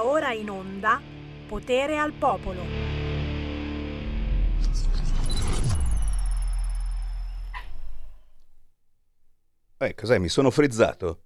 Ora 0.00 0.32
in 0.32 0.48
onda 0.48 1.00
Potere 1.46 1.98
al 1.98 2.12
Popolo. 2.12 2.62
Eh, 9.76 9.94
cos'è? 9.94 10.18
Mi 10.18 10.28
sono 10.28 10.50
frizzato? 10.50 11.24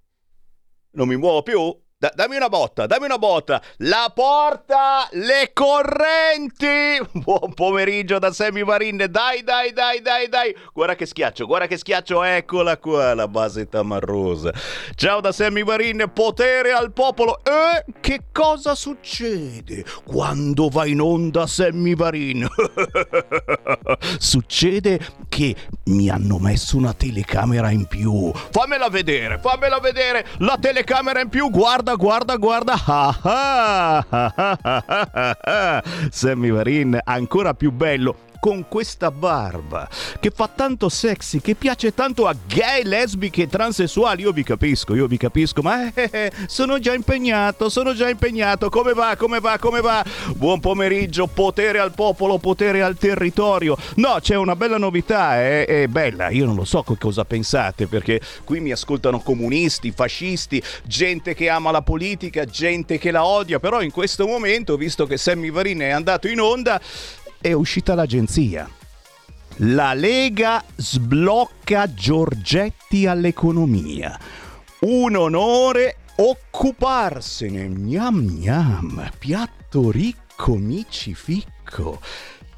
Non 0.91 1.07
mi 1.07 1.15
muovo 1.15 1.43
più? 1.43 1.86
Da- 1.99 2.11
dammi 2.13 2.35
una 2.35 2.47
botta, 2.47 2.85
dammi 2.85 3.05
una 3.05 3.17
botta. 3.17 3.59
La 3.77 4.11
porta, 4.13 5.07
le 5.13 5.49
correnti. 5.51 7.01
Buon 7.23 7.55
pomeriggio 7.55 8.19
da 8.19 8.31
Sammy 8.31 8.61
Marin. 8.61 9.07
Dai, 9.09 9.41
dai, 9.41 9.73
dai, 9.73 9.99
dai, 10.03 10.29
dai. 10.29 10.55
Guarda 10.73 10.93
che 10.93 11.07
schiaccio, 11.07 11.47
guarda 11.47 11.65
che 11.65 11.75
schiaccio. 11.75 12.21
Eccola 12.21 12.77
qua 12.77 13.15
la 13.15 13.27
base 13.27 13.67
tamarrosa. 13.67 14.53
Ciao 14.93 15.21
da 15.21 15.31
Sammy 15.31 15.63
Marin, 15.63 16.11
potere 16.13 16.71
al 16.71 16.91
popolo. 16.91 17.39
E 17.43 17.83
che 17.99 18.25
cosa 18.31 18.75
succede 18.75 19.83
quando 20.05 20.69
va 20.69 20.85
in 20.85 21.01
onda 21.01 21.47
Sammy 21.47 21.95
Varin? 21.95 22.47
succede 24.19 24.99
che 25.29 25.55
mi 25.85 26.09
hanno 26.09 26.37
messo 26.37 26.77
una 26.77 26.93
telecamera 26.93 27.71
in 27.71 27.87
più. 27.87 28.31
Fammela 28.51 28.87
vedere, 28.89 29.39
fammela 29.39 29.79
vedere. 29.79 30.27
La 30.37 30.59
telecamera 30.61 31.21
in 31.21 31.29
più, 31.29 31.49
guarda 31.49 31.85
guarda, 31.95 32.37
guarda, 32.37 32.47
guarda. 32.75 32.75
Sammy 36.11 36.49
Varin, 36.49 36.97
ancora 37.03 37.53
più 37.53 37.71
bello 37.71 38.15
con 38.39 38.65
questa 38.67 39.11
barba 39.11 39.87
che 40.19 40.31
fa 40.31 40.49
tanto 40.53 40.89
sexy, 40.89 41.39
che 41.41 41.55
piace 41.55 41.93
tanto 41.93 42.27
a 42.27 42.35
gay, 42.47 42.83
lesbiche 42.83 43.43
e 43.43 43.47
transessuali. 43.47 44.23
Io 44.23 44.31
vi 44.31 44.43
capisco, 44.43 44.95
io 44.95 45.07
vi 45.07 45.17
capisco, 45.17 45.61
ma 45.61 45.91
eh, 45.93 46.09
eh, 46.11 46.31
sono 46.47 46.79
già 46.79 46.93
impegnato, 46.93 47.69
sono 47.69 47.93
già 47.93 48.09
impegnato. 48.09 48.69
Come 48.69 48.93
va, 48.93 49.15
come 49.15 49.39
va, 49.39 49.57
come 49.57 49.81
va? 49.81 50.03
Buon 50.35 50.59
pomeriggio, 50.59 51.27
potere 51.27 51.79
al 51.79 51.91
popolo, 51.91 52.37
potere 52.37 52.81
al 52.81 52.97
territorio. 52.97 53.77
No, 53.95 54.17
c'è 54.19 54.35
una 54.35 54.55
bella 54.55 54.77
novità, 54.77 55.35
è, 55.35 55.65
eh, 55.67 55.83
è 55.83 55.87
bella, 55.87 56.29
io 56.29 56.45
non 56.45 56.55
lo 56.55 56.65
so 56.65 56.83
cosa 56.97 57.25
pensate, 57.25 57.87
perché 57.87 58.21
qui 58.43 58.59
mi 58.59 58.71
ascoltano 58.71 59.19
comunisti, 59.19 59.91
fascisti, 59.91 60.61
gente 60.83 61.33
che 61.33 61.49
ama 61.49 61.71
la 61.71 61.81
politica, 61.81 62.45
gente 62.45 62.97
che 62.97 63.11
la 63.11 63.25
odia, 63.25 63.59
però 63.59 63.81
in 63.81 63.91
questo 63.91 64.25
momento, 64.27 64.77
visto 64.77 65.05
che 65.05 65.17
Sammy 65.17 65.51
Varin 65.51 65.79
è 65.79 65.89
andato 65.89 66.27
in 66.27 66.39
onda, 66.39 66.79
è 67.39 67.53
uscita 67.53 67.95
l'agenzia. 67.95 68.69
La 69.61 69.93
Lega 69.93 70.63
sblocca 70.75 71.93
Giorgetti 71.93 73.07
all'economia. 73.07 74.17
Un 74.81 75.15
onore 75.15 75.97
occuparsene. 76.17 77.67
Gnam 77.67 78.21
gnam, 78.21 79.11
piatto 79.17 79.89
ricco, 79.89 80.55
micificco. 80.55 81.99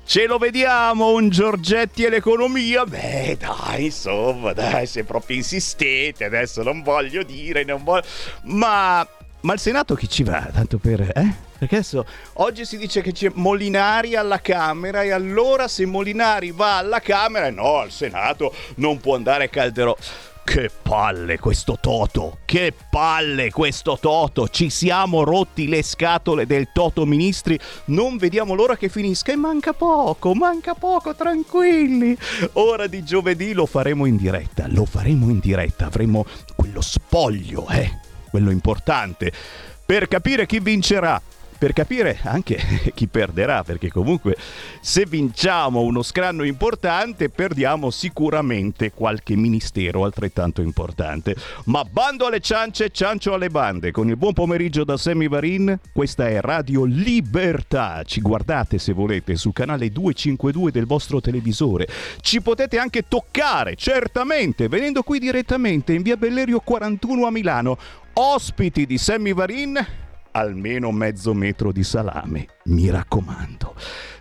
Ce 0.04 0.26
lo 0.26 0.40
vediamo 0.40 1.14
un 1.14 1.30
Giorgetti 1.30 2.04
e 2.04 2.10
l'economia? 2.10 2.84
Beh, 2.84 3.38
dai, 3.40 3.86
insomma, 3.86 4.54
dai, 4.54 4.88
se 4.88 5.04
proprio 5.04 5.38
insistete, 5.38 6.26
adesso 6.26 6.64
non 6.64 6.82
voglio 6.82 7.22
dire, 7.22 7.64
non 7.64 7.84
voglio... 7.84 8.06
Ma, 8.46 9.08
ma 9.42 9.54
il 9.54 9.60
Senato 9.60 9.96
chi 9.96 10.10
ci 10.10 10.24
va? 10.24 10.50
Tanto 10.54 10.78
per... 10.78 11.02
eh? 11.02 11.48
Perché 11.60 11.76
adesso 11.76 12.06
oggi 12.34 12.64
si 12.64 12.78
dice 12.78 13.02
che 13.02 13.12
c'è 13.12 13.32
Molinari 13.34 14.16
alla 14.16 14.40
Camera 14.40 15.04
e 15.04 15.12
allora 15.12 15.68
se 15.68 15.86
Molinari 15.86 16.52
va 16.52 16.78
alla 16.78 17.00
Camera, 17.02 17.50
no, 17.50 17.80
al 17.80 17.92
Senato 17.92 18.54
non 18.76 18.98
può 19.00 19.16
andare 19.16 19.50
Calderò. 19.50 19.96
Che 20.42 20.72
palle 20.82 21.38
questo 21.38 21.78
Toto! 21.80 22.40
Che 22.46 22.74
palle 22.90 23.52
questo 23.52 24.00
Toto! 24.02 24.48
Ci 24.48 24.72
siamo 24.72 25.24
rotti 25.24 25.68
le 25.68 25.84
scatole 25.84 26.48
del 26.48 26.70
Toto 26.74 27.06
Ministri. 27.06 27.60
Non 27.86 28.18
vediamo 28.18 28.56
l'ora 28.56 28.76
che 28.76 28.90
finisca 28.90 29.32
e 29.32 29.36
manca 29.36 29.74
poco, 29.74 30.34
manca 30.34 30.74
poco, 30.74 31.14
tranquilli. 31.14 32.18
Ora 32.54 32.88
di 32.88 33.04
giovedì 33.04 33.54
lo 33.54 33.68
faremo 33.68 34.06
in 34.06 34.16
diretta, 34.16 34.66
lo 34.68 34.86
faremo 34.86 35.30
in 35.30 35.38
diretta. 35.38 35.86
Avremo 35.86 36.26
quello 36.56 36.82
spoglio, 36.82 37.68
eh, 37.70 38.00
quello 38.30 38.52
importante. 38.52 39.32
Per 39.86 40.08
capire 40.08 40.46
chi 40.46 40.60
vincerà 40.60 41.22
per 41.60 41.74
capire 41.74 42.18
anche 42.24 42.58
chi 42.96 43.08
perderà, 43.08 43.64
perché 43.64 43.92
comunque 43.92 44.38
se 44.80 45.06
vinciamo 45.06 45.82
uno 45.82 46.02
scranno 46.02 46.44
importante 46.44 47.30
perdiamo 47.30 47.92
sicuramente 47.92 48.92
qualche 48.92 49.36
ministero 49.36 50.06
altrettanto 50.06 50.62
importante. 50.62 51.36
Ma 51.66 51.84
bando 51.84 52.26
alle 52.26 52.40
ciance, 52.40 52.90
ciancio 52.90 53.34
alle 53.34 53.50
bande. 53.50 53.92
Con 53.92 54.08
il 54.08 54.16
buon 54.16 54.34
pomeriggio 54.34 54.86
da 54.86 54.96
Sammy 54.96 55.28
Varin, 55.28 55.78
questa 55.92 56.30
è 56.30 56.40
Radio 56.40 56.86
Libertà. 56.86 58.04
Ci 58.06 58.22
guardate 58.22 58.80
se 58.80 58.94
volete 58.94 59.36
sul 59.36 59.52
canale 59.52 59.92
252 59.92 60.72
del 60.72 60.86
vostro 60.86 61.20
televisore. 61.20 61.88
Ci 62.22 62.42
potete 62.42 62.78
anche 62.78 63.04
toccare, 63.10 63.76
certamente, 63.76 64.70
venendo 64.70 65.04
qui 65.04 65.20
direttamente 65.20 65.92
in 65.92 66.04
via 66.04 66.16
Bellerio 66.16 66.62
41 66.62 67.28
a 67.28 67.32
Milano. 67.32 67.78
Ospiti 68.14 68.86
di 68.86 68.98
Sammy 68.98 69.34
Varin 69.34 70.08
almeno 70.32 70.92
mezzo 70.92 71.34
metro 71.34 71.72
di 71.72 71.84
salame, 71.84 72.48
mi 72.66 72.90
raccomando. 72.90 73.76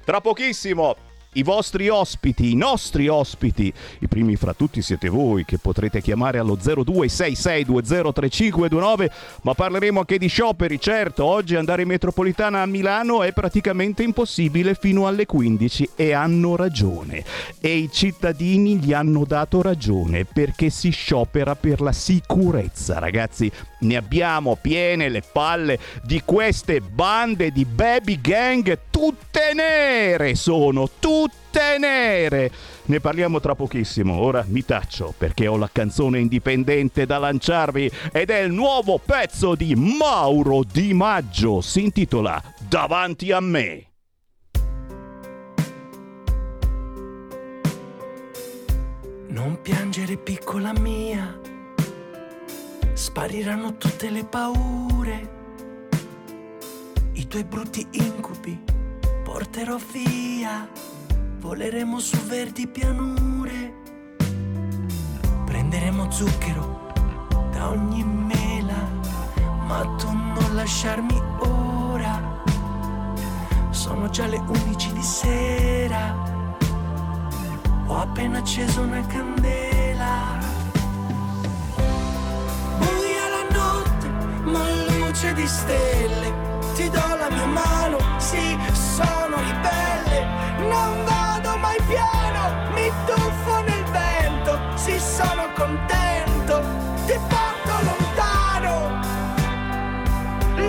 Tra 0.04 0.20
pochissimo 0.20 0.96
i 1.38 1.42
vostri 1.42 1.88
ospiti, 1.88 2.52
i 2.52 2.56
nostri 2.56 3.06
ospiti, 3.06 3.70
i 4.00 4.08
primi 4.08 4.34
fra 4.36 4.54
tutti 4.54 4.80
siete 4.80 5.10
voi 5.10 5.44
che 5.44 5.58
potrete 5.58 6.00
chiamare 6.00 6.38
allo 6.38 6.56
0266203529, 6.56 9.10
ma 9.42 9.52
parleremo 9.52 9.98
anche 10.00 10.16
di 10.16 10.26
scioperi, 10.26 10.80
certo, 10.80 11.24
oggi 11.24 11.54
andare 11.54 11.82
in 11.82 11.88
metropolitana 11.88 12.62
a 12.62 12.66
Milano 12.66 13.22
è 13.22 13.32
praticamente 13.32 14.02
impossibile 14.02 14.74
fino 14.74 15.06
alle 15.06 15.26
15 15.26 15.90
e 15.94 16.12
hanno 16.12 16.56
ragione. 16.56 17.22
E 17.60 17.76
i 17.76 17.90
cittadini 17.92 18.76
gli 18.76 18.94
hanno 18.94 19.26
dato 19.26 19.60
ragione 19.60 20.24
perché 20.24 20.70
si 20.70 20.88
sciopera 20.90 21.54
per 21.54 21.82
la 21.82 21.92
sicurezza, 21.92 22.98
ragazzi. 22.98 23.52
Ne 23.80 23.96
abbiamo 23.96 24.56
piene 24.60 25.08
le 25.08 25.22
palle 25.22 25.78
di 26.02 26.22
queste 26.24 26.80
bande 26.80 27.50
di 27.52 27.64
baby 27.64 28.20
gang 28.20 28.78
tutte 28.90 29.52
nere 29.54 30.34
sono, 30.34 30.88
tutte 30.98 31.76
nere. 31.78 32.50
Ne 32.86 33.00
parliamo 33.00 33.40
tra 33.40 33.54
pochissimo, 33.54 34.18
ora 34.18 34.44
mi 34.48 34.64
taccio 34.64 35.14
perché 35.16 35.46
ho 35.46 35.56
la 35.56 35.68
canzone 35.70 36.18
indipendente 36.18 37.06
da 37.06 37.18
lanciarvi 37.18 37.90
ed 38.12 38.30
è 38.30 38.38
il 38.38 38.52
nuovo 38.52 38.98
pezzo 38.98 39.54
di 39.54 39.74
Mauro 39.74 40.62
Di 40.64 40.94
Maggio, 40.94 41.60
si 41.60 41.82
intitola 41.82 42.42
Davanti 42.68 43.30
a 43.30 43.40
me. 43.40 43.82
Non 49.28 49.58
piangere 49.62 50.16
piccola 50.16 50.72
mia, 50.72 51.38
spariranno 52.98 53.76
tutte 53.76 54.10
le 54.10 54.24
paure, 54.24 55.30
i 57.12 57.28
tuoi 57.28 57.44
brutti 57.44 57.86
incubi 57.92 58.60
porterò 59.22 59.78
via, 59.92 60.68
voleremo 61.38 62.00
su 62.00 62.16
verdi 62.26 62.66
pianure, 62.66 63.72
prenderemo 65.44 66.10
zucchero 66.10 66.92
da 67.52 67.68
ogni 67.68 68.02
mela, 68.02 68.90
ma 69.64 69.94
tu 69.96 70.10
non 70.10 70.56
lasciarmi 70.56 71.22
ora, 71.38 72.42
sono 73.70 74.10
già 74.10 74.26
le 74.26 74.38
undici 74.38 74.92
di 74.92 75.02
sera, 75.02 76.16
ho 77.86 77.96
appena 77.96 78.38
acceso 78.38 78.80
una 78.80 79.06
candela. 79.06 79.77
Ma 84.50 84.64
luce 84.88 85.32
di 85.34 85.46
stelle 85.46 86.32
ti 86.74 86.88
do 86.90 87.16
la 87.18 87.28
mia 87.30 87.46
mano, 87.46 87.98
sì, 88.18 88.56
sono 88.72 89.36
ribelle, 89.36 90.20
non 90.68 91.04
vado 91.04 91.56
mai 91.56 91.76
piano, 91.86 92.70
mi 92.72 92.90
tuffo 93.04 93.60
nel 93.62 93.84
vento, 93.90 94.58
sì, 94.76 94.98
sono 94.98 95.48
contento, 95.54 96.62
ti 97.06 97.18
porto 97.28 97.74
lontano, 97.88 99.00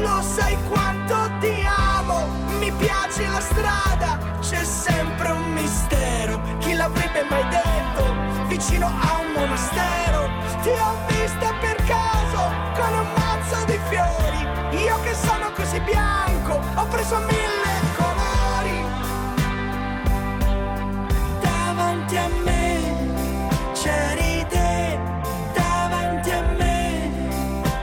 lo 0.02 0.22
sai 0.22 0.58
quanto 0.68 1.16
ti 1.40 1.54
amo, 1.66 2.28
mi 2.58 2.72
piace 2.72 3.28
la 3.28 3.40
strada, 3.40 4.18
c'è 4.40 4.64
sempre 4.64 5.30
un 5.30 5.54
mistero, 5.54 6.42
chi 6.58 6.74
l'avrebbe 6.74 7.24
mai 7.30 7.48
detto, 7.50 8.16
vicino 8.48 8.88
a 8.88 9.20
un 9.20 9.32
monastero, 9.36 10.28
ti 10.64 10.70
ho 10.70 10.96
vista 11.08 11.54
per 11.62 11.76
caso 11.86 12.42
con 12.74 12.94
un 12.98 13.19
sono 15.24 15.52
così 15.54 15.80
bianco, 15.82 16.60
ho 16.76 16.86
preso 16.88 17.18
mille 17.20 17.76
colori. 17.98 18.86
Davanti 21.42 22.18
a 22.18 22.28
me 22.44 22.80
c'eri 23.74 24.46
te, 24.48 25.00
davanti 25.54 26.32
a 26.32 26.42
me 26.58 27.12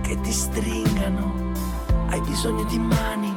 che 0.00 0.18
ti 0.20 0.32
stringano, 0.32 1.52
hai 2.08 2.20
bisogno 2.22 2.64
di 2.64 2.78
mani 2.78 3.36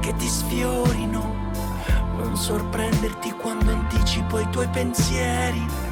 che 0.00 0.14
ti 0.16 0.26
sfiorino. 0.26 1.36
Non 2.16 2.36
sorprenderti 2.36 3.30
quando 3.32 3.70
anticipo 3.70 4.38
i 4.40 4.50
tuoi 4.50 4.68
pensieri. 4.68 5.87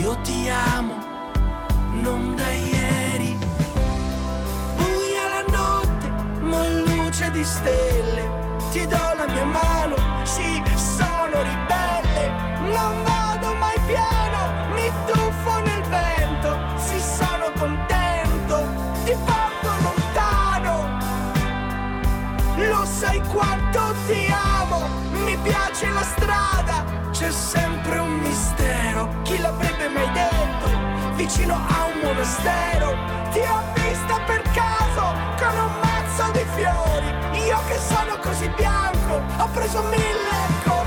Io 0.00 0.16
ti 0.22 0.48
amo, 0.48 0.94
non 1.90 2.36
da 2.36 2.48
ieri. 2.50 3.36
Buia 4.76 5.24
la 5.34 5.44
notte, 5.50 6.08
ma 6.40 6.62
luce 6.86 7.28
di 7.32 7.42
stelle. 7.42 8.56
Ti 8.70 8.86
do 8.86 9.14
la 9.16 9.26
mia 9.26 9.44
mano, 9.44 9.96
sì, 10.22 10.62
sono 10.76 11.42
ribelle. 11.42 12.30
Non 12.60 13.02
vado 13.02 13.54
mai 13.54 13.76
piano, 13.86 14.70
mi 14.72 14.88
tuffo 15.06 15.58
nel 15.62 15.82
vento. 15.88 16.56
Sì, 16.76 17.00
sono 17.00 17.50
contento, 17.58 18.68
ti 19.04 19.16
porto 19.26 19.70
lontano. 19.82 20.96
Lo 22.56 22.84
sai 22.84 23.20
quanto 23.32 23.94
ti 24.06 24.32
amo, 24.60 24.80
mi 25.24 25.36
piace 25.42 25.90
la 25.90 26.02
strada, 26.02 26.84
c'è 27.10 27.30
sempre 27.32 27.98
un 27.98 28.17
Vicino 31.28 31.56
a 31.56 31.84
un 31.84 32.00
monastero, 32.02 32.96
ti 33.32 33.40
ho 33.40 33.62
vista 33.74 34.18
per 34.24 34.40
caso 34.54 35.12
con 35.36 35.58
un 35.58 35.72
mazzo 35.82 36.30
di 36.32 36.42
fiori, 36.56 37.44
io 37.44 37.58
che 37.68 37.76
sono 37.76 38.16
così 38.22 38.48
bianco, 38.56 39.20
ho 39.36 39.48
preso 39.52 39.82
mille 39.82 40.62
colori. 40.64 40.77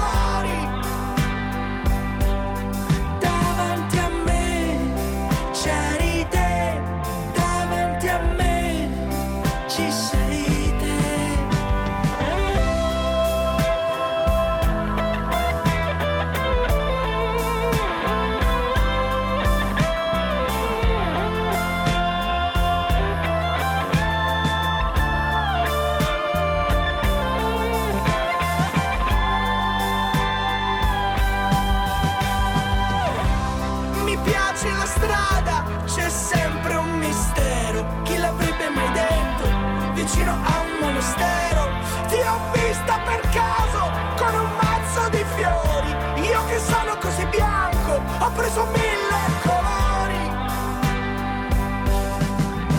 Preso 48.52 48.66
mille 48.72 49.24
colori. 49.44 50.30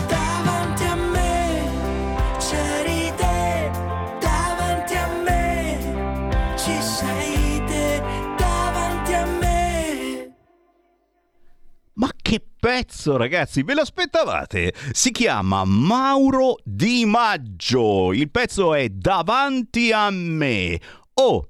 Davanti 0.07 0.83
a 0.83 0.95
me 0.95 2.35
c'eri 2.37 3.13
te, 3.15 3.71
davanti 4.19 4.95
a 4.95 5.07
me 5.23 6.55
ci 6.57 6.79
sei 6.79 7.63
te, 7.65 8.03
davanti 8.37 9.13
a 9.13 9.25
me. 9.25 10.35
Ma 11.93 12.09
che 12.21 12.45
pezzo, 12.59 13.17
ragazzi, 13.17 13.63
ve 13.63 13.73
l'aspettavate? 13.73 14.73
Si 14.91 15.11
chiama 15.11 15.63
Mauro 15.65 16.57
Di 16.63 17.05
Maggio. 17.05 18.13
Il 18.13 18.29
pezzo 18.29 18.75
è 18.75 18.89
Davanti 18.89 19.91
a 19.91 20.09
me. 20.11 20.79
Oh, 21.15 21.47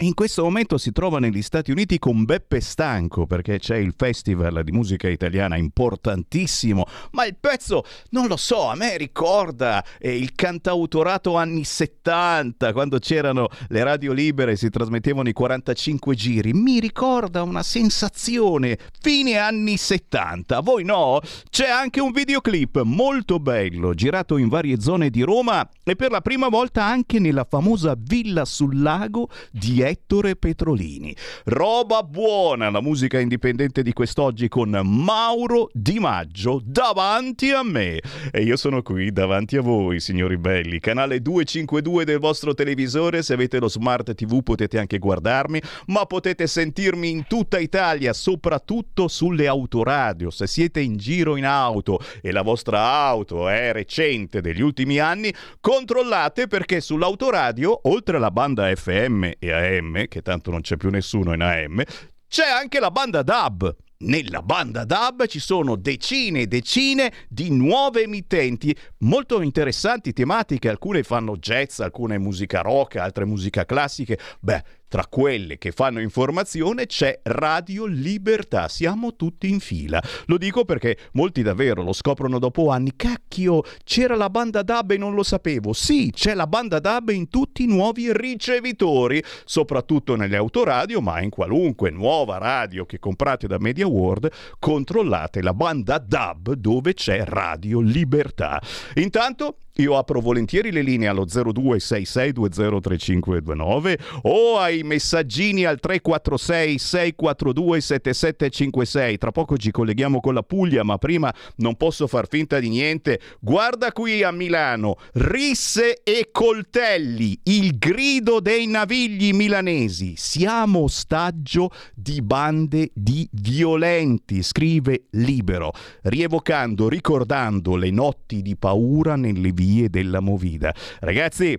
in 0.00 0.12
questo 0.12 0.42
momento 0.42 0.76
si 0.76 0.92
trova 0.92 1.18
negli 1.18 1.40
Stati 1.40 1.70
Uniti 1.70 1.98
con 1.98 2.26
Beppe 2.26 2.60
Stanco 2.60 3.24
perché 3.24 3.58
c'è 3.58 3.76
il 3.76 3.94
festival 3.96 4.62
di 4.62 4.70
musica 4.70 5.08
italiana 5.08 5.56
importantissimo, 5.56 6.84
ma 7.12 7.24
il 7.24 7.36
pezzo 7.40 7.82
non 8.10 8.26
lo 8.26 8.36
so, 8.36 8.68
a 8.68 8.74
me 8.74 8.98
ricorda 8.98 9.82
eh, 9.98 10.14
il 10.14 10.34
cantautorato 10.34 11.36
anni 11.36 11.64
70 11.64 12.74
quando 12.74 12.98
c'erano 12.98 13.48
le 13.68 13.82
radio 13.84 14.12
libere 14.12 14.52
e 14.52 14.56
si 14.56 14.68
trasmettevano 14.68 15.30
i 15.30 15.32
45 15.32 16.14
giri, 16.14 16.52
mi 16.52 16.78
ricorda 16.78 17.42
una 17.42 17.62
sensazione 17.62 18.78
fine 19.00 19.38
anni 19.38 19.78
70. 19.78 20.60
Voi 20.60 20.84
no? 20.84 21.20
C'è 21.48 21.70
anche 21.70 22.00
un 22.00 22.12
videoclip 22.12 22.82
molto 22.82 23.38
bello 23.38 23.94
girato 23.94 24.36
in 24.36 24.48
varie 24.48 24.78
zone 24.78 25.08
di 25.08 25.22
Roma 25.22 25.66
e 25.82 25.96
per 25.96 26.10
la 26.10 26.20
prima 26.20 26.48
volta 26.48 26.84
anche 26.84 27.18
nella 27.18 27.46
famosa 27.48 27.94
Villa 27.96 28.44
sul 28.44 28.82
Lago 28.82 29.30
di 29.50 29.84
Ettore 29.86 30.34
Petrolini. 30.34 31.14
Roba 31.44 32.02
buona 32.02 32.70
la 32.70 32.80
musica 32.80 33.20
indipendente 33.20 33.84
di 33.84 33.92
quest'oggi 33.92 34.48
con 34.48 34.70
Mauro 34.82 35.68
Di 35.72 36.00
Maggio 36.00 36.60
davanti 36.64 37.50
a 37.52 37.62
me. 37.62 38.00
E 38.32 38.42
io 38.42 38.56
sono 38.56 38.82
qui 38.82 39.12
davanti 39.12 39.56
a 39.56 39.60
voi, 39.60 40.00
signori 40.00 40.38
belli. 40.38 40.80
Canale 40.80 41.22
252 41.22 42.04
del 42.04 42.18
vostro 42.18 42.52
televisore, 42.52 43.22
se 43.22 43.34
avete 43.34 43.60
lo 43.60 43.68
smart 43.68 44.12
TV 44.14 44.42
potete 44.42 44.80
anche 44.80 44.98
guardarmi, 44.98 45.62
ma 45.86 46.04
potete 46.04 46.48
sentirmi 46.48 47.08
in 47.08 47.24
tutta 47.28 47.60
Italia, 47.60 48.12
soprattutto 48.12 49.06
sulle 49.06 49.46
autoradio. 49.46 50.30
Se 50.30 50.48
siete 50.48 50.80
in 50.80 50.96
giro 50.96 51.36
in 51.36 51.44
auto 51.44 52.00
e 52.20 52.32
la 52.32 52.42
vostra 52.42 52.80
auto 52.80 53.48
è 53.48 53.72
recente 53.72 54.40
degli 54.40 54.62
ultimi 54.62 54.98
anni, 54.98 55.32
controllate 55.60 56.48
perché 56.48 56.80
sull'autoradio, 56.80 57.82
oltre 57.84 58.16
alla 58.16 58.32
banda 58.32 58.74
FM 58.74 59.30
e 59.38 59.74
AM, 59.76 60.06
che 60.08 60.22
tanto 60.22 60.50
non 60.50 60.60
c'è 60.60 60.76
più 60.76 60.90
nessuno 60.90 61.32
in 61.32 61.42
AM, 61.42 61.82
c'è 62.28 62.46
anche 62.46 62.80
la 62.80 62.90
banda 62.90 63.22
DAB. 63.22 63.74
Nella 63.98 64.42
banda 64.42 64.84
DAB 64.84 65.26
ci 65.26 65.38
sono 65.38 65.74
decine 65.74 66.42
e 66.42 66.46
decine 66.46 67.10
di 67.30 67.50
nuove 67.50 68.02
emittenti 68.02 68.76
molto 68.98 69.40
interessanti, 69.40 70.12
tematiche, 70.12 70.68
alcune 70.68 71.02
fanno 71.02 71.38
jazz, 71.38 71.78
alcune 71.80 72.18
musica 72.18 72.60
rock, 72.60 72.96
altre 72.96 73.24
musica 73.24 73.64
classiche. 73.64 74.18
Beh, 74.40 74.62
tra 74.88 75.06
quelle 75.06 75.58
che 75.58 75.72
fanno 75.72 76.00
informazione 76.00 76.86
c'è 76.86 77.20
Radio 77.24 77.86
Libertà, 77.86 78.68
siamo 78.68 79.16
tutti 79.16 79.48
in 79.48 79.60
fila. 79.60 80.02
Lo 80.26 80.38
dico 80.38 80.64
perché 80.64 80.96
molti 81.12 81.42
davvero 81.42 81.82
lo 81.82 81.92
scoprono 81.92 82.38
dopo 82.38 82.70
anni. 82.70 82.92
Cacchio, 82.94 83.62
c'era 83.84 84.14
la 84.14 84.30
banda 84.30 84.62
DAB 84.62 84.92
e 84.92 84.96
non 84.96 85.14
lo 85.14 85.22
sapevo. 85.22 85.72
Sì, 85.72 86.10
c'è 86.14 86.34
la 86.34 86.46
banda 86.46 86.78
DAB 86.78 87.10
in 87.10 87.28
tutti 87.28 87.64
i 87.64 87.66
nuovi 87.66 88.12
ricevitori, 88.12 89.22
soprattutto 89.44 90.14
nelle 90.14 90.36
autoradio, 90.36 91.00
ma 91.00 91.20
in 91.20 91.30
qualunque 91.30 91.90
nuova 91.90 92.38
radio 92.38 92.86
che 92.86 92.98
comprate 92.98 93.46
da 93.46 93.58
Media 93.58 93.86
World, 93.86 94.30
controllate 94.58 95.42
la 95.42 95.54
banda 95.54 95.98
DAB 95.98 96.52
dove 96.52 96.94
c'è 96.94 97.24
Radio 97.24 97.80
Libertà. 97.80 98.62
Intanto 98.94 99.58
io 99.82 99.98
apro 99.98 100.20
volentieri 100.20 100.72
le 100.72 100.80
linee 100.82 101.08
allo 101.08 101.26
0266203529 101.26 103.98
o 104.22 104.58
ai 104.58 104.82
messaggini 104.82 105.64
al 105.64 105.78
346 105.78 106.78
642 106.78 107.80
7756. 107.80 109.18
Tra 109.18 109.32
poco 109.32 109.58
ci 109.58 109.70
colleghiamo 109.70 110.20
con 110.20 110.32
la 110.34 110.42
Puglia, 110.42 110.82
ma 110.82 110.96
prima 110.96 111.30
non 111.56 111.76
posso 111.76 112.06
far 112.06 112.26
finta 112.28 112.58
di 112.58 112.70
niente. 112.70 113.20
Guarda 113.40 113.92
qui 113.92 114.22
a 114.22 114.30
Milano, 114.30 114.96
risse 115.14 116.00
e 116.02 116.30
coltelli, 116.32 117.38
il 117.44 117.76
grido 117.76 118.40
dei 118.40 118.66
navigli 118.66 119.34
milanesi. 119.34 120.14
Siamo 120.16 120.84
ostaggio 120.84 121.70
di 121.94 122.22
bande 122.22 122.90
di 122.94 123.28
violenti, 123.32 124.42
scrive 124.42 125.08
Libero, 125.10 125.72
rievocando, 126.02 126.88
ricordando 126.88 127.76
le 127.76 127.90
notti 127.90 128.40
di 128.42 128.56
paura 128.56 129.16
nelle 129.16 129.52
vie 129.52 129.64
della 129.88 130.20
Movida. 130.20 130.74
Ragazzi, 131.00 131.58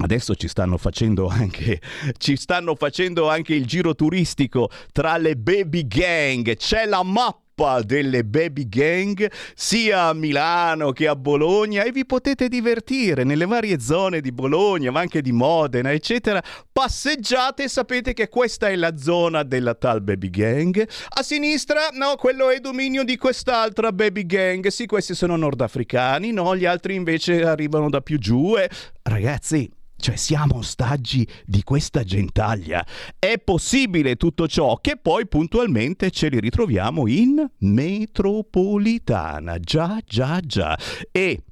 Adesso 0.00 0.36
ci 0.36 0.46
stanno 0.46 0.76
facendo 0.76 1.26
anche 1.26 1.80
ci 2.18 2.36
stanno 2.36 2.76
facendo 2.76 3.28
anche 3.28 3.56
il 3.56 3.66
giro 3.66 3.96
turistico 3.96 4.70
tra 4.92 5.16
le 5.16 5.34
baby 5.34 5.88
gang. 5.88 6.54
C'è 6.54 6.86
la 6.86 7.02
mappa 7.02 7.47
delle 7.84 8.24
baby 8.24 8.68
gang 8.68 9.28
sia 9.54 10.04
a 10.04 10.12
Milano 10.12 10.92
che 10.92 11.08
a 11.08 11.16
Bologna 11.16 11.82
e 11.82 11.90
vi 11.90 12.06
potete 12.06 12.48
divertire 12.48 13.24
nelle 13.24 13.46
varie 13.46 13.80
zone 13.80 14.20
di 14.20 14.30
Bologna, 14.30 14.92
ma 14.92 15.00
anche 15.00 15.20
di 15.20 15.32
Modena, 15.32 15.90
eccetera. 15.90 16.40
Passeggiate 16.70 17.64
e 17.64 17.68
sapete 17.68 18.12
che 18.12 18.28
questa 18.28 18.68
è 18.68 18.76
la 18.76 18.96
zona 18.96 19.42
della 19.42 19.74
tal 19.74 20.02
baby 20.02 20.30
gang. 20.30 20.88
A 21.08 21.22
sinistra, 21.24 21.88
no, 21.94 22.14
quello 22.14 22.48
è 22.48 22.60
dominio 22.60 23.02
di 23.02 23.16
quest'altra 23.16 23.90
baby 23.90 24.24
gang. 24.24 24.68
Sì, 24.68 24.86
questi 24.86 25.16
sono 25.16 25.34
nordafricani, 25.34 26.30
no, 26.30 26.54
gli 26.54 26.64
altri 26.64 26.94
invece 26.94 27.42
arrivano 27.42 27.90
da 27.90 28.00
più 28.00 28.18
giù 28.18 28.56
e 28.56 28.70
ragazzi 29.02 29.68
Cioè 30.00 30.16
siamo 30.16 30.58
ostaggi 30.58 31.26
di 31.44 31.64
questa 31.64 32.04
gentaglia. 32.04 32.86
È 33.18 33.36
possibile 33.38 34.14
tutto 34.14 34.46
ciò 34.46 34.76
che 34.76 34.96
poi 34.96 35.26
puntualmente 35.26 36.12
ce 36.12 36.28
li 36.28 36.38
ritroviamo 36.38 37.08
in 37.08 37.44
metropolitana. 37.58 39.58
Già, 39.58 39.98
già, 40.06 40.38
già. 40.40 40.78
E 41.10 41.42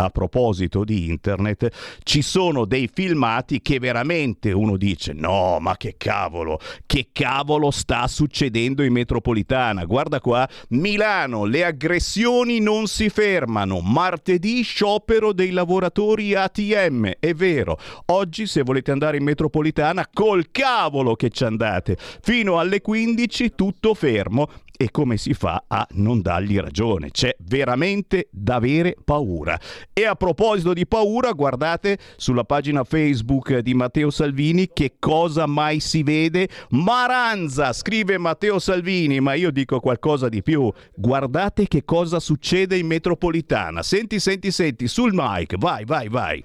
a 0.00 0.10
proposito 0.10 0.84
di 0.84 1.08
internet, 1.08 1.68
ci 2.04 2.22
sono 2.22 2.64
dei 2.64 2.88
filmati 2.92 3.60
che 3.60 3.80
veramente 3.80 4.52
uno 4.52 4.76
dice 4.76 5.12
no, 5.12 5.58
ma 5.60 5.76
che 5.76 5.96
cavolo, 5.96 6.60
che 6.86 7.08
cavolo 7.10 7.72
sta 7.72 8.06
succedendo 8.06 8.84
in 8.84 8.92
metropolitana? 8.92 9.84
Guarda 9.86 10.20
qua, 10.20 10.48
Milano, 10.68 11.46
le 11.46 11.64
aggressioni 11.64 12.60
non 12.60 12.86
si 12.86 13.08
fermano, 13.08 13.80
martedì 13.80 14.62
sciopero 14.62 15.32
dei 15.32 15.50
lavoratori 15.50 16.32
ATM, 16.32 17.14
è 17.18 17.34
vero, 17.34 17.76
oggi 18.06 18.46
se 18.46 18.62
volete 18.62 18.92
andare 18.92 19.16
in 19.16 19.24
metropolitana 19.24 20.06
col 20.12 20.52
cavolo 20.52 21.16
che 21.16 21.30
ci 21.30 21.42
andate, 21.42 21.96
fino 22.20 22.60
alle 22.60 22.80
15 22.80 23.54
tutto 23.56 23.94
fermo 23.94 24.48
e 24.80 24.92
come 24.92 25.16
si 25.16 25.34
fa 25.34 25.64
a 25.66 25.84
non 25.94 26.22
dargli 26.22 26.56
ragione? 26.56 27.10
C'è 27.10 27.34
veramente 27.40 28.28
da 28.30 28.54
avere 28.54 28.94
paura. 29.04 29.58
E 29.92 30.06
a 30.06 30.14
proposito 30.14 30.72
di 30.72 30.86
paura, 30.86 31.32
guardate 31.32 31.98
sulla 32.16 32.44
pagina 32.44 32.84
Facebook 32.84 33.58
di 33.58 33.74
Matteo 33.74 34.10
Salvini 34.10 34.70
che 34.72 34.94
cosa 35.00 35.46
mai 35.46 35.80
si 35.80 36.04
vede. 36.04 36.48
Maranza, 36.70 37.72
scrive 37.72 38.18
Matteo 38.18 38.60
Salvini, 38.60 39.18
ma 39.18 39.34
io 39.34 39.50
dico 39.50 39.80
qualcosa 39.80 40.28
di 40.28 40.42
più. 40.42 40.72
Guardate 40.94 41.66
che 41.66 41.84
cosa 41.84 42.20
succede 42.20 42.78
in 42.78 42.86
metropolitana. 42.86 43.82
Senti, 43.82 44.20
senti, 44.20 44.52
senti, 44.52 44.86
sul 44.86 45.10
mic, 45.12 45.56
vai, 45.58 45.84
vai, 45.84 46.08
vai. 46.08 46.44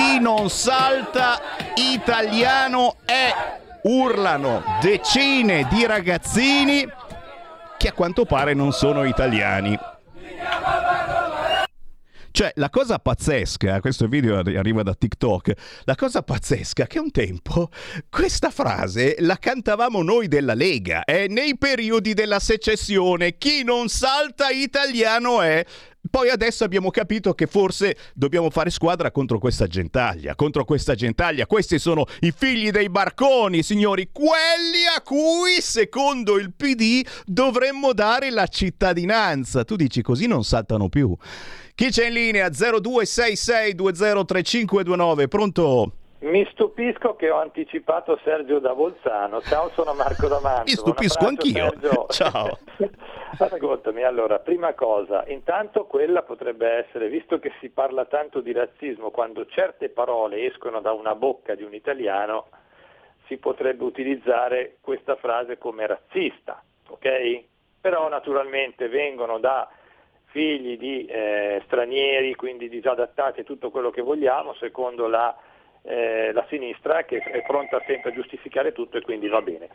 Chi 0.00 0.18
non 0.18 0.48
salta 0.48 1.38
italiano 1.74 2.96
è 3.04 3.30
urlano 3.82 4.62
decine 4.80 5.68
di 5.70 5.84
ragazzini 5.84 6.88
che 7.76 7.88
a 7.88 7.92
quanto 7.92 8.24
pare 8.24 8.54
non 8.54 8.72
sono 8.72 9.04
italiani. 9.04 9.78
Cioè, 12.30 12.52
la 12.54 12.70
cosa 12.70 12.98
pazzesca, 12.98 13.80
questo 13.80 14.06
video 14.06 14.38
arriva 14.38 14.82
da 14.82 14.94
TikTok, 14.94 15.52
la 15.84 15.96
cosa 15.96 16.22
pazzesca 16.22 16.84
è 16.84 16.86
che 16.86 16.98
un 16.98 17.10
tempo 17.10 17.68
questa 18.08 18.50
frase 18.50 19.16
la 19.18 19.36
cantavamo 19.36 20.02
noi 20.02 20.28
della 20.28 20.54
Lega, 20.54 21.04
eh, 21.04 21.26
nei 21.28 21.58
periodi 21.58 22.14
della 22.14 22.40
secessione, 22.40 23.36
chi 23.36 23.64
non 23.64 23.88
salta 23.88 24.48
italiano 24.48 25.42
è... 25.42 25.62
Poi 26.10 26.28
adesso 26.28 26.64
abbiamo 26.64 26.90
capito 26.90 27.32
che 27.34 27.46
forse 27.46 27.96
dobbiamo 28.14 28.50
fare 28.50 28.70
squadra 28.70 29.12
contro 29.12 29.38
questa 29.38 29.68
gentaglia, 29.68 30.34
contro 30.34 30.64
questa 30.64 30.96
gentaglia. 30.96 31.46
Questi 31.46 31.78
sono 31.78 32.04
i 32.20 32.32
figli 32.36 32.70
dei 32.70 32.90
barconi, 32.90 33.62
signori, 33.62 34.08
quelli 34.10 34.86
a 34.96 35.02
cui, 35.02 35.60
secondo 35.60 36.36
il 36.36 36.52
PD, 36.52 37.06
dovremmo 37.24 37.92
dare 37.92 38.30
la 38.30 38.48
cittadinanza. 38.48 39.62
Tu 39.62 39.76
dici 39.76 40.02
così 40.02 40.26
non 40.26 40.42
saltano 40.42 40.88
più. 40.88 41.16
Chi 41.76 41.90
c'è 41.90 42.08
in 42.08 42.14
linea? 42.14 42.48
0266203529, 42.48 45.28
pronto? 45.28 45.92
Mi 46.20 46.46
stupisco 46.50 47.16
che 47.16 47.30
ho 47.30 47.38
anticipato 47.38 48.20
Sergio 48.22 48.58
da 48.58 48.74
Bolzano. 48.74 49.40
Ciao, 49.40 49.70
sono 49.70 49.94
Marco 49.94 50.28
D'Amanto. 50.28 50.64
Mi 50.64 50.72
stupisco 50.72 51.26
anch'io. 51.26 51.70
Sergio. 51.70 52.06
Ciao. 52.12 52.58
Ascoltami, 53.38 54.02
allora, 54.02 54.38
prima 54.38 54.74
cosa, 54.74 55.24
intanto 55.28 55.86
quella 55.86 56.22
potrebbe 56.22 56.68
essere, 56.68 57.08
visto 57.08 57.38
che 57.38 57.52
si 57.58 57.70
parla 57.70 58.04
tanto 58.04 58.42
di 58.42 58.52
razzismo, 58.52 59.10
quando 59.10 59.46
certe 59.46 59.88
parole 59.88 60.44
escono 60.44 60.80
da 60.82 60.92
una 60.92 61.14
bocca 61.14 61.54
di 61.54 61.62
un 61.62 61.72
italiano, 61.72 62.48
si 63.26 63.38
potrebbe 63.38 63.84
utilizzare 63.84 64.76
questa 64.82 65.16
frase 65.16 65.56
come 65.56 65.86
razzista, 65.86 66.62
ok? 66.88 67.44
Però 67.80 68.08
naturalmente 68.10 68.88
vengono 68.88 69.38
da 69.38 69.70
figli 70.26 70.76
di 70.76 71.06
eh, 71.06 71.62
stranieri, 71.64 72.34
quindi 72.34 72.68
disadattati 72.68 73.40
e 73.40 73.44
tutto 73.44 73.70
quello 73.70 73.90
che 73.90 74.02
vogliamo, 74.02 74.52
secondo 74.54 75.06
la, 75.06 75.34
eh, 75.82 76.32
la, 76.32 76.44
sinistra 76.48 77.04
che 77.04 77.18
è 77.18 77.42
pronta 77.42 77.82
sempre 77.86 78.10
a 78.10 78.14
giustificare 78.14 78.72
tutto 78.72 78.96
e 78.96 79.02
quindi 79.02 79.28
va 79.28 79.42
bene. 79.42 79.68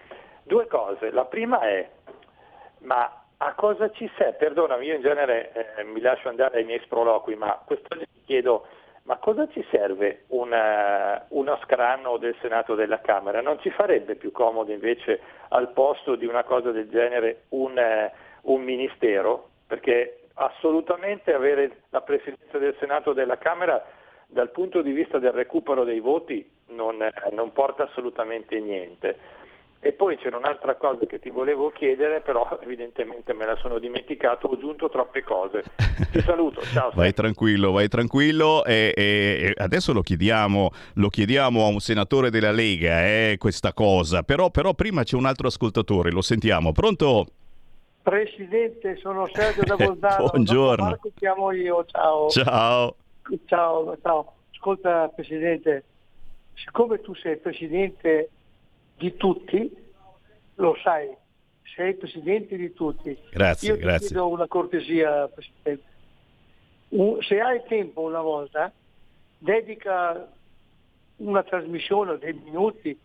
Due 0.44 0.68
cose, 0.68 1.12
la 1.12 1.26
prima 1.26 1.62
è, 1.62 1.90
ma 2.80 3.24
a 3.38 3.54
cosa 3.54 3.90
ci 3.92 4.10
serve? 4.18 4.38
Perdonami, 4.38 4.86
io 4.86 4.96
in 4.96 5.02
genere 5.02 5.76
eh, 5.78 5.84
mi 5.84 6.00
lascio 6.00 6.30
andare 6.30 6.60
ai 6.60 6.64
miei 6.66 6.80
sproloqui, 6.84 7.36
ma 7.36 7.62
quest'oggi 7.66 8.06
ti 8.12 8.22
chiedo, 8.26 8.68
ma 9.04 9.18
cosa 9.18 9.48
ci 9.50 9.64
serve 9.70 10.24
una, 10.28 11.26
uh, 11.30 11.38
uno 11.38 11.60
scranno 11.64 12.18
del 12.18 12.36
Senato 12.42 12.74
o 12.74 12.76
della 12.76 13.02
Camera? 13.02 13.42
Non 13.42 13.60
ci 13.60 13.70
farebbe 13.70 14.16
più 14.16 14.32
comodo 14.32 14.72
invece 14.72 15.20
al 15.50 15.72
posto 15.74 16.16
di 16.16 16.26
una 16.26 16.44
cosa 16.44 16.72
del 16.72 16.90
genere 16.90 17.44
un, 17.50 17.78
uh, 17.78 18.52
un 18.54 18.62
ministero? 18.64 19.50
Perché 19.68 20.22
assolutamente 20.36 21.34
avere 21.34 21.84
la 21.90 22.02
presidenza 22.02 22.58
del 22.58 22.76
Senato 22.80 23.12
o 23.12 23.14
della 23.14 23.38
Camera 23.38 23.84
dal 24.36 24.52
punto 24.52 24.82
di 24.82 24.92
vista 24.92 25.18
del 25.18 25.32
recupero 25.32 25.86
dei 25.86 26.02
voti 26.02 26.46
non, 26.72 26.98
non 27.32 27.54
porta 27.54 27.84
assolutamente 27.84 28.60
niente. 28.60 29.18
E 29.80 29.94
poi 29.94 30.18
c'era 30.18 30.36
un'altra 30.36 30.76
cosa 30.76 31.06
che 31.06 31.20
ti 31.20 31.30
volevo 31.30 31.70
chiedere, 31.70 32.20
però 32.20 32.60
evidentemente 32.62 33.32
me 33.32 33.46
la 33.46 33.56
sono 33.56 33.80
dimenticato, 33.80 34.48
ho 34.48 34.54
aggiunto 34.56 34.90
troppe 34.90 35.24
cose. 35.24 35.64
Ti 36.12 36.20
saluto, 36.20 36.60
ciao. 36.74 36.92
vai 36.96 37.14
tranquillo, 37.14 37.72
vai 37.72 37.88
tranquillo 37.88 38.66
e, 38.66 38.92
e, 38.94 39.54
adesso 39.56 39.94
lo 39.94 40.02
chiediamo, 40.02 40.70
lo 40.96 41.08
chiediamo, 41.08 41.64
a 41.64 41.68
un 41.70 41.80
senatore 41.80 42.30
della 42.30 42.52
Lega 42.52 43.06
eh, 43.06 43.36
questa 43.38 43.72
cosa, 43.72 44.24
però, 44.24 44.50
però 44.50 44.74
prima 44.74 45.04
c'è 45.04 45.16
un 45.16 45.28
altro 45.28 45.48
ascoltatore, 45.48 46.12
lo 46.12 46.22
sentiamo. 46.22 46.74
Pronto? 46.74 47.26
Presidente, 48.02 48.98
sono 48.98 49.30
Sergio 49.32 49.62
da 49.64 49.76
Bolzano. 49.80 50.26
Buongiorno. 50.26 50.84
Marco 50.84 51.12
chiamo 51.16 51.52
io, 51.54 51.86
ciao. 51.86 52.28
Ciao. 52.28 52.96
Ciao, 53.46 53.98
ciao. 54.02 54.34
Ascolta 54.52 55.08
Presidente, 55.10 55.84
siccome 56.54 57.02
tu 57.02 57.14
sei 57.16 57.38
Presidente 57.38 58.30
di 58.98 59.16
tutti, 59.16 59.72
lo 60.56 60.76
sai, 60.84 61.10
sei 61.76 61.96
Presidente 61.96 62.56
di 62.56 62.74
tutti. 62.74 63.18
Grazie, 63.32 63.70
io 63.70 63.78
grazie. 63.78 64.08
Ti 64.08 64.14
chiedo 64.14 64.28
una 64.28 64.48
cortesia, 64.48 65.28
Presidente. 65.28 65.94
Se 67.28 67.40
hai 67.40 67.62
tempo 67.68 68.02
una 68.02 68.22
volta, 68.22 68.72
dedica 69.38 70.32
una 71.18 71.44
trasmissione 71.44 72.18
dei 72.18 72.34
minuti 72.34 72.98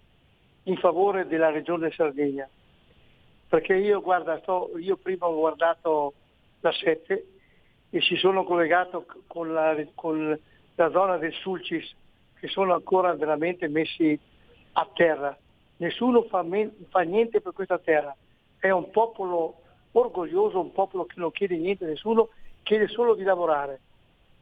in 0.64 0.76
favore 0.76 1.26
della 1.26 1.50
Regione 1.50 1.90
Sardegna 1.92 2.48
perché 3.50 3.74
io, 3.74 4.00
guarda, 4.00 4.38
sto, 4.38 4.70
io 4.78 4.96
prima 4.96 5.26
ho 5.26 5.34
guardato 5.34 6.14
la 6.60 6.70
7 6.72 7.39
e 7.90 8.00
si 8.00 8.16
sono 8.16 8.44
collegato 8.44 9.06
con 9.26 9.52
la, 9.52 9.76
con 9.94 10.38
la 10.74 10.90
zona 10.90 11.16
del 11.18 11.32
Sulcis 11.34 11.94
che 12.38 12.48
sono 12.48 12.72
ancora 12.72 13.14
veramente 13.14 13.68
messi 13.68 14.18
a 14.72 14.88
terra. 14.94 15.36
Nessuno 15.76 16.22
fa, 16.22 16.42
men- 16.42 16.72
fa 16.88 17.00
niente 17.00 17.40
per 17.40 17.52
questa 17.52 17.78
terra. 17.78 18.14
È 18.58 18.70
un 18.70 18.90
popolo 18.90 19.60
orgoglioso, 19.92 20.60
un 20.60 20.72
popolo 20.72 21.04
che 21.04 21.14
non 21.16 21.30
chiede 21.32 21.56
niente 21.56 21.84
a 21.84 21.88
nessuno, 21.88 22.28
chiede 22.62 22.88
solo 22.88 23.14
di 23.14 23.24
lavorare. 23.24 23.80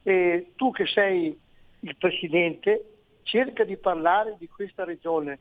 E 0.03 0.51
tu 0.55 0.71
che 0.71 0.85
sei 0.85 1.37
il 1.81 1.95
Presidente, 1.97 2.85
cerca 3.23 3.63
di 3.63 3.77
parlare 3.77 4.35
di 4.37 4.47
questa 4.47 4.83
regione, 4.83 5.39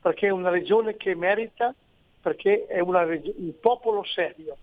perché 0.00 0.26
è 0.26 0.30
una 0.30 0.50
regione 0.50 0.96
che 0.96 1.14
merita 1.14 1.74
perché 2.26 2.66
è 2.66 2.80
una, 2.80 3.04
un 3.04 3.52
popolo 3.60 4.02
serio. 4.04 4.56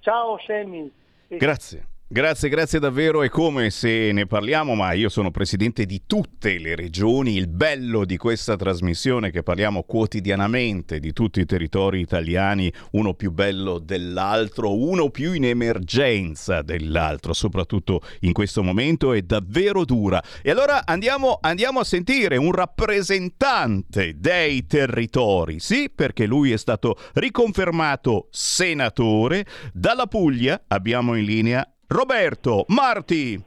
Ciao 0.00 0.38
Semi. 0.38 0.92
Grazie. 1.28 1.95
Grazie, 2.08 2.48
grazie 2.48 2.78
davvero. 2.78 3.24
È 3.24 3.28
come 3.28 3.68
se 3.70 4.12
ne 4.12 4.26
parliamo, 4.26 4.76
ma 4.76 4.92
io 4.92 5.08
sono 5.08 5.32
presidente 5.32 5.86
di 5.86 6.02
tutte 6.06 6.56
le 6.58 6.76
regioni. 6.76 7.34
Il 7.34 7.48
bello 7.48 8.04
di 8.04 8.16
questa 8.16 8.54
trasmissione 8.54 9.28
è 9.28 9.30
che 9.32 9.42
parliamo 9.42 9.82
quotidianamente 9.82 11.00
di 11.00 11.12
tutti 11.12 11.40
i 11.40 11.44
territori 11.44 11.98
italiani, 11.98 12.72
uno 12.92 13.14
più 13.14 13.32
bello 13.32 13.80
dell'altro, 13.80 14.78
uno 14.78 15.10
più 15.10 15.32
in 15.32 15.46
emergenza 15.46 16.62
dell'altro, 16.62 17.32
soprattutto 17.32 18.00
in 18.20 18.32
questo 18.32 18.62
momento 18.62 19.12
è 19.12 19.22
davvero 19.22 19.84
dura. 19.84 20.22
E 20.42 20.52
allora 20.52 20.86
andiamo, 20.86 21.38
andiamo 21.40 21.80
a 21.80 21.84
sentire 21.84 22.36
un 22.36 22.52
rappresentante 22.52 24.14
dei 24.16 24.64
territori, 24.68 25.58
sì, 25.58 25.90
perché 25.92 26.26
lui 26.26 26.52
è 26.52 26.56
stato 26.56 26.96
riconfermato 27.14 28.28
senatore. 28.30 29.44
Dalla 29.72 30.06
Puglia 30.06 30.62
abbiamo 30.68 31.16
in 31.16 31.24
linea 31.24 31.68
Roberto 31.88 32.64
Marti. 32.68 33.40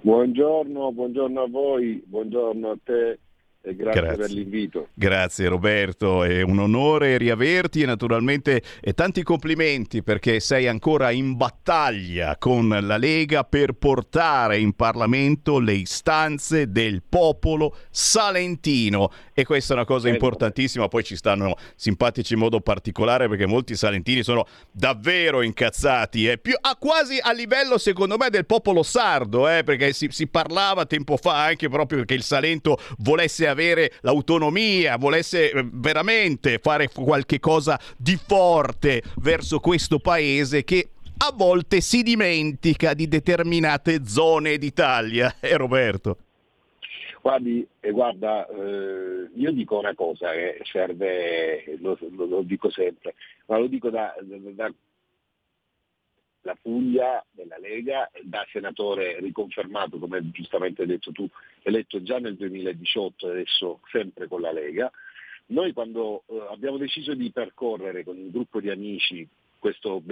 Buongiorno, 0.00 0.92
buongiorno 0.92 1.42
a 1.42 1.48
voi, 1.48 2.00
buongiorno 2.06 2.70
a 2.70 2.78
te 2.82 3.18
e 3.60 3.74
grazie, 3.74 4.00
grazie, 4.00 4.16
per 4.16 4.30
l'invito. 4.30 4.88
Grazie 4.94 5.48
Roberto, 5.48 6.24
è 6.24 6.42
un 6.42 6.58
onore 6.58 7.18
riaverti 7.18 7.82
e 7.82 7.86
naturalmente 7.86 8.62
e 8.80 8.94
tanti 8.94 9.22
complimenti 9.22 10.02
perché 10.02 10.40
sei 10.40 10.66
ancora 10.66 11.10
in 11.10 11.36
battaglia 11.36 12.36
con 12.38 12.68
la 12.68 12.96
Lega 12.96 13.44
per 13.44 13.74
portare 13.74 14.58
in 14.58 14.74
Parlamento 14.74 15.58
le 15.58 15.74
istanze 15.74 16.70
del 16.70 17.02
popolo 17.06 17.76
salentino 17.90 19.10
e 19.34 19.44
questa 19.44 19.74
è 19.74 19.76
una 19.76 19.84
cosa 19.84 20.08
importantissima, 20.08 20.88
poi 20.88 21.04
ci 21.04 21.16
stanno 21.16 21.54
simpatici 21.74 22.32
in 22.34 22.38
modo 22.38 22.60
particolare 22.60 23.28
perché 23.28 23.46
molti 23.46 23.74
salentini 23.76 24.22
sono 24.22 24.46
davvero 24.70 25.42
incazzati, 25.42 26.26
eh? 26.26 26.38
Più, 26.38 26.54
ah, 26.60 26.76
quasi 26.76 27.18
a 27.20 27.32
livello 27.32 27.76
secondo 27.76 28.16
me 28.16 28.30
del 28.30 28.46
popolo 28.46 28.82
sardo, 28.82 29.48
eh? 29.48 29.62
perché 29.62 29.92
si, 29.92 30.08
si 30.10 30.26
parlava 30.26 30.86
tempo 30.86 31.16
fa 31.16 31.44
anche 31.44 31.68
proprio 31.68 31.98
perché 31.98 32.14
il 32.14 32.22
Salento 32.22 32.78
volesse 32.98 33.46
avere 33.46 33.56
l'autonomia, 34.00 34.96
volesse 34.96 35.50
eh, 35.50 35.68
veramente 35.72 36.58
fare 36.58 36.88
qualche 36.88 37.40
cosa 37.40 37.78
di 37.96 38.16
forte 38.16 39.02
verso 39.16 39.60
questo 39.60 39.98
paese 39.98 40.64
che 40.64 40.88
a 41.18 41.32
volte 41.34 41.80
si 41.80 42.02
dimentica 42.02 42.94
di 42.94 43.08
determinate 43.08 44.04
zone 44.06 44.58
d'Italia. 44.58 45.34
Eh 45.40 45.56
Roberto? 45.56 46.18
Guardi, 47.20 47.66
eh, 47.80 47.90
guarda, 47.90 48.46
eh, 48.48 49.28
io 49.34 49.52
dico 49.52 49.78
una 49.78 49.94
cosa 49.94 50.30
che 50.30 50.60
serve, 50.70 51.76
lo, 51.80 51.98
lo, 52.12 52.26
lo, 52.26 52.42
dico 52.42 52.70
sempre, 52.70 53.14
ma 53.46 53.58
lo 53.58 53.66
dico 53.66 53.90
da, 53.90 54.14
da, 54.22 54.36
da 54.38 54.72
la 56.42 56.56
Puglia 56.60 57.24
della 57.30 57.58
Lega, 57.58 58.10
da 58.22 58.46
senatore 58.50 59.18
riconfermato, 59.20 59.98
come 59.98 60.30
giustamente 60.30 60.82
hai 60.82 60.88
detto 60.88 61.12
tu, 61.12 61.28
eletto 61.62 62.02
già 62.02 62.18
nel 62.18 62.36
2018 62.36 63.26
e 63.26 63.30
adesso 63.30 63.80
sempre 63.90 64.28
con 64.28 64.40
la 64.40 64.52
Lega. 64.52 64.90
Noi 65.46 65.72
quando 65.72 66.24
eh, 66.26 66.46
abbiamo 66.50 66.76
deciso 66.76 67.14
di 67.14 67.30
percorrere 67.30 68.04
con 68.04 68.16
un 68.16 68.30
gruppo 68.30 68.60
di 68.60 68.70
amici 68.70 69.26
questo, 69.58 70.02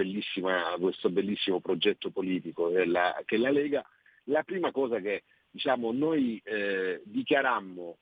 questo 0.79 1.09
bellissimo 1.09 1.59
progetto 1.59 2.09
politico 2.09 2.69
della, 2.69 3.21
che 3.25 3.35
è 3.35 3.39
la 3.39 3.51
Lega, 3.51 3.85
la 4.25 4.43
prima 4.43 4.71
cosa 4.71 4.99
che 4.99 5.23
diciamo, 5.49 5.91
noi 5.91 6.41
eh, 6.43 7.01
dichiarammo 7.05 7.97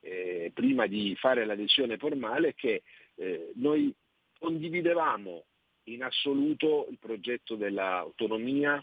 eh, 0.00 0.50
prima 0.54 0.86
di 0.86 1.16
fare 1.16 1.44
l'adesione 1.44 1.96
formale 1.96 2.48
è 2.48 2.54
che 2.54 2.82
eh, 3.16 3.52
noi 3.56 3.92
condividevamo 4.38 5.44
in 5.84 6.02
assoluto 6.02 6.86
il 6.90 6.98
progetto 6.98 7.56
dell'autonomia 7.56 8.82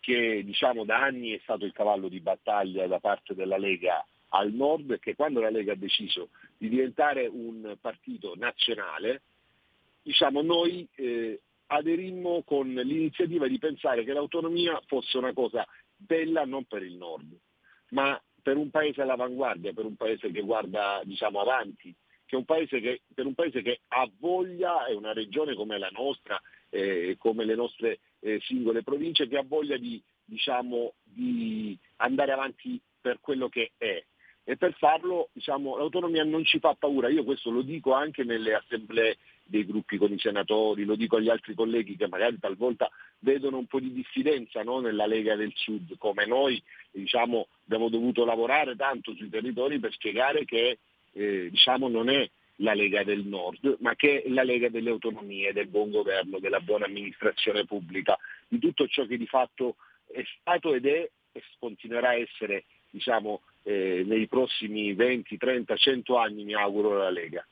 che 0.00 0.42
diciamo, 0.44 0.84
da 0.84 1.00
anni 1.00 1.30
è 1.30 1.40
stato 1.42 1.64
il 1.64 1.72
cavallo 1.72 2.08
di 2.08 2.20
battaglia 2.20 2.86
da 2.88 2.98
parte 2.98 3.34
della 3.34 3.56
Lega 3.56 4.04
al 4.30 4.52
nord 4.52 4.90
e 4.90 4.98
che 4.98 5.14
quando 5.14 5.40
la 5.40 5.50
Lega 5.50 5.72
ha 5.72 5.76
deciso 5.76 6.30
di 6.58 6.68
diventare 6.68 7.26
un 7.26 7.76
partito 7.80 8.34
nazionale, 8.36 9.22
diciamo, 10.02 10.42
noi 10.42 10.88
eh, 10.96 11.40
aderimmo 11.66 12.42
con 12.42 12.68
l'iniziativa 12.68 13.46
di 13.46 13.58
pensare 13.58 14.02
che 14.02 14.12
l'autonomia 14.12 14.80
fosse 14.86 15.18
una 15.18 15.32
cosa 15.32 15.64
bella 15.96 16.44
non 16.44 16.64
per 16.64 16.82
il 16.82 16.96
nord, 16.96 17.38
ma 17.90 18.20
per 18.42 18.56
un 18.56 18.70
paese 18.70 19.02
all'avanguardia, 19.02 19.72
per 19.72 19.84
un 19.84 19.94
paese 19.94 20.32
che 20.32 20.40
guarda 20.40 21.00
diciamo, 21.04 21.40
avanti, 21.40 21.94
che 22.40 22.80
che, 22.80 23.00
per 23.14 23.26
un 23.26 23.34
paese 23.34 23.60
che 23.60 23.80
ha 23.88 24.08
voglia, 24.18 24.86
è 24.86 24.94
una 24.94 25.12
regione 25.12 25.54
come 25.54 25.78
la 25.78 25.90
nostra, 25.90 26.40
eh, 26.70 27.16
come 27.18 27.44
le 27.44 27.54
nostre 27.54 27.98
eh, 28.20 28.40
singole 28.42 28.82
province, 28.82 29.28
che 29.28 29.36
ha 29.36 29.44
voglia 29.46 29.76
di, 29.76 30.00
diciamo, 30.24 30.94
di 31.02 31.76
andare 31.96 32.32
avanti 32.32 32.80
per 33.00 33.18
quello 33.20 33.48
che 33.48 33.72
è. 33.76 34.02
E 34.44 34.56
per 34.56 34.74
farlo 34.74 35.28
diciamo, 35.32 35.76
l'autonomia 35.76 36.24
non 36.24 36.44
ci 36.44 36.58
fa 36.58 36.74
paura, 36.74 37.08
io 37.08 37.22
questo 37.22 37.50
lo 37.50 37.62
dico 37.62 37.92
anche 37.92 38.24
nelle 38.24 38.54
assemblee 38.54 39.18
dei 39.44 39.64
gruppi 39.64 39.98
con 39.98 40.12
i 40.12 40.18
senatori, 40.18 40.84
lo 40.84 40.96
dico 40.96 41.16
agli 41.16 41.28
altri 41.28 41.54
colleghi 41.54 41.96
che 41.96 42.08
magari 42.08 42.38
talvolta 42.40 42.90
vedono 43.20 43.58
un 43.58 43.66
po' 43.66 43.78
di 43.78 43.92
diffidenza 43.92 44.62
no? 44.62 44.80
nella 44.80 45.06
Lega 45.06 45.36
del 45.36 45.52
Sud, 45.54 45.96
come 45.98 46.26
noi 46.26 46.60
diciamo, 46.90 47.46
abbiamo 47.66 47.88
dovuto 47.88 48.24
lavorare 48.24 48.74
tanto 48.74 49.14
sui 49.14 49.28
territori 49.28 49.78
per 49.78 49.92
spiegare 49.92 50.44
che 50.44 50.78
eh, 51.12 51.48
diciamo, 51.50 51.88
non 51.88 52.08
è 52.08 52.28
la 52.56 52.74
Lega 52.74 53.02
del 53.02 53.24
Nord, 53.24 53.76
ma 53.80 53.94
che 53.94 54.22
è 54.22 54.28
la 54.28 54.42
Lega 54.42 54.68
delle 54.68 54.90
autonomie, 54.90 55.52
del 55.52 55.68
buon 55.68 55.90
governo, 55.90 56.38
della 56.38 56.60
buona 56.60 56.86
amministrazione 56.86 57.64
pubblica, 57.64 58.18
di 58.46 58.58
tutto 58.58 58.86
ciò 58.86 59.06
che 59.06 59.16
di 59.16 59.26
fatto 59.26 59.76
è 60.06 60.22
stato 60.40 60.74
ed 60.74 60.86
è 60.86 61.08
e 61.32 61.42
continuerà 61.58 62.10
a 62.10 62.16
essere 62.16 62.64
diciamo, 62.90 63.40
eh, 63.62 64.02
nei 64.06 64.26
prossimi 64.28 64.92
20, 64.92 65.36
30, 65.36 65.76
100 65.76 66.16
anni, 66.16 66.44
mi 66.44 66.54
auguro, 66.54 66.96
la 66.96 67.10
Lega. 67.10 67.44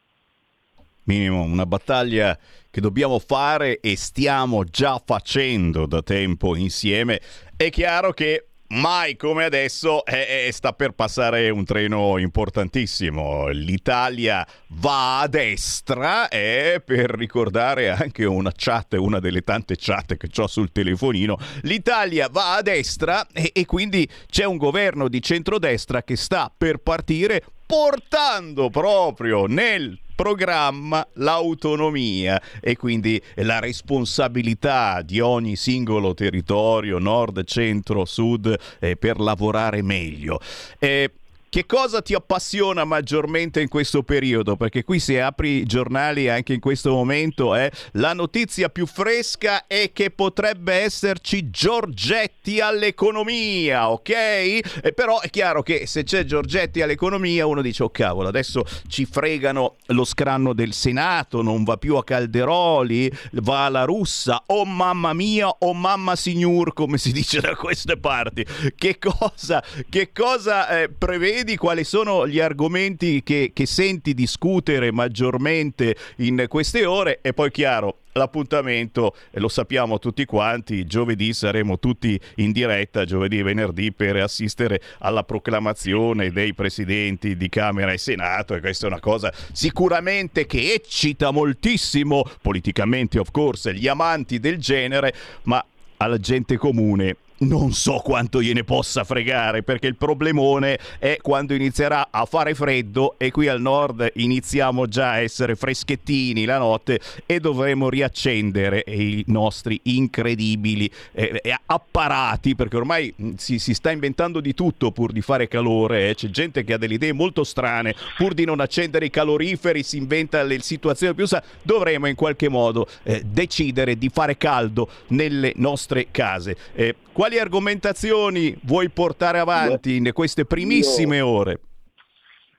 Minimo, 1.04 1.42
una 1.42 1.66
battaglia 1.66 2.38
che 2.70 2.80
dobbiamo 2.80 3.18
fare 3.18 3.80
e 3.80 3.96
stiamo 3.96 4.64
già 4.64 4.98
facendo 5.04 5.86
da 5.86 6.02
tempo 6.02 6.54
insieme. 6.54 7.20
È 7.56 7.70
chiaro 7.70 8.12
che 8.12 8.49
mai 8.70 9.16
come 9.16 9.44
adesso 9.44 10.04
eh, 10.04 10.48
sta 10.52 10.72
per 10.72 10.92
passare 10.92 11.50
un 11.50 11.64
treno 11.64 12.18
importantissimo. 12.18 13.48
L'Italia 13.48 14.46
va 14.68 15.20
a 15.20 15.26
destra 15.28 16.28
e 16.28 16.82
per 16.84 17.10
ricordare 17.10 17.90
anche 17.90 18.24
una 18.24 18.52
chat, 18.54 18.94
una 18.94 19.18
delle 19.18 19.42
tante 19.42 19.76
chat 19.76 20.16
che 20.16 20.28
ho 20.40 20.46
sul 20.46 20.72
telefonino, 20.72 21.38
l'Italia 21.62 22.28
va 22.28 22.56
a 22.56 22.62
destra 22.62 23.26
e, 23.32 23.50
e 23.52 23.64
quindi 23.64 24.08
c'è 24.28 24.44
un 24.44 24.56
governo 24.56 25.08
di 25.08 25.22
centrodestra 25.22 26.02
che 26.02 26.16
sta 26.16 26.52
per 26.56 26.78
partire 26.78 27.42
portando 27.66 28.68
proprio 28.68 29.46
nel 29.46 29.98
programma 30.20 31.06
l'autonomia 31.14 32.42
e 32.60 32.76
quindi 32.76 33.18
la 33.36 33.58
responsabilità 33.58 35.00
di 35.00 35.18
ogni 35.18 35.56
singolo 35.56 36.12
territorio, 36.12 36.98
nord, 36.98 37.44
centro, 37.44 38.04
sud, 38.04 38.54
eh, 38.80 38.96
per 38.96 39.18
lavorare 39.18 39.80
meglio. 39.80 40.38
Eh, 40.78 41.10
che 41.50 41.66
cosa 41.66 42.00
ti 42.00 42.14
appassiona 42.14 42.84
maggiormente 42.84 43.60
in 43.60 43.66
questo 43.66 44.04
periodo? 44.04 44.56
Perché 44.56 44.84
qui 44.84 45.00
se 45.00 45.20
apri 45.20 45.56
i 45.56 45.64
giornali 45.64 46.28
anche 46.28 46.52
in 46.52 46.60
questo 46.60 46.92
momento 46.92 47.56
eh, 47.56 47.72
la 47.94 48.12
notizia 48.12 48.68
più 48.68 48.86
fresca 48.86 49.66
è 49.66 49.90
che 49.92 50.12
potrebbe 50.12 50.74
esserci 50.74 51.50
Giorgetti 51.50 52.60
all'economia, 52.60 53.90
ok? 53.90 54.10
E 54.10 54.92
però 54.94 55.18
è 55.18 55.28
chiaro 55.28 55.64
che 55.64 55.88
se 55.88 56.04
c'è 56.04 56.24
Giorgetti 56.24 56.82
all'economia 56.82 57.46
uno 57.46 57.62
dice 57.62 57.82
oh 57.82 57.90
cavolo 57.90 58.28
adesso 58.28 58.64
ci 58.86 59.04
fregano 59.04 59.74
lo 59.86 60.04
scranno 60.04 60.52
del 60.52 60.72
Senato, 60.72 61.42
non 61.42 61.64
va 61.64 61.76
più 61.78 61.96
a 61.96 62.04
Calderoli, 62.04 63.12
va 63.32 63.64
alla 63.64 63.82
russa, 63.82 64.40
oh 64.46 64.64
mamma 64.64 65.12
mia, 65.14 65.48
oh 65.48 65.74
mamma 65.74 66.14
signor 66.14 66.74
come 66.74 66.96
si 66.96 67.10
dice 67.10 67.40
da 67.40 67.56
queste 67.56 67.96
parti. 67.96 68.46
Che 68.76 68.98
cosa, 68.98 69.64
che 69.88 70.12
cosa 70.12 70.68
eh, 70.68 70.88
prevede? 70.88 71.38
Vedi 71.40 71.56
quali 71.56 71.84
sono 71.84 72.28
gli 72.28 72.38
argomenti 72.38 73.22
che, 73.22 73.52
che 73.54 73.64
senti 73.64 74.12
discutere 74.12 74.92
maggiormente 74.92 75.96
in 76.16 76.44
queste 76.48 76.84
ore 76.84 77.20
e 77.22 77.32
poi 77.32 77.50
chiaro 77.50 78.00
l'appuntamento, 78.12 79.16
lo 79.30 79.48
sappiamo 79.48 79.98
tutti 79.98 80.26
quanti, 80.26 80.84
giovedì 80.84 81.32
saremo 81.32 81.78
tutti 81.78 82.20
in 82.36 82.52
diretta, 82.52 83.06
giovedì 83.06 83.38
e 83.38 83.42
venerdì, 83.42 83.90
per 83.90 84.16
assistere 84.16 84.82
alla 84.98 85.24
proclamazione 85.24 86.30
dei 86.30 86.52
presidenti 86.52 87.34
di 87.38 87.48
Camera 87.48 87.90
e 87.90 87.96
Senato 87.96 88.54
e 88.54 88.60
questa 88.60 88.84
è 88.84 88.90
una 88.90 89.00
cosa 89.00 89.32
sicuramente 89.52 90.44
che 90.44 90.74
eccita 90.74 91.30
moltissimo, 91.30 92.22
politicamente 92.42 93.18
of 93.18 93.30
course, 93.30 93.72
gli 93.72 93.88
amanti 93.88 94.38
del 94.38 94.58
genere, 94.58 95.14
ma 95.44 95.64
alla 95.96 96.18
gente 96.18 96.58
comune 96.58 97.16
non 97.40 97.72
so 97.72 98.00
quanto 98.04 98.42
gliene 98.42 98.64
possa 98.64 99.04
fregare 99.04 99.62
perché 99.62 99.86
il 99.86 99.96
problemone 99.96 100.78
è 100.98 101.18
quando 101.22 101.54
inizierà 101.54 102.08
a 102.10 102.26
fare 102.26 102.54
freddo 102.54 103.14
e 103.16 103.30
qui 103.30 103.48
al 103.48 103.60
nord 103.60 104.10
iniziamo 104.14 104.86
già 104.86 105.12
a 105.12 105.20
essere 105.20 105.56
freschettini 105.56 106.44
la 106.44 106.58
notte 106.58 107.00
e 107.24 107.40
dovremo 107.40 107.88
riaccendere 107.88 108.84
i 108.86 109.24
nostri 109.28 109.80
incredibili 109.84 110.90
eh, 111.12 111.40
apparati 111.64 112.54
perché 112.54 112.76
ormai 112.76 113.12
mm, 113.20 113.32
si, 113.36 113.58
si, 113.58 113.72
sta 113.72 113.90
inventando 113.90 114.40
di 114.40 114.52
tutto 114.52 114.90
pur 114.90 115.12
di 115.12 115.22
fare 115.22 115.48
calore 115.48 116.10
eh. 116.10 116.14
c'è 116.14 116.28
gente 116.28 116.62
che 116.62 116.74
ha 116.74 116.78
delle 116.78 116.94
idee 116.94 117.12
molto 117.12 117.44
strane 117.44 117.94
pur 118.18 118.34
di 118.34 118.44
non 118.44 118.60
accendere 118.60 119.06
i 119.06 119.10
caloriferi 119.10 119.82
si 119.82 119.96
inventa 119.96 120.42
le 120.42 120.60
situazioni 120.60 121.14
più 121.14 121.24
strane 121.24 121.44
dovremo 121.62 122.06
in 122.06 122.14
qualche 122.14 122.50
modo 122.50 122.86
eh, 123.02 123.22
decidere 123.24 123.96
di 123.96 124.10
fare 124.10 124.36
caldo 124.36 124.88
nelle 125.08 125.52
nostre 125.56 126.08
case 126.10 126.56
eh, 126.74 126.94
quali 127.20 127.38
argomentazioni 127.38 128.58
vuoi 128.62 128.88
portare 128.88 129.40
avanti 129.40 129.96
in 129.96 130.10
queste 130.14 130.46
primissime 130.46 131.18
io, 131.18 131.26
ore? 131.26 131.60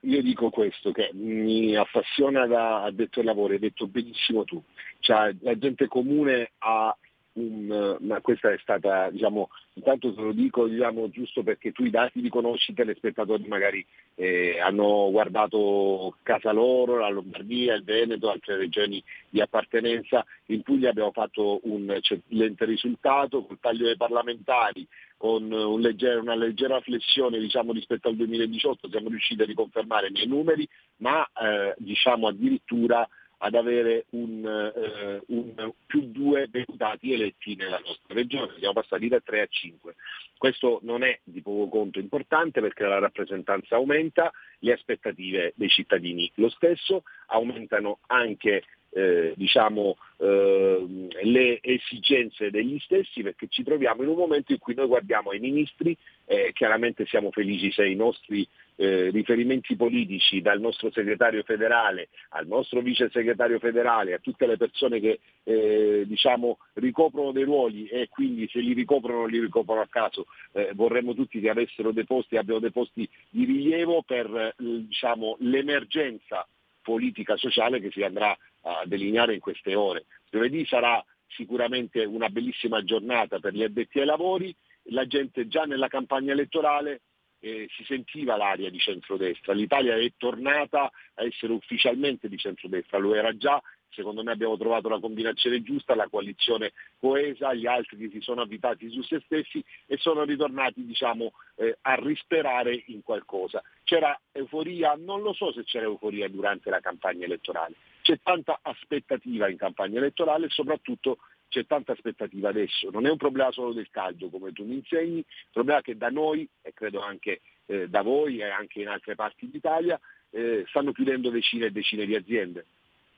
Io 0.01 0.21
dico 0.21 0.51
questo, 0.51 0.91
che 0.91 1.09
mi 1.13 1.75
appassiona 1.75 2.45
da 2.45 2.83
addetto 2.83 3.21
ai 3.21 3.25
lavori, 3.25 3.53
hai 3.53 3.59
detto 3.59 3.87
benissimo 3.87 4.43
tu. 4.43 4.61
Cioè, 4.99 5.35
la 5.41 5.57
gente 5.57 5.87
comune 5.87 6.51
ha 6.59 6.95
un, 7.33 7.97
ma 8.01 8.19
questa 8.21 8.51
è 8.51 8.57
stata, 8.59 9.09
diciamo, 9.09 9.49
intanto 9.73 10.13
te 10.13 10.21
lo 10.21 10.31
dico 10.33 10.67
diciamo, 10.67 11.09
giusto 11.09 11.43
perché 11.43 11.71
tu 11.71 11.83
i 11.85 11.89
dati 11.89 12.21
li 12.21 12.29
conosci, 12.29 12.71
i 12.71 12.75
telespettatori 12.75 13.47
magari 13.47 13.85
eh, 14.15 14.59
hanno 14.59 15.09
guardato 15.11 16.17
casa 16.23 16.51
loro, 16.51 16.99
la 16.99 17.09
Lombardia, 17.09 17.75
il 17.75 17.83
Veneto, 17.83 18.29
altre 18.29 18.57
regioni 18.57 19.01
di 19.29 19.39
appartenenza. 19.39 20.25
In 20.47 20.61
Puglia 20.61 20.89
abbiamo 20.89 21.11
fatto 21.11 21.59
un 21.63 21.89
eccellente 21.91 22.65
risultato 22.65 23.45
col 23.45 23.59
taglio 23.59 23.85
dei 23.85 23.97
parlamentari, 23.97 24.85
con 25.15 25.51
un 25.51 25.79
leggero, 25.79 26.19
una 26.19 26.35
leggera 26.35 26.81
flessione 26.81 27.39
diciamo, 27.39 27.71
rispetto 27.71 28.09
al 28.09 28.15
2018, 28.15 28.89
siamo 28.89 29.09
riusciti 29.09 29.41
a 29.41 29.45
riconfermare 29.45 30.07
i 30.07 30.11
miei 30.11 30.27
numeri, 30.27 30.67
ma 30.97 31.23
eh, 31.23 31.75
diciamo 31.77 32.27
addirittura 32.27 33.07
ad 33.43 33.55
avere 33.55 34.05
un, 34.11 34.45
eh, 34.45 35.21
un, 35.27 35.73
più 35.85 36.11
due 36.11 36.47
deputati 36.49 37.13
eletti 37.13 37.55
nella 37.55 37.79
nostra 37.79 38.13
regione, 38.13 38.53
siamo 38.57 38.73
passati 38.73 39.07
da 39.07 39.19
3 39.19 39.41
a 39.41 39.47
5. 39.47 39.95
Questo 40.37 40.79
non 40.83 41.03
è 41.03 41.19
di 41.23 41.41
poco 41.41 41.67
conto 41.67 41.99
importante 41.99 42.61
perché 42.61 42.83
la 42.83 42.99
rappresentanza 42.99 43.75
aumenta, 43.75 44.31
le 44.59 44.73
aspettative 44.73 45.53
dei 45.55 45.69
cittadini 45.69 46.31
lo 46.35 46.49
stesso, 46.49 47.03
aumentano 47.27 47.99
anche 48.07 48.63
eh, 48.91 49.33
diciamo, 49.35 49.97
eh, 50.17 51.07
le 51.23 51.59
esigenze 51.61 52.49
degli 52.49 52.77
stessi 52.79 53.21
perché 53.21 53.47
ci 53.49 53.63
troviamo 53.63 54.03
in 54.03 54.09
un 54.09 54.17
momento 54.17 54.51
in 54.51 54.59
cui 54.59 54.73
noi 54.73 54.87
guardiamo 54.87 55.31
ai 55.31 55.39
ministri, 55.39 55.95
eh, 56.25 56.51
chiaramente 56.53 57.05
siamo 57.05 57.31
felici 57.31 57.71
se 57.71 57.87
i 57.87 57.95
nostri 57.95 58.47
eh, 58.75 59.09
riferimenti 59.11 59.75
politici 59.75 60.41
dal 60.41 60.59
nostro 60.59 60.91
segretario 60.91 61.43
federale 61.43 62.09
al 62.29 62.47
nostro 62.47 62.81
vice 62.81 63.09
segretario 63.11 63.59
federale, 63.59 64.13
a 64.13 64.19
tutte 64.19 64.45
le 64.45 64.57
persone 64.57 64.99
che 64.99 65.19
eh, 65.43 66.03
diciamo, 66.05 66.57
ricoprono 66.73 67.31
dei 67.31 67.43
ruoli 67.43 67.87
e 67.87 68.07
quindi 68.09 68.47
se 68.49 68.59
li 68.59 68.73
ricoprono 68.73 69.25
li 69.25 69.39
ricoprono 69.39 69.81
a 69.81 69.87
caso, 69.87 70.25
eh, 70.53 70.71
vorremmo 70.73 71.13
tutti 71.13 71.39
che 71.39 71.49
avessero 71.49 71.91
dei 71.91 72.05
posti, 72.05 72.37
abbiano 72.37 72.59
dei 72.59 72.71
posti 72.71 73.07
di 73.29 73.45
rilievo 73.45 74.03
per 74.03 74.55
diciamo, 74.57 75.37
l'emergenza 75.39 76.47
politica 76.81 77.37
sociale 77.37 77.79
che 77.79 77.91
si 77.91 78.01
andrà 78.01 78.35
a 78.61 78.83
delineare 78.85 79.33
in 79.33 79.39
queste 79.39 79.75
ore. 79.75 80.05
Giovedì 80.29 80.65
sarà 80.65 81.03
sicuramente 81.27 82.03
una 82.03 82.29
bellissima 82.29 82.83
giornata 82.83 83.39
per 83.39 83.53
gli 83.53 83.63
addetti 83.63 83.99
ai 83.99 84.05
lavori, 84.05 84.55
la 84.85 85.05
gente 85.07 85.47
già 85.47 85.63
nella 85.63 85.87
campagna 85.87 86.31
elettorale 86.31 87.01
eh, 87.39 87.67
si 87.71 87.83
sentiva 87.85 88.37
l'aria 88.37 88.69
di 88.69 88.77
centrodestra, 88.77 89.53
l'Italia 89.53 89.95
è 89.95 90.11
tornata 90.17 90.91
a 91.15 91.23
essere 91.23 91.53
ufficialmente 91.53 92.27
di 92.27 92.37
centrodestra, 92.37 92.99
lo 92.99 93.15
era 93.15 93.35
già, 93.35 93.61
secondo 93.89 94.23
me 94.23 94.31
abbiamo 94.31 94.57
trovato 94.57 94.89
la 94.89 94.99
combinazione 94.99 95.63
giusta, 95.63 95.95
la 95.95 96.07
coalizione 96.07 96.71
coesa, 96.99 97.53
gli 97.53 97.65
altri 97.65 97.97
che 97.97 98.09
si 98.11 98.21
sono 98.21 98.41
abitati 98.41 98.89
su 98.89 99.01
se 99.01 99.21
stessi 99.25 99.63
e 99.85 99.97
sono 99.97 100.23
ritornati 100.23 100.85
diciamo, 100.85 101.33
eh, 101.55 101.77
a 101.81 101.95
risperare 101.95 102.83
in 102.87 103.01
qualcosa. 103.01 103.61
C'era 103.83 104.17
euforia, 104.31 104.93
non 104.97 105.21
lo 105.21 105.33
so 105.33 105.51
se 105.51 105.63
c'era 105.63 105.85
euforia 105.85 106.27
durante 106.29 106.69
la 106.69 106.79
campagna 106.79 107.25
elettorale, 107.25 107.75
c'è 108.11 108.19
tanta 108.21 108.59
aspettativa 108.61 109.47
in 109.47 109.55
campagna 109.55 109.97
elettorale 109.97 110.47
e 110.47 110.49
soprattutto 110.49 111.19
c'è 111.47 111.65
tanta 111.65 111.93
aspettativa 111.93 112.49
adesso. 112.49 112.89
Non 112.89 113.05
è 113.05 113.09
un 113.09 113.17
problema 113.17 113.51
solo 113.51 113.71
del 113.71 113.89
caldo 113.89 114.29
come 114.29 114.51
tu 114.51 114.65
mi 114.65 114.75
insegni, 114.75 115.19
il 115.19 115.25
problema 115.51 115.79
è 115.79 115.81
che 115.81 115.95
da 115.95 116.09
noi 116.09 116.47
e 116.61 116.73
credo 116.73 116.99
anche 117.01 117.41
eh, 117.67 117.87
da 117.87 118.01
voi 118.01 118.39
e 118.39 118.49
anche 118.49 118.81
in 118.81 118.89
altre 118.89 119.15
parti 119.15 119.49
d'Italia 119.49 119.99
eh, 120.31 120.65
stanno 120.67 120.91
chiudendo 120.91 121.29
decine 121.29 121.67
e 121.67 121.71
decine 121.71 122.05
di 122.05 122.15
aziende 122.15 122.65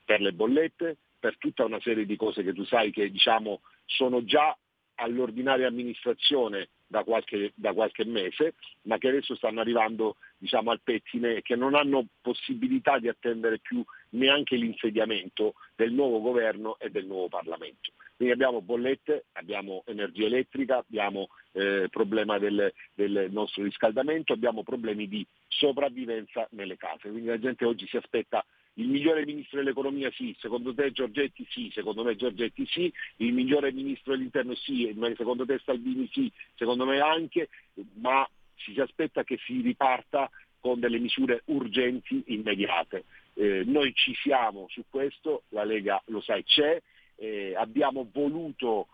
per 0.04 0.20
le 0.20 0.32
bollette, 0.32 0.96
per 1.18 1.38
tutta 1.38 1.64
una 1.64 1.80
serie 1.80 2.06
di 2.06 2.16
cose 2.16 2.44
che 2.44 2.52
tu 2.52 2.64
sai 2.64 2.92
che 2.92 3.10
diciamo, 3.10 3.62
sono 3.86 4.24
già 4.24 4.56
all'ordinaria 4.96 5.66
amministrazione 5.66 6.68
da 6.86 7.02
qualche, 7.02 7.52
da 7.54 7.72
qualche, 7.72 8.04
mese, 8.04 8.54
ma 8.82 8.98
che 8.98 9.08
adesso 9.08 9.34
stanno 9.34 9.60
arrivando 9.60 10.16
diciamo, 10.38 10.70
al 10.70 10.80
pettine 10.82 11.36
e 11.36 11.42
che 11.42 11.56
non 11.56 11.74
hanno 11.74 12.06
possibilità 12.20 12.98
di 12.98 13.08
attendere 13.08 13.58
più 13.58 13.84
neanche 14.10 14.56
l'insediamento 14.56 15.54
del 15.74 15.92
nuovo 15.92 16.20
governo 16.20 16.76
e 16.78 16.90
del 16.90 17.06
nuovo 17.06 17.28
Parlamento. 17.28 17.92
Quindi 18.16 18.34
abbiamo 18.34 18.62
bollette, 18.62 19.24
abbiamo 19.32 19.82
energia 19.86 20.26
elettrica, 20.26 20.78
abbiamo 20.78 21.28
eh, 21.52 21.88
problema 21.90 22.38
del, 22.38 22.72
del, 22.94 23.28
nostro 23.30 23.64
riscaldamento, 23.64 24.32
abbiamo 24.32 24.62
problemi 24.62 25.08
di 25.08 25.26
sopravvivenza 25.48 26.46
nelle 26.50 26.76
case. 26.76 27.10
Quindi 27.10 27.26
la 27.26 27.40
gente 27.40 27.64
oggi 27.64 27.86
si 27.88 27.96
aspetta 27.96 28.44
il 28.74 28.88
migliore 28.88 29.24
ministro 29.24 29.58
dell'economia 29.58 30.10
sì, 30.12 30.34
secondo 30.38 30.74
te 30.74 30.90
Giorgetti 30.90 31.46
sì, 31.50 31.70
secondo 31.72 32.02
me 32.02 32.16
Giorgetti 32.16 32.66
sì, 32.66 32.92
il 33.16 33.32
migliore 33.32 33.72
ministro 33.72 34.14
dell'interno 34.14 34.54
sì, 34.54 34.94
secondo 35.16 35.44
te 35.44 35.60
Salvini 35.64 36.08
sì, 36.12 36.30
secondo 36.56 36.84
me 36.84 36.98
anche, 37.00 37.48
ma 37.94 38.28
si 38.56 38.78
aspetta 38.80 39.22
che 39.24 39.38
si 39.44 39.60
riparta 39.60 40.30
con 40.58 40.80
delle 40.80 40.98
misure 40.98 41.42
urgenti 41.46 42.22
immediate. 42.28 43.04
Eh, 43.34 43.64
noi 43.66 43.92
ci 43.94 44.14
siamo 44.14 44.66
su 44.70 44.84
questo, 44.88 45.42
la 45.50 45.64
Lega 45.64 46.02
lo 46.06 46.20
sai 46.20 46.42
c'è, 46.42 46.80
eh, 47.16 47.54
abbiamo 47.56 48.08
voluto 48.12 48.88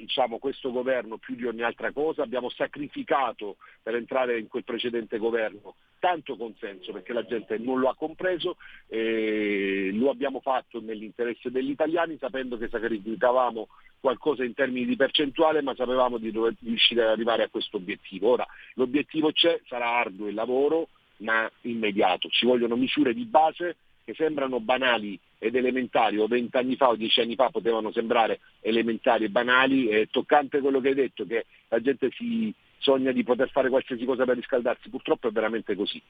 diciamo, 0.00 0.38
questo 0.38 0.70
governo 0.70 1.18
più 1.18 1.34
di 1.34 1.44
ogni 1.44 1.62
altra 1.62 1.92
cosa, 1.92 2.22
abbiamo 2.22 2.48
sacrificato 2.50 3.56
per 3.82 3.94
entrare 3.94 4.38
in 4.38 4.48
quel 4.48 4.64
precedente 4.64 5.18
governo 5.18 5.74
tanto 5.98 6.36
consenso 6.36 6.92
perché 6.92 7.12
la 7.12 7.24
gente 7.24 7.58
non 7.58 7.80
lo 7.80 7.88
ha 7.88 7.94
compreso, 7.94 8.56
eh, 8.86 9.90
lo 9.92 10.10
abbiamo 10.10 10.40
fatto 10.40 10.80
nell'interesse 10.80 11.50
degli 11.50 11.70
italiani 11.70 12.16
sapendo 12.18 12.56
che 12.56 12.68
sacrificavamo 12.68 13.68
qualcosa 14.00 14.44
in 14.44 14.54
termini 14.54 14.86
di 14.86 14.96
percentuale 14.96 15.60
ma 15.60 15.74
sapevamo 15.74 16.18
di 16.18 16.30
dover 16.30 16.54
riuscire 16.62 17.02
ad 17.02 17.10
arrivare 17.10 17.42
a 17.42 17.48
questo 17.48 17.76
obiettivo. 17.78 18.30
Ora 18.30 18.46
l'obiettivo 18.74 19.32
c'è, 19.32 19.60
sarà 19.66 19.98
arduo 19.98 20.28
il 20.28 20.34
lavoro 20.34 20.88
ma 21.18 21.50
immediato, 21.62 22.28
ci 22.28 22.46
vogliono 22.46 22.76
misure 22.76 23.12
di 23.12 23.24
base 23.24 23.76
che 24.08 24.14
sembrano 24.14 24.58
banali 24.58 25.20
ed 25.38 25.54
elementari 25.54 26.16
o 26.16 26.26
vent'anni 26.26 26.76
fa 26.76 26.88
o 26.88 26.96
dieci 26.96 27.20
anni 27.20 27.34
fa 27.34 27.50
potevano 27.50 27.92
sembrare 27.92 28.40
elementari 28.62 29.24
e 29.24 29.28
banali, 29.28 29.88
è 29.88 30.08
toccante 30.08 30.60
quello 30.60 30.80
che 30.80 30.88
hai 30.88 30.94
detto, 30.94 31.26
che 31.26 31.44
la 31.68 31.78
gente 31.82 32.08
si 32.12 32.50
sogna 32.78 33.12
di 33.12 33.22
poter 33.22 33.50
fare 33.50 33.68
qualsiasi 33.68 34.06
cosa 34.06 34.24
per 34.24 34.36
riscaldarsi, 34.36 34.88
purtroppo 34.88 35.28
è 35.28 35.30
veramente 35.30 35.74
così. 35.74 36.00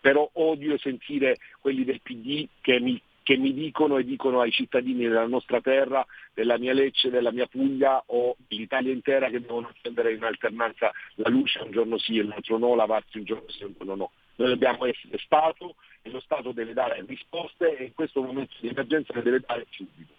Però 0.00 0.26
odio 0.32 0.78
sentire 0.78 1.36
quelli 1.60 1.84
del 1.84 2.00
PD 2.00 2.48
che 2.62 2.80
mi, 2.80 2.98
che 3.22 3.36
mi 3.36 3.52
dicono 3.52 3.98
e 3.98 4.04
dicono 4.04 4.40
ai 4.40 4.50
cittadini 4.50 5.06
della 5.06 5.26
nostra 5.26 5.60
terra, 5.60 6.02
della 6.32 6.56
mia 6.56 6.72
Lecce, 6.72 7.10
della 7.10 7.30
mia 7.30 7.46
Puglia 7.46 8.02
o 8.06 8.36
dell'Italia 8.48 8.90
intera 8.90 9.28
che 9.28 9.42
devono 9.42 9.68
accendere 9.68 10.14
in 10.14 10.24
alternanza 10.24 10.90
la 11.16 11.28
luce 11.28 11.60
un 11.60 11.72
giorno 11.72 11.98
sì 11.98 12.16
e 12.16 12.22
l'altro 12.22 12.56
no, 12.56 12.74
lavarsi 12.74 13.18
un 13.18 13.24
giorno 13.24 13.50
sì 13.50 13.64
e 13.64 13.66
un 13.66 13.74
giorno 13.76 13.94
no. 13.96 14.10
Noi 14.36 14.48
dobbiamo 14.48 14.84
essere 14.86 15.18
Stato 15.24 15.76
e 16.02 16.10
lo 16.10 16.20
Stato 16.20 16.52
deve 16.52 16.72
dare 16.72 17.04
risposte 17.06 17.76
e 17.76 17.84
in 17.84 17.94
questo 17.94 18.22
momento 18.22 18.54
di 18.60 18.68
emergenza 18.68 19.12
le 19.14 19.22
deve 19.22 19.40
dare 19.46 19.66
subito. 19.70 20.12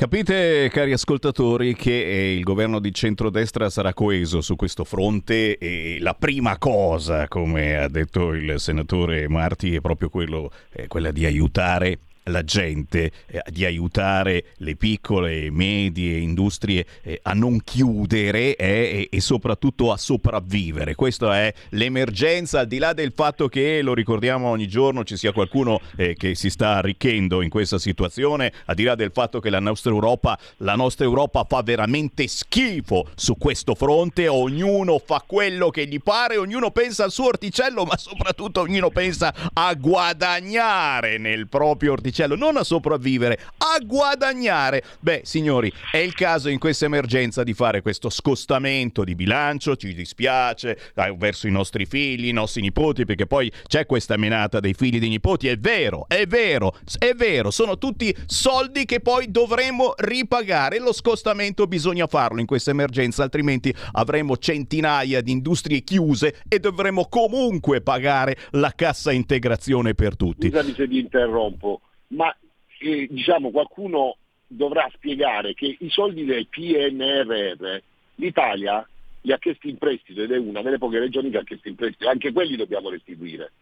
Capite, 0.00 0.70
cari 0.72 0.92
ascoltatori, 0.92 1.74
che 1.74 1.90
eh, 1.90 2.34
il 2.34 2.42
governo 2.42 2.80
di 2.80 2.90
centrodestra 2.90 3.68
sarà 3.68 3.92
coeso 3.92 4.40
su 4.40 4.56
questo 4.56 4.84
fronte 4.84 5.58
e 5.58 5.98
la 6.00 6.14
prima 6.14 6.56
cosa, 6.56 7.28
come 7.28 7.76
ha 7.76 7.86
detto 7.86 8.32
il 8.32 8.58
senatore 8.58 9.28
Marti, 9.28 9.74
è 9.74 9.80
proprio 9.82 10.08
quello, 10.08 10.50
è 10.70 10.86
quella 10.86 11.10
di 11.10 11.26
aiutare 11.26 11.98
la 12.30 12.42
gente, 12.44 13.10
eh, 13.26 13.42
di 13.50 13.64
aiutare 13.64 14.44
le 14.58 14.76
piccole 14.76 15.44
e 15.44 15.50
medie 15.50 16.18
industrie 16.18 16.86
eh, 17.02 17.20
a 17.22 17.32
non 17.34 17.60
chiudere 17.62 18.56
eh, 18.56 19.08
e, 19.10 19.16
e, 19.16 19.20
soprattutto 19.20 19.92
a 19.92 19.96
sopravvivere. 19.96 20.94
Questa 20.94 21.36
è 21.36 21.52
l'emergenza, 21.70 22.60
al 22.60 22.66
di 22.66 22.78
là 22.78 22.92
del 22.92 23.12
fatto 23.14 23.48
che, 23.48 23.82
lo 23.82 23.94
ricordiamo 23.94 24.48
ogni 24.48 24.68
giorno, 24.68 25.04
ci 25.04 25.16
sia 25.16 25.32
qualcuno 25.32 25.80
eh, 25.96 26.14
che 26.14 26.34
si 26.34 26.50
sta 26.50 26.76
arricchendo 26.76 27.42
in 27.42 27.50
questa 27.50 27.78
situazione, 27.78 28.52
al 28.66 28.74
di 28.74 28.84
là 28.84 28.94
del 28.94 29.10
fatto 29.12 29.40
che 29.40 29.50
la 29.50 29.60
nostra 29.60 29.90
Europa, 29.90 30.38
la 30.58 30.76
nostra 30.76 31.04
Europa 31.04 31.44
fa 31.48 31.62
veramente 31.62 32.26
schifo 32.28 33.08
su 33.14 33.36
questo 33.36 33.74
fronte, 33.74 34.28
ognuno 34.28 34.98
fa 35.04 35.22
quello 35.26 35.70
che 35.70 35.86
gli 35.86 36.00
pare, 36.00 36.36
ognuno 36.36 36.70
pensa 36.70 37.04
al 37.04 37.10
suo 37.10 37.26
orticello, 37.26 37.84
ma 37.84 37.96
soprattutto 37.96 38.60
ognuno 38.60 38.90
pensa 38.90 39.34
a 39.52 39.74
guadagnare 39.74 41.18
nel 41.18 41.48
proprio 41.48 41.92
orticello 41.92 42.19
orticello, 42.20 42.36
non 42.36 42.56
a 42.56 42.64
sopravvivere, 42.64 43.38
a 43.58 43.82
guadagnare. 43.84 44.82
Beh, 45.00 45.22
signori, 45.24 45.72
è 45.90 45.98
il 45.98 46.14
caso 46.14 46.48
in 46.48 46.58
questa 46.58 46.84
emergenza 46.84 47.42
di 47.42 47.54
fare 47.54 47.80
questo 47.80 48.10
scostamento 48.10 49.04
di 49.04 49.14
bilancio, 49.14 49.76
ci 49.76 49.94
dispiace, 49.94 50.78
eh, 50.94 51.14
verso 51.16 51.46
i 51.46 51.50
nostri 51.50 51.86
figli, 51.86 52.28
i 52.28 52.32
nostri 52.32 52.60
nipoti, 52.60 53.04
perché 53.04 53.26
poi 53.26 53.50
c'è 53.66 53.86
questa 53.86 54.16
menata 54.16 54.60
dei 54.60 54.74
figli 54.74 54.96
e 54.96 55.00
dei 55.00 55.08
nipoti, 55.08 55.48
è 55.48 55.56
vero, 55.56 56.04
è 56.08 56.26
vero, 56.26 56.76
è 56.98 57.14
vero, 57.14 57.50
sono 57.50 57.78
tutti 57.78 58.14
soldi 58.26 58.84
che 58.84 59.00
poi 59.00 59.30
dovremo 59.30 59.94
ripagare. 59.96 60.78
Lo 60.78 60.92
scostamento 60.92 61.66
bisogna 61.66 62.06
farlo 62.06 62.40
in 62.40 62.46
questa 62.46 62.70
emergenza, 62.70 63.22
altrimenti 63.22 63.74
avremo 63.92 64.36
centinaia 64.36 65.20
di 65.20 65.32
industrie 65.32 65.80
chiuse 65.80 66.42
e 66.48 66.58
dovremo 66.58 67.06
comunque 67.08 67.80
pagare 67.80 68.36
la 68.52 68.72
cassa 68.74 69.12
integrazione 69.12 69.94
per 69.94 70.16
tutti. 70.16 70.48
Scusami 70.48 70.74
se 70.74 70.86
vi 70.86 70.98
interrompo 70.98 71.80
ma 72.10 72.34
eh, 72.78 73.06
diciamo 73.10 73.50
qualcuno 73.50 74.16
dovrà 74.46 74.88
spiegare 74.94 75.54
che 75.54 75.76
i 75.78 75.90
soldi 75.90 76.24
del 76.24 76.46
PNRR 76.48 77.78
l'Italia 78.16 78.86
li 79.22 79.32
ha 79.32 79.38
chiesti 79.38 79.68
in 79.68 79.78
prestito 79.78 80.22
ed 80.22 80.32
è 80.32 80.38
una 80.38 80.62
delle 80.62 80.78
poche 80.78 80.98
regioni 80.98 81.30
che 81.30 81.38
ha 81.38 81.44
chiesto 81.44 81.68
in 81.68 81.74
prestito, 81.74 82.08
anche 82.08 82.32
quelli 82.32 82.56
dobbiamo 82.56 82.88
restituire. 82.88 83.52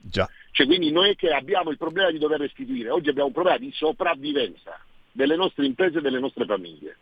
Già. 0.00 0.28
Cioè, 0.50 0.66
quindi 0.66 0.90
noi 0.90 1.14
che 1.14 1.30
abbiamo 1.30 1.70
il 1.70 1.78
problema 1.78 2.10
di 2.10 2.18
dover 2.18 2.40
restituire, 2.40 2.90
oggi 2.90 3.08
abbiamo 3.08 3.28
un 3.28 3.34
problema 3.34 3.58
di 3.58 3.70
sopravvivenza 3.72 4.78
delle 5.12 5.36
nostre 5.36 5.64
imprese 5.66 5.98
e 5.98 6.00
delle 6.00 6.18
nostre 6.18 6.44
famiglie. 6.44 6.96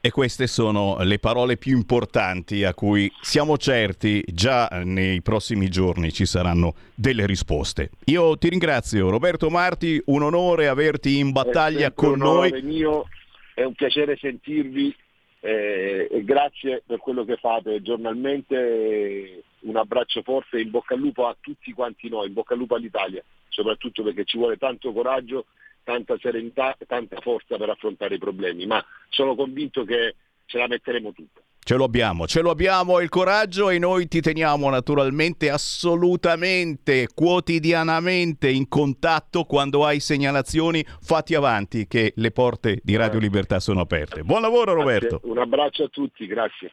E 0.00 0.10
queste 0.10 0.46
sono 0.46 0.98
le 1.02 1.18
parole 1.18 1.56
più 1.56 1.76
importanti 1.76 2.62
a 2.62 2.74
cui 2.74 3.10
siamo 3.20 3.56
certi 3.56 4.22
già 4.26 4.68
nei 4.84 5.20
prossimi 5.20 5.68
giorni 5.68 6.12
ci 6.12 6.26
saranno 6.26 6.74
delle 6.94 7.26
risposte. 7.26 7.90
Io 8.04 8.36
ti 8.38 8.48
ringrazio 8.48 9.10
Roberto 9.10 9.50
Marti, 9.50 10.00
un 10.06 10.22
onore 10.22 10.68
averti 10.68 11.18
in 11.18 11.32
battaglia 11.32 11.90
con 11.90 12.18
noi. 12.18 12.62
Mio, 12.62 13.06
è 13.52 13.64
un 13.64 13.74
piacere 13.74 14.16
sentirvi 14.16 14.94
eh, 15.40 16.08
e 16.10 16.24
grazie 16.24 16.82
per 16.86 16.98
quello 16.98 17.24
che 17.24 17.36
fate 17.36 17.82
giornalmente. 17.82 19.42
Un 19.60 19.76
abbraccio 19.76 20.22
forte 20.22 20.58
e 20.58 20.60
in 20.60 20.70
bocca 20.70 20.94
al 20.94 21.00
lupo 21.00 21.26
a 21.26 21.36
tutti 21.40 21.72
quanti 21.72 22.08
noi, 22.08 22.28
in 22.28 22.32
bocca 22.32 22.52
al 22.52 22.60
lupo 22.60 22.76
all'Italia, 22.76 23.24
soprattutto 23.48 24.04
perché 24.04 24.24
ci 24.24 24.36
vuole 24.36 24.56
tanto 24.56 24.92
coraggio 24.92 25.46
tanta 25.86 26.16
serenità 26.20 26.74
e 26.76 26.84
tanta 26.84 27.20
forza 27.20 27.56
per 27.56 27.70
affrontare 27.70 28.16
i 28.16 28.18
problemi, 28.18 28.66
ma 28.66 28.84
sono 29.08 29.36
convinto 29.36 29.84
che 29.84 30.16
ce 30.44 30.58
la 30.58 30.66
metteremo 30.66 31.12
tutta. 31.12 31.40
Ce 31.60 31.74
lo 31.74 31.84
abbiamo, 31.84 32.26
ce 32.26 32.42
lo 32.42 32.50
abbiamo 32.50 33.00
il 33.00 33.08
coraggio 33.08 33.70
e 33.70 33.78
noi 33.78 34.06
ti 34.08 34.20
teniamo 34.20 34.68
naturalmente 34.68 35.48
assolutamente, 35.48 37.08
quotidianamente 37.12 38.50
in 38.50 38.68
contatto 38.68 39.44
quando 39.44 39.84
hai 39.84 40.00
segnalazioni, 40.00 40.84
fatti 41.00 41.34
avanti 41.34 41.86
che 41.86 42.12
le 42.16 42.30
porte 42.32 42.80
di 42.82 42.96
Radio 42.96 43.20
Libertà 43.20 43.60
sono 43.60 43.80
aperte. 43.80 44.22
Buon 44.22 44.42
lavoro 44.42 44.74
Roberto. 44.74 45.20
Un 45.24 45.38
abbraccio 45.38 45.84
a 45.84 45.88
tutti, 45.88 46.26
grazie. 46.26 46.72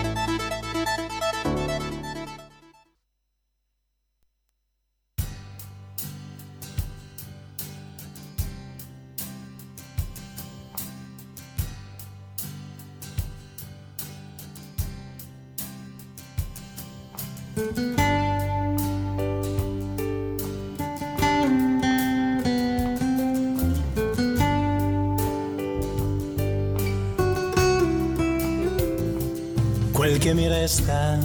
Testa. 30.71 31.19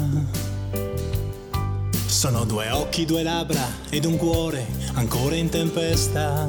Sono 2.07 2.45
due 2.45 2.71
occhi, 2.71 3.05
due 3.05 3.23
labbra 3.23 3.65
ed 3.91 4.05
un 4.05 4.17
cuore 4.17 4.67
ancora 4.95 5.37
in 5.37 5.49
tempesta. 5.49 6.49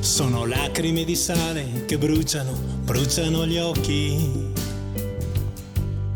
Sono 0.00 0.46
lacrime 0.46 1.04
di 1.04 1.14
sale 1.14 1.84
che 1.84 1.98
bruciano, 1.98 2.52
bruciano 2.84 3.46
gli 3.46 3.58
occhi. 3.58 4.52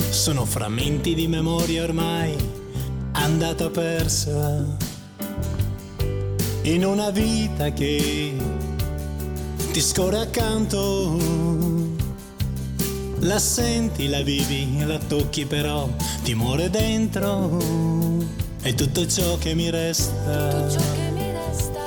Sono 0.09 0.47
frammenti 0.47 1.15
di 1.15 1.29
memoria 1.29 1.83
ormai 1.83 2.35
andata 3.13 3.69
persa. 3.69 4.65
In 6.63 6.85
una 6.87 7.11
vita 7.11 7.73
che 7.73 8.35
ti 9.73 9.81
scorre 9.81 10.21
accanto 10.21 11.72
la 13.23 13.39
senti, 13.39 14.09
la 14.09 14.23
vivi, 14.23 14.85
la 14.85 14.99
tocchi 14.99 15.47
però 15.47 15.89
ti 16.23 16.35
muore 16.35 16.71
dentro. 16.71 17.59
È 18.61 18.75
tutto 18.75 19.07
ciò 19.07 19.39
che 19.39 19.55
mi 19.55 19.71
resta. 19.71 20.49
Tutto 20.49 20.71
ciò 20.71 20.93
che 20.93 21.11
mi 21.13 21.33
resta. 21.33 21.81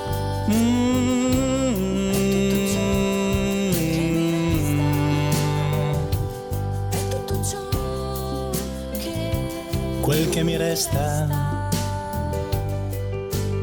È 6.90 7.08
tutto 7.10 7.44
ciò 7.44 8.50
che 8.98 9.98
quel 10.02 10.30
che 10.30 10.44
mi 10.44 10.58
resta 10.58 11.70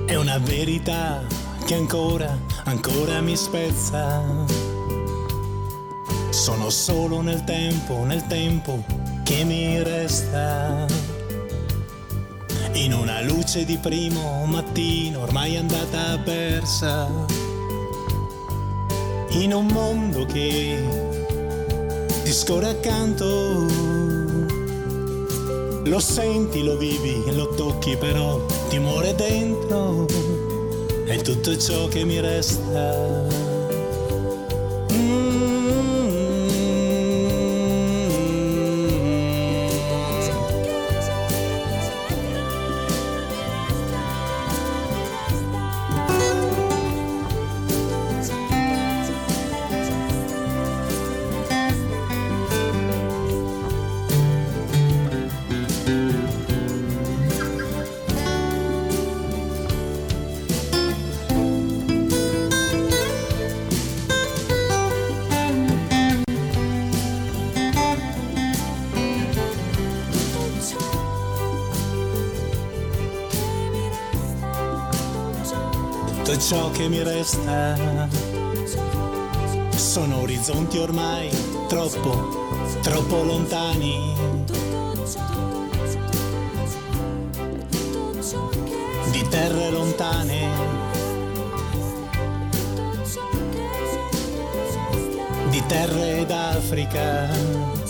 è 0.07 0.15
una 0.17 0.39
verità 0.39 1.23
che 1.65 1.75
ancora, 1.75 2.37
ancora 2.65 3.21
mi 3.21 3.37
spezza 3.37 4.62
sono 6.43 6.71
solo 6.71 7.21
nel 7.21 7.45
tempo, 7.45 8.03
nel 8.03 8.27
tempo 8.27 8.83
che 9.23 9.45
mi 9.45 9.81
resta. 9.81 10.85
In 12.73 12.93
una 12.95 13.21
luce 13.21 13.65
di 13.65 13.77
primo 13.77 14.45
mattino 14.47 15.21
ormai 15.21 15.57
andata 15.57 16.19
persa. 16.19 17.09
In 19.29 19.55
un 19.55 19.67
mondo 19.67 20.27
che 20.27 20.83
ti 22.25 22.33
scorre 22.33 22.71
accanto. 22.71 23.67
Lo 25.85 26.01
senti, 26.01 26.65
lo 26.65 26.77
vivi, 26.77 27.23
lo 27.37 27.51
tocchi 27.51 27.97
però 27.97 28.45
ti 28.69 28.81
muore 28.81 29.15
dentro. 29.15 30.07
È 31.05 31.17
tutto 31.19 31.57
ciò 31.57 31.87
che 31.87 32.05
mi 32.05 32.19
resta. 32.19 33.42
Resta. 77.23 78.09
Sono 79.77 80.23
orizzonti 80.23 80.79
ormai 80.79 81.31
troppo, 81.69 82.81
troppo 82.83 83.23
lontani. 83.23 84.15
Di 89.11 89.29
terre 89.29 89.71
lontane. 89.71 90.49
Di 95.51 95.67
terre 95.67 96.27
d'Africa. 96.27 97.82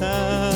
ciò 0.02 0.51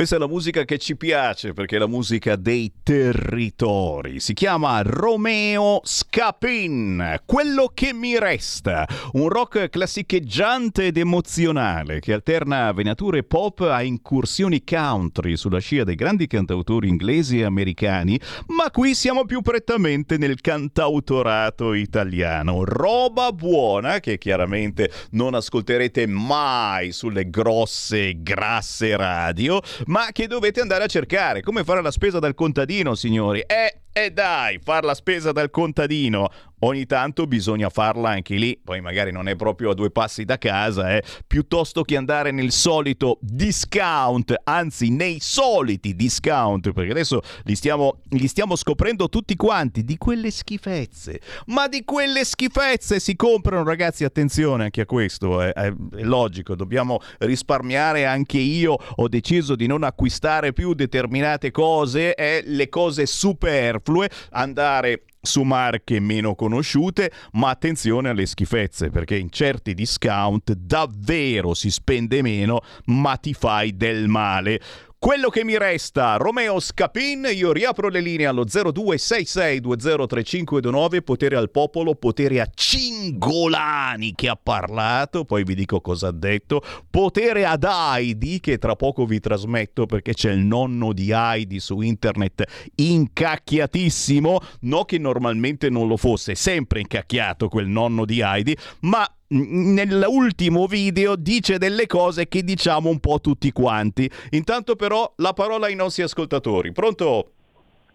Questa 0.00 0.16
è 0.16 0.18
la 0.18 0.28
musica 0.28 0.64
che 0.64 0.78
ci 0.78 0.96
piace 0.96 1.52
perché 1.52 1.76
è 1.76 1.78
la 1.78 1.86
musica 1.86 2.34
dei 2.34 2.72
territori. 2.82 4.18
Si 4.18 4.32
chiama 4.32 4.80
Romeo 4.80 5.82
Scapin, 5.84 7.20
quello 7.26 7.70
che 7.74 7.92
mi 7.92 8.18
resta. 8.18 8.88
Un 9.12 9.28
rock 9.28 9.68
classicheggiante 9.68 10.86
ed 10.86 10.96
emozionale 10.96 12.00
che 12.00 12.14
alterna 12.14 12.72
venature 12.72 13.24
pop 13.24 13.60
a 13.60 13.82
incursioni 13.82 14.64
country 14.64 15.36
sulla 15.36 15.58
scia 15.58 15.84
dei 15.84 15.96
grandi 15.96 16.26
cantautori 16.26 16.88
inglesi 16.88 17.40
e 17.40 17.44
americani, 17.44 18.18
ma 18.56 18.70
qui 18.70 18.94
siamo 18.94 19.26
più 19.26 19.42
prettamente 19.42 20.16
nel 20.16 20.40
cantautorato 20.40 21.74
italiano. 21.74 22.64
Roba 22.64 23.32
buona 23.32 24.00
che 24.00 24.16
chiaramente 24.16 24.90
non 25.10 25.34
ascolterete 25.34 26.06
mai 26.06 26.90
sulle 26.90 27.28
grosse, 27.28 28.14
grasse 28.22 28.96
radio, 28.96 29.60
ma 29.90 30.10
che 30.12 30.26
dovete 30.26 30.60
andare 30.60 30.84
a 30.84 30.88
cercare. 30.88 31.42
Come 31.42 31.64
fare 31.64 31.82
la 31.82 31.90
spesa 31.90 32.18
dal 32.18 32.34
contadino, 32.34 32.94
signori? 32.94 33.40
Eh, 33.40 33.80
e 33.92 34.10
dai, 34.10 34.58
far 34.62 34.84
la 34.84 34.94
spesa 34.94 35.32
dal 35.32 35.50
contadino. 35.50 36.30
Ogni 36.60 36.84
tanto 36.86 37.26
bisogna 37.26 37.70
farla 37.70 38.10
anche 38.10 38.34
lì, 38.34 38.58
poi 38.62 38.80
magari 38.80 39.12
non 39.12 39.28
è 39.28 39.36
proprio 39.36 39.70
a 39.70 39.74
due 39.74 39.90
passi 39.90 40.24
da 40.24 40.36
casa, 40.36 40.94
eh. 40.94 41.02
piuttosto 41.26 41.82
che 41.82 41.96
andare 41.96 42.32
nel 42.32 42.50
solito 42.50 43.18
discount, 43.22 44.34
anzi 44.44 44.90
nei 44.90 45.18
soliti 45.20 45.94
discount, 45.94 46.72
perché 46.72 46.90
adesso 46.90 47.22
li 47.44 47.54
stiamo, 47.54 48.00
li 48.10 48.28
stiamo 48.28 48.56
scoprendo 48.56 49.08
tutti 49.08 49.36
quanti, 49.36 49.84
di 49.84 49.96
quelle 49.96 50.30
schifezze. 50.30 51.20
Ma 51.46 51.66
di 51.66 51.82
quelle 51.84 52.24
schifezze 52.24 53.00
si 53.00 53.16
comprano, 53.16 53.64
ragazzi, 53.64 54.04
attenzione 54.04 54.64
anche 54.64 54.82
a 54.82 54.86
questo, 54.86 55.42
eh. 55.42 55.52
è, 55.52 55.72
logico, 56.00 56.54
dobbiamo 56.54 57.00
risparmiare 57.20 58.04
anche 58.04 58.38
io, 58.38 58.76
ho 58.96 59.08
deciso 59.08 59.56
di 59.56 59.66
non 59.66 59.82
acquistare 59.82 60.52
più 60.52 60.74
determinate 60.74 61.50
cose, 61.50 62.14
eh, 62.14 62.42
le 62.44 62.68
cose 62.68 63.06
superflue, 63.06 64.10
andare 64.32 65.04
su 65.20 65.42
marche 65.42 66.00
meno 66.00 66.34
conosciute, 66.34 67.12
ma 67.32 67.50
attenzione 67.50 68.08
alle 68.08 68.26
schifezze, 68.26 68.90
perché 68.90 69.16
in 69.16 69.30
certi 69.30 69.74
discount 69.74 70.52
davvero 70.52 71.54
si 71.54 71.70
spende 71.70 72.22
meno, 72.22 72.60
ma 72.86 73.16
ti 73.16 73.34
fai 73.34 73.76
del 73.76 74.08
male. 74.08 74.60
Quello 75.02 75.30
che 75.30 75.44
mi 75.44 75.56
resta, 75.56 76.16
Romeo 76.16 76.60
Scapin, 76.60 77.26
io 77.32 77.52
riapro 77.52 77.88
le 77.88 78.00
linee 78.00 78.26
allo 78.26 78.44
0266203529, 78.44 81.02
potere 81.02 81.36
al 81.36 81.50
popolo, 81.50 81.94
potere 81.94 82.38
a 82.38 82.46
Cingolani 82.52 84.14
che 84.14 84.28
ha 84.28 84.36
parlato, 84.36 85.24
poi 85.24 85.44
vi 85.44 85.54
dico 85.54 85.80
cosa 85.80 86.08
ha 86.08 86.12
detto, 86.12 86.62
potere 86.90 87.46
ad 87.46 87.64
Heidi 87.64 88.40
che 88.40 88.58
tra 88.58 88.76
poco 88.76 89.06
vi 89.06 89.20
trasmetto 89.20 89.86
perché 89.86 90.12
c'è 90.12 90.32
il 90.32 90.40
nonno 90.40 90.92
di 90.92 91.12
Heidi 91.12 91.60
su 91.60 91.80
internet 91.80 92.70
incacchiatissimo, 92.74 94.38
no 94.60 94.84
che 94.84 94.98
normalmente 94.98 95.70
non 95.70 95.88
lo 95.88 95.96
fosse, 95.96 96.34
sempre 96.34 96.80
incacchiato 96.80 97.48
quel 97.48 97.68
nonno 97.68 98.04
di 98.04 98.20
Heidi, 98.20 98.54
ma 98.80 99.10
nell'ultimo 99.30 100.66
video 100.66 101.16
dice 101.16 101.58
delle 101.58 101.86
cose 101.86 102.26
che 102.28 102.42
diciamo 102.42 102.88
un 102.88 102.98
po' 103.00 103.20
tutti 103.20 103.52
quanti. 103.52 104.10
Intanto 104.30 104.76
però 104.76 105.10
la 105.16 105.32
parola 105.32 105.66
ai 105.66 105.74
nostri 105.74 106.02
ascoltatori. 106.02 106.72
Pronto? 106.72 107.30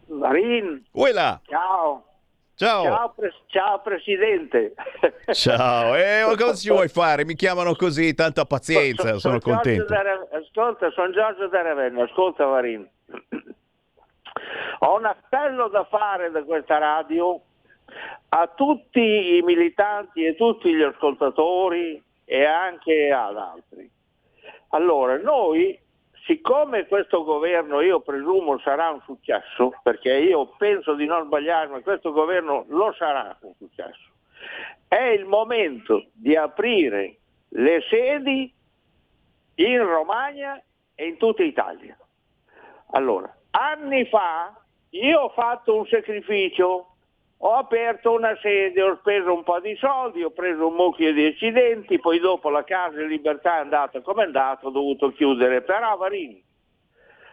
Marin. 0.08 0.84
Uela. 0.92 1.40
Ciao. 1.48 2.04
Ciao. 2.56 2.84
Ciao, 2.84 3.14
pres- 3.14 3.42
ciao 3.48 3.82
Presidente. 3.82 4.74
Ciao, 5.34 5.94
e 5.96 6.22
eh, 6.22 6.36
cosa 6.38 6.54
ci 6.54 6.70
vuoi 6.70 6.88
fare? 6.90 7.26
Mi 7.26 7.36
chiamano 7.36 7.76
così, 7.76 8.14
tanta 8.14 8.46
pazienza, 8.46 9.04
So- 9.10 9.14
so- 9.14 9.20
sono 9.20 9.38
Giorgio 9.40 9.52
contento. 9.62 9.94
Ra- 9.94 10.28
Ascolta, 10.40 10.90
sono 10.92 11.12
Giorgio 11.12 11.50
da 11.50 11.62
Ravenna, 11.62 12.04
ascolta 12.04 12.46
Marin. 12.48 12.88
Ho 14.80 14.96
un 14.98 15.06
appello 15.06 15.68
da 15.70 15.84
fare 15.90 16.32
da 16.32 16.44
questa 16.44 16.78
radio 16.78 17.42
a 18.30 18.48
tutti 18.48 19.38
i 19.38 19.42
militanti 19.42 20.26
e 20.26 20.36
tutti 20.36 20.74
gli 20.74 20.82
ascoltatori 20.82 22.02
e 22.26 22.44
anche 22.44 23.12
ad 23.12 23.38
altri. 23.38 23.90
Allora, 24.70 25.18
noi, 25.18 25.80
siccome 26.26 26.88
questo 26.88 27.24
governo 27.24 27.82
io 27.82 28.02
presumo 28.02 28.58
sarà 28.60 28.90
un 28.90 29.02
successo, 29.02 29.74
perché 29.84 30.14
io 30.14 30.48
penso 30.58 30.96
di 30.96 31.06
non 31.06 31.26
sbagliarmi, 31.26 31.82
questo 31.82 32.12
governo 32.12 32.66
lo 32.70 32.94
sarà 32.94 33.38
un 33.42 33.54
successo, 33.58 34.10
è 34.88 35.04
il 35.04 35.26
momento 35.26 36.08
di 36.14 36.36
aprire 36.36 37.18
le 37.50 37.82
sedi 37.90 38.54
in 39.56 39.86
Romagna 39.86 40.62
e 40.96 41.08
in 41.08 41.18
tutta 41.18 41.44
Italia. 41.44 41.98
Allora, 42.92 43.34
anni 43.52 44.06
fa 44.06 44.54
io 44.90 45.20
ho 45.22 45.30
fatto 45.30 45.78
un 45.78 45.88
sacrificio, 45.88 46.95
ho 47.38 47.54
aperto 47.56 48.12
una 48.14 48.38
sede, 48.42 48.82
ho 48.82 48.98
speso 49.00 49.34
un 49.34 49.44
po' 49.44 49.60
di 49.60 49.76
soldi, 49.76 50.24
ho 50.24 50.32
preso 50.32 50.68
un 50.68 50.76
mucchio 50.76 51.14
di 51.14 51.26
accidenti, 51.26 52.00
poi 52.00 52.20
dopo 52.20 52.50
la 52.50 52.64
casa 52.64 52.98
di 52.98 53.08
libertà 53.08 53.58
è 53.58 53.62
andata 53.62 54.02
come 54.02 54.24
è 54.24 54.26
andata, 54.26 54.68
ho 54.68 54.72
dovuto 54.72 55.12
chiudere. 55.12 55.62
Però 55.62 55.98
Varini, 55.98 56.42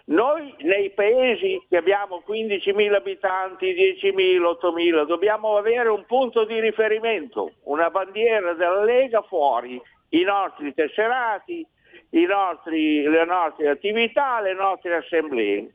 noi 0.07 0.53
nei 0.61 0.91
paesi 0.91 1.65
che 1.69 1.77
abbiamo 1.77 2.23
15.000 2.27 2.95
abitanti, 2.95 3.73
10.000, 3.73 4.59
8.000, 4.61 5.07
dobbiamo 5.07 5.57
avere 5.57 5.89
un 5.89 6.05
punto 6.07 6.45
di 6.45 6.59
riferimento, 6.59 7.53
una 7.65 7.89
bandiera 7.89 8.55
della 8.55 8.83
Lega 8.83 9.23
fuori, 9.23 9.81
i 10.11 10.23
nostri 10.23 10.75
tesserati, 10.75 11.65
i 12.11 12.25
nostri- 12.25 13.03
le 13.03 13.25
nostre 13.25 13.69
attività, 13.69 14.41
le 14.41 14.55
nostre 14.55 14.97
assemblee. 14.97 15.73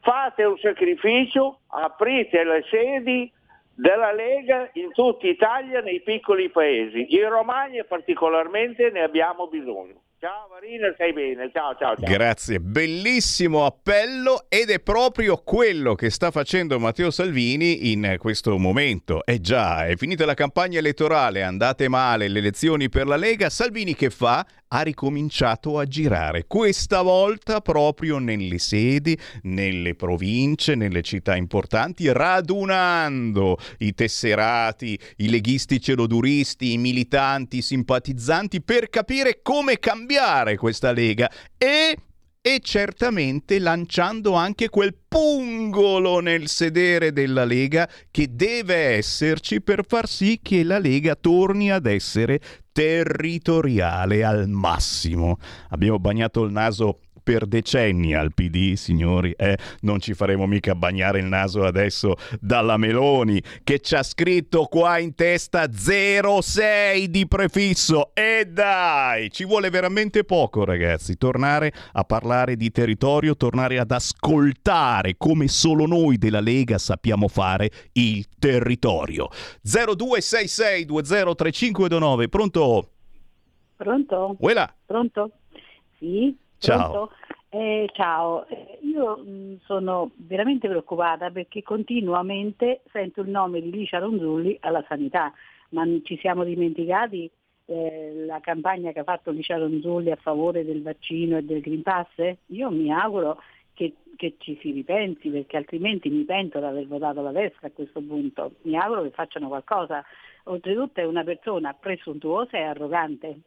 Fate 0.00 0.44
un 0.44 0.56
sacrificio, 0.58 1.60
aprite 1.68 2.44
le 2.44 2.64
sedi 2.70 3.32
della 3.74 4.12
Lega 4.12 4.70
in 4.74 4.92
tutta 4.92 5.26
Italia, 5.26 5.80
nei 5.80 6.00
piccoli 6.00 6.50
paesi. 6.50 7.06
In 7.16 7.28
Romagna 7.28 7.84
particolarmente 7.84 8.90
ne 8.90 9.02
abbiamo 9.02 9.48
bisogno. 9.48 10.02
Ciao 10.24 10.48
Marina, 10.48 10.90
stai 10.94 11.12
bene? 11.12 11.50
Ciao, 11.52 11.76
ciao, 11.76 11.96
ciao. 11.96 12.10
Grazie, 12.10 12.58
bellissimo 12.58 13.66
appello 13.66 14.46
ed 14.48 14.70
è 14.70 14.80
proprio 14.80 15.36
quello 15.36 15.94
che 15.94 16.08
sta 16.08 16.30
facendo 16.30 16.78
Matteo 16.78 17.10
Salvini 17.10 17.92
in 17.92 18.16
questo 18.18 18.56
momento. 18.56 19.22
Eh 19.26 19.40
già, 19.42 19.84
è 19.86 19.96
finita 19.96 20.24
la 20.24 20.32
campagna 20.32 20.78
elettorale, 20.78 21.42
andate 21.42 21.88
male 21.88 22.28
le 22.28 22.38
elezioni 22.38 22.88
per 22.88 23.06
la 23.06 23.16
Lega, 23.16 23.50
Salvini 23.50 23.94
che 23.94 24.08
fa? 24.08 24.46
Ha 24.74 24.80
ricominciato 24.80 25.78
a 25.78 25.84
girare, 25.84 26.46
questa 26.48 27.02
volta 27.02 27.60
proprio 27.60 28.18
nelle 28.18 28.58
sedi, 28.58 29.16
nelle 29.42 29.94
province, 29.94 30.74
nelle 30.74 31.00
città 31.02 31.36
importanti, 31.36 32.10
radunando 32.10 33.56
i 33.78 33.94
tesserati, 33.94 34.98
i 35.18 35.30
leghisti 35.30 35.80
celoduristi, 35.80 36.72
i 36.72 36.78
militanti, 36.78 37.58
i 37.58 37.62
simpatizzanti 37.62 38.62
per 38.62 38.90
capire 38.90 39.42
come 39.42 39.78
cambiare 39.78 40.56
questa 40.56 40.90
Lega 40.90 41.30
e 41.56 41.96
e 42.46 42.60
certamente 42.62 43.58
lanciando 43.58 44.34
anche 44.34 44.68
quel 44.68 44.94
pungolo 45.08 46.20
nel 46.20 46.46
sedere 46.48 47.10
della 47.10 47.46
Lega 47.46 47.88
che 48.10 48.34
deve 48.34 48.74
esserci 48.74 49.62
per 49.62 49.86
far 49.88 50.06
sì 50.06 50.40
che 50.42 50.62
la 50.62 50.78
Lega 50.78 51.14
torni 51.14 51.70
ad 51.72 51.86
essere 51.86 52.38
territoriale 52.70 54.24
al 54.24 54.46
massimo. 54.46 55.38
Abbiamo 55.70 55.98
bagnato 55.98 56.42
il 56.42 56.52
naso 56.52 56.98
per 57.24 57.46
decenni 57.46 58.14
al 58.14 58.34
PD, 58.34 58.74
signori, 58.74 59.32
eh, 59.32 59.56
non 59.80 59.98
ci 59.98 60.12
faremo 60.12 60.46
mica 60.46 60.74
bagnare 60.74 61.18
il 61.18 61.24
naso 61.24 61.64
adesso 61.64 62.14
dalla 62.38 62.76
Meloni 62.76 63.42
che 63.64 63.80
ci 63.80 63.94
ha 63.94 64.02
scritto 64.02 64.66
qua 64.66 64.98
in 64.98 65.14
testa 65.14 65.66
06 65.72 67.10
di 67.10 67.26
prefisso 67.26 68.14
e 68.14 68.44
dai, 68.46 69.30
ci 69.30 69.46
vuole 69.46 69.70
veramente 69.70 70.24
poco 70.24 70.64
ragazzi, 70.64 71.16
tornare 71.16 71.72
a 71.92 72.04
parlare 72.04 72.56
di 72.56 72.70
territorio, 72.70 73.36
tornare 73.36 73.78
ad 73.78 73.90
ascoltare 73.90 75.14
come 75.16 75.48
solo 75.48 75.86
noi 75.86 76.18
della 76.18 76.40
Lega 76.40 76.76
sappiamo 76.76 77.26
fare 77.28 77.70
il 77.92 78.26
territorio. 78.38 79.28
0266 79.62 80.84
203529, 80.84 82.28
pronto? 82.28 82.90
Pronto? 83.76 84.36
Uela. 84.38 84.72
Pronto? 84.84 85.30
Sì? 85.98 86.36
Ciao. 86.58 87.10
Eh, 87.50 87.88
ciao, 87.92 88.46
Eh, 88.48 88.78
io 88.82 89.16
mh, 89.16 89.60
sono 89.64 90.10
veramente 90.16 90.66
preoccupata 90.66 91.30
perché 91.30 91.62
continuamente 91.62 92.82
sento 92.90 93.20
il 93.20 93.28
nome 93.28 93.60
di 93.60 93.70
Licia 93.70 93.98
Ronzulli 93.98 94.56
alla 94.60 94.84
sanità, 94.88 95.32
ma 95.68 95.84
ci 96.02 96.18
siamo 96.18 96.42
dimenticati 96.42 97.30
eh, 97.66 98.24
la 98.26 98.40
campagna 98.40 98.90
che 98.90 99.00
ha 99.00 99.04
fatto 99.04 99.30
Licia 99.30 99.56
Ronzulli 99.56 100.10
a 100.10 100.16
favore 100.16 100.64
del 100.64 100.82
vaccino 100.82 101.36
e 101.36 101.42
del 101.44 101.60
Green 101.60 101.82
Pass? 101.82 102.08
Io 102.46 102.70
mi 102.70 102.92
auguro 102.92 103.40
che, 103.72 103.94
che 104.16 104.34
ci 104.38 104.58
si 104.60 104.72
ripensi 104.72 105.28
perché 105.28 105.56
altrimenti 105.56 106.10
mi 106.10 106.24
pento 106.24 106.58
di 106.58 106.64
aver 106.64 106.86
votato 106.88 107.22
la 107.22 107.30
destra 107.32 107.68
a 107.68 107.72
questo 107.72 108.00
punto. 108.00 108.52
Mi 108.62 108.76
auguro 108.76 109.02
che 109.02 109.10
facciano 109.10 109.48
qualcosa. 109.48 110.04
Oltretutto 110.44 111.00
è 111.00 111.04
una 111.04 111.24
persona 111.24 111.72
presuntuosa 111.72 112.58
e 112.58 112.62
arrogante. 112.62 113.38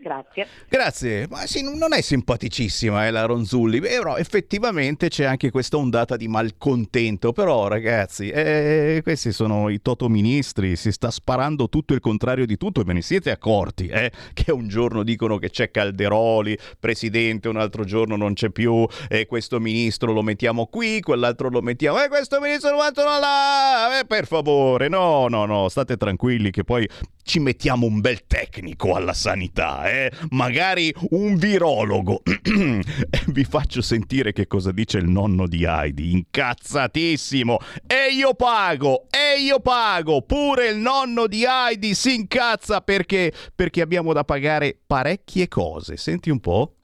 Grazie. 0.00 0.46
Grazie, 0.68 1.26
ma 1.28 1.44
sì, 1.46 1.62
non 1.62 1.92
è 1.92 2.00
simpaticissima 2.00 3.06
eh, 3.06 3.10
la 3.10 3.24
Ronzulli, 3.24 3.80
però 3.80 4.16
effettivamente 4.16 5.08
c'è 5.08 5.24
anche 5.24 5.50
questa 5.50 5.76
ondata 5.76 6.16
di 6.16 6.28
malcontento, 6.28 7.32
però 7.32 7.66
ragazzi, 7.66 8.30
eh, 8.30 9.00
questi 9.02 9.32
sono 9.32 9.68
i 9.68 9.82
totoministri, 9.82 10.76
si 10.76 10.92
sta 10.92 11.10
sparando 11.10 11.68
tutto 11.68 11.94
il 11.94 12.00
contrario 12.00 12.46
di 12.46 12.56
tutto 12.56 12.80
e 12.80 12.84
ve 12.84 12.92
ne 12.92 13.02
siete 13.02 13.32
accorti, 13.32 13.88
eh? 13.88 14.12
che 14.32 14.52
un 14.52 14.68
giorno 14.68 15.02
dicono 15.02 15.38
che 15.38 15.50
c'è 15.50 15.70
Calderoli, 15.72 16.56
presidente, 16.78 17.48
un 17.48 17.56
altro 17.56 17.82
giorno 17.82 18.14
non 18.14 18.34
c'è 18.34 18.50
più, 18.50 18.86
e 19.08 19.26
questo 19.26 19.58
ministro 19.58 20.12
lo 20.12 20.22
mettiamo 20.22 20.66
qui, 20.66 21.00
quell'altro 21.00 21.48
lo 21.48 21.60
mettiamo, 21.60 22.00
e 22.02 22.08
questo 22.08 22.40
ministro 22.40 22.70
lo 22.70 22.82
mettono 22.84 23.18
là, 23.18 23.98
eh, 23.98 24.06
per 24.06 24.28
favore, 24.28 24.88
no, 24.88 25.26
no, 25.26 25.44
no, 25.44 25.68
state 25.68 25.96
tranquilli 25.96 26.52
che 26.52 26.62
poi 26.62 26.88
ci 27.28 27.40
mettiamo 27.40 27.84
un 27.84 28.00
bel 28.00 28.26
tecnico 28.26 28.94
alla 28.94 29.12
sanità, 29.12 29.87
eh? 29.90 30.12
magari 30.30 30.92
un 31.10 31.36
virologo. 31.36 32.22
Vi 33.26 33.44
faccio 33.44 33.82
sentire 33.82 34.32
che 34.32 34.46
cosa 34.46 34.72
dice 34.72 34.98
il 34.98 35.08
nonno 35.08 35.46
di 35.46 35.64
Heidi, 35.64 36.12
incazzatissimo. 36.12 37.58
E 37.86 38.12
io 38.12 38.34
pago, 38.34 39.06
e 39.10 39.40
io 39.40 39.60
pago. 39.60 40.22
Pure 40.22 40.68
il 40.68 40.76
nonno 40.76 41.26
di 41.26 41.44
Heidi 41.46 41.94
si 41.94 42.14
incazza 42.14 42.80
perché, 42.80 43.32
perché 43.54 43.80
abbiamo 43.80 44.12
da 44.12 44.24
pagare 44.24 44.78
parecchie 44.86 45.48
cose. 45.48 45.96
Senti 45.96 46.30
un 46.30 46.40
po'. 46.40 46.77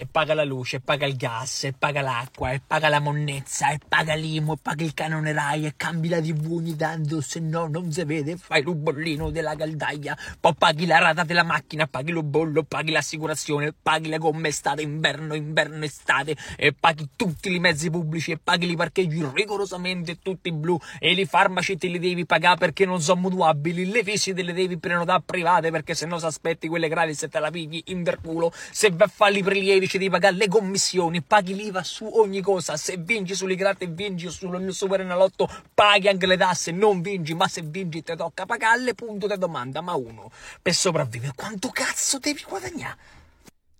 E 0.00 0.06
paga 0.06 0.32
la 0.32 0.44
luce, 0.44 0.76
e 0.76 0.80
paga 0.80 1.04
il 1.04 1.14
gas, 1.14 1.64
e 1.64 1.74
paga 1.74 2.00
l'acqua, 2.00 2.52
e 2.52 2.62
paga 2.66 2.88
la 2.88 3.00
monnezza, 3.00 3.70
e 3.70 3.78
paga 3.86 4.14
l'IMU, 4.14 4.54
e 4.54 4.56
paga 4.62 4.82
il 4.82 4.94
canone 4.94 5.30
Rai, 5.30 5.66
e 5.66 5.74
cambi 5.76 6.08
la 6.08 6.22
TV 6.22 6.50
ogni 6.50 6.74
tanto, 6.74 7.20
se 7.20 7.38
no 7.38 7.66
non 7.66 7.92
si 7.92 8.02
vede, 8.04 8.38
fai 8.38 8.60
il 8.60 8.74
bollino 8.74 9.28
della 9.28 9.54
caldaia, 9.54 10.16
poi 10.40 10.54
paghi 10.56 10.86
la 10.86 11.00
rata 11.00 11.22
della 11.24 11.42
macchina, 11.42 11.86
paghi 11.86 12.12
lo 12.12 12.22
bollo, 12.22 12.62
paghi 12.62 12.92
l'assicurazione, 12.92 13.74
paghi 13.82 14.08
le 14.08 14.16
gomme 14.16 14.48
estate, 14.48 14.80
inverno, 14.80 15.34
inverno, 15.34 15.84
estate, 15.84 16.34
e 16.56 16.72
paghi 16.72 17.10
tutti 17.14 17.54
i 17.54 17.58
mezzi 17.58 17.90
pubblici, 17.90 18.30
e 18.30 18.38
paghi 18.42 18.70
i 18.70 18.76
parcheggi 18.76 19.22
rigorosamente 19.34 20.18
tutti 20.20 20.50
blu, 20.50 20.80
e 20.98 21.12
i 21.12 21.26
farmaci 21.26 21.76
te 21.76 21.88
li 21.88 21.98
devi 21.98 22.24
pagare 22.24 22.56
perché 22.56 22.86
non 22.86 23.02
sono 23.02 23.20
mutuabili, 23.20 23.90
le 23.90 24.02
visite 24.02 24.42
le 24.42 24.54
devi 24.54 24.78
prenotare 24.78 25.22
private 25.26 25.70
perché 25.70 25.94
se 25.94 26.06
no 26.06 26.18
si 26.18 26.24
aspetti 26.24 26.68
quelle 26.68 26.88
gratis 26.88 27.18
se 27.18 27.28
te 27.28 27.38
la 27.38 27.50
pigli 27.50 27.82
in 27.88 28.02
verculo, 28.02 28.50
se 28.70 28.88
vai 28.88 29.06
a 29.06 29.10
fare 29.14 29.36
i 29.36 29.42
prelievi 29.42 29.88
ci 29.90 29.98
devi 29.98 30.08
pagare 30.08 30.36
le 30.36 30.46
commissioni, 30.46 31.20
paghi 31.20 31.52
l'IVA 31.52 31.82
su 31.82 32.08
ogni 32.08 32.40
cosa, 32.40 32.76
se 32.76 32.96
vinci 32.96 33.34
sulle 33.34 33.56
gratte 33.56 33.88
vinci 33.88 34.30
sul 34.30 34.72
super 34.72 35.00
enalotto 35.00 35.50
paghi 35.74 36.06
anche 36.06 36.26
le 36.26 36.36
tasse, 36.36 36.70
non 36.70 37.02
vinci, 37.02 37.34
ma 37.34 37.48
se 37.48 37.62
vinci 37.62 38.04
ti 38.04 38.14
tocca 38.14 38.46
pagarle, 38.46 38.94
punto 38.94 39.26
di 39.26 39.36
domanda, 39.36 39.80
ma 39.80 39.94
uno, 39.94 40.30
per 40.62 40.74
sopravvivere 40.74 41.32
quanto 41.34 41.70
cazzo 41.70 42.20
devi 42.20 42.44
guadagnare? 42.48 43.19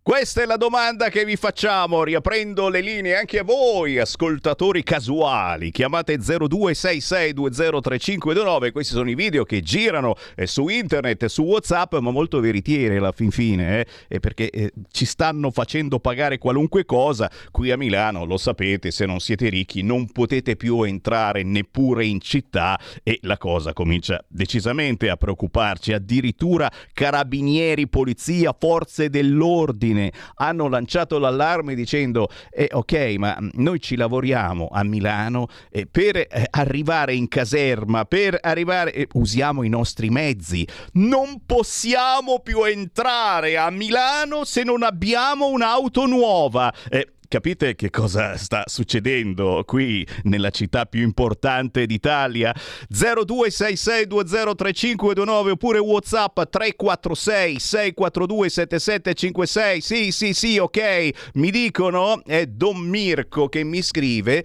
Questa 0.03 0.41
è 0.41 0.47
la 0.47 0.57
domanda 0.57 1.11
che 1.11 1.27
vi 1.27 1.37
facciamo, 1.37 2.05
riaprendo 2.05 2.71
le 2.71 2.81
linee 2.81 3.19
anche 3.19 3.41
a 3.41 3.45
voi, 3.45 3.99
ascoltatori 3.99 4.83
casuali. 4.83 5.71
Chiamate 5.71 6.17
0266203529, 6.17 8.73
questi 8.73 8.95
sono 8.95 9.11
i 9.11 9.15
video 9.15 9.45
che 9.45 9.61
girano 9.61 10.15
eh, 10.37 10.47
su 10.47 10.69
internet, 10.69 11.27
su 11.27 11.43
WhatsApp, 11.43 11.97
ma 11.97 12.11
molto 12.11 12.41
veritieri 12.41 12.97
alla 12.97 13.13
fin 13.13 13.31
fine, 13.31 13.81
eh, 13.81 13.87
eh, 14.09 14.21
perché 14.21 14.49
eh, 14.49 14.73
ci 14.91 15.05
stanno 15.05 15.51
facendo 15.51 16.01
pagare 16.01 16.39
qualunque 16.39 16.87
cosa. 16.87 17.31
Qui 17.51 17.71
a 17.71 17.77
Milano, 17.77 18.25
lo 18.25 18.39
sapete, 18.39 18.91
se 18.91 19.05
non 19.05 19.21
siete 19.21 19.51
ricchi 19.51 19.83
non 19.83 20.11
potete 20.11 20.57
più 20.57 20.83
entrare 20.83 21.43
neppure 21.43 22.07
in 22.07 22.23
città 22.23 22.81
e 23.03 23.19
la 23.25 23.37
cosa 23.37 23.75
comincia 23.75 24.25
decisamente 24.27 25.11
a 25.11 25.19
preoccuparci. 25.19 25.93
Addirittura 25.93 26.73
carabinieri, 26.95 27.87
polizia, 27.87 28.57
forze 28.59 29.11
dell'ordine 29.11 29.89
hanno 30.37 30.69
lanciato 30.69 31.19
l'allarme 31.19 31.75
dicendo 31.75 32.29
eh, 32.51 32.69
ok 32.71 33.15
ma 33.19 33.37
noi 33.53 33.81
ci 33.81 33.97
lavoriamo 33.97 34.69
a 34.71 34.83
Milano 34.85 35.49
eh, 35.71 35.87
per 35.87 36.17
eh, 36.17 36.29
arrivare 36.51 37.15
in 37.15 37.29
caserma 37.29 38.05
per 38.05 38.39
arrivare 38.41 38.93
eh, 38.93 39.09
usiamo 39.15 39.63
i 39.63 39.69
nostri 39.69 40.11
mezzi. 40.11 40.67
Non 40.95 41.43
possiamo 41.47 42.41
più 42.41 42.65
entrare 42.65 43.57
a 43.57 43.71
Milano 43.71 44.45
se 44.45 44.63
non 44.63 44.83
abbiamo 44.83 45.47
un'auto 45.47 46.07
nuova. 46.07 46.73
Eh, 46.89 47.13
Capite 47.31 47.77
che 47.77 47.91
cosa 47.91 48.37
sta 48.37 48.65
succedendo 48.67 49.63
qui 49.65 50.05
nella 50.25 50.51
città 50.51 50.85
più 50.85 51.03
importante 51.03 51.87
d'Italia? 51.87 52.53
0266203529 52.93 55.51
oppure 55.51 55.79
WhatsApp 55.79 56.41
346 56.51 57.61
642 57.61 58.49
7756. 58.49 59.81
Sì, 59.81 60.11
sì, 60.11 60.35
sì, 60.35 60.59
ok. 60.59 61.31
Mi 61.35 61.53
dicono 61.53 62.25
è 62.25 62.47
Don 62.47 62.79
Mirko 62.79 63.49
che 63.49 63.63
mi 63.63 63.81
scrive 63.81 64.45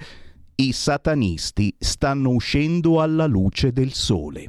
i 0.57 0.71
satanisti 0.71 1.73
stanno 1.79 2.29
uscendo 2.29 3.01
alla 3.01 3.25
luce 3.25 3.71
del 3.71 3.93
sole. 3.93 4.45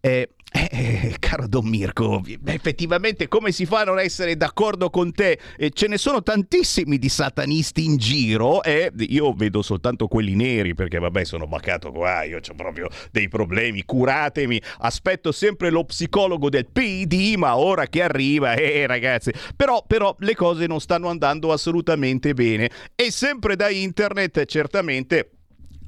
Eh, 0.00 0.30
eh, 0.50 0.68
eh, 0.70 1.16
caro 1.18 1.46
Don 1.46 1.66
Mirko, 1.68 2.22
effettivamente 2.46 3.28
come 3.28 3.52
si 3.52 3.66
fa 3.66 3.80
a 3.80 3.84
non 3.84 3.98
essere 3.98 4.36
d'accordo 4.36 4.88
con 4.88 5.12
te? 5.12 5.38
Eh, 5.56 5.70
ce 5.70 5.88
ne 5.88 5.98
sono 5.98 6.22
tantissimi 6.22 6.98
di 6.98 7.08
satanisti 7.10 7.84
in 7.84 7.96
giro 7.98 8.62
e 8.62 8.90
io 8.96 9.34
vedo 9.34 9.60
soltanto 9.60 10.08
quelli 10.08 10.34
neri 10.34 10.74
perché 10.74 10.98
vabbè 10.98 11.24
sono 11.24 11.46
bacato 11.46 11.92
qua, 11.92 12.22
io 12.22 12.38
ho 12.38 12.54
proprio 12.54 12.88
dei 13.10 13.28
problemi, 13.28 13.84
curatemi, 13.84 14.60
aspetto 14.78 15.32
sempre 15.32 15.68
lo 15.68 15.84
psicologo 15.84 16.48
del 16.48 16.66
PD 16.66 17.34
ma 17.36 17.56
ora 17.56 17.86
che 17.86 18.02
arriva, 18.02 18.54
eh 18.54 18.86
ragazzi, 18.86 19.32
però, 19.54 19.84
però 19.86 20.16
le 20.20 20.34
cose 20.34 20.66
non 20.66 20.80
stanno 20.80 21.08
andando 21.08 21.52
assolutamente 21.52 22.32
bene. 22.32 22.70
E 22.94 23.10
sempre 23.10 23.54
da 23.54 23.68
internet 23.68 24.46
certamente 24.46 25.37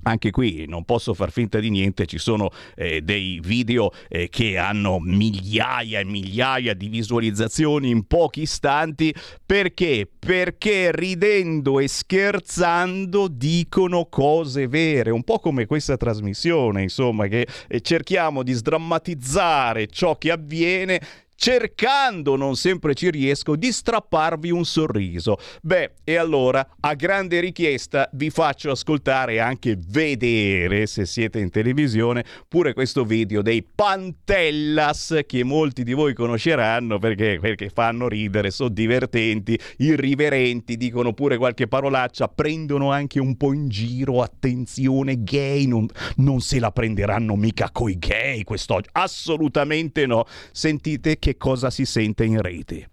anche 0.03 0.31
qui 0.31 0.65
non 0.67 0.85
posso 0.85 1.15
far 1.15 1.31
finta 1.31 1.59
di 1.59 1.71
niente, 1.71 2.07
ci 2.07 2.19
sono 2.19 2.51
eh, 2.75 3.03
dei 3.03 3.41
video 3.43 3.93
eh, 4.09 4.29
che 4.29 4.59
hanno 4.59 4.99
migliaia 5.01 6.01
e 6.01 6.05
migliaia 6.05 6.75
di 6.75 6.89
visualizzazioni 6.89 7.91
in 7.91 8.07
pochi 8.07 8.43
istanti 8.43 9.15
perché? 9.45 10.09
Perché 10.19 10.91
ridendo 10.93 11.81
e 11.81 11.89
scherzando 11.89 13.29
dicono 13.29 14.07
cose 14.07 14.69
vere, 14.69 15.11
un 15.11 15.25
po' 15.25 15.39
come 15.39 15.67
questa 15.67 15.97
trasmissione, 15.97 16.83
insomma, 16.83 17.27
che 17.27 17.47
eh, 17.69 17.81
cerchiamo 17.81 18.43
di 18.43 18.53
sdrammatizzare 18.53 19.87
ciò 19.89 20.17
che 20.17 20.31
avviene 20.31 21.01
cercando, 21.41 22.37
non 22.37 22.55
sempre 22.55 22.95
ci 22.95 23.09
riesco, 23.09 23.57
di 23.57 23.73
strapparvi 23.73 24.51
un 24.51 24.67
sorriso. 24.67 25.39
Beh, 25.63 25.93
e 26.05 26.17
allora, 26.17 26.77
a 26.81 26.93
grande 26.93 27.41
richiesta, 27.41 28.11
vi 28.13 28.29
faccio 28.29 28.71
ascoltare 28.71 29.33
e 29.33 29.39
anche 29.39 29.79
vedere, 29.89 30.87
se 30.87 31.07
siete 31.07 31.39
in 31.39 31.49
televisione, 31.49 32.27
pure 32.47 32.75
questo 32.75 33.07
video 33.07 33.41
dei 33.41 33.63
Pantellas, 33.63 35.21
che 35.27 35.43
molti 35.43 35.83
di 35.83 35.95
voi 35.95 36.13
conosceranno 36.13 36.99
perché, 36.99 37.39
perché 37.41 37.71
fanno 37.71 38.07
ridere, 38.07 38.51
sono 38.51 38.69
divertenti, 38.69 39.59
irriverenti, 39.79 40.77
dicono 40.77 41.15
pure 41.15 41.39
qualche 41.39 41.67
parolaccia, 41.69 42.29
prendono 42.29 42.93
anche 42.93 43.19
un 43.19 43.39
po' 43.39 43.55
in 43.55 43.71
giro, 43.71 44.21
attenzione, 44.21 45.23
gay, 45.23 45.65
non, 45.65 45.89
non 46.17 46.43
se 46.43 46.59
la 46.59 46.71
prenderanno 46.71 47.35
mica 47.35 47.71
coi 47.73 47.99
gay 47.99 48.43
quest'oggi, 48.43 48.91
assolutamente 48.93 50.05
no. 50.05 50.27
Sentite 50.53 51.19
che 51.19 51.30
cosa 51.37 51.71
si 51.71 51.85
sente 51.85 52.25
in 52.25 52.41
rete. 52.41 52.91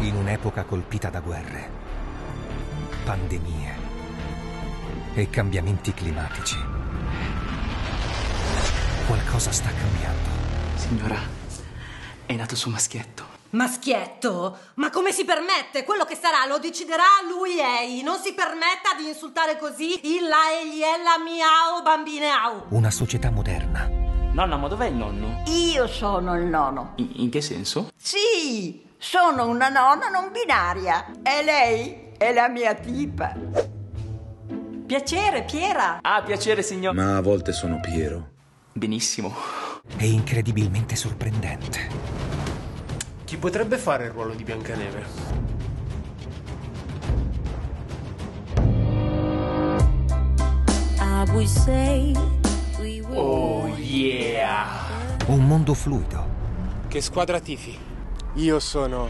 In 0.00 0.16
un'epoca 0.16 0.64
colpita 0.64 1.10
da 1.10 1.20
guerre, 1.20 1.70
pandemie 3.04 3.74
e 5.14 5.28
cambiamenti 5.28 5.92
climatici, 5.92 6.56
qualcosa 9.06 9.50
sta 9.50 9.70
cambiando. 9.70 10.28
Signora, 10.76 11.18
è 12.26 12.34
nato 12.34 12.56
suo 12.56 12.70
maschietto. 12.70 13.38
Maschietto? 13.50 14.56
Ma 14.74 14.90
come 14.90 15.10
si 15.10 15.24
permette? 15.24 15.82
Quello 15.82 16.04
che 16.04 16.14
sarà 16.14 16.46
lo 16.46 16.60
deciderà 16.60 17.02
lui 17.28 17.58
ei. 17.58 18.00
Non 18.02 18.18
si 18.18 18.32
permetta 18.32 18.94
di 18.96 19.08
insultare 19.08 19.58
così 19.58 20.14
il 20.16 20.28
la 20.28 20.52
e 20.52 20.68
gli 20.68 20.80
ella 20.80 21.18
miau 21.18 21.82
bambine 21.82 22.30
au. 22.30 22.66
Una 22.68 22.92
società 22.92 23.30
moderna, 23.30 23.90
Nonna, 24.32 24.56
ma 24.56 24.68
dov'è 24.68 24.86
il 24.86 24.94
nonno? 24.94 25.42
Io 25.46 25.86
sono 25.86 26.36
il 26.36 26.46
nono. 26.46 26.92
In, 26.96 27.10
in 27.14 27.30
che 27.30 27.40
senso? 27.40 27.90
Sì, 27.96 28.86
Sono 28.96 29.46
una 29.48 29.68
nonna 29.70 30.08
non 30.08 30.30
binaria 30.30 31.06
e 31.22 31.42
lei 31.42 32.12
è 32.18 32.32
la 32.32 32.48
mia 32.48 32.74
tipa. 32.74 33.34
Piacere, 34.86 35.44
Piera. 35.44 35.98
Ah, 36.02 36.22
piacere, 36.22 36.62
signor. 36.62 36.94
Ma 36.94 37.16
a 37.16 37.20
volte 37.22 37.52
sono 37.52 37.80
Piero. 37.80 38.28
Benissimo. 38.72 39.34
È 39.96 40.04
incredibilmente 40.04 40.96
sorprendente. 40.96 41.88
Chi 43.24 43.36
potrebbe 43.38 43.78
fare 43.78 44.04
il 44.04 44.10
ruolo 44.10 44.34
di 44.34 44.44
Biancaneve? 44.44 45.30
Oh 53.12 53.66
yeah! 53.76 54.88
Un 55.26 55.46
mondo 55.46 55.74
fluido, 55.74 56.28
Che 56.88 57.00
squadra 57.00 57.40
tifi? 57.40 57.76
Io 58.34 58.60
sono 58.60 59.08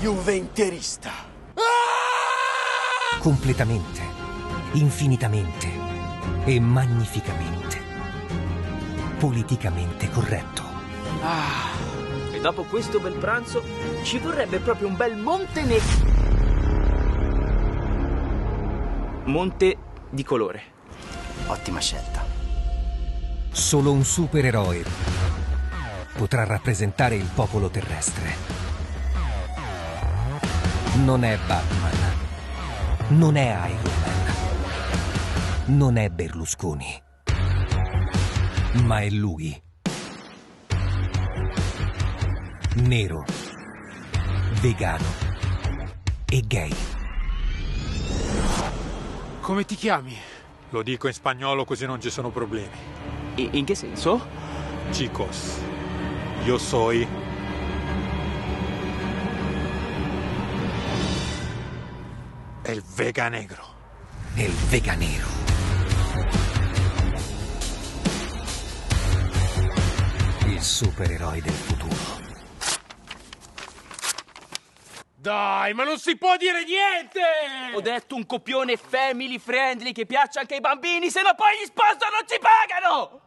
Juventerista. 0.00 1.10
completamente, 3.20 4.00
infinitamente 4.72 5.70
e 6.44 6.58
magnificamente 6.58 7.80
politicamente 9.18 10.10
corretto. 10.10 10.62
Ah, 11.22 11.70
e 12.32 12.40
dopo 12.40 12.64
questo 12.64 12.98
bel 12.98 13.12
pranzo 13.14 13.62
ci 14.02 14.18
vorrebbe 14.18 14.58
proprio 14.58 14.88
un 14.88 14.96
bel 14.96 15.16
Montenegro. 15.16 16.10
Monte 19.26 19.76
di 20.10 20.24
colore. 20.24 20.62
Ottima 21.46 21.78
scelta. 21.78 22.21
Solo 23.54 23.92
un 23.92 24.02
supereroe 24.02 24.82
potrà 26.16 26.44
rappresentare 26.44 27.16
il 27.16 27.28
popolo 27.34 27.68
terrestre. 27.68 28.34
Non 31.04 31.22
è 31.22 31.38
Batman. 31.46 31.92
Non 33.08 33.36
è 33.36 33.54
Iron 33.68 33.94
Man. 34.00 35.76
Non 35.76 35.96
è 35.98 36.08
Berlusconi. 36.08 37.02
Ma 38.84 39.00
è 39.00 39.10
lui. 39.10 39.62
Nero. 42.76 43.24
Vegano. 44.62 45.04
E 46.26 46.40
gay. 46.46 46.74
Come 49.40 49.64
ti 49.66 49.74
chiami? 49.74 50.16
Lo 50.70 50.82
dico 50.82 51.06
in 51.06 51.12
spagnolo 51.12 51.66
così 51.66 51.84
non 51.84 52.00
ci 52.00 52.08
sono 52.08 52.30
problemi. 52.30 53.21
In 53.36 53.64
che 53.64 53.74
senso? 53.74 54.26
Chicos, 54.90 55.58
io 56.44 56.58
soy 56.58 57.06
el 62.64 62.82
veganegro. 62.94 63.70
El 64.34 64.52
veganero. 64.70 65.26
Il 70.46 70.60
supereroe 70.60 71.40
del 71.40 71.52
futuro. 71.52 72.20
Dai, 75.14 75.72
ma 75.72 75.84
non 75.84 75.98
si 75.98 76.16
può 76.16 76.36
dire 76.36 76.64
niente! 76.64 77.20
Ho 77.74 77.80
detto 77.80 78.16
un 78.16 78.26
copione 78.26 78.76
family 78.76 79.38
friendly 79.38 79.92
che 79.92 80.04
piaccia 80.04 80.40
anche 80.40 80.54
ai 80.54 80.60
bambini, 80.60 81.10
se 81.10 81.22
no 81.22 81.34
poi 81.36 81.60
gli 81.60 81.66
sponsor 81.66 82.10
non 82.10 82.26
ci 82.26 82.38
pagano! 82.40 83.21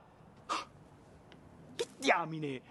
Diamine! 2.05 2.61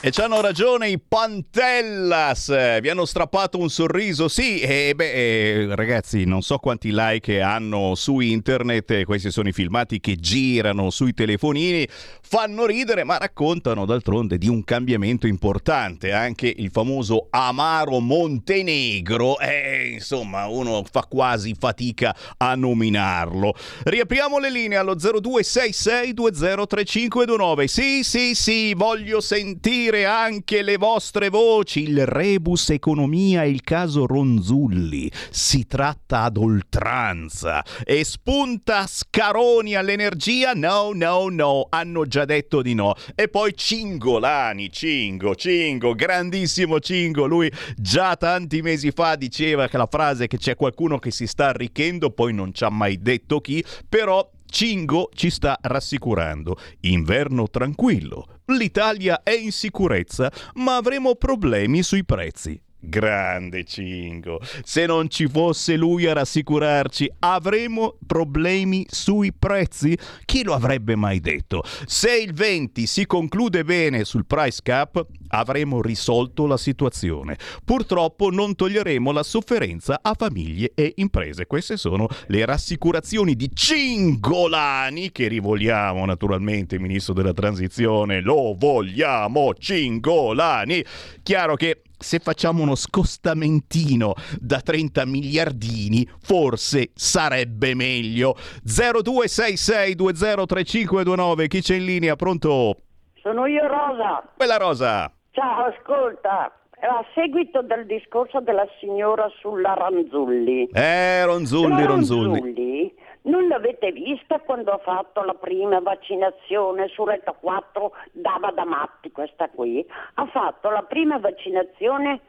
E 0.00 0.12
c'hanno 0.12 0.40
ragione 0.40 0.90
i 0.90 1.00
Pantellas, 1.00 2.46
vi 2.80 2.88
hanno 2.88 3.04
strappato 3.04 3.58
un 3.58 3.68
sorriso, 3.68 4.28
sì, 4.28 4.60
e 4.60 4.92
beh, 4.94 5.12
eh, 5.12 5.74
ragazzi, 5.74 6.24
non 6.24 6.40
so 6.40 6.58
quanti 6.58 6.90
like 6.92 7.40
hanno 7.40 7.96
su 7.96 8.20
internet, 8.20 9.02
questi 9.02 9.32
sono 9.32 9.48
i 9.48 9.52
filmati 9.52 9.98
che 9.98 10.14
girano 10.14 10.90
sui 10.90 11.14
telefonini, 11.14 11.88
fanno 12.22 12.64
ridere, 12.64 13.02
ma 13.02 13.18
raccontano 13.18 13.86
d'altronde 13.86 14.38
di 14.38 14.46
un 14.46 14.62
cambiamento 14.62 15.26
importante, 15.26 16.12
anche 16.12 16.54
il 16.56 16.70
famoso 16.70 17.26
Amaro 17.30 17.98
Montenegro, 17.98 19.40
eh, 19.40 19.94
insomma, 19.94 20.46
uno 20.46 20.84
fa 20.88 21.08
quasi 21.08 21.56
fatica 21.58 22.14
a 22.36 22.54
nominarlo. 22.54 23.52
Riapriamo 23.82 24.38
le 24.38 24.50
linee 24.52 24.78
allo 24.78 24.94
0266203529, 24.94 27.64
sì, 27.64 28.04
sì, 28.04 28.36
sì, 28.36 28.74
voglio 28.74 29.20
sentire 29.20 29.86
anche 29.88 30.62
le 30.62 30.76
vostre 30.76 31.28
voci. 31.28 31.82
Il 31.82 32.06
rebus 32.06 32.70
economia 32.70 33.42
e 33.42 33.50
il 33.50 33.62
caso 33.62 34.06
Ronzulli. 34.06 35.10
Si 35.30 35.66
tratta 35.66 36.22
ad 36.22 36.36
oltranza. 36.36 37.64
E 37.84 38.04
spunta 38.04 38.86
Scaroni 38.86 39.74
all'energia? 39.74 40.52
No, 40.52 40.90
no, 40.92 41.28
no. 41.28 41.66
Hanno 41.68 42.06
già 42.06 42.24
detto 42.24 42.62
di 42.62 42.74
no. 42.74 42.94
E 43.14 43.28
poi 43.28 43.54
Cingolani, 43.56 44.70
Cingo, 44.70 45.34
Cingo, 45.34 45.94
grandissimo 45.94 46.80
Cingo. 46.80 47.26
Lui 47.26 47.50
già 47.76 48.16
tanti 48.16 48.62
mesi 48.62 48.90
fa 48.90 49.16
diceva 49.16 49.68
che 49.68 49.76
la 49.76 49.88
frase 49.90 50.26
che 50.26 50.38
c'è 50.38 50.54
qualcuno 50.54 50.98
che 50.98 51.10
si 51.10 51.26
sta 51.26 51.46
arricchendo, 51.46 52.10
poi 52.10 52.32
non 52.34 52.52
ci 52.52 52.64
ha 52.64 52.70
mai 52.70 53.00
detto 53.00 53.40
chi, 53.40 53.64
però 53.88 54.28
Cingo 54.50 55.10
ci 55.14 55.30
sta 55.30 55.58
rassicurando. 55.60 56.58
Inverno 56.80 57.48
tranquillo. 57.48 58.40
L'Italia 58.46 59.22
è 59.22 59.32
in 59.32 59.52
sicurezza, 59.52 60.32
ma 60.54 60.76
avremo 60.76 61.14
problemi 61.14 61.82
sui 61.82 62.04
prezzi. 62.04 62.60
Grande 62.80 63.64
Cingo. 63.64 64.40
Se 64.62 64.86
non 64.86 65.10
ci 65.10 65.26
fosse 65.26 65.76
lui 65.76 66.06
a 66.06 66.12
rassicurarci, 66.12 67.10
avremo 67.20 67.96
problemi 68.06 68.86
sui 68.88 69.32
prezzi? 69.32 69.98
Chi 70.24 70.44
lo 70.44 70.54
avrebbe 70.54 70.94
mai 70.94 71.20
detto? 71.20 71.62
Se 71.86 72.16
il 72.16 72.32
20 72.32 72.86
si 72.86 73.04
conclude 73.06 73.64
bene 73.64 74.04
sul 74.04 74.26
price 74.26 74.60
cap, 74.62 75.04
avremo 75.28 75.82
risolto 75.82 76.46
la 76.46 76.56
situazione. 76.56 77.36
Purtroppo 77.64 78.30
non 78.30 78.54
toglieremo 78.54 79.10
la 79.10 79.24
sofferenza 79.24 79.98
a 80.00 80.14
famiglie 80.16 80.72
e 80.74 80.92
imprese. 80.96 81.46
Queste 81.46 81.76
sono 81.76 82.06
le 82.28 82.44
rassicurazioni 82.44 83.34
di 83.34 83.50
Cingolani 83.52 85.10
che 85.10 85.26
rivogliamo 85.26 86.04
naturalmente, 86.04 86.78
ministro 86.78 87.12
della 87.12 87.32
transizione. 87.32 88.20
Lo 88.20 88.54
vogliamo 88.56 89.52
Cingolani. 89.54 90.84
Chiaro 91.22 91.56
che 91.56 91.82
se 91.98 92.20
facciamo 92.20 92.62
uno 92.62 92.74
scostamentino 92.74 94.14
da 94.40 94.60
30 94.60 95.04
miliardini, 95.04 96.08
forse 96.20 96.92
sarebbe 96.94 97.74
meglio. 97.74 98.34
0266203529, 98.64 101.46
chi 101.48 101.60
c'è 101.60 101.74
in 101.74 101.84
linea? 101.84 102.16
Pronto? 102.16 102.76
Sono 103.20 103.44
io 103.46 103.66
Rosa. 103.66 104.22
Quella 104.36 104.56
Rosa. 104.56 105.12
Ciao, 105.32 105.64
ascolta. 105.66 106.52
A 106.80 107.04
seguito 107.12 107.60
del 107.62 107.86
discorso 107.86 108.38
della 108.40 108.64
signora 108.78 109.28
sulla 109.40 109.74
Ranzulli. 109.74 110.68
Eh, 110.72 111.24
Ronzulli, 111.24 111.84
Ronzulli. 111.84 112.38
Ronzulli, 112.40 112.94
non 113.22 113.48
l'avete 113.48 113.92
vista 113.92 114.38
quando 114.40 114.70
ha 114.70 114.78
fatto 114.78 115.22
la 115.22 115.34
prima 115.34 115.80
vaccinazione 115.80 116.88
su 116.88 117.04
Retta 117.04 117.32
4? 117.32 117.92
Dava 118.12 118.50
da 118.52 118.64
matti 118.64 119.10
questa 119.10 119.48
qui. 119.48 119.86
Ha 120.14 120.26
fatto 120.26 120.70
la 120.70 120.82
prima 120.82 121.18
vaccinazione 121.18 122.20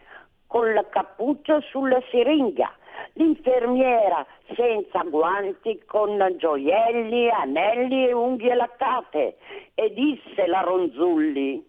con 0.48 0.74
la 0.74 0.86
cappuccia 0.88 1.62
sulla 1.62 2.02
siringa. 2.10 2.72
L'infermiera 3.14 4.26
senza 4.56 5.04
guanti, 5.04 5.84
con 5.86 6.18
gioielli, 6.38 7.30
anelli 7.30 8.08
e 8.08 8.14
unghie 8.14 8.56
laccate. 8.56 9.38
E 9.76 9.94
disse 9.94 10.48
la 10.48 10.62
Ronzulli, 10.62 11.66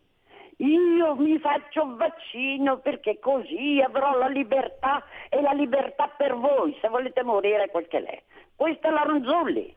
io 0.56 1.14
mi 1.16 1.38
faccio 1.38 1.94
vaccino 1.96 2.78
perché 2.78 3.18
così 3.18 3.80
avrò 3.82 4.16
la 4.18 4.28
libertà 4.28 5.04
e 5.28 5.40
la 5.40 5.52
libertà 5.52 6.08
per 6.16 6.34
voi, 6.34 6.76
se 6.80 6.88
volete 6.88 7.22
morire 7.22 7.70
quel 7.70 7.86
che 7.86 8.00
l'è. 8.00 8.22
Questa 8.60 8.88
è 8.88 8.90
la 8.90 9.04
Ronzulli. 9.04 9.74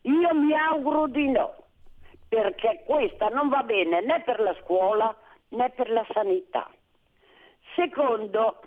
Io 0.00 0.34
mi 0.34 0.52
auguro 0.52 1.06
di 1.06 1.30
no, 1.30 1.54
perché 2.28 2.82
questa 2.84 3.28
non 3.28 3.48
va 3.48 3.62
bene 3.62 4.00
né 4.00 4.20
per 4.22 4.40
la 4.40 4.52
scuola 4.60 5.16
né 5.50 5.70
per 5.70 5.88
la 5.88 6.04
sanità. 6.12 6.68
Secondo, 7.76 8.60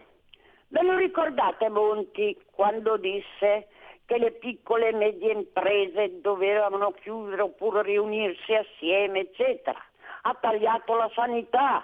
ve 0.70 0.82
lo 0.84 0.96
ricordate 0.96 1.68
Monti 1.68 2.42
quando 2.50 2.96
disse 2.96 3.68
che 4.06 4.18
le 4.18 4.32
piccole 4.32 4.88
e 4.88 4.96
medie 4.96 5.34
imprese 5.34 6.22
dovevano 6.22 6.92
chiudere 6.92 7.42
oppure 7.42 7.82
riunirsi 7.82 8.54
assieme, 8.54 9.20
eccetera? 9.20 9.84
Ha 10.22 10.34
tagliato 10.40 10.96
la 10.96 11.12
sanità, 11.14 11.84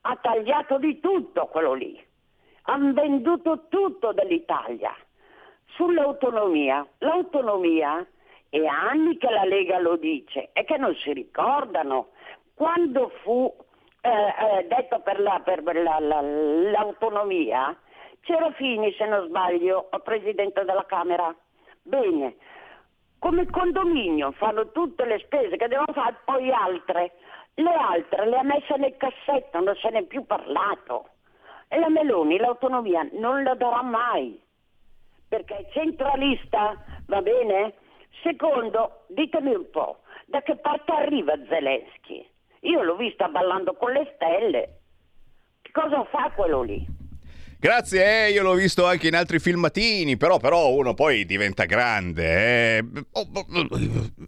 ha 0.00 0.16
tagliato 0.16 0.78
di 0.78 0.98
tutto 1.00 1.48
quello 1.48 1.74
lì. 1.74 2.02
Hanno 2.62 2.94
venduto 2.94 3.66
tutto 3.68 4.12
dell'Italia. 4.12 4.96
Sull'autonomia, 5.74 6.86
l'autonomia 6.98 8.06
è 8.48 8.64
anni 8.64 9.16
che 9.16 9.30
la 9.30 9.44
Lega 9.44 9.78
lo 9.78 9.96
dice 9.96 10.50
e 10.52 10.64
che 10.64 10.76
non 10.76 10.94
si 10.96 11.12
ricordano. 11.12 12.08
Quando 12.54 13.10
fu 13.22 13.54
eh, 14.00 14.08
eh, 14.08 14.66
detto 14.66 15.00
per, 15.00 15.20
la, 15.20 15.40
per 15.44 15.62
la, 15.62 15.98
la, 16.00 16.20
l'autonomia, 16.20 17.76
c'era 18.20 18.50
Fini, 18.52 18.92
se 18.94 19.06
non 19.06 19.26
sbaglio, 19.28 19.88
presidente 20.02 20.64
della 20.64 20.84
Camera. 20.86 21.34
Bene, 21.82 22.36
come 23.18 23.46
condominio 23.46 24.32
fanno 24.32 24.70
tutte 24.70 25.04
le 25.04 25.18
spese 25.20 25.56
che 25.56 25.68
devono 25.68 25.92
fare, 25.92 26.16
poi 26.24 26.50
altre. 26.50 27.12
Le 27.54 27.72
altre 27.72 28.28
le 28.28 28.38
ha 28.38 28.42
messe 28.42 28.76
nel 28.76 28.96
cassetto, 28.96 29.60
non 29.60 29.74
se 29.76 29.90
ne 29.90 30.00
è 30.00 30.04
più 30.04 30.24
parlato. 30.24 31.08
E 31.68 31.78
la 31.78 31.88
Meloni 31.88 32.38
l'autonomia 32.38 33.06
non 33.12 33.42
la 33.42 33.54
darà 33.54 33.82
mai, 33.82 34.40
perché 35.28 35.56
è 35.56 35.68
centralista, 35.72 36.74
va 37.06 37.22
bene? 37.22 37.74
Secondo, 38.22 39.04
ditemi 39.08 39.54
un 39.54 39.70
po', 39.70 40.00
da 40.26 40.42
che 40.42 40.56
parte 40.56 40.92
arriva 40.92 41.34
Zelensky? 41.48 42.26
Io 42.60 42.82
l'ho 42.82 42.96
vista 42.96 43.28
ballando 43.28 43.74
con 43.74 43.92
le 43.92 44.10
stelle. 44.14 44.80
Cosa 45.70 46.02
fa 46.04 46.32
quello 46.34 46.62
lì? 46.62 46.97
Grazie, 47.60 48.26
eh, 48.26 48.30
io 48.30 48.44
l'ho 48.44 48.54
visto 48.54 48.86
anche 48.86 49.08
in 49.08 49.16
altri 49.16 49.40
filmatini, 49.40 50.16
però, 50.16 50.38
però 50.38 50.70
uno 50.70 50.94
poi 50.94 51.26
diventa 51.26 51.64
grande. 51.64 52.76
Eh. 52.76 52.84
Oh, 53.12 53.28
oh, 53.32 53.46
oh. 53.50 53.68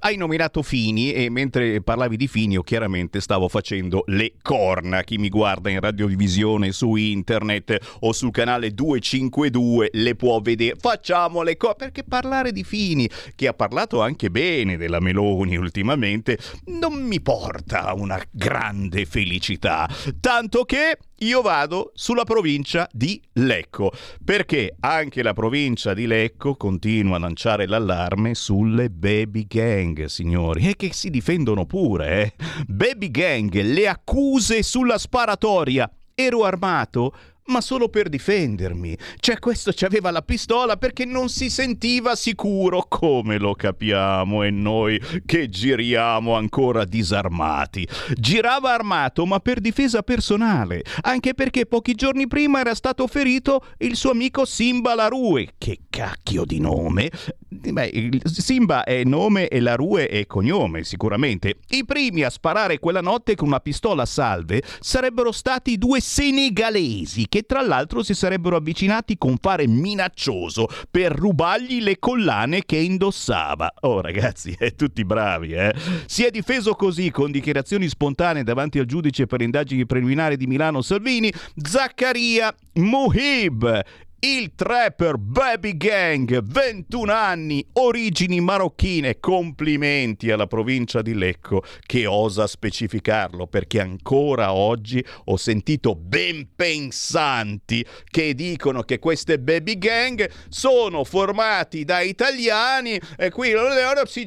Hai 0.01 0.17
nominato 0.17 0.63
Fini 0.63 1.13
e 1.13 1.31
mentre 1.31 1.81
parlavi 1.81 2.17
di 2.17 2.27
Fini 2.27 2.55
io 2.55 2.65
chiaramente 2.65 3.21
stavo 3.21 3.47
facendo 3.47 4.03
le 4.09 4.33
corna. 4.43 5.05
Chi 5.05 5.17
mi 5.19 5.29
guarda 5.29 5.71
in 5.71 5.79
radiovisione, 5.79 6.73
su 6.73 6.97
internet 6.97 7.99
o 8.01 8.13
sul 8.13 8.33
canale 8.33 8.75
252 8.75 9.91
le 9.93 10.17
può 10.17 10.41
vedere. 10.41 10.75
Facciamo 10.77 11.43
le 11.43 11.57
corna, 11.57 11.77
perché 11.77 12.03
parlare 12.03 12.51
di 12.51 12.65
Fini, 12.65 13.09
che 13.37 13.47
ha 13.47 13.55
parlato 13.55 14.01
anche 14.01 14.29
bene 14.29 14.77
della 14.77 14.99
Meloni 14.99 15.57
ultimamente, 15.57 16.37
non 16.65 16.95
mi 16.95 17.21
porta 17.21 17.85
a 17.85 17.95
una 17.95 18.21
grande 18.29 19.07
felicità. 19.07 19.89
Tanto 20.19 20.65
che 20.65 20.99
io 21.21 21.43
vado 21.43 21.93
sulla 21.95 22.25
provincia 22.25 22.89
di 22.93 23.21
Lecco, 23.35 23.93
perché 24.25 24.77
anche 24.81 25.23
la 25.23 25.33
provincia 25.33 25.93
di 25.93 26.07
Lecco 26.07 26.55
continua 26.57 27.17
a 27.17 27.21
lanciare 27.21 27.67
l'allarme 27.67 28.35
sulle 28.35 28.89
baby 28.89 29.47
gang, 29.47 30.05
signori, 30.07 30.69
e 30.69 30.77
che 30.77 30.93
si 30.93 31.11
difendono 31.11 31.67
pure, 31.67 32.23
eh. 32.23 32.33
Baby 32.67 33.11
gang, 33.11 33.53
le 33.61 33.89
accuse 33.89 34.63
sulla 34.63 34.97
sparatoria. 34.97 35.91
Ero 36.15 36.45
armato? 36.45 37.15
Ma 37.51 37.61
solo 37.61 37.89
per 37.89 38.09
difendermi. 38.09 38.97
Cioè 39.19 39.39
questo 39.39 39.73
ci 39.73 39.85
aveva 39.85 40.11
la 40.11 40.23
pistola 40.23 40.77
perché 40.77 41.05
non 41.05 41.29
si 41.29 41.51
sentiva 41.51 42.17
sicuro, 42.17 42.87
come 42.89 43.39
lo 43.39 43.55
capiamo 43.55 44.43
e 44.43 44.51
noi 44.51 45.01
che 45.27 45.49
giriamo 45.49 46.35
ancora 46.35 46.85
disarmati. 46.85 47.87
Girava 48.15 48.73
armato 48.73 49.27
ma 49.27 49.41
per 49.41 49.61
difesa 49.61 50.03
personale, 50.03 50.83
anche 51.03 51.35
perché 51.35 51.67
pochi 51.67 51.95
giorni 51.95 52.27
prima 52.27 52.61
era 52.61 52.75
stato 52.75 53.07
ferito 53.07 53.65
il 53.79 53.97
suo 53.97 54.13
amico 54.13 54.45
Simba 54.45 54.95
Larue. 54.95 55.55
Che 55.59 55.81
cacchio 55.91 56.45
di 56.45 56.61
nome? 56.61 57.11
Beh, 57.49 58.21
Simba 58.25 58.85
è 58.85 59.03
nome 59.03 59.49
e 59.49 59.61
Larue 59.61 60.07
è 60.07 60.25
cognome, 60.27 60.85
sicuramente. 60.85 61.57
I 61.71 61.85
primi 61.85 62.23
a 62.23 62.31
sparare 62.31 62.79
quella 62.79 63.01
notte 63.01 63.35
con 63.35 63.49
una 63.49 63.59
pistola 63.59 64.03
a 64.03 64.07
salve 64.07 64.63
sarebbero 64.79 65.33
stati 65.33 65.77
due 65.77 66.01
senegalesi 66.01 67.27
che 67.29 67.40
tra 67.47 67.63
l'altro 67.63 68.03
si 68.03 68.15
sarebbero 68.15 68.57
avvicinati 68.57 69.17
con 69.19 69.37
fare 69.41 69.67
minaccioso 69.67 70.69
per 70.91 71.13
rubargli 71.13 71.83
le 71.83 71.99
collane 71.99 72.65
che 72.65 72.77
indossava. 72.77 73.73
Oh 73.81 74.01
ragazzi, 74.01 74.55
eh, 74.59 74.75
tutti 74.75 75.05
bravi, 75.05 75.53
eh? 75.53 75.75
Si 76.07 76.25
è 76.25 76.31
difeso 76.31 76.75
così 76.75 77.11
con 77.11 77.31
dichiarazioni 77.31 77.89
spontanee 77.89 78.43
davanti 78.43 78.79
al 78.79 78.87
giudice 78.87 79.27
per 79.27 79.41
indagini 79.41 79.87
preliminari 79.87 80.37
di 80.37 80.47
Milano 80.47 80.83
Salvini, 80.83 81.33
Zaccaria 81.57 82.55
Muhib 82.75 83.83
il 84.21 84.53
trapper 84.55 85.17
Baby 85.17 85.77
Gang, 85.77 86.43
21 86.43 87.13
anni, 87.13 87.67
origini 87.75 88.41
marocchine. 88.41 89.19
Complimenti 89.19 90.31
alla 90.31 90.47
provincia 90.47 91.01
di 91.01 91.15
Lecco 91.15 91.63
che 91.87 92.07
osa 92.07 92.47
specificarlo 92.47 93.47
perché 93.47 93.81
ancora 93.81 94.53
oggi 94.53 95.05
ho 95.27 95.37
sentito 95.37 95.95
ben 95.95 96.49
pensanti 96.55 97.85
che 98.05 98.35
dicono 98.35 98.83
che 98.83 98.99
queste 98.99 99.39
baby 99.39 99.79
gang 99.79 100.31
sono 100.49 101.05
formati 101.05 101.85
da 101.85 102.01
italiani 102.01 103.01
e 103.17 103.31
qui 103.31 103.55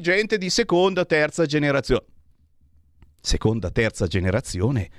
gente 0.00 0.38
di 0.38 0.50
seconda, 0.50 1.04
terza 1.04 1.46
generazione. 1.46 2.04
Seconda, 3.20 3.70
terza 3.70 4.06
generazione? 4.06 4.90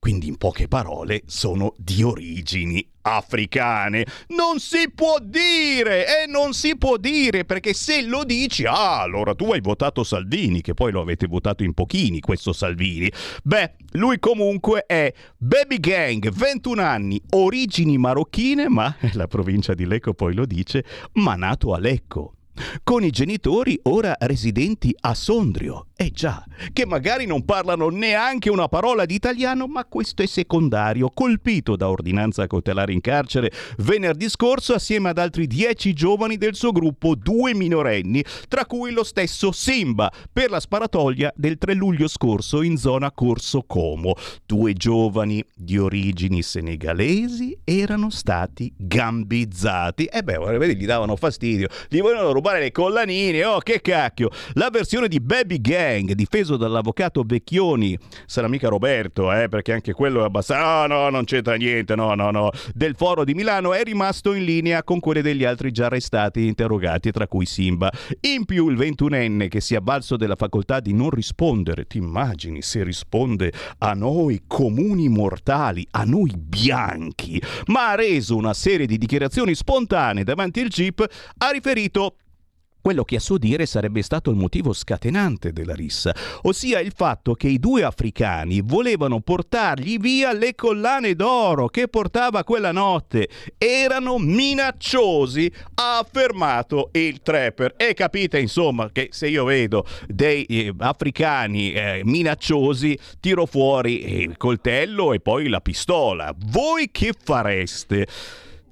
Quindi 0.00 0.28
in 0.28 0.38
poche 0.38 0.66
parole 0.66 1.24
sono 1.26 1.74
di 1.76 2.02
origini 2.02 2.84
africane. 3.02 4.06
Non 4.28 4.58
si 4.58 4.90
può 4.90 5.18
dire 5.22 6.06
e 6.06 6.26
non 6.26 6.54
si 6.54 6.78
può 6.78 6.96
dire 6.96 7.44
perché 7.44 7.74
se 7.74 8.00
lo 8.00 8.24
dici, 8.24 8.64
ah, 8.64 9.02
allora 9.02 9.34
tu 9.34 9.52
hai 9.52 9.60
votato 9.60 10.02
Salvini, 10.02 10.62
che 10.62 10.72
poi 10.72 10.90
lo 10.90 11.02
avete 11.02 11.26
votato 11.26 11.64
in 11.64 11.74
pochini 11.74 12.20
questo 12.20 12.54
Salvini. 12.54 13.12
Beh, 13.44 13.74
lui 13.92 14.18
comunque 14.18 14.84
è 14.86 15.12
Baby 15.36 15.78
Gang, 15.78 16.30
21 16.30 16.80
anni, 16.80 17.20
origini 17.32 17.98
marocchine, 17.98 18.70
ma 18.70 18.96
la 19.12 19.26
provincia 19.26 19.74
di 19.74 19.84
Lecco 19.84 20.14
poi 20.14 20.32
lo 20.32 20.46
dice, 20.46 20.82
ma 21.12 21.34
nato 21.34 21.74
a 21.74 21.78
Lecco 21.78 22.36
con 22.82 23.04
i 23.04 23.10
genitori 23.10 23.78
ora 23.84 24.16
residenti 24.20 24.94
a 25.00 25.14
Sondrio. 25.14 25.86
Eh 25.96 26.10
già, 26.10 26.42
che 26.72 26.86
magari 26.86 27.26
non 27.26 27.44
parlano 27.44 27.90
neanche 27.90 28.48
una 28.48 28.68
parola 28.68 29.04
di 29.04 29.14
italiano, 29.14 29.66
ma 29.66 29.84
questo 29.84 30.22
è 30.22 30.26
secondario, 30.26 31.10
colpito 31.10 31.76
da 31.76 31.90
ordinanza 31.90 32.46
cautelare 32.46 32.92
in 32.92 33.02
carcere 33.02 33.52
venerdì 33.78 34.28
scorso 34.28 34.74
assieme 34.74 35.10
ad 35.10 35.18
altri 35.18 35.46
dieci 35.46 35.92
giovani 35.92 36.36
del 36.36 36.54
suo 36.54 36.72
gruppo, 36.72 37.14
due 37.14 37.54
minorenni, 37.54 38.24
tra 38.48 38.64
cui 38.64 38.92
lo 38.92 39.04
stesso 39.04 39.52
Simba, 39.52 40.10
per 40.32 40.50
la 40.50 40.60
sparatoria 40.60 41.32
del 41.36 41.58
3 41.58 41.74
luglio 41.74 42.08
scorso 42.08 42.62
in 42.62 42.76
zona 42.76 43.12
Corso 43.12 43.64
Como. 43.66 44.14
Due 44.46 44.72
giovani 44.72 45.44
di 45.54 45.78
origini 45.78 46.42
senegalesi 46.42 47.56
erano 47.62 48.10
stati 48.10 48.72
gambizzati. 48.76 50.06
E 50.06 50.18
eh 50.18 50.22
beh, 50.22 50.74
gli 50.74 50.86
davano 50.86 51.16
fastidio, 51.16 51.68
gli 51.88 52.00
volevano 52.00 52.32
rubare 52.32 52.49
le 52.58 52.72
collanine, 52.72 53.44
oh 53.44 53.58
che 53.60 53.80
cacchio! 53.80 54.30
La 54.54 54.70
versione 54.70 55.08
di 55.08 55.20
Baby 55.20 55.60
Gang, 55.60 56.12
difeso 56.12 56.56
dall'avvocato 56.56 57.22
Becchioni, 57.22 57.96
sarà 58.26 58.48
mica 58.48 58.68
Roberto, 58.68 59.32
eh, 59.32 59.48
perché 59.48 59.72
anche 59.72 59.92
quello 59.92 60.22
è 60.22 60.24
abbastanza... 60.24 60.86
No, 60.86 60.94
no, 60.94 61.10
non 61.10 61.24
c'entra 61.24 61.54
niente, 61.54 61.94
no, 61.94 62.14
no, 62.14 62.30
no. 62.30 62.50
Del 62.74 62.94
foro 62.96 63.24
di 63.24 63.34
Milano 63.34 63.72
è 63.72 63.82
rimasto 63.82 64.32
in 64.32 64.44
linea 64.44 64.82
con 64.82 65.00
quelle 65.00 65.22
degli 65.22 65.44
altri 65.44 65.70
già 65.70 65.86
arrestati 65.86 66.40
e 66.40 66.46
interrogati, 66.46 67.10
tra 67.10 67.26
cui 67.26 67.46
Simba. 67.46 67.90
In 68.20 68.44
più 68.44 68.68
il 68.68 68.76
ventunenne 68.76 69.48
che 69.48 69.60
si 69.60 69.74
è 69.74 69.78
avvalso 69.78 70.16
della 70.16 70.36
facoltà 70.36 70.80
di 70.80 70.92
non 70.92 71.10
rispondere, 71.10 71.86
ti 71.86 71.98
immagini 71.98 72.62
se 72.62 72.82
risponde 72.82 73.52
a 73.78 73.92
noi 73.92 74.42
comuni 74.46 75.08
mortali, 75.08 75.86
a 75.92 76.04
noi 76.04 76.32
bianchi, 76.36 77.40
ma 77.66 77.90
ha 77.90 77.94
reso 77.94 78.36
una 78.36 78.54
serie 78.54 78.86
di 78.86 78.98
dichiarazioni 78.98 79.54
spontanee 79.54 80.24
davanti 80.24 80.60
al 80.60 80.68
GIP, 80.68 81.06
ha 81.38 81.50
riferito 81.50 82.16
quello 82.80 83.04
che 83.04 83.16
a 83.16 83.20
suo 83.20 83.38
dire 83.38 83.66
sarebbe 83.66 84.02
stato 84.02 84.30
il 84.30 84.36
motivo 84.36 84.72
scatenante 84.72 85.52
della 85.52 85.74
rissa, 85.74 86.14
ossia 86.42 86.80
il 86.80 86.92
fatto 86.94 87.34
che 87.34 87.48
i 87.48 87.58
due 87.58 87.82
africani 87.82 88.62
volevano 88.62 89.20
portargli 89.20 89.98
via 89.98 90.32
le 90.32 90.54
collane 90.54 91.14
d'oro 91.14 91.68
che 91.68 91.88
portava 91.88 92.44
quella 92.44 92.72
notte. 92.72 93.28
Erano 93.58 94.18
minacciosi, 94.18 95.52
ha 95.74 95.98
affermato 95.98 96.90
il 96.92 97.20
trapper. 97.22 97.74
E 97.76 97.94
capite 97.94 98.38
insomma 98.38 98.90
che 98.90 99.08
se 99.10 99.28
io 99.28 99.44
vedo 99.44 99.86
dei 100.06 100.44
eh, 100.44 100.74
africani 100.78 101.72
eh, 101.72 102.00
minacciosi, 102.04 102.98
tiro 103.20 103.46
fuori 103.46 104.22
il 104.22 104.36
coltello 104.36 105.12
e 105.12 105.20
poi 105.20 105.48
la 105.48 105.60
pistola. 105.60 106.34
Voi 106.36 106.90
che 106.90 107.12
fareste? 107.16 108.06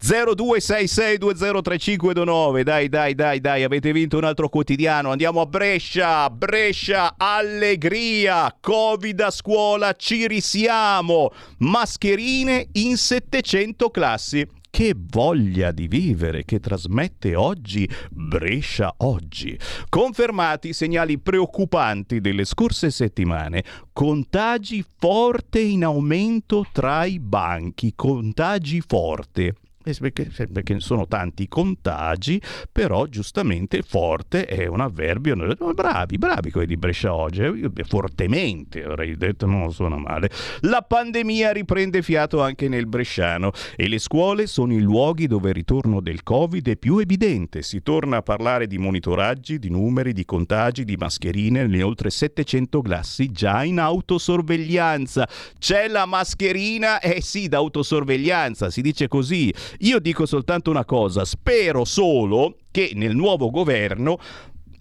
0266203529 0.01 2.63
dai 2.63 2.89
dai 2.89 3.15
dai 3.15 3.41
dai 3.41 3.65
avete 3.65 3.93
vinto 3.93 4.17
un 4.17 4.25
altro 4.25 4.49
quotidiano. 4.49 5.11
Andiamo 5.11 5.41
a 5.41 5.47
Brescia. 5.47 6.31
Brescia 6.31 7.15
allegria. 7.17 8.57
Covid 8.61 9.21
a 9.21 9.31
scuola 9.31 9.95
ci 9.95 10.29
risiamo. 10.29 11.33
Mascherine 11.59 12.69
in 12.73 12.97
700 12.97 13.91
classi. 13.91 14.45
Che 14.71 14.95
voglia 14.95 15.71
di 15.73 15.89
vivere 15.89 16.45
che 16.45 16.61
trasmette 16.61 17.35
oggi 17.35 17.89
Brescia 18.11 18.93
oggi. 18.99 19.59
Confermati 19.89 20.75
segnali 20.75 21.19
preoccupanti 21.19 22.21
delle 22.21 22.45
scorse 22.45 22.91
settimane, 22.91 23.65
contagi 23.93 24.85
forte 24.99 25.61
in 25.61 25.85
aumento 25.85 26.67
tra 26.71 27.07
i 27.07 27.19
banchi, 27.19 27.95
contagi 27.97 28.83
forte 28.87 29.55
perché, 29.95 30.31
perché 30.53 30.81
sono 30.81 31.07
tanti 31.07 31.49
contagi, 31.49 32.41
però 32.71 33.07
giustamente 33.07 33.83
forte 33.83 34.45
è 34.47 34.67
un 34.67 34.81
avverbio. 34.81 35.37
Bravi, 35.75 36.19
bravi 36.19 36.51
quelli 36.51 36.67
di 36.67 36.77
Brescia 36.77 37.15
oggi, 37.15 37.43
eh. 37.43 37.85
fortemente 37.85 38.83
avrei 38.85 39.17
detto, 39.17 39.47
non 39.47 39.73
suona 39.73 39.97
male. 39.97 40.31
La 40.61 40.83
pandemia 40.83 41.53
riprende 41.53 42.03
fiato 42.03 42.43
anche 42.43 42.69
nel 42.69 42.87
bresciano 42.87 43.53
e 43.77 43.89
le 43.89 43.99
scuole 43.99 44.47
sono 44.47 44.73
i 44.73 44.81
luoghi 44.81 45.27
dove 45.27 45.49
il 45.51 45.55
ritorno 45.55 46.01
del 46.01 46.23
Covid 46.23 46.69
è 46.69 46.77
più 46.77 46.99
evidente. 46.99 47.63
Si 47.63 47.83
torna 47.83 48.19
a 48.19 48.23
parlare 48.23 48.67
di 48.67 48.79
monitoraggi, 48.79 49.59
di 49.59 49.71
numeri, 49.71 50.13
di 50.13 50.25
contagi, 50.25 50.85
di 50.85 50.97
mascherine 50.97 51.63
nelle 51.63 51.83
oltre 51.83 52.11
700 52.11 52.83
classi 52.83 53.31
già 53.31 53.65
in 53.65 53.79
autosorveglianza. 53.79 55.29
C'è 55.59 55.89
la 55.89 56.07
mascherina? 56.07 57.01
Eh 57.01 57.21
sì, 57.21 57.49
d'autosorveglianza, 57.49 58.71
si 58.71 58.81
dice 58.81 59.09
così. 59.09 59.53
Io 59.79 59.99
dico 60.01 60.27
soltanto 60.27 60.71
una 60.71 60.85
cosa, 60.85 61.25
spero 61.25 61.85
solo 61.85 62.57
che 62.71 62.93
nel 62.95 63.15
nuovo 63.15 63.51
governo 63.51 64.19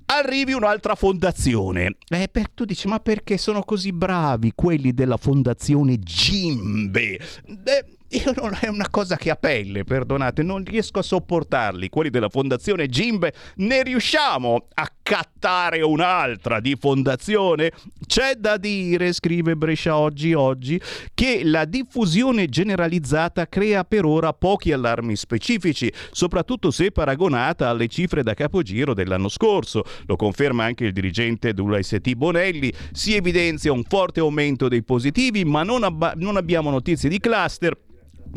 arrivi 0.05 0.53
un'altra 0.53 0.95
fondazione. 0.95 1.97
Eh, 2.07 2.27
per, 2.31 2.49
tu 2.49 2.65
dici, 2.65 2.87
ma 2.87 2.99
perché 2.99 3.37
sono 3.37 3.63
così 3.63 3.91
bravi 3.91 4.53
quelli 4.55 4.93
della 4.93 5.17
fondazione 5.17 5.99
Gimbe? 5.99 7.19
Eh, 7.45 7.96
io 8.09 8.31
non 8.35 8.57
è 8.59 8.67
una 8.67 8.87
cosa 8.89 9.17
che 9.17 9.29
a 9.29 9.35
pelle, 9.35 9.83
perdonate, 9.83 10.41
non 10.41 10.63
riesco 10.63 10.99
a 10.99 11.03
sopportarli. 11.03 11.89
Quelli 11.89 12.09
della 12.09 12.29
fondazione 12.29 12.87
Gimbe 12.87 13.33
ne 13.55 13.83
riusciamo 13.83 14.67
a 14.75 14.89
cattare 15.01 15.81
un'altra 15.81 16.61
di 16.61 16.77
fondazione? 16.79 17.71
C'è 18.05 18.35
da 18.35 18.55
dire, 18.55 19.11
scrive 19.11 19.57
Brescia 19.57 19.97
oggi 19.97 20.33
oggi, 20.33 20.79
che 21.13 21.41
la 21.43 21.65
diffusione 21.65 22.47
generalizzata 22.47 23.49
crea 23.49 23.83
per 23.83 24.05
ora 24.05 24.31
pochi 24.31 24.71
allarmi 24.71 25.17
specifici, 25.17 25.91
soprattutto 26.11 26.71
se 26.71 26.91
paragonata 26.91 27.67
alle 27.67 27.87
cifre 27.87 28.23
da 28.23 28.33
capogiro 28.33 28.93
dell'anno 28.93 29.27
scorso. 29.27 29.83
Lo 30.05 30.15
conferma 30.15 30.63
anche 30.63 30.85
il 30.85 30.93
dirigente 30.93 31.53
dell'UST 31.53 32.13
Bonelli. 32.13 32.71
Si 32.93 33.15
evidenzia 33.15 33.73
un 33.73 33.83
forte 33.83 34.21
aumento 34.21 34.69
dei 34.69 34.83
positivi, 34.83 35.43
ma 35.43 35.63
non, 35.63 35.83
abba- 35.83 36.13
non 36.15 36.37
abbiamo 36.37 36.69
notizie 36.69 37.09
di 37.09 37.19
cluster 37.19 37.77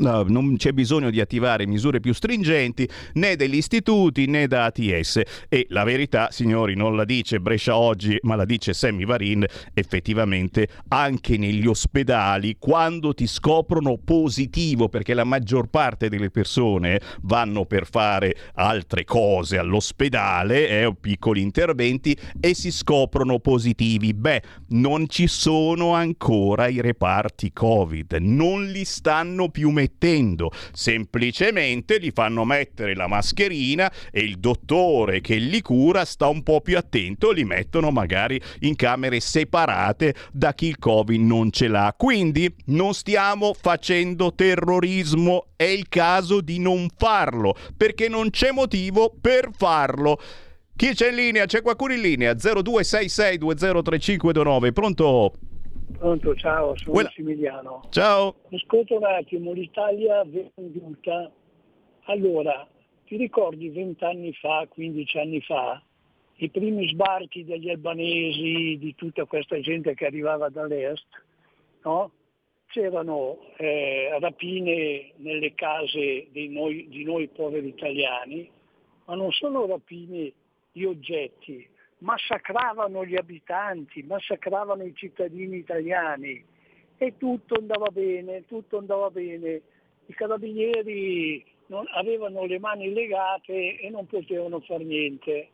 No, 0.00 0.24
non 0.26 0.56
c'è 0.56 0.72
bisogno 0.72 1.10
di 1.10 1.20
attivare 1.20 1.66
misure 1.66 2.00
più 2.00 2.14
stringenti 2.14 2.88
né 3.14 3.36
degli 3.36 3.56
istituti 3.56 4.24
né 4.26 4.46
da 4.46 4.64
ATS 4.64 5.20
e 5.46 5.66
la 5.68 5.84
verità, 5.84 6.30
signori, 6.30 6.74
non 6.74 6.96
la 6.96 7.04
dice 7.04 7.38
Brescia 7.38 7.76
oggi, 7.76 8.16
ma 8.22 8.34
la 8.34 8.46
dice 8.46 8.72
Sammy 8.72 9.04
Varin, 9.04 9.44
effettivamente 9.74 10.68
anche 10.88 11.36
negli 11.36 11.66
ospedali 11.66 12.56
quando 12.58 13.12
ti 13.12 13.26
scoprono 13.26 13.98
positivo, 13.98 14.88
perché 14.88 15.12
la 15.12 15.24
maggior 15.24 15.68
parte 15.68 16.08
delle 16.08 16.30
persone 16.30 16.98
vanno 17.22 17.66
per 17.66 17.86
fare 17.86 18.34
altre 18.54 19.04
cose 19.04 19.58
all'ospedale, 19.58 20.68
eh, 20.68 20.94
piccoli 20.98 21.42
interventi 21.42 22.16
e 22.40 22.54
si 22.54 22.70
scoprono 22.70 23.38
positivi. 23.38 24.14
Beh, 24.14 24.42
non 24.68 25.10
ci 25.10 25.26
sono 25.26 25.92
ancora 25.92 26.68
i 26.68 26.80
reparti 26.80 27.52
Covid, 27.52 28.14
non 28.14 28.64
li 28.64 28.86
stanno 28.86 29.50
più 29.50 29.68
mettendo 29.68 29.88
mettendo, 29.90 30.50
semplicemente 30.72 31.98
gli 32.00 32.12
fanno 32.14 32.44
mettere 32.44 32.94
la 32.94 33.08
mascherina 33.08 33.90
e 34.10 34.20
il 34.20 34.38
dottore 34.38 35.20
che 35.20 35.36
li 35.36 35.60
cura 35.60 36.04
sta 36.04 36.28
un 36.28 36.42
po' 36.42 36.60
più 36.60 36.76
attento, 36.78 37.32
li 37.32 37.44
mettono 37.44 37.90
magari 37.90 38.40
in 38.60 38.76
camere 38.76 39.18
separate 39.20 40.14
da 40.32 40.54
chi 40.54 40.68
il 40.68 40.78
Covid 40.78 41.20
non 41.20 41.50
ce 41.50 41.68
l'ha. 41.68 41.94
Quindi 41.96 42.54
non 42.66 42.92
stiamo 42.94 43.54
facendo 43.58 44.34
terrorismo, 44.34 45.46
è 45.56 45.64
il 45.64 45.88
caso 45.88 46.40
di 46.40 46.58
non 46.58 46.86
farlo, 46.96 47.56
perché 47.76 48.08
non 48.08 48.30
c'è 48.30 48.52
motivo 48.52 49.12
per 49.20 49.50
farlo. 49.56 50.20
Chi 50.76 50.94
c'è 50.94 51.08
in 51.10 51.16
linea? 51.16 51.44
C'è 51.44 51.60
qualcuno 51.60 51.92
in 51.92 52.00
linea? 52.00 52.32
0266203529. 52.32 54.72
Pronto? 54.72 55.34
Pronto, 55.96 56.34
ciao, 56.34 56.76
sono 56.76 56.94
Quella- 56.94 57.08
Massimiliano. 57.08 57.82
Ciao. 57.90 58.36
Ascolta 58.50 58.94
un 58.94 59.04
attimo, 59.04 59.52
l'Italia 59.52 60.24
venduta. 60.24 61.30
Allora, 62.04 62.66
ti 63.04 63.16
ricordi 63.16 63.68
vent'anni 63.68 64.32
fa, 64.34 64.66
15 64.68 65.18
anni 65.18 65.40
fa, 65.42 65.82
i 66.36 66.48
primi 66.48 66.88
sbarchi 66.88 67.44
degli 67.44 67.68
albanesi, 67.68 68.78
di 68.78 68.94
tutta 68.96 69.24
questa 69.26 69.60
gente 69.60 69.94
che 69.94 70.06
arrivava 70.06 70.48
dall'est, 70.48 71.06
no? 71.84 72.12
C'erano 72.68 73.38
eh, 73.56 74.16
rapine 74.20 75.12
nelle 75.16 75.54
case 75.54 76.28
di 76.30 76.48
noi, 76.48 76.88
di 76.88 77.02
noi 77.04 77.28
poveri 77.28 77.68
italiani, 77.68 78.48
ma 79.06 79.16
non 79.16 79.32
solo 79.32 79.66
rapine 79.66 80.32
di 80.72 80.84
oggetti, 80.84 81.68
massacravano 82.00 83.04
gli 83.04 83.16
abitanti, 83.16 84.02
massacravano 84.02 84.84
i 84.84 84.94
cittadini 84.94 85.56
italiani 85.56 86.44
e 86.96 87.16
tutto 87.16 87.54
andava 87.54 87.88
bene, 87.90 88.44
tutto 88.46 88.78
andava 88.78 89.10
bene. 89.10 89.62
I 90.06 90.14
carabinieri 90.14 91.44
non- 91.66 91.86
avevano 91.94 92.44
le 92.44 92.58
mani 92.58 92.92
legate 92.92 93.78
e 93.78 93.88
non 93.90 94.06
potevano 94.06 94.60
fare 94.60 94.84
niente. 94.84 95.48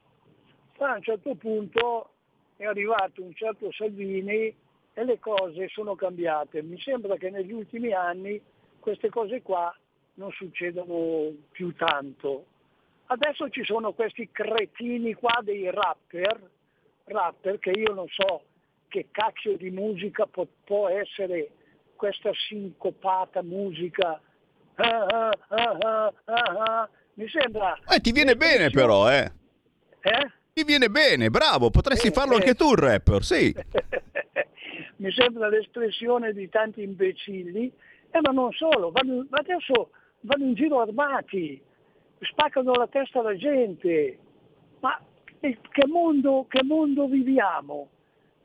Poi 0.76 0.90
a 0.90 0.94
un 0.94 1.02
certo 1.02 1.34
punto 1.34 2.10
è 2.56 2.64
arrivato 2.64 3.22
un 3.22 3.34
certo 3.34 3.70
Salvini 3.72 4.54
e 4.94 5.04
le 5.04 5.18
cose 5.18 5.68
sono 5.68 5.94
cambiate. 5.94 6.62
Mi 6.62 6.80
sembra 6.80 7.16
che 7.16 7.30
negli 7.30 7.52
ultimi 7.52 7.92
anni 7.92 8.40
queste 8.80 9.08
cose 9.10 9.42
qua 9.42 9.74
non 10.14 10.30
succedono 10.32 11.32
più 11.50 11.74
tanto. 11.74 12.46
Adesso 13.06 13.48
ci 13.50 13.64
sono 13.64 13.92
questi 13.92 14.28
cretini 14.32 15.14
qua 15.14 15.38
dei 15.42 15.70
rapper, 15.70 16.40
rapper 17.04 17.58
che 17.58 17.70
io 17.70 17.92
non 17.92 18.06
so 18.08 18.42
che 18.88 19.08
cacchio 19.10 19.56
di 19.56 19.70
musica 19.70 20.26
può, 20.26 20.46
può 20.64 20.88
essere 20.88 21.50
questa 21.94 22.30
sincopata 22.48 23.42
musica. 23.42 24.20
Ah, 24.74 25.04
ah, 25.04 25.30
ah, 25.48 25.78
ah, 25.80 26.12
ah, 26.24 26.64
ah. 26.64 26.88
Mi 27.14 27.28
sembra... 27.28 27.78
Eh, 27.88 28.00
ti 28.00 28.12
viene 28.12 28.36
bene 28.36 28.70
però, 28.70 29.10
eh. 29.10 29.32
Eh? 30.00 30.32
Ti 30.52 30.64
viene 30.64 30.88
bene, 30.88 31.30
bravo, 31.30 31.70
potresti 31.70 32.10
farlo 32.10 32.34
anche 32.34 32.54
tu 32.54 32.72
il 32.72 32.78
rapper, 32.78 33.22
sì. 33.22 33.54
mi 34.96 35.12
sembra 35.12 35.48
l'espressione 35.48 36.32
di 36.32 36.48
tanti 36.48 36.82
imbecilli, 36.82 37.72
eh, 38.10 38.20
ma 38.20 38.32
non 38.32 38.52
solo, 38.52 38.90
vanno, 38.90 39.26
adesso 39.30 39.90
vanno 40.20 40.44
in 40.44 40.54
giro 40.54 40.80
armati, 40.80 41.60
spaccano 42.20 42.72
la 42.72 42.86
testa 42.86 43.20
alla 43.20 43.36
gente, 43.36 44.18
ma 44.80 45.00
che 45.40 45.58
che 45.70 45.86
mondo, 45.86 46.46
che 46.48 46.62
mondo 46.62 47.06
viviamo? 47.06 47.88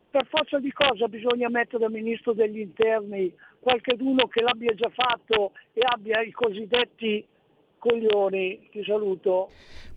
Per 0.10 0.28
forza 0.28 0.60
di 0.60 0.72
cosa 0.72 1.08
bisogna 1.08 1.48
mettere 1.50 1.86
al 1.86 1.92
ministro 1.92 2.34
degli 2.34 2.60
interni 2.60 3.34
qualcheduno 3.60 4.28
che 4.28 4.42
l'abbia 4.42 4.74
già 4.74 4.90
fatto 4.90 5.54
e 5.74 5.82
abbia 5.84 6.22
i 6.22 6.32
cosiddetti 6.32 7.26
coglioni? 7.78 8.68
Ti 8.72 8.84
saluto. 8.84 9.50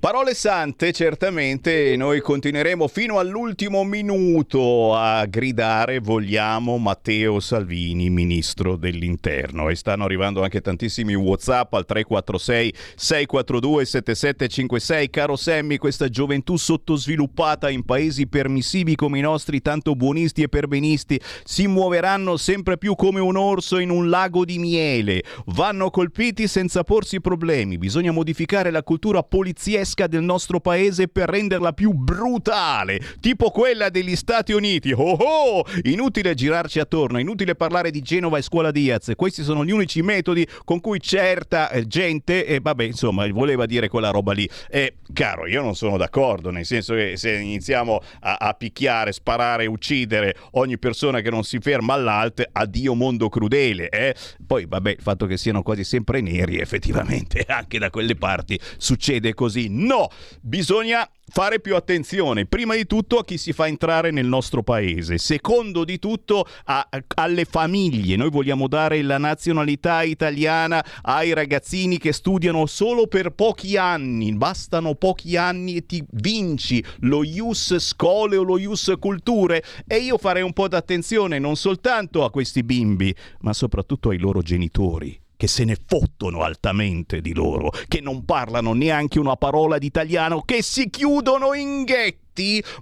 Parole 0.05 0.34
sante, 0.34 0.92
certamente 0.92 1.96
noi 1.96 2.20
continueremo 2.20 2.88
fino 2.88 3.18
all'ultimo 3.18 3.84
minuto 3.84 4.94
a 4.94 5.24
gridare 5.24 5.98
vogliamo 5.98 6.76
Matteo 6.76 7.40
Salvini, 7.40 8.11
ministro 8.11 8.76
dell'interno. 8.76 9.70
E 9.70 9.74
stanno 9.74 10.05
arrivando 10.05 10.42
anche 10.42 10.61
tantissimi 10.61 11.14
WhatsApp 11.14 11.72
al 11.72 11.86
346 11.86 12.74
642 12.96 13.84
7756. 13.86 15.09
Caro 15.09 15.36
Sammy, 15.36 15.78
questa 15.78 16.11
gioventù 16.11 16.59
sottosviluppata 16.59 17.70
in 17.70 17.82
paesi 17.86 18.26
permissivi 18.26 18.96
come 18.96 19.20
i 19.20 19.22
nostri, 19.22 19.62
tanto 19.62 19.94
buonisti 19.94 20.42
e 20.42 20.50
perbenisti, 20.50 21.18
si 21.44 21.66
muoveranno 21.66 22.36
sempre 22.36 22.76
più 22.76 22.94
come 22.94 23.20
un 23.20 23.38
orso 23.38 23.78
in 23.78 23.88
un 23.88 24.11
lago 24.11 24.44
di 24.44 24.59
miele. 24.59 25.22
Vanno 25.46 25.88
colpiti 25.88 26.46
senza 26.46 26.82
porsi 26.84 27.22
problemi. 27.22 27.78
Bisogna 27.78 28.12
modificare 28.12 28.70
la 28.70 28.82
cultura 28.82 29.22
poliziesca 29.22 29.92
del 29.95 30.22
nostro 30.22 30.59
paese 30.61 31.07
per 31.07 31.28
renderla 31.28 31.72
più 31.72 31.92
brutale, 31.92 33.01
tipo 33.20 33.51
quella 33.51 33.88
degli 33.88 34.16
Stati 34.16 34.53
Uniti. 34.53 34.92
Oh 34.92 35.12
oh! 35.12 35.64
Inutile 35.82 36.34
girarci 36.34 36.80
attorno, 36.80 37.18
inutile 37.18 37.55
parlare 37.55 37.90
di 37.90 38.03
Genova 38.03 38.38
e 38.38 38.42
scuola 38.42 38.72
Diaz. 38.72 39.12
Questi 39.14 39.42
sono 39.45 39.64
gli 39.64 39.70
unici 39.70 40.03
metodi 40.03 40.47
con 40.64 40.80
cui 40.80 41.01
certa 41.01 41.70
eh, 41.70 41.86
gente, 41.86 42.45
e 42.45 42.59
vabbè, 42.61 42.84
insomma, 42.84 43.26
voleva 43.30 43.66
dire 43.66 43.88
quella 43.88 44.11
roba 44.11 44.32
lì. 44.32 44.49
E 44.68 44.97
caro, 45.12 45.47
io 45.47 45.62
non 45.62 45.76
sono 45.76 45.97
d'accordo, 45.97 46.51
nel 46.51 46.66
senso 46.66 46.95
che 46.95 47.16
se 47.16 47.32
iniziamo 47.32 48.01
a, 48.20 48.36
a 48.40 48.55
picchiare, 48.55 49.12
sparare, 49.12 49.66
uccidere 49.66 50.34
ogni 50.53 50.78
persona 50.78 51.20
che 51.20 51.30
non 51.30 51.45
si 51.45 51.59
ferma 51.61 51.95
all'alt, 51.95 52.42
addio 52.51 52.95
mondo 52.95 53.28
crudele, 53.28 53.88
eh? 53.88 54.14
Poi, 54.45 54.66
vabbè, 54.66 54.90
il 54.90 55.03
fatto 55.03 55.26
che 55.26 55.36
siano 55.36 55.62
quasi 55.62 55.84
sempre 55.84 56.20
neri, 56.20 56.59
effettivamente, 56.59 57.45
anche 57.49 57.78
da 57.78 57.90
quelle 57.90 58.16
parti 58.16 58.59
succede 58.76 59.34
così. 59.34 59.68
No, 59.85 60.09
bisogna 60.41 61.07
fare 61.26 61.61
più 61.61 61.76
attenzione, 61.76 62.47
prima 62.47 62.74
di 62.74 62.87
tutto 62.87 63.18
a 63.18 63.24
chi 63.24 63.37
si 63.37 63.53
fa 63.53 63.66
entrare 63.66 64.11
nel 64.11 64.24
nostro 64.24 64.62
paese, 64.62 65.18
secondo 65.18 65.85
di 65.85 65.99
tutto 65.99 66.47
a, 66.64 66.89
alle 67.16 67.45
famiglie. 67.45 68.16
Noi 68.16 68.30
vogliamo 68.30 68.66
dare 68.66 69.03
la 69.03 69.18
nazionalità 69.18 70.03
italiana 70.03 70.82
ai 71.03 71.35
ragazzini 71.35 71.99
che 71.99 72.14
studiano 72.14 72.64
solo 72.64 73.07
per 73.09 73.30
pochi 73.32 73.76
anni, 73.76 74.32
bastano 74.35 74.95
pochi 74.95 75.37
anni 75.37 75.76
e 75.76 75.85
ti 75.85 76.03
vinci 76.12 76.82
lo 77.01 77.22
Ius 77.22 77.76
Scole 77.76 78.39
o 78.39 78.43
lo 78.43 78.57
Ius 78.57 78.91
Culture. 78.99 79.62
E 79.87 79.99
io 79.99 80.16
farei 80.16 80.43
un 80.43 80.55
po' 80.55 80.68
d'attenzione 80.68 81.39
non 81.39 81.57
soltanto 81.57 82.24
a 82.24 82.30
questi 82.30 82.62
bimbi, 82.62 83.14
ma 83.41 83.53
soprattutto 83.53 84.09
ai 84.09 84.18
loro 84.18 84.41
genitori 84.41 85.23
che 85.45 85.49
se 85.49 85.64
ne 85.64 85.76
fottono 85.86 86.42
altamente 86.42 87.20
di 87.20 87.34
loro, 87.34 87.70
che 87.86 88.01
non 88.01 88.24
parlano 88.24 88.72
neanche 88.72 89.18
una 89.18 89.36
parola 89.36 89.76
di 89.76 89.86
italiano, 89.86 90.40
che 90.40 90.62
si 90.62 90.88
chiudono 90.88 91.53
in 91.53 91.84
ghetto 91.84 92.23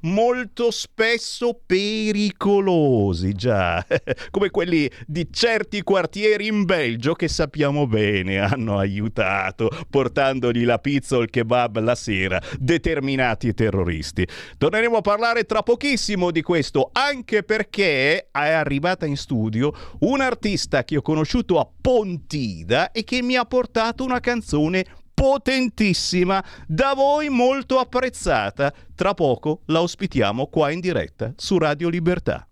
molto 0.03 0.71
spesso 0.71 1.61
pericolosi, 1.65 3.33
già, 3.35 3.85
come 4.31 4.51
quelli 4.51 4.91
di 5.07 5.29
certi 5.31 5.83
quartieri 5.83 6.47
in 6.47 6.65
Belgio 6.65 7.15
che 7.15 7.29
sappiamo 7.29 7.87
bene 7.87 8.39
hanno 8.39 8.79
aiutato 8.79 9.69
portandogli 9.91 10.65
la 10.65 10.79
pizza 10.79 11.17
o 11.17 11.23
il 11.23 11.31
kebab 11.31 11.79
la 11.81 11.95
sera 11.95 12.41
determinati 12.59 13.55
terroristi. 13.55 14.27
Torneremo 14.57 14.97
a 14.97 15.01
parlare 15.01 15.45
tra 15.45 15.63
pochissimo 15.63 16.31
di 16.31 16.43
questo, 16.43 16.91
anche 16.93 17.43
perché 17.43 18.17
è 18.17 18.29
arrivata 18.31 19.07
in 19.07 19.17
studio 19.17 19.73
un 20.01 20.21
artista 20.21 20.85
che 20.85 20.97
ho 20.97 21.03
conosciuto 21.03 21.59
a 21.59 21.69
Pontida 21.81 22.93
e 22.93 23.05
che 23.05 23.23
mi 23.23 23.37
ha 23.37 23.45
portato 23.45 24.05
una 24.05 24.21
canzone 24.21 24.85
potentissima, 25.23 26.45
da 26.67 26.95
voi 26.95 27.29
molto 27.29 27.79
apprezzata. 27.79 28.73
Tra 28.93 29.15
poco 29.15 29.61
la 29.67 29.81
ospitiamo 29.81 30.49
qua 30.49 30.73
in 30.73 30.81
diretta 30.81 31.33
su 31.37 31.59
Radio 31.59 31.89
Libertà. 31.89 32.45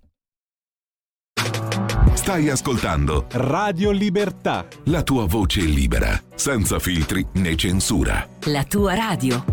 Stai 2.12 2.48
ascoltando 2.48 3.26
Radio 3.30 3.90
Libertà. 3.90 4.68
la 4.84 5.02
tua 5.02 5.26
voce 5.26 5.62
libera, 5.62 6.16
senza 6.36 6.78
filtri 6.78 7.26
né 7.34 7.56
censura. 7.56 8.24
La 8.44 8.62
tua 8.62 8.94
radio. 8.94 9.44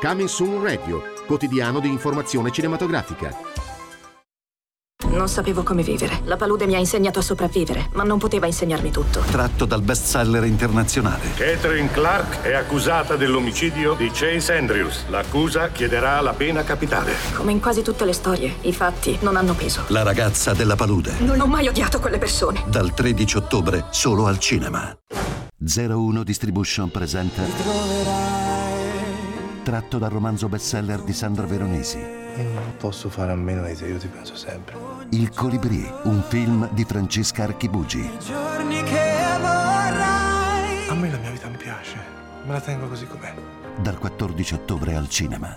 Coming 0.00 0.28
Soon 0.28 0.62
Radio, 0.62 1.02
quotidiano 1.26 1.80
di 1.80 1.88
informazione 1.88 2.50
cinematografica. 2.50 3.63
Non 5.10 5.28
sapevo 5.28 5.62
come 5.62 5.82
vivere. 5.82 6.20
La 6.24 6.36
palude 6.36 6.66
mi 6.66 6.74
ha 6.74 6.78
insegnato 6.78 7.18
a 7.18 7.22
sopravvivere, 7.22 7.88
ma 7.92 8.02
non 8.02 8.18
poteva 8.18 8.46
insegnarmi 8.46 8.90
tutto. 8.90 9.20
Tratto 9.20 9.64
dal 9.64 9.82
bestseller 9.82 10.44
internazionale. 10.44 11.32
Catherine 11.36 11.90
Clark 11.90 12.40
è 12.42 12.54
accusata 12.54 13.16
dell'omicidio 13.16 13.94
di 13.94 14.10
Chase 14.12 14.56
Andrews. 14.56 15.04
L'accusa 15.08 15.68
chiederà 15.70 16.20
la 16.20 16.32
pena 16.32 16.64
capitale. 16.64 17.12
Come 17.34 17.52
in 17.52 17.60
quasi 17.60 17.82
tutte 17.82 18.04
le 18.04 18.12
storie, 18.12 18.56
i 18.62 18.72
fatti 18.72 19.18
non 19.20 19.36
hanno 19.36 19.54
peso. 19.54 19.84
La 19.88 20.02
ragazza 20.02 20.52
della 20.52 20.76
palude. 20.76 21.14
Non 21.18 21.40
ho 21.40 21.46
mai 21.46 21.68
odiato 21.68 22.00
quelle 22.00 22.18
persone. 22.18 22.64
Dal 22.66 22.92
13 22.92 23.36
ottobre 23.36 23.84
solo 23.90 24.26
al 24.26 24.38
cinema. 24.38 24.96
01 25.56 26.22
Distribution 26.24 26.90
presenta. 26.90 27.42
Tratto 29.62 29.98
dal 29.98 30.10
romanzo 30.10 30.48
bestseller 30.48 31.00
di 31.00 31.12
Sandra 31.14 31.46
Veronesi. 31.46 31.96
Io 31.96 32.50
non 32.52 32.74
posso 32.76 33.08
fare 33.08 33.32
a 33.32 33.36
meno 33.36 33.64
di 33.64 33.74
te, 33.74 33.86
io 33.86 33.96
ti 33.96 34.08
penso 34.08 34.34
sempre. 34.34 34.93
Il 35.10 35.30
Colibrì, 35.30 35.88
un 36.04 36.22
film 36.28 36.68
di 36.72 36.84
Francesca 36.84 37.44
Archibugi. 37.44 38.08
Giorni 38.24 38.82
che 38.82 39.12
vorrai. 39.40 40.88
A 40.88 40.94
me 40.94 41.10
la 41.10 41.18
mia 41.18 41.30
vita 41.30 41.48
mi 41.48 41.56
piace, 41.56 41.96
me 42.44 42.52
la 42.52 42.60
tengo 42.60 42.88
così 42.88 43.06
com'è. 43.06 43.34
Dal 43.80 43.98
14 43.98 44.54
ottobre 44.54 44.94
al 44.94 45.08
cinema. 45.08 45.56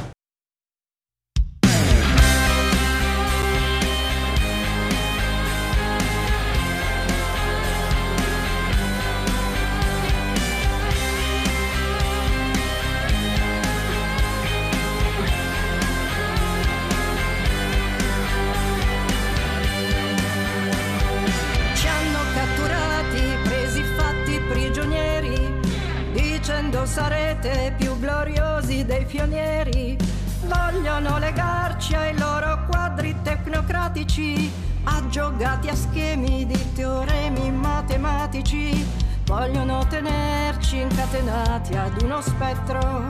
Sarete 27.41 27.73
più 27.77 27.97
gloriosi 27.99 28.85
dei 28.85 29.05
pionieri. 29.05 29.97
Vogliono 30.45 31.17
legarci 31.17 31.95
ai 31.95 32.17
loro 32.17 32.65
quadri 32.69 33.15
tecnocratici, 33.23 34.51
aggiogati 34.83 35.69
a 35.69 35.75
schemi 35.75 36.45
di 36.45 36.73
teoremi 36.73 37.51
matematici. 37.51 38.85
Vogliono 39.25 39.85
tenerci 39.87 40.81
incatenati 40.81 41.75
ad 41.75 42.01
uno 42.01 42.21
spettro, 42.21 43.05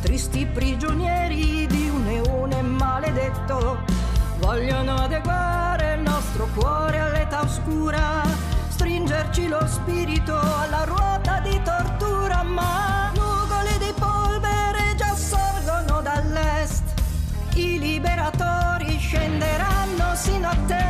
tristi 0.00 0.46
prigionieri 0.46 1.66
di 1.66 1.88
un 1.88 2.06
eone 2.06 2.62
maledetto. 2.62 3.78
Vogliono 4.38 4.94
adeguare 4.94 5.94
il 5.94 6.00
nostro 6.00 6.48
cuore 6.54 7.00
all'età 7.00 7.42
oscura, 7.42 8.22
stringerci 8.68 9.48
lo 9.48 9.66
spirito 9.66 10.38
alla 10.38 10.84
ruota 10.84 11.40
di 11.40 11.60
tortura, 11.62 12.42
ma 12.42 13.13
I 17.56 17.78
liberatori 17.78 18.98
scenderanno 18.98 20.14
sino 20.14 20.48
a 20.48 20.56
te. 20.66 20.84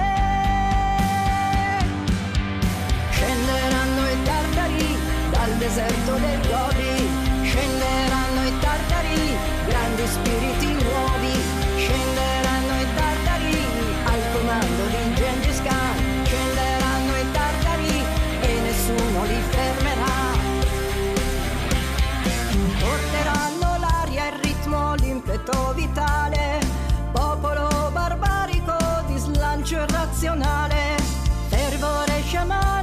Scenderanno 3.11 4.09
i 4.09 4.23
tartari 4.25 4.97
dal 5.31 5.53
deserto 5.59 6.13
del 6.15 6.41
Gobi, 6.49 7.09
scenderanno 7.43 8.45
i 8.47 8.59
tartari, 8.61 9.37
grandi 9.67 10.07
spiriti 10.07 10.84
slancio 30.15 30.35
irrazionale, 30.35 30.97
fervore 31.49 32.23
sciamanico 32.23 32.74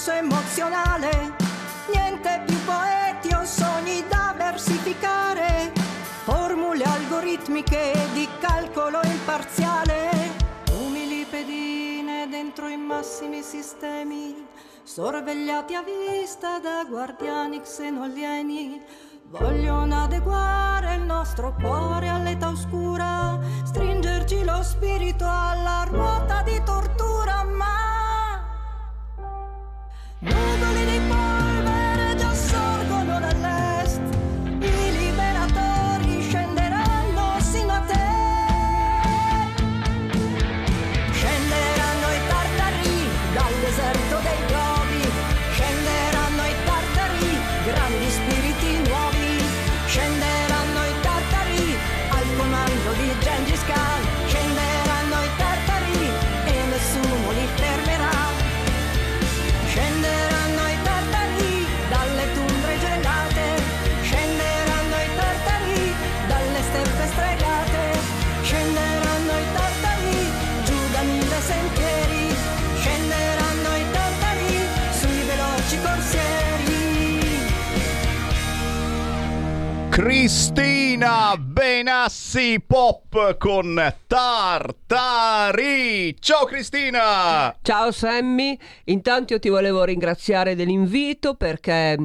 senso 0.00 0.12
emozionale, 0.12 1.34
niente 1.92 2.42
più 2.46 2.56
poeti 2.64 3.34
o 3.34 3.44
sogni 3.44 4.02
da 4.08 4.34
versificare, 4.34 5.72
formule 6.24 6.84
algoritmiche 6.84 7.92
di 8.14 8.26
calcolo 8.40 9.00
imparziale, 9.02 10.08
umili 10.80 11.26
pedine 11.28 12.28
dentro 12.30 12.68
i 12.68 12.78
massimi 12.78 13.42
sistemi, 13.42 14.46
sorvegliati 14.84 15.74
a 15.74 15.82
vista 15.82 16.58
da 16.60 16.82
guardiani 16.88 17.60
xenoalieni. 17.60 18.82
Vogliono 19.26 20.04
adeguare 20.04 20.94
il 20.94 21.02
nostro 21.02 21.54
cuore 21.60 22.08
all'età 22.08 22.48
oscura, 22.48 23.38
stringerci 23.64 24.44
lo 24.44 24.62
spirito 24.62 25.26
alla 25.26 25.84
ruota 25.86 26.42
di 26.42 26.60
tortura, 26.64 27.44
ma 27.44 27.89
nuvole 30.20 30.84
di 30.84 31.00
Cristina 80.00 81.36
Benassi 81.60 82.64
Pop 82.66 83.36
con 83.36 83.94
Tartari. 84.06 86.16
Ciao 86.18 86.46
Cristina! 86.46 87.54
Ciao 87.60 87.92
Sammy, 87.92 88.58
intanto 88.84 89.34
io 89.34 89.38
ti 89.38 89.50
volevo 89.50 89.84
ringraziare 89.84 90.54
dell'invito 90.54 91.34
perché 91.34 91.98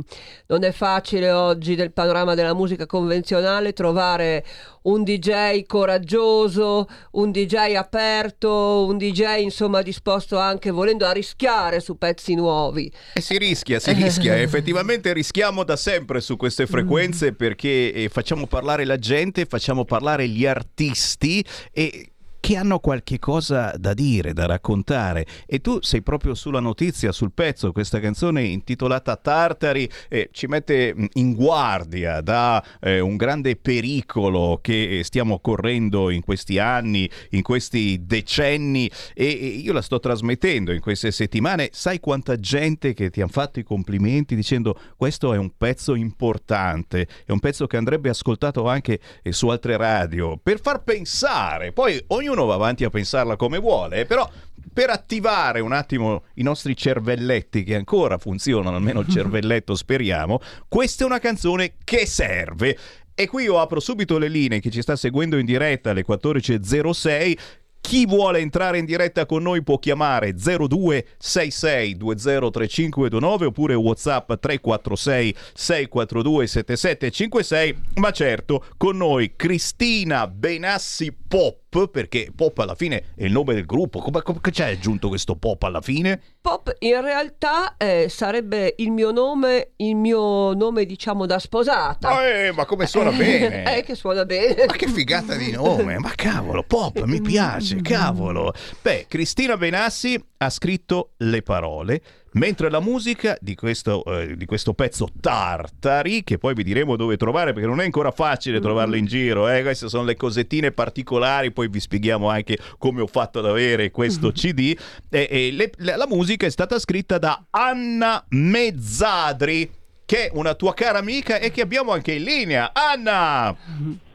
non 0.48 0.66
è 0.66 0.74
facile 0.74 1.32
oggi 1.32 1.76
nel 1.76 1.94
panorama 1.94 2.36
della 2.36 2.54
musica 2.54 2.86
convenzionale 2.86 3.72
trovare 3.72 4.44
un 4.86 5.04
DJ 5.04 5.66
coraggioso, 5.66 6.88
un 7.12 7.32
DJ 7.32 7.76
aperto, 7.76 8.86
un 8.86 8.98
DJ 8.98 9.42
insomma 9.42 9.82
disposto 9.82 10.38
anche 10.38 10.72
volendo 10.72 11.06
a 11.06 11.12
rischiare 11.12 11.80
su 11.80 11.98
pezzi 11.98 12.36
nuovi. 12.36 12.92
E 13.14 13.22
si 13.22 13.38
rischia, 13.38 13.80
si 13.80 13.94
rischia. 13.94 14.38
Effettivamente 14.42 15.14
rischiamo 15.14 15.64
da 15.64 15.76
sempre 15.76 16.22
su 16.22 16.38
queste 16.38 16.68
frequenze 16.68 17.34
perché 17.34 17.94
eh, 17.94 18.10
facciamo 18.10 18.48
parlare 18.48 18.86
la 18.86 18.98
gente, 18.98 19.45
facciamo 19.46 19.86
parlare 19.86 20.28
gli 20.28 20.46
artisti 20.46 21.44
e 21.72 22.12
che 22.46 22.58
hanno 22.58 22.78
qualche 22.78 23.18
cosa 23.18 23.74
da 23.76 23.96
dire, 23.96 24.32
da 24.32 24.46
raccontare. 24.46 25.26
E 25.48 25.62
tu 25.62 25.80
sei 25.82 26.04
proprio 26.04 26.36
sulla 26.36 26.60
notizia, 26.60 27.12
sul 27.12 27.32
pezzo. 27.32 27.72
Questa 27.72 28.00
canzone 28.00 28.44
intitolata 28.44 29.16
Tartari 29.16 29.90
eh, 30.10 30.30
ci 30.32 30.46
mette 30.46 30.96
in 31.14 31.34
guardia 31.34 32.22
da 32.22 32.64
eh, 32.82 33.00
un 33.00 33.16
grande 33.16 33.56
pericolo 33.56 34.60
che 34.62 35.00
eh, 35.00 35.04
stiamo 35.04 35.40
correndo 35.40 36.12
in 36.12 36.22
questi 36.22 36.60
anni, 36.60 37.10
in 37.32 37.42
questi 37.42 38.06
decenni. 38.06 38.92
E, 39.16 39.26
e 39.26 39.48
io 39.48 39.74
la 39.74 39.82
sto 39.82 40.00
trasmettendo 40.00 40.72
in 40.72 40.82
queste 40.82 41.10
settimane. 41.10 41.70
Sai 41.72 42.00
quanta 42.00 42.36
gente 42.36 42.94
che 42.94 43.10
ti 43.10 43.22
ha 43.22 43.28
fatto 43.28 43.58
i 43.58 43.64
complimenti 43.64 44.36
dicendo 44.36 44.80
questo 44.96 45.34
è 45.34 45.38
un 45.38 45.50
pezzo 45.58 45.96
importante, 45.96 47.08
è 47.26 47.32
un 47.32 47.40
pezzo 47.40 47.66
che 47.66 47.78
andrebbe 47.78 48.10
ascoltato 48.10 48.68
anche 48.68 49.00
eh, 49.24 49.32
su 49.32 49.48
altre 49.48 49.78
radio 49.78 50.38
per 50.38 50.62
far 50.62 50.84
pensare. 50.84 51.72
Poi 51.72 52.00
ognuno 52.10 52.34
va 52.44 52.56
avanti 52.56 52.84
a 52.84 52.90
pensarla 52.90 53.38
come 53.38 53.60
vuole, 53.60 54.06
però 54.06 54.30
per 54.74 54.90
attivare 54.90 55.62
un 55.62 55.72
attimo 55.72 56.24
i 56.34 56.44
nostri 56.44 56.76
cervelletti 56.76 57.64
che 57.64 57.76
ancora 57.76 58.18
funzionano, 58.18 58.76
almeno 58.76 59.00
il 59.00 59.08
cervelletto 59.10 59.74
speriamo, 59.74 60.42
questa 60.68 61.06
è 61.06 61.08
una 61.08 61.20
canzone 61.20 61.76
che 61.86 62.06
serve. 62.06 62.78
E 63.14 63.28
qui 63.28 63.44
io 63.44 63.62
apro 63.62 63.80
subito 63.80 64.18
le 64.18 64.28
linee 64.28 64.60
che 64.60 64.70
ci 64.70 64.82
sta 64.82 64.98
seguendo 64.98 65.38
in 65.38 65.46
diretta 65.46 65.92
alle 65.92 66.04
14.06. 66.06 67.38
Chi 67.80 68.06
vuole 68.08 68.40
entrare 68.40 68.80
in 68.80 68.86
diretta 68.86 69.26
con 69.28 69.44
noi 69.44 69.64
può 69.64 69.78
chiamare 69.78 70.34
0266 70.34 71.96
203529 71.96 73.46
oppure 73.46 73.76
WhatsApp 73.76 74.34
346 74.34 75.36
642 75.54 76.48
7756. 76.48 77.76
Ma 77.96 78.12
certo, 78.12 78.66
con 78.76 78.98
noi 78.98 79.34
Cristina 79.38 80.28
Benassi 80.28 81.16
Pop, 81.28 81.65
perché 81.92 82.32
Pop 82.36 82.58
alla 82.60 82.76
fine 82.76 83.04
è 83.16 83.26
il 83.26 83.32
nome 83.32 83.54
del 83.54 83.66
gruppo. 83.66 84.00
Come, 84.00 84.22
come 84.22 84.40
c'è 84.42 84.72
aggiunto 84.72 85.10
questo 85.10 85.36
Pop 85.36 85.62
alla 85.64 85.82
fine? 85.82 86.22
Pop 86.42 86.74
in 86.80 87.02
realtà 87.02 87.76
eh, 87.78 88.08
sarebbe 88.10 88.76
il 88.78 88.92
mio 88.92 89.12
nome, 89.12 89.72
il 89.78 89.96
mio 89.96 90.54
nome 90.54 90.86
diciamo 90.86 91.26
da 91.26 91.38
sposata. 91.40 92.26
Eh, 92.28 92.52
ma 92.52 92.66
come 92.66 92.88
suona 92.88 93.12
bene! 93.16 93.78
eh, 93.78 93.84
che 93.84 93.96
suona 93.96 94.26
bene. 94.26 94.66
Ma 94.66 94.74
che 94.74 94.88
figata 94.88 95.36
di 95.36 95.52
nome! 95.52 96.00
Ma 96.00 96.12
cavolo, 96.16 96.64
Pop, 96.64 97.04
mi 97.04 97.22
piace, 97.22 97.82
cavolo! 97.82 98.54
Beh, 98.82 99.06
Cristina 99.08 99.58
Benassi 99.58 100.22
ha 100.38 100.50
scritto 100.50 101.12
le 101.18 101.42
parole, 101.42 102.02
mentre 102.36 102.70
la 102.70 102.80
musica 102.80 103.38
di 103.42 103.56
questo, 103.56 104.04
eh, 104.06 104.38
di 104.38 104.46
questo 104.46 104.74
pezzo 104.74 105.10
Tartari, 105.20 106.24
che 106.24 106.38
poi 106.38 106.54
vi 106.54 106.64
diremo 106.64 106.96
dove 106.96 107.18
trovare 107.18 107.52
perché 107.52 107.68
non 107.68 107.82
è 107.82 107.84
ancora 107.84 108.12
facile 108.12 108.60
trovarlo 108.62 108.96
in 108.96 109.06
giro, 109.06 109.50
eh? 109.50 109.62
queste 109.62 109.90
sono 109.90 110.04
le 110.04 110.16
cosettine 110.16 110.72
particolari, 110.72 111.52
poi 111.52 111.68
vi 111.68 111.80
spieghiamo 111.80 112.30
anche 112.30 112.58
come 112.78 113.02
ho 113.02 113.08
fatto 113.08 113.40
ad 113.40 113.46
avere 113.46 113.92
questo 113.92 114.32
CD, 114.32 114.78
e, 115.10 115.28
e 115.30 115.52
le- 115.52 115.72
la 115.78 115.96
la 116.06 116.08
musica 116.08 116.46
è 116.46 116.50
stata 116.52 116.78
scritta 116.78 117.18
da 117.18 117.46
Anna 117.50 118.24
Mezzadri, 118.30 119.70
che 120.06 120.28
è 120.28 120.32
una 120.34 120.54
tua 120.54 120.74
cara 120.74 121.00
amica 121.00 121.40
e 121.40 121.52
che 121.52 121.62
abbiamo 121.62 121.92
anche 121.92 122.14
in 122.14 122.24
linea. 122.24 122.72
Anna! 122.74 123.56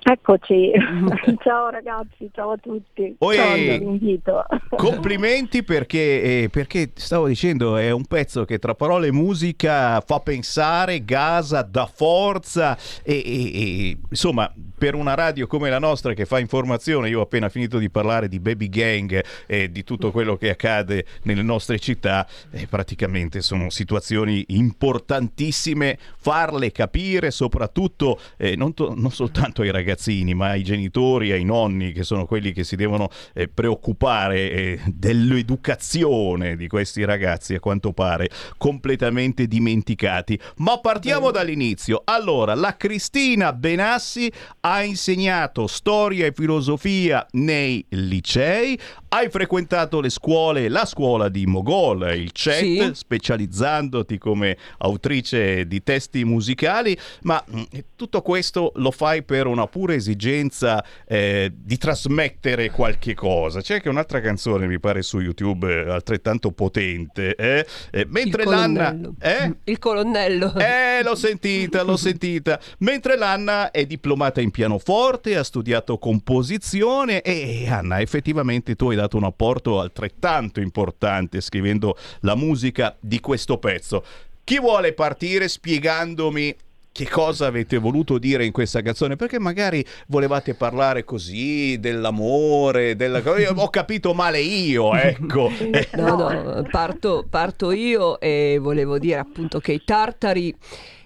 Eccoci, 0.03 0.73
ciao 1.45 1.69
ragazzi, 1.69 2.31
ciao 2.33 2.53
a 2.53 2.57
tutti. 2.57 3.15
Oi. 3.19 3.37
Ciao 3.37 3.55
per 3.55 3.79
l'invito. 3.81 4.45
Complimenti 4.71 5.63
perché, 5.63 6.43
eh, 6.43 6.49
perché 6.51 6.91
stavo 6.95 7.29
dicendo 7.29 7.77
è 7.77 7.91
un 7.91 8.07
pezzo 8.07 8.45
che 8.47 8.59
tra 8.59 8.75
parole 8.75 9.09
e 9.09 9.13
musica 9.13 10.01
fa 10.01 10.21
pensare, 10.21 11.05
gasa, 11.05 11.63
dà 11.63 11.87
forza 11.87 12.79
e, 13.03 13.15
e- 13.15 13.51
e, 13.55 13.99
insomma 14.09 14.51
per 14.81 14.95
una 14.95 15.13
radio 15.13 15.47
come 15.47 15.69
la 15.69 15.79
nostra 15.79 16.15
che 16.15 16.25
fa 16.25 16.39
informazione, 16.39 17.11
io 17.11 17.19
ho 17.19 17.23
appena 17.25 17.51
finito 17.51 17.77
di 17.77 17.91
parlare 17.91 18.29
di 18.29 18.41
baby 18.41 18.71
gang 18.71 19.23
e 19.47 19.71
di 19.71 19.85
tutto 19.85 20.11
quello 20.11 20.37
che 20.37 20.49
accade 20.49 21.05
nelle 21.25 21.43
nostre 21.43 21.79
città, 21.79 22.27
eh, 22.51 22.67
praticamente 22.67 23.43
sono 23.43 23.69
situazioni 23.69 24.43
importantissime, 24.49 25.99
farle 26.17 26.73
capire 26.73 27.31
soprattutto 27.31 28.19
eh, 28.39 28.57
non, 28.57 28.73
to- 28.73 28.95
non 28.97 29.11
soltanto 29.11 29.61
ai 29.61 29.71
ragazzini 29.91 30.35
ma 30.35 30.49
ai 30.51 30.63
genitori, 30.63 31.33
ai 31.33 31.45
nonni 31.45 31.93
che 31.93 32.05
sono 32.05 32.25
quelli 32.27 32.53
che 32.53 32.65
si 32.65 32.77
devono 32.77 33.09
eh, 33.35 33.49
preoccupare 33.49 34.51
eh, 34.51 34.81
dell'educazione 34.87 36.57
di 36.57 36.69
questi 36.69 37.05
ragazzi 37.05 37.55
a 37.55 37.61
quanto 37.61 37.93
pare 37.93 38.31
completamente 38.57 39.47
dimenticati. 39.47 40.39
Ma 40.57 40.79
partiamo 40.79 41.31
dall'inizio. 41.31 42.03
Allora, 42.05 42.55
la 42.55 42.77
Cristina 42.77 43.53
Benassi 43.53 44.31
ha 44.61 44.83
insegnato 44.83 45.67
storia 45.67 46.27
e 46.27 46.33
filosofia 46.33 47.27
nei 47.33 47.85
licei, 47.91 48.79
hai 49.09 49.29
frequentato 49.29 50.01
le 50.01 50.11
scuole, 50.11 50.69
la 50.69 50.85
scuola 50.85 51.29
di 51.29 51.47
Mogol, 51.47 52.15
il 52.15 52.31
CET, 52.33 52.59
Sì. 52.61 52.91
specializzandoti 52.93 54.19
come 54.19 54.57
autrice 54.79 55.67
di 55.67 55.83
testi 55.83 56.25
musicali, 56.25 56.97
ma 57.23 57.43
mm, 57.51 57.63
tutto 57.97 58.23
questo 58.23 58.73
lo 58.77 58.91
fai 58.91 59.23
per 59.23 59.47
una 59.47 59.67
pura 59.67 59.80
esigenza 59.89 60.85
eh, 61.07 61.51
di 61.55 61.79
trasmettere 61.79 62.71
qualche 62.71 63.15
cosa. 63.15 63.61
C'è 63.61 63.75
anche 63.75 63.89
un'altra 63.89 64.21
canzone, 64.21 64.67
mi 64.67 64.79
pare, 64.79 65.03
su 65.03 65.21
YouTube 65.21 65.73
eh, 65.73 65.91
altrettanto 65.91 66.53
potente. 66.53 67.35
eh? 67.35 67.67
Eh, 67.91 68.07
mentre 68.09 68.43
Il 68.43 68.49
l'Anna... 68.49 68.99
Eh? 69.21 69.55
Il 69.65 69.79
colonnello. 69.79 70.55
Eh, 70.57 71.03
l'ho 71.03 71.15
sentita, 71.15 71.83
l'ho 71.83 71.97
sentita. 71.97 72.61
Mentre 72.79 73.17
l'Anna 73.17 73.71
è 73.71 73.87
diplomata 73.87 74.41
in 74.41 74.51
pianoforte, 74.51 75.37
ha 75.37 75.45
studiato 75.45 75.99
composizione 75.99 77.23
e 77.23 77.69
Anna, 77.69 78.01
effettivamente 78.01 78.77
tu 78.77 78.91
hai 78.91 78.97
dato 78.97 79.17
un 79.17 79.25
apporto 79.25 79.81
altrettanto 79.81 80.61
importante 80.61 81.41
scrivendo 81.41 81.97
la 82.21 82.35
musica 82.35 82.97
di 83.01 83.21
questo 83.21 83.59
pezzo. 83.59 84.05
Chi 84.45 84.59
vuole 84.59 84.93
partire 84.95 85.49
spiegandomi 85.49 86.55
che 86.93 87.09
cosa 87.09 87.47
avete 87.47 87.79
voluto 87.79 88.19
dire 88.19 88.45
in 88.45 88.53
questa 88.53 88.83
canzone? 88.83 89.17
Perché 89.17 89.39
magari 89.39 89.85
volevate 90.09 90.55
parlare 90.55 91.05
così 91.05 91.79
dell'amore, 91.79 92.97
della... 92.97 93.23
ho 93.55 93.69
capito 93.71 94.13
male 94.13 94.41
io, 94.41 94.95
ecco. 94.97 95.51
No, 95.97 96.17
no, 96.17 96.67
parto, 96.71 97.25
parto 97.29 97.71
io 97.71 98.19
e 98.21 98.59
volevo 98.61 98.99
dire 98.99 99.19
appunto 99.19 99.61
che 99.61 99.73
i 99.73 99.83
tartari 99.85 100.55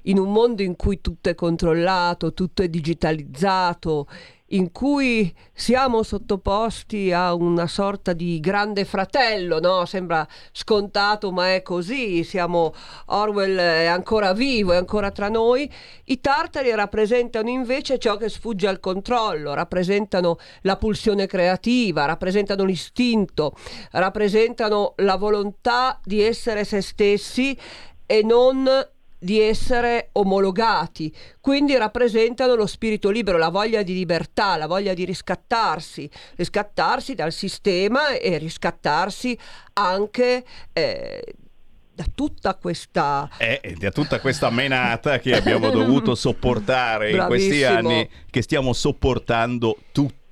in 0.07 0.19
un 0.19 0.33
mondo 0.33 0.63
in 0.63 0.77
cui 0.77 1.01
tutto 1.01 1.29
è 1.29 1.35
controllato, 1.35 2.35
tutto 2.35 2.63
è 2.63 2.69
digitalizzato, 2.69 4.07
in 4.49 4.71
cui 4.73 5.35
siamo 5.53 6.03
sottoposti 6.03 7.13
a 7.13 7.33
una 7.35 7.67
sorta 7.67 8.13
di 8.13 8.39
grande 8.41 8.85
fratello, 8.85 9.59
no? 9.59 9.87
Sembra 9.87 10.27
scontato, 10.53 11.33
ma 11.33 11.55
è 11.55 11.63
così. 11.63 12.23
Siamo 12.25 12.75
Orwell 13.07 13.57
è 13.57 13.87
ancora 13.87 14.35
vivo, 14.35 14.73
è 14.73 14.77
ancora 14.77 15.11
tra 15.11 15.29
noi. 15.29 15.71
I 16.05 16.21
tartari 16.21 16.75
rappresentano 16.75 17.49
invece 17.49 17.99
ciò 17.99 18.17
che 18.17 18.29
sfugge 18.29 18.69
al 18.69 18.81
controllo, 18.81 19.55
rappresentano 19.55 20.37
la 20.63 20.77
pulsione 20.77 21.27
creativa, 21.27 22.05
rappresentano 22.05 22.65
l'istinto, 22.65 23.55
rappresentano 23.93 24.93
la 24.97 25.17
volontà 25.17 25.99
di 26.05 26.21
essere 26.21 26.65
se 26.65 26.83
stessi 26.83 27.59
e 28.07 28.23
non 28.23 28.69
di 29.19 29.41
essere 29.41 30.11
omologati, 30.13 31.15
quindi 31.41 31.77
rappresentano 31.77 32.55
lo 32.55 32.67
spirito 32.67 33.11
libero, 33.11 33.39
la 33.39 33.49
voglia 33.49 33.83
di 33.83 33.95
libertà, 33.95 34.57
la 34.57 34.67
voglia 34.67 34.93
di 34.95 35.05
riscattarsi, 35.05 36.09
riscattarsi 36.37 37.15
dal 37.15 37.33
sistema 37.33 38.11
e 38.11 38.39
riscattarsi 38.39 39.39
anche 39.73 40.45
eh, 40.73 41.35
da 41.95 42.05
tutta 42.13 42.57
questa 42.57 43.31
eh, 43.39 43.77
da 43.79 43.93
tutta 43.93 44.19
questa 44.19 44.51
menata 44.51 45.21
che 45.21 45.37
abbiamo 45.37 45.71
dovuto 45.71 46.17
sopportare 46.17 47.13
in 47.13 47.25
questi 47.27 47.63
anni 47.63 48.09
che 48.29 48.43
stiamo 48.43 48.73
sopportando 48.73 49.79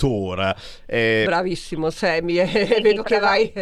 tuttora 0.03 0.55
Eh, 0.87 1.23
Bravissimo 1.27 1.91
Semi, 1.91 2.35
Sì, 2.47 2.81
vedo 2.83 3.03
che 3.03 3.19
vai... 3.21 3.53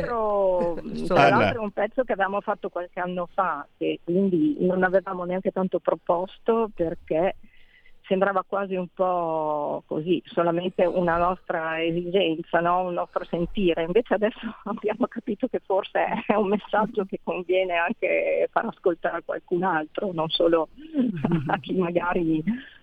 Tra 1.06 1.28
l'altro 1.28 1.60
è 1.60 1.64
un 1.64 1.70
pezzo 1.70 2.04
che 2.04 2.12
avevamo 2.12 2.40
fatto 2.40 2.68
qualche 2.68 3.00
anno 3.00 3.28
fa, 3.32 3.66
che 3.76 4.00
quindi 4.04 4.56
non 4.60 4.82
avevamo 4.82 5.24
neanche 5.24 5.50
tanto 5.50 5.78
proposto 5.78 6.70
perché 6.74 7.36
sembrava 8.06 8.44
quasi 8.46 8.74
un 8.74 8.88
po' 8.92 9.82
così, 9.86 10.22
solamente 10.26 10.84
una 10.84 11.16
nostra 11.16 11.82
esigenza, 11.82 12.60
no? 12.60 12.86
un 12.86 12.94
nostro 12.94 13.24
sentire. 13.24 13.84
Invece 13.84 14.14
adesso 14.14 14.40
abbiamo 14.64 15.06
capito 15.06 15.46
che 15.48 15.60
forse 15.64 16.04
è 16.26 16.34
un 16.34 16.48
messaggio 16.48 17.04
che 17.04 17.20
conviene 17.22 17.74
anche 17.74 18.48
far 18.50 18.66
ascoltare 18.66 19.18
a 19.18 19.22
qualcun 19.24 19.62
altro, 19.62 20.10
non 20.12 20.28
solo 20.28 20.68
a 21.46 21.58
chi 21.58 21.74
magari 21.74 22.42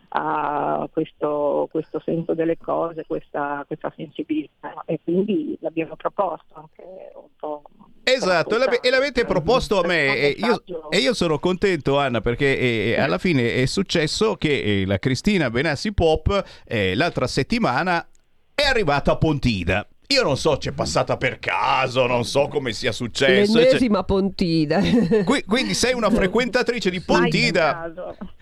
ha 0.09 0.87
questo, 0.91 1.67
questo 1.71 2.01
senso 2.03 2.33
delle 2.33 2.57
cose, 2.57 3.05
questa, 3.05 3.63
questa 3.67 3.91
sensibilità 3.95 4.83
e 4.85 4.99
quindi 5.03 5.57
l'abbiamo 5.61 5.95
proposto 5.95 6.53
anche 6.53 6.83
un 7.15 7.27
po'. 7.37 7.63
Esatto, 8.03 8.55
e 8.55 8.57
l'ave- 8.57 8.79
e 8.79 8.89
l'avete 8.89 9.25
proposto 9.25 9.81
a 9.81 9.85
me 9.85 10.15
e 10.15 10.35
io, 10.37 10.63
e 10.89 10.97
io 10.99 11.13
sono 11.13 11.39
contento 11.39 11.99
Anna 11.99 12.21
perché 12.21 12.57
eh, 12.57 12.89
eh, 12.91 12.99
alla 13.01 13.17
fine 13.17 13.55
è 13.55 13.65
successo 13.65 14.35
che 14.35 14.81
eh, 14.81 14.85
la 14.85 14.97
Cristina 14.97 15.49
Benassi 15.49 15.93
Pop 15.93 16.43
eh, 16.65 16.95
l'altra 16.95 17.27
settimana 17.27 18.07
è 18.55 18.63
arrivata 18.63 19.11
a 19.11 19.17
Pontida. 19.17 19.87
Io 20.09 20.23
non 20.23 20.37
so, 20.37 20.55
c'è 20.55 20.71
passata 20.71 21.17
per 21.17 21.37
caso, 21.37 22.05
non 22.07 22.23
so 22.23 22.47
come 22.47 22.71
sia 22.71 22.93
successo. 22.93 23.57
L'ennesima 23.57 24.03
Pontida. 24.05 24.79
Qui- 25.25 25.43
quindi 25.45 25.73
sei 25.73 25.93
una 25.93 26.09
frequentatrice 26.11 26.89
di 26.89 27.01
Pontida. 27.01 27.91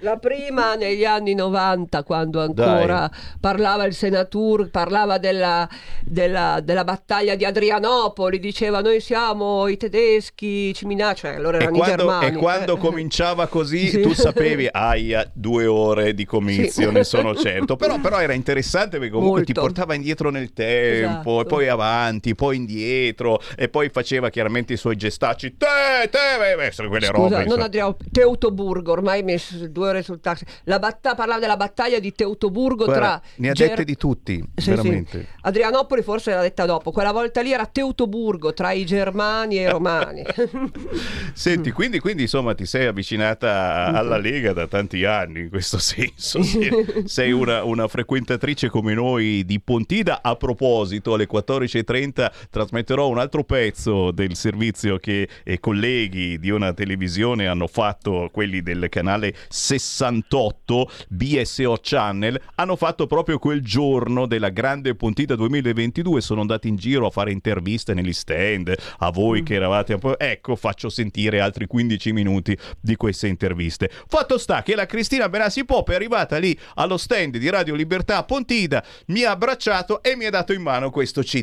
La 0.02 0.18
prima 0.18 0.76
negli 0.76 1.06
anni 1.06 1.34
90, 1.34 2.04
quando 2.04 2.40
ancora 2.40 3.10
parlava 3.40 3.86
il 3.86 3.96
Senatur, 3.96 4.70
parlava 4.70 5.18
della, 5.18 5.68
della- 6.04 6.60
della 6.64 6.84
battaglia 6.84 7.34
di 7.34 7.46
Adrianopoli, 7.46 8.38
diceva 8.38 8.82
noi 8.82 9.02
siamo 9.02 9.68
i 9.68 9.76
tedeschi, 9.78 10.72
ci 10.72 10.86
minacciano, 10.86 11.34
cioè, 11.34 11.42
allora 11.44 11.58
E 11.58 11.62
erano 11.62 11.78
i 11.78 11.80
quando, 11.80 11.96
germani. 12.04 12.26
e 12.28 12.38
quando 12.38 12.78
cominciava 12.78 13.48
così, 13.48 13.88
Sì. 13.88 14.02
tu 14.02 14.14
sapevi, 14.14 14.70
aia, 14.72 15.28
due 15.34 15.66
ore 15.66 16.14
di 16.14 16.26
comizio, 16.26 16.90
Sì. 16.90 16.94
ne 16.94 17.04
sono 17.04 17.34
certo. 17.36 17.76
Però, 17.76 17.98
però 18.00 18.20
era 18.20 18.34
interessante 18.34 19.00
perché 19.00 19.12
comunque 19.14 19.44
ti 19.44 19.52
Molto. 19.56 19.72
portava 19.74 19.96
indietro 19.96 20.30
nel 20.30 20.54
tempo, 20.54 21.40
Esatto. 21.42 21.54
Poi 21.56 21.68
avanti, 21.70 22.36
poi 22.36 22.56
indietro, 22.58 23.42
e 23.56 23.70
poi 23.70 23.90
faceva 23.90 24.30
chiaramente 24.30 24.74
i 24.74 24.78
suoi 24.78 24.96
gestacci. 24.96 25.56
Te, 25.58 26.10
te, 26.10 26.18
beh, 26.38 26.56
beh, 26.56 26.88
quelle 26.88 27.06
Scusa, 27.06 27.38
robe. 27.38 27.46
non. 27.46 27.62
Adriano, 27.62 27.98
Teutoburgo, 28.12 28.92
ormai 28.92 29.24
messo 29.24 29.68
due 29.68 29.90
ore 29.90 30.04
sul 30.04 30.20
taxi. 30.20 30.46
La 30.66 30.80
batta- 30.80 31.16
parlava 31.16 31.40
della 31.40 31.58
battaglia 31.58 32.00
di 32.00 32.12
Teutoburgo 32.14 32.86
Guarda, 32.86 33.02
tra 33.20 33.22
ne 33.38 33.50
ha 33.50 33.54
Ger- 33.54 33.70
dette 33.70 33.84
di 33.86 33.96
tutti, 33.96 34.44
Sì, 34.56 34.70
veramente. 34.70 35.20
sì. 35.20 35.26
Adrianopoli 35.42 36.02
forse 36.02 36.32
l'ha 36.32 36.42
detta 36.42 36.66
dopo, 36.66 36.92
quella 36.92 37.12
volta 37.12 37.42
lì 37.42 37.52
era 37.54 37.66
Teutoburgo 37.66 38.54
tra 38.54 38.72
i 38.72 38.86
germani 38.86 39.58
e 39.58 39.62
i 39.62 39.70
romani. 39.70 40.24
Senti, 41.34 41.72
quindi, 41.72 42.00
quindi, 42.00 42.24
insomma 42.24 42.54
ti 42.54 42.66
sei 42.66 42.86
avvicinata 42.86 43.86
alla 43.94 44.18
Lega 44.18 44.54
da 44.54 44.68
tanti 44.68 45.04
anni 45.06 45.42
in 45.42 45.50
questo 45.50 45.78
senso. 45.78 46.42
Sì. 46.44 46.70
Sei 47.06 47.32
una, 47.32 47.64
una 47.64 47.88
frequentatrice 47.88 48.70
come 48.70 48.94
noi 48.94 49.44
di 49.46 49.60
Pontida. 49.60 50.22
A 50.22 50.36
proposito, 50.36 51.14
alle 51.14 51.28
14.30 51.46 52.32
trasmetterò 52.50 53.08
un 53.08 53.20
altro 53.20 53.44
pezzo 53.44 54.12
del 54.12 54.36
servizio 54.36 54.98
che 54.98 55.28
eh, 55.44 55.60
colleghi 55.60 56.40
di 56.40 56.50
una 56.50 56.74
televisione 56.74 57.48
hanno 57.48 57.68
fatto, 57.68 58.30
quelli 58.32 58.62
del 58.62 58.88
canale 58.90 59.34
68 59.48 60.90
BSO 61.10 61.78
Channel, 61.82 62.42
hanno 62.56 62.76
fatto 62.76 63.06
proprio 63.08 63.38
quel 63.38 63.62
giorno 63.62 64.26
della 64.26 64.50
grande 64.50 64.96
Pontida 64.96 65.36
2022. 65.36 66.22
Sono 66.22 66.42
andati 66.42 66.68
in 66.68 66.76
giro 66.76 67.08
a 67.08 67.12
fare 67.12 67.32
interviste 67.32 67.94
negli 67.94 68.14
stand 68.14 68.74
a 69.00 69.12
voi 69.12 69.44
che 69.44 69.56
eravate 69.56 69.94
un 69.94 70.00
po'. 70.00 70.18
Ecco, 70.18 70.56
faccio 70.56 70.90
sentire 70.90 71.40
altri 71.40 71.68
15 71.68 72.12
minuti 72.12 72.58
di 72.80 72.96
queste 72.96 73.28
interviste. 73.28 73.90
Fatto 74.08 74.38
sta 74.38 74.64
che 74.64 74.76
la 74.76 74.86
Cristina 74.86 75.30
Benassi 75.30 75.66
Pop 75.66 75.90
è 75.92 75.96
arrivata 75.96 76.38
lì 76.38 76.58
allo 76.76 76.98
stand 76.98 77.38
di 77.38 77.50
Radio 77.50 77.76
Libertà 77.76 78.18
a 78.18 78.24
Pontida, 78.24 78.84
mi 79.08 79.24
ha 79.24 79.32
abbracciato 79.32 80.02
e 80.02 80.16
mi 80.16 80.26
ha 80.26 80.30
dato 80.30 80.54
in 80.54 80.62
mano 80.62 80.90
questo 80.90 81.22
CD. 81.22 81.35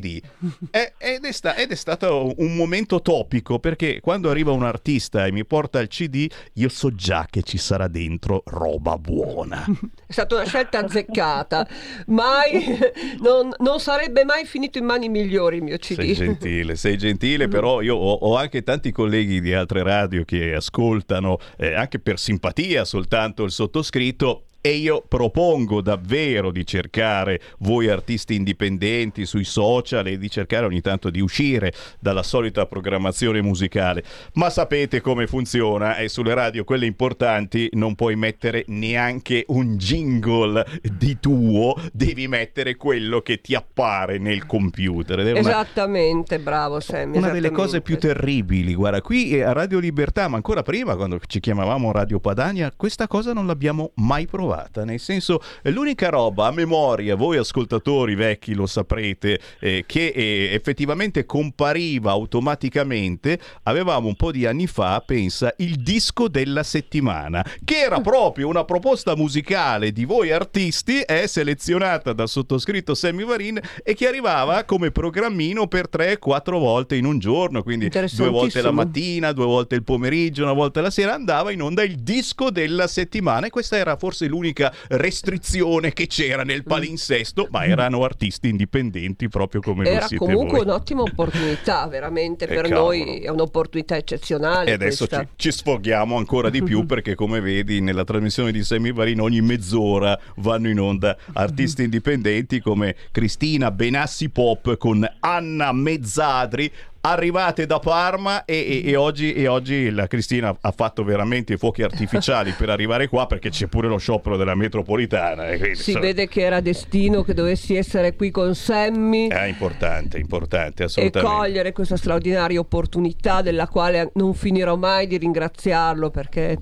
E- 0.70 0.95
ed, 0.99 1.24
è 1.24 1.32
sta- 1.32 1.57
ed 1.57 1.70
è 1.70 1.74
stato 1.74 2.32
un 2.36 2.55
momento 2.55 3.01
topico 3.03 3.59
perché 3.59 4.01
quando 4.01 4.30
arriva 4.30 4.53
un 4.53 4.64
artista 4.64 5.26
e 5.26 5.32
mi 5.32 5.45
porta 5.45 5.80
il 5.80 5.88
CD, 5.88 6.28
io 6.55 6.68
so 6.68 6.95
già 6.95 7.26
che 7.28 7.43
ci 7.43 7.59
sarà 7.59 7.88
dentro 7.88 8.43
roba 8.47 8.99
buona. 8.99 9.64
È 10.07 10.12
stata 10.12 10.34
una 10.34 10.45
scelta 10.45 10.78
azzeccata, 10.80 11.66
mai, 12.07 12.78
non, 13.20 13.51
non 13.59 13.80
sarebbe 13.80 14.24
mai 14.24 14.45
finito 14.45 14.78
in 14.78 14.84
mani 14.84 15.09
migliori 15.09 15.57
il 15.57 15.62
mio 15.62 15.78
CD. 15.78 15.95
Sei 15.95 16.14
gentile, 16.14 16.76
sei 16.76 16.99
gentile, 16.99 17.49
però 17.49 17.80
io 17.80 17.97
ho, 17.97 18.12
ho 18.12 18.36
anche 18.36 18.62
tanti 18.62 18.93
colleghi 18.93 19.40
di 19.40 19.55
altre 19.55 19.82
radio 19.82 20.24
che 20.24 20.55
ascoltano, 20.55 21.38
eh, 21.57 21.74
anche 21.74 21.99
per 21.99 22.18
simpatia 22.18 22.84
soltanto 22.84 23.45
il 23.45 23.51
sottoscritto. 23.51 24.45
E 24.65 24.75
io 24.75 25.03
propongo 25.07 25.81
davvero 25.81 26.53
di 26.53 26.65
cercare 26.65 27.41
voi 27.59 27.89
artisti 27.89 28.37
indipendenti 28.37 29.27
sui 29.27 29.43
social 29.43 30.07
e 30.07 30.17
di 30.17 30.31
cercare 30.31 30.67
ogni 30.67 30.81
tanto 30.81 31.11
di 31.11 31.21
uscire 31.21 31.73
dalla 31.99 32.23
solita 32.23 32.65
programmazione 32.67 33.43
musicale. 33.43 34.05
Ma 34.35 34.51
sapete 34.51 35.01
come 35.01 35.27
funziona 35.27 35.97
e 35.97 36.09
sulle 36.09 36.33
radio, 36.33 36.63
quelle 36.63 36.87
importanti, 36.87 37.69
non 37.73 37.97
puoi 37.97 38.15
mettere 38.15 38.63
neanche 38.69 39.45
un 39.49 39.77
jingle 39.77 40.65
di 40.97 41.19
tuo, 41.19 41.75
devi 41.93 42.29
mettere 42.29 42.77
quello 42.77 43.21
che 43.21 43.41
ti 43.41 43.57
appare 43.57 44.19
nel 44.19 44.47
computer. 44.47 45.19
Una- 45.19 45.39
Esattamente, 45.41 46.39
bravo 46.39 46.79
Sammy. 46.79 47.17
una 47.17 47.31
delle 47.31 47.51
cose 47.51 47.81
più 47.81 47.99
terribili, 47.99 48.75
guarda, 48.75 49.01
qui 49.01 49.33
eh, 49.33 49.43
a 49.43 49.51
Radio 49.53 49.81
Libertà, 49.81 50.29
ma 50.29 50.37
ancora 50.37 50.63
prima, 50.63 50.95
quando 50.95 51.19
ci 51.27 51.41
chiamavamo 51.41 51.91
Radio 51.91 52.21
Padania, 52.21 52.73
questa 52.77 53.09
cosa 53.09 53.33
non 53.33 53.49
l'abbiamo 53.49 53.91
mai 53.97 54.27
provata. 54.27 54.51
Nel 54.85 55.01
senso, 55.01 55.41
eh, 55.63 55.71
l'unica 55.71 56.09
roba 56.09 56.49
a 56.49 56.53
memoria, 56.53 57.17
voi 57.17 57.39
ascoltatori 57.39 58.15
vecchi 58.15 58.55
lo 58.55 58.67
saprete, 58.67 59.41
eh, 59.61 59.85
che 59.87 60.09
eh, 60.09 60.51
effettivamente 60.53 61.24
compariva 61.24 62.11
automaticamente, 62.11 63.39
avevamo 63.65 64.09
un 64.09 64.15
po' 64.15 64.31
di 64.31 64.45
anni 64.47 64.66
fa, 64.66 65.03
pensa, 65.05 65.55
il 65.59 65.77
disco 65.77 66.29
della 66.29 66.62
settimana, 66.62 67.45
che 67.65 67.79
era 67.79 68.01
proprio 68.01 68.49
una 68.49 68.65
proposta 68.65 69.16
musicale 69.16 69.93
di 69.93 70.05
voi 70.05 70.31
artisti, 70.33 71.01
è 71.01 71.27
selezionata 71.27 72.12
dal 72.12 72.29
sottoscritto 72.29 72.95
Sammy 72.95 73.24
Varin 73.24 73.61
e 73.83 73.95
che 73.95 74.07
arrivava 74.07 74.65
come 74.65 74.91
programmino 74.91 75.66
per 75.66 75.89
3-4 75.91 76.59
volte 76.59 76.97
in 76.97 77.05
un 77.05 77.19
giorno, 77.19 77.62
quindi 77.62 77.89
due 77.89 78.29
volte 78.29 78.61
la 78.61 78.70
mattina, 78.70 79.33
due 79.33 79.47
volte 79.47 79.77
il 79.77 79.85
pomeriggio, 79.85 80.43
una 80.43 80.53
volta 80.53 80.81
la 80.81 80.91
sera, 80.91 81.15
andava 81.15 81.51
in 81.53 81.62
onda 81.62 81.83
il 81.83 81.97
disco 81.97 82.51
della 82.51 82.87
settimana 82.87 83.47
e 83.47 83.51
questa 83.51 83.77
era 83.77 83.97
forse 83.97 84.27
l'unica 84.27 84.41
l'unica 84.43 84.74
restrizione 84.89 85.93
che 85.93 86.09
c'era 86.09 86.43
nel 86.43 86.64
palinsesto, 86.64 87.47
ma 87.51 87.64
erano 87.64 88.02
artisti 88.02 88.48
indipendenti 88.48 89.28
proprio 89.28 89.60
come 89.60 89.89
Era 89.89 90.06
siete 90.06 90.24
comunque 90.24 90.59
voi. 90.59 90.66
un'ottima 90.66 91.02
opportunità, 91.02 91.86
veramente 91.86 92.31
Eh, 92.43 92.48
per 92.48 92.69
cavolo. 92.69 92.81
noi 92.81 93.20
è 93.20 93.28
un'opportunità 93.28 93.97
eccezionale. 93.97 94.70
E 94.70 94.73
adesso 94.73 95.06
ci, 95.06 95.16
ci 95.36 95.52
sfoghiamo 95.52 96.16
ancora 96.16 96.51
di 96.51 96.62
più 96.62 96.85
perché 96.86 97.14
come 97.14 97.40
vedi 97.40 97.81
nella 97.81 98.05
trasmissione 98.05 98.51
di 98.51 98.64
Sammy 98.64 98.93
Varin 98.93 99.20
ogni 99.20 99.40
mezz'ora 99.40 100.19
vanno 100.36 100.69
in 100.69 100.81
onda 100.81 101.16
artisti 101.35 101.85
indipendenti 101.85 102.60
come 102.60 102.97
Cristina 103.12 103.70
Benassi 103.70 104.28
Pop 104.31 104.77
con 104.77 105.09
Anna 105.20 105.73
Mezzadri 105.73 106.70
arrivate 107.05 107.66
da 107.66 107.79
Parma 107.81 108.45
e, 108.45 108.83
e- 108.85 108.91
e 108.91 108.97
oggi, 108.97 109.33
e 109.33 109.49
oggi 109.49 109.91
la 109.91 110.07
Cristina 110.07 110.57
ha 110.61 110.70
fatto 110.70 111.03
veramente 111.03 111.55
i 111.55 111.57
fuochi 111.57 111.83
artificiali 111.83 112.53
per 112.57 112.70
arrivare 112.70 113.09
qua 113.09 113.27
perché 113.27 113.51
c'è 113.51 113.66
pure 113.66 113.89
lo 113.89 113.97
sciopero 113.97 114.37
della 114.37 114.55
metropolitana 114.55 115.49
e 115.49 115.59
quindi, 115.59 115.77
Si 115.77 115.91
insomma, 115.91 116.07
vede 116.07 116.29
che 116.29 116.43
era 116.43 116.61
destino 116.61 117.23
che 117.23 117.35
dovessi 117.35 117.74
essere 117.74 118.15
qui 118.15 118.31
con 118.31 118.55
Sammy 118.55 119.29
è 119.29 119.45
importante, 119.45 120.19
importante 120.19 120.83
e 120.83 120.87
assolutamente. 120.87 121.35
cogliere 121.35 121.73
questa 121.73 121.97
straordinaria 121.97 122.61
opportunità 122.61 123.43
della 123.43 123.66
quale 123.66 124.11
non 124.15 124.33
finirò 124.35 124.77
mai 124.77 125.09
di 125.09 125.16
ringraziarlo 125.19 126.11
perché, 126.11 126.59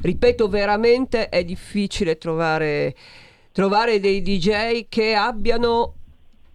ripeto, 0.00 0.48
veramente 0.48 1.28
è 1.28 1.44
difficile 1.44 2.16
trovare, 2.16 2.94
trovare 3.52 4.00
dei 4.00 4.22
DJ 4.22 4.86
che 4.88 5.14
abbiano 5.14 5.96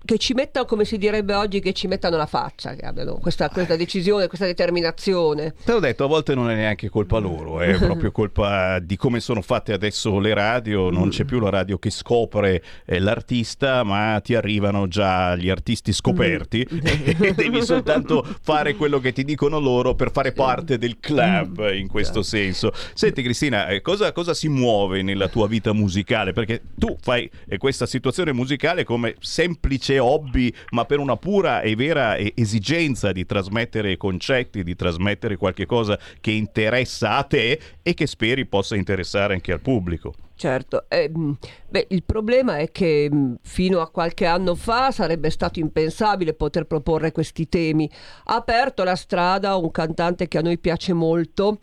che 0.07 0.17
ci 0.17 0.33
mettano, 0.33 0.65
come 0.65 0.85
si 0.85 0.97
direbbe 0.97 1.33
oggi, 1.33 1.59
che 1.59 1.73
ci 1.73 1.87
mettano 1.87 2.15
la 2.15 2.25
faccia, 2.25 2.73
che 2.75 2.85
abbiano 2.85 3.17
questa, 3.17 3.49
questa 3.49 3.75
decisione, 3.75 4.27
questa 4.27 4.45
determinazione. 4.45 5.53
Te 5.65 5.73
l'ho 5.73 5.79
detto, 5.79 6.05
a 6.05 6.07
volte 6.07 6.33
non 6.33 6.49
è 6.49 6.55
neanche 6.55 6.87
colpa 6.87 7.17
loro, 7.17 7.59
è 7.59 7.75
proprio 7.77 8.11
colpa 8.11 8.79
di 8.79 8.95
come 8.95 9.19
sono 9.19 9.41
fatte 9.41 9.73
adesso 9.73 10.17
le 10.19 10.33
radio, 10.33 10.89
non 10.89 11.09
c'è 11.09 11.25
più 11.25 11.39
la 11.39 11.49
radio 11.49 11.77
che 11.77 11.89
scopre 11.89 12.63
eh, 12.85 12.99
l'artista, 12.99 13.83
ma 13.83 14.19
ti 14.23 14.33
arrivano 14.33 14.87
già 14.87 15.35
gli 15.35 15.49
artisti 15.49 15.91
scoperti 15.91 16.61
e 16.71 17.33
devi 17.33 17.61
soltanto 17.61 18.25
fare 18.41 18.75
quello 18.75 18.99
che 18.99 19.11
ti 19.11 19.25
dicono 19.25 19.59
loro 19.59 19.93
per 19.93 20.11
fare 20.11 20.31
parte 20.31 20.77
del 20.77 20.99
club 21.01 21.69
in 21.73 21.89
questo 21.89 22.23
senso. 22.23 22.71
Senti 22.93 23.21
Cristina, 23.21 23.67
eh, 23.67 23.81
cosa, 23.81 24.13
cosa 24.13 24.33
si 24.33 24.47
muove 24.47 25.01
nella 25.01 25.27
tua 25.27 25.49
vita 25.49 25.73
musicale? 25.73 26.31
Perché 26.31 26.61
tu 26.75 26.95
fai 26.97 27.29
eh, 27.45 27.57
questa 27.57 27.85
situazione 27.85 28.31
musicale 28.31 28.85
come 28.85 29.15
semplice 29.19 29.95
hobby, 29.99 30.53
ma 30.71 30.85
per 30.85 30.99
una 30.99 31.17
pura 31.17 31.61
e 31.61 31.75
vera 31.75 32.17
esigenza 32.17 33.11
di 33.11 33.25
trasmettere 33.25 33.97
concetti, 33.97 34.63
di 34.63 34.75
trasmettere 34.75 35.37
qualche 35.37 35.65
cosa 35.65 35.99
che 36.19 36.31
interessa 36.31 37.17
a 37.17 37.23
te 37.23 37.59
e 37.81 37.93
che 37.93 38.07
speri 38.07 38.45
possa 38.45 38.75
interessare 38.75 39.33
anche 39.33 39.51
al 39.51 39.61
pubblico. 39.61 40.13
Certo, 40.35 40.85
eh, 40.87 41.09
beh, 41.09 41.87
il 41.89 42.03
problema 42.03 42.57
è 42.57 42.69
che 42.71 43.09
mh, 43.11 43.39
fino 43.41 43.81
a 43.81 43.89
qualche 43.89 44.25
anno 44.25 44.53
fa 44.53 44.91
sarebbe 44.91 45.31
stato 45.31 45.59
impensabile 45.59 46.35
poter 46.35 46.65
proporre 46.65 47.11
questi 47.11 47.49
temi. 47.49 47.89
Ha 48.25 48.35
aperto 48.35 48.83
la 48.83 48.95
strada 48.95 49.55
un 49.55 49.71
cantante 49.71 50.27
che 50.27 50.37
a 50.37 50.41
noi 50.41 50.59
piace 50.59 50.93
molto, 50.93 51.57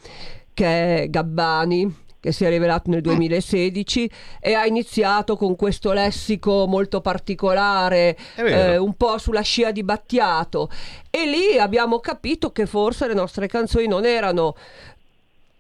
che 0.53 1.03
è 1.03 1.09
Gabbani 1.09 2.03
che 2.25 2.33
si 2.33 2.47
è 2.47 2.49
rivelato 2.49 2.89
nel 2.89 3.03
2016 3.03 4.11
e 4.41 4.55
ha 4.55 4.65
iniziato 4.65 5.37
con 5.37 5.57
questo 5.57 5.93
lessico 5.93 6.67
molto 6.67 7.03
particolare, 7.03 8.17
eh, 8.37 8.79
un 8.79 8.95
po' 8.95 9.19
sulla 9.19 9.43
scia 9.43 9.73
di 9.73 9.83
Battiato. 9.83 10.71
E 11.11 11.27
lì 11.27 11.59
abbiamo 11.59 12.01
capito 12.01 12.51
che 12.51 12.65
forse 12.65 13.09
le 13.09 13.13
nostre 13.13 13.47
canzoni 13.47 13.87
non 13.87 14.07
erano 14.07 14.55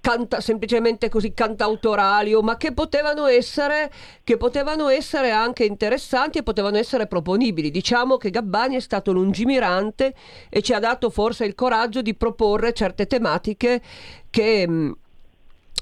canta- 0.00 0.40
semplicemente 0.40 1.10
così 1.10 1.34
cantautorali, 1.34 2.34
ma 2.40 2.56
che 2.56 2.72
potevano, 2.72 3.26
essere, 3.26 3.90
che 4.24 4.38
potevano 4.38 4.88
essere 4.88 5.32
anche 5.32 5.66
interessanti 5.66 6.38
e 6.38 6.42
potevano 6.42 6.78
essere 6.78 7.06
proponibili. 7.06 7.70
Diciamo 7.70 8.16
che 8.16 8.30
Gabbani 8.30 8.76
è 8.76 8.80
stato 8.80 9.12
lungimirante 9.12 10.14
e 10.48 10.62
ci 10.62 10.72
ha 10.72 10.78
dato 10.78 11.10
forse 11.10 11.44
il 11.44 11.54
coraggio 11.54 12.00
di 12.00 12.14
proporre 12.14 12.72
certe 12.72 13.06
tematiche 13.06 13.82
che 14.30 14.66
mh, 14.66 14.94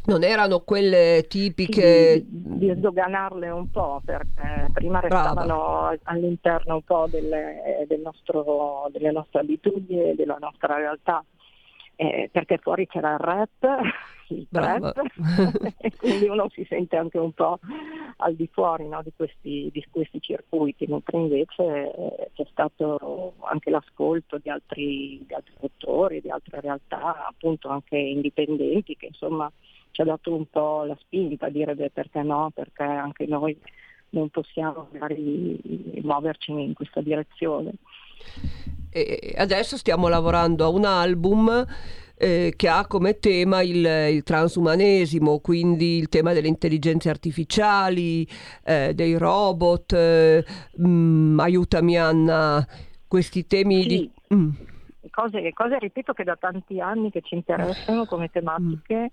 non 0.05 0.25
erano 0.25 0.61
quelle 0.61 1.27
tipiche. 1.29 2.25
di, 2.27 2.59
di 2.59 2.75
sdoganarle 2.77 3.51
un 3.51 3.71
po' 3.71 4.01
perché 4.05 4.69
prima 4.73 5.01
restavano 5.01 5.97
all'interno 6.05 6.77
un 6.77 6.83
po' 6.83 7.07
delle, 7.09 7.85
del 7.87 8.01
nostro- 8.01 8.89
delle 8.91 9.13
nostre 9.13 9.41
abitudini, 9.41 10.15
della 10.15 10.39
nostra 10.41 10.77
realtà. 10.77 11.25
Eh, 11.95 12.31
perché 12.33 12.59
fuori 12.59 12.89
c'era 12.89 13.13
il 13.13 13.19
rap, 13.19 13.81
il 14.29 14.47
Brava. 14.49 14.93
trap, 14.93 15.11
e 15.79 15.95
quindi 15.95 16.27
uno 16.27 16.49
si 16.49 16.65
sente 16.69 16.97
anche 16.97 17.19
un 17.19 17.33
po' 17.33 17.61
al 18.17 18.35
di 18.35 18.49
fuori 18.51 18.89
no, 18.89 19.03
di, 19.03 19.13
questi, 19.15 19.69
di 19.71 19.87
questi 19.91 20.19
circuiti, 20.21 20.87
mentre 20.87 21.19
invece 21.19 21.63
eh, 21.63 22.31
c'è 22.35 22.47
stato 22.51 23.35
anche 23.41 23.71
l'ascolto 23.71 24.39
di 24.39 24.49
altri, 24.49 25.23
di 25.25 25.35
altri 25.35 25.53
autori, 25.61 26.21
di 26.23 26.31
altre 26.31 26.61
realtà, 26.61 27.27
appunto 27.29 27.69
anche 27.69 27.97
indipendenti, 27.97 28.97
che 28.97 29.07
insomma 29.07 29.53
ci 29.93 30.01
ha 30.01 30.05
dato 30.05 30.35
un 30.35 30.47
po' 30.51 30.85
la 30.85 30.97
spinta 31.01 31.47
a 31.47 31.51
dire 31.51 31.75
beh, 31.75 31.91
perché 31.91 32.23
no, 32.23 32.51
perché 32.53 32.83
anche 32.83 33.27
noi 33.27 33.57
non 34.11 34.29
possiamo 34.29 34.89
magari 34.93 35.59
muoverci 36.03 36.51
in 36.51 36.75
questa 36.75 37.01
direzione. 37.01 37.73
E 38.91 39.35
adesso 39.37 39.77
stiamo 39.77 40.09
lavorando 40.09 40.65
a 40.65 40.69
un 40.69 40.85
album 40.85 41.67
eh, 42.23 42.53
che 42.55 42.69
ha 42.69 42.87
come 42.87 43.19
tema 43.19 43.63
il, 43.63 43.85
il 43.85 44.23
transumanesimo, 44.23 45.41
quindi 45.41 45.97
il 45.97 46.09
tema 46.09 46.33
delle 46.33 46.49
intelligenze 46.49 47.09
artificiali, 47.09 48.29
eh, 48.65 48.93
dei 48.95 49.17
robot. 49.17 49.93
eh, 49.93 50.45
mm, 50.81 51.41
aiutami 51.41 51.99
Anna, 51.99 52.67
questi 53.09 53.47
temi 53.47 53.87
di... 53.87 54.11
Mm. 54.35 54.51
Cose, 55.11 55.53
cose, 55.53 55.79
ripeto, 55.79 56.13
che 56.13 56.25
da 56.25 56.37
tanti 56.37 56.81
anni 56.81 57.11
che 57.11 57.21
ci 57.23 57.35
interessano 57.35 58.07
come 58.07 58.31
tematiche, 58.31 59.11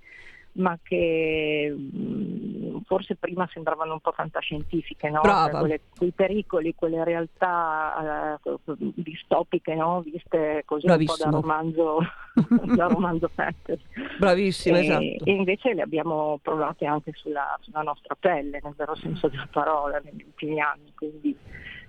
ma 0.54 0.78
che 0.82 1.74
mh, 1.76 2.82
forse 2.86 3.16
prima 3.16 3.48
sembravano 3.54 3.94
un 3.94 4.00
po' 4.00 4.12
fantascientifiche, 4.12 5.10
no? 5.10 5.22
Cioè, 5.24 5.52
quelle- 5.52 5.82
quei 5.96 6.12
pericoli, 6.12 6.76
quelle 6.76 7.04
realtà 7.04 8.38
eh, 8.38 8.58
distopiche, 8.96 9.76
no? 9.76 10.02
Viste 10.02 10.64
così 10.66 10.86
Bravissimo. 10.88 11.36
un 11.36 11.42
po' 11.42 11.48
da 11.48 11.54
romanzo, 11.54 12.00
da 12.76 12.88
romanzo 12.88 13.30
fantasy. 13.34 13.84
Bravissima, 14.18 14.78
e, 14.78 14.82
esatto. 14.82 15.26
e 15.26 15.32
invece 15.32 15.74
le 15.74 15.82
abbiamo 15.82 16.40
provate 16.42 16.86
anche 16.86 17.12
sulla, 17.16 17.58
sulla 17.62 17.82
nostra 17.82 18.16
pelle, 18.20 18.60
nel 18.62 18.74
vero 18.76 18.96
senso 18.96 19.28
della 19.28 19.48
parola, 19.52 20.00
negli 20.04 20.24
ultimi 20.26 20.60
anni. 20.60 20.92
Quindi 20.96 21.38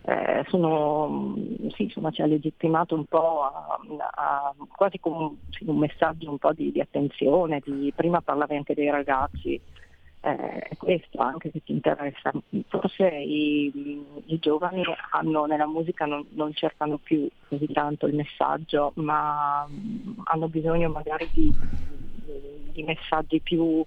eh, 0.03 0.45
sono, 0.49 1.35
sì, 1.75 1.85
insomma, 1.85 2.11
ci 2.11 2.23
ha 2.23 2.27
legittimato 2.27 2.95
un 2.95 3.05
po' 3.05 3.43
a, 3.43 3.79
a- 4.15 4.55
quasi 4.75 4.99
come 4.99 5.17
un, 5.17 5.35
sì, 5.51 5.65
un 5.67 5.77
messaggio 5.79 6.31
un 6.31 6.39
po' 6.39 6.53
di, 6.53 6.73
di 6.73 6.81
attenzione, 6.81 7.61
di, 7.65 7.93
prima 7.95 8.21
parlavi 8.21 8.57
anche 8.57 8.75
dei 8.75 8.91
ragazzi, 8.91 9.61
eh, 10.23 10.69
questo 10.77 11.19
anche 11.19 11.51
che 11.51 11.63
ti 11.63 11.73
interessa. 11.73 12.33
Forse 12.69 13.09
i, 13.09 14.03
i 14.27 14.39
giovani 14.39 14.83
hanno, 15.13 15.45
nella 15.47 15.67
musica 15.67 16.07
non, 16.07 16.27
non 16.31 16.53
cercano 16.55 16.99
più 16.99 17.29
così 17.49 17.67
tanto 17.73 18.07
il 18.07 18.15
messaggio, 18.15 18.93
ma 18.97 19.69
hanno 20.25 20.49
bisogno 20.49 20.89
magari 20.91 21.29
di, 21.33 21.53
di 22.73 22.83
messaggi 22.83 23.41
più, 23.41 23.85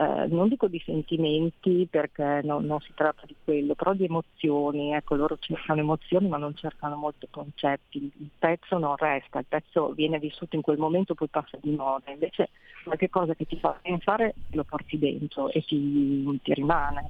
eh, 0.00 0.26
non 0.28 0.48
dico 0.48 0.66
di 0.66 0.80
sentimenti 0.82 1.86
perché 1.90 2.40
no- 2.42 2.60
non 2.60 2.80
si 2.80 2.92
tratta 2.94 3.26
di 3.26 3.36
quello, 3.44 3.74
però 3.74 3.92
di 3.92 4.04
emozioni. 4.04 4.94
Ecco, 4.94 5.14
loro 5.14 5.36
cercano 5.38 5.80
emozioni 5.80 6.26
ma 6.26 6.38
non 6.38 6.54
cercano 6.54 6.96
molto 6.96 7.26
concetti. 7.30 7.98
Il 7.98 8.30
pezzo 8.38 8.78
non 8.78 8.96
resta, 8.96 9.40
il 9.40 9.44
pezzo 9.46 9.92
viene 9.92 10.18
vissuto 10.18 10.56
in 10.56 10.62
quel 10.62 10.78
momento 10.78 11.14
poi 11.14 11.28
passa 11.28 11.58
di 11.60 11.72
moda. 11.72 12.10
Invece 12.10 12.48
qualche 12.82 13.10
cosa 13.10 13.34
che 13.34 13.44
ti 13.44 13.58
fa 13.58 13.78
pensare 13.82 14.36
lo 14.52 14.64
porti 14.64 14.98
dentro 14.98 15.50
e 15.50 15.62
ti, 15.62 16.40
ti 16.42 16.54
rimane. 16.54 17.08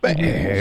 Beh, 0.00 0.10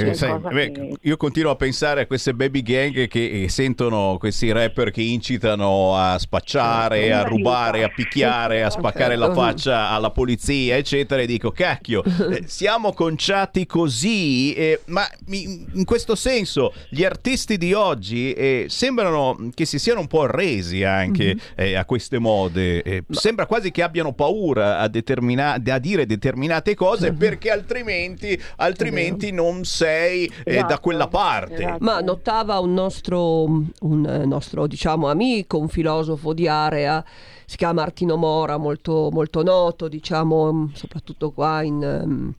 eh, 0.10 0.14
sai, 0.14 0.40
beh, 0.40 0.72
che- 0.72 0.94
io 1.02 1.18
continuo 1.18 1.52
a 1.52 1.56
pensare 1.56 2.02
a 2.02 2.06
queste 2.06 2.34
baby 2.34 2.62
gang 2.62 3.08
che 3.08 3.44
eh, 3.44 3.50
sentono 3.50 4.16
questi 4.18 4.52
rapper 4.52 4.90
che 4.92 5.02
incitano 5.02 5.98
a 5.98 6.18
spacciare, 6.18 7.12
a 7.12 7.24
rubare, 7.24 7.84
a 7.84 7.90
picchiare, 7.90 8.64
a 8.64 8.70
spaccare 8.70 9.16
la 9.16 9.34
faccia 9.34 9.90
alla 9.90 10.12
polizia, 10.12 10.78
eccetera, 10.78 11.22
e 11.22 11.26
dico, 11.26 11.52
cacchio, 11.52 12.04
eh, 12.04 12.44
siamo 12.48 12.94
conciati 12.94 13.66
così, 13.66 14.54
eh, 14.54 14.82
ma 14.86 15.06
in 15.28 15.84
questo 15.86 16.16
senso 16.16 16.74
gli 16.90 17.04
artisti 17.04 17.58
di 17.58 17.74
oggi 17.74 18.32
eh, 18.34 18.66
sembrano 18.70 19.50
che 19.54 19.66
si 19.66 19.78
siano 19.78 20.00
un 20.00 20.08
po' 20.08 20.24
arresi 20.24 20.84
anche 20.84 21.36
eh, 21.56 21.76
a 21.76 21.84
queste 21.86 22.18
mode, 22.20 23.04
sembra 23.10 23.46
quasi 23.46 23.72
che 23.72 23.84
abbiano 23.84 24.14
paura 24.14 24.80
a, 24.80 24.88
determina- 24.88 25.54
a 25.62 25.80
dire 25.80 26.06
determinate 26.06 26.76
cose 26.76 27.12
perché 27.14 27.52
altrimenti, 27.52 28.40
altrimenti 28.58 29.03
non 29.32 29.64
sei 29.66 30.26
eh, 30.26 30.32
da 30.44 30.52
Esatto, 30.52 30.80
quella 30.82 31.08
parte. 31.08 31.78
Ma 31.80 32.00
notava 32.00 32.60
un 32.60 32.74
nostro, 32.74 33.44
un 33.44 34.06
eh, 34.06 34.26
nostro 34.26 34.68
diciamo, 34.68 35.08
amico, 35.10 35.58
un 35.58 35.68
filosofo 35.68 36.34
di 36.34 36.48
area, 36.48 37.04
si 37.46 37.58
chiama 37.58 37.82
Martino 37.82 38.16
Mora, 38.16 38.58
molto, 38.58 39.10
molto 39.12 39.44
noto, 39.44 39.88
diciamo, 39.88 40.54
mm, 40.54 40.66
soprattutto 40.74 41.32
qua 41.32 41.62
in, 41.62 41.84
ehm, 41.84 42.34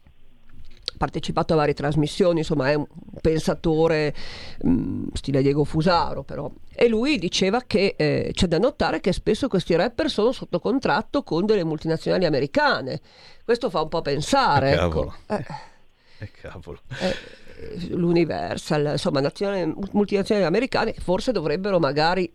partecipato 0.96 1.52
a 1.52 1.56
varie 1.56 1.74
trasmissioni, 1.74 2.38
insomma 2.38 2.70
è 2.70 2.74
un 2.74 2.86
pensatore 3.20 4.14
mh, 4.62 5.06
stile 5.12 5.42
Diego 5.42 5.64
Fusaro 5.64 6.22
però. 6.22 6.50
E 6.74 6.88
lui 6.88 7.18
diceva 7.18 7.62
che 7.66 7.94
eh, 7.96 8.30
c'è 8.32 8.46
da 8.46 8.58
notare 8.58 9.00
che 9.00 9.12
spesso 9.12 9.48
questi 9.48 9.74
rapper 9.74 10.10
sono 10.10 10.32
sotto 10.32 10.58
contratto 10.58 11.22
con 11.22 11.46
delle 11.46 11.64
multinazionali 11.64 12.24
americane. 12.24 13.00
Questo 13.44 13.70
fa 13.70 13.82
un 13.82 13.88
po' 13.88 14.02
pensare. 14.02 14.72
Eh, 14.72 14.84
ecco. 14.84 15.14
Eh, 15.28 15.44
Eh, 16.20 16.30
cavolo. 16.30 16.80
eh, 17.00 17.14
l'Universal, 17.88 18.90
insomma 18.92 19.20
nazionali- 19.20 19.72
multinazionali 19.92 20.46
americane 20.46 20.94
forse 20.98 21.32
dovrebbero 21.32 21.78
magari 21.78 22.30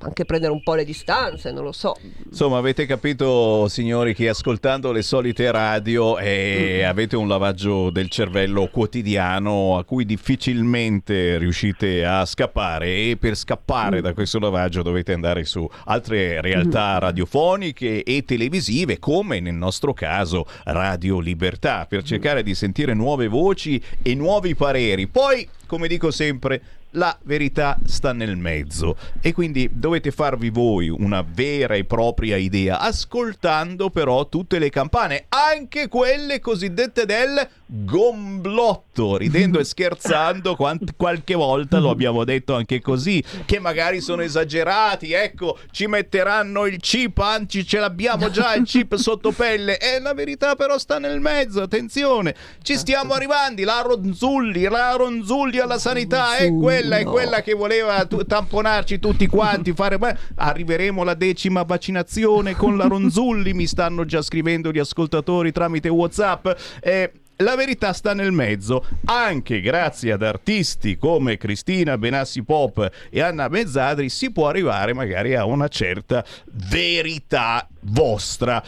anche 0.00 0.24
prendere 0.24 0.52
un 0.52 0.62
po' 0.62 0.74
le 0.74 0.84
distanze, 0.84 1.50
non 1.52 1.64
lo 1.64 1.72
so. 1.72 1.96
Insomma, 2.28 2.58
avete 2.58 2.86
capito, 2.86 3.68
signori, 3.68 4.14
che 4.14 4.28
ascoltando 4.28 4.92
le 4.92 5.02
solite 5.02 5.50
radio 5.50 6.18
eh, 6.18 6.82
avete 6.82 7.16
un 7.16 7.28
lavaggio 7.28 7.90
del 7.90 8.08
cervello 8.08 8.68
quotidiano 8.68 9.76
a 9.76 9.84
cui 9.84 10.04
difficilmente 10.04 11.38
riuscite 11.38 12.04
a 12.04 12.24
scappare 12.24 12.86
e 12.86 13.16
per 13.18 13.36
scappare 13.36 14.00
da 14.00 14.12
questo 14.14 14.38
lavaggio 14.38 14.82
dovete 14.82 15.12
andare 15.12 15.44
su 15.44 15.68
altre 15.84 16.40
realtà 16.40 16.98
radiofoniche 16.98 18.02
e 18.02 18.24
televisive, 18.24 18.98
come 18.98 19.40
nel 19.40 19.54
nostro 19.54 19.92
caso 19.92 20.46
Radio 20.64 21.18
Libertà, 21.18 21.86
per 21.88 22.02
cercare 22.02 22.42
di 22.42 22.54
sentire 22.54 22.94
nuove 22.94 23.28
voci 23.28 23.80
e 24.02 24.14
nuovi 24.14 24.54
pareri. 24.62 25.08
Poi, 25.08 25.48
come 25.66 25.88
dico 25.88 26.12
sempre, 26.12 26.62
la 26.90 27.18
verità 27.24 27.76
sta 27.84 28.12
nel 28.12 28.36
mezzo 28.36 28.96
e 29.20 29.32
quindi 29.32 29.68
dovete 29.72 30.12
farvi 30.12 30.50
voi 30.50 30.88
una 30.88 31.24
vera 31.26 31.74
e 31.74 31.84
propria 31.84 32.36
idea, 32.36 32.78
ascoltando 32.78 33.90
però 33.90 34.28
tutte 34.28 34.60
le 34.60 34.70
campane, 34.70 35.24
anche 35.30 35.88
quelle 35.88 36.38
cosiddette 36.38 37.06
del 37.06 37.48
gomblotto, 37.66 38.91
ridendo 38.94 39.58
e 39.58 39.64
scherzando, 39.64 40.54
quant- 40.54 40.94
qualche 40.96 41.34
volta 41.34 41.78
lo 41.78 41.90
abbiamo 41.90 42.24
detto 42.24 42.54
anche 42.54 42.80
così, 42.80 43.22
che 43.46 43.58
magari 43.58 44.00
sono 44.00 44.22
esagerati, 44.22 45.12
ecco, 45.12 45.58
ci 45.70 45.86
metteranno 45.86 46.66
il 46.66 46.78
chip, 46.78 47.18
anzi 47.18 47.66
ce 47.66 47.78
l'abbiamo 47.78 48.30
già 48.30 48.54
il 48.54 48.64
chip 48.64 48.94
sotto 48.96 49.30
pelle, 49.32 49.78
e 49.78 49.98
la 49.98 50.12
verità 50.12 50.56
però 50.56 50.76
sta 50.78 50.98
nel 50.98 51.20
mezzo, 51.20 51.62
attenzione, 51.62 52.34
ci 52.62 52.76
stiamo 52.76 53.14
arrivando, 53.14 53.64
la 53.64 53.80
Ronzulli, 53.80 54.64
la 54.64 54.92
Ronzulli 54.92 55.58
alla 55.58 55.78
sanità, 55.78 56.36
è 56.36 56.52
quella, 56.52 56.98
è 56.98 57.04
quella 57.04 57.40
che 57.42 57.54
voleva 57.54 58.04
tu- 58.04 58.24
tamponarci 58.24 58.98
tutti 58.98 59.26
quanti, 59.26 59.72
fare... 59.72 59.98
arriveremo 60.34 61.02
alla 61.02 61.14
decima 61.14 61.62
vaccinazione 61.62 62.54
con 62.54 62.76
la 62.76 62.86
Ronzulli, 62.86 63.54
mi 63.54 63.66
stanno 63.66 64.04
già 64.04 64.20
scrivendo 64.20 64.70
gli 64.70 64.78
ascoltatori 64.78 65.52
tramite 65.52 65.88
Whatsapp. 65.88 66.48
Eh, 66.80 67.12
la 67.42 67.56
verità 67.56 67.92
sta 67.92 68.14
nel 68.14 68.32
mezzo, 68.32 68.84
anche 69.04 69.60
grazie 69.60 70.12
ad 70.12 70.22
artisti 70.22 70.96
come 70.96 71.36
Cristina 71.36 71.98
Benassi 71.98 72.42
Pop 72.42 72.90
e 73.10 73.20
Anna 73.20 73.48
Mezzadri 73.48 74.08
si 74.08 74.30
può 74.30 74.48
arrivare 74.48 74.94
magari 74.94 75.34
a 75.34 75.44
una 75.44 75.68
certa 75.68 76.24
verità 76.52 77.66
vostra. 77.80 78.62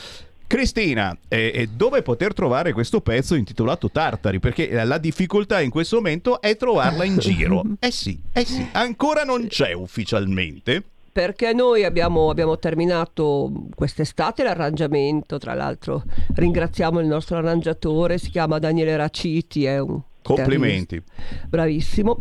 Cristina, 0.46 1.16
eh, 1.26 1.68
dove 1.72 2.02
poter 2.02 2.34
trovare 2.34 2.72
questo 2.72 3.01
pezzo 3.01 3.34
intitolato 3.34 3.90
Tartari? 3.90 4.38
Perché 4.40 4.84
la 4.84 4.98
difficoltà 4.98 5.60
in 5.60 5.70
questo 5.70 5.96
momento 5.96 6.40
è 6.40 6.56
trovarla 6.56 7.05
in 7.05 7.18
giro. 7.18 7.62
Eh 7.80 7.90
sì, 7.90 8.18
eh 8.32 8.44
sì, 8.44 8.66
ancora 8.72 9.24
non 9.24 9.46
c'è 9.46 9.72
ufficialmente. 9.72 10.82
Perché 11.14 11.52
noi 11.52 11.84
abbiamo, 11.84 12.28
abbiamo 12.28 12.58
terminato 12.58 13.68
quest'estate 13.72 14.42
l'arrangiamento, 14.42 15.38
tra 15.38 15.54
l'altro 15.54 16.02
ringraziamo 16.34 16.98
il 16.98 17.06
nostro 17.06 17.36
arrangiatore, 17.36 18.18
si 18.18 18.30
chiama 18.30 18.58
Daniele 18.58 18.96
Raciti, 18.96 19.64
è 19.64 19.78
un 19.78 20.00
Complimenti. 20.22 21.00
chitarrista 21.00 21.46
bravissimo. 21.46 22.20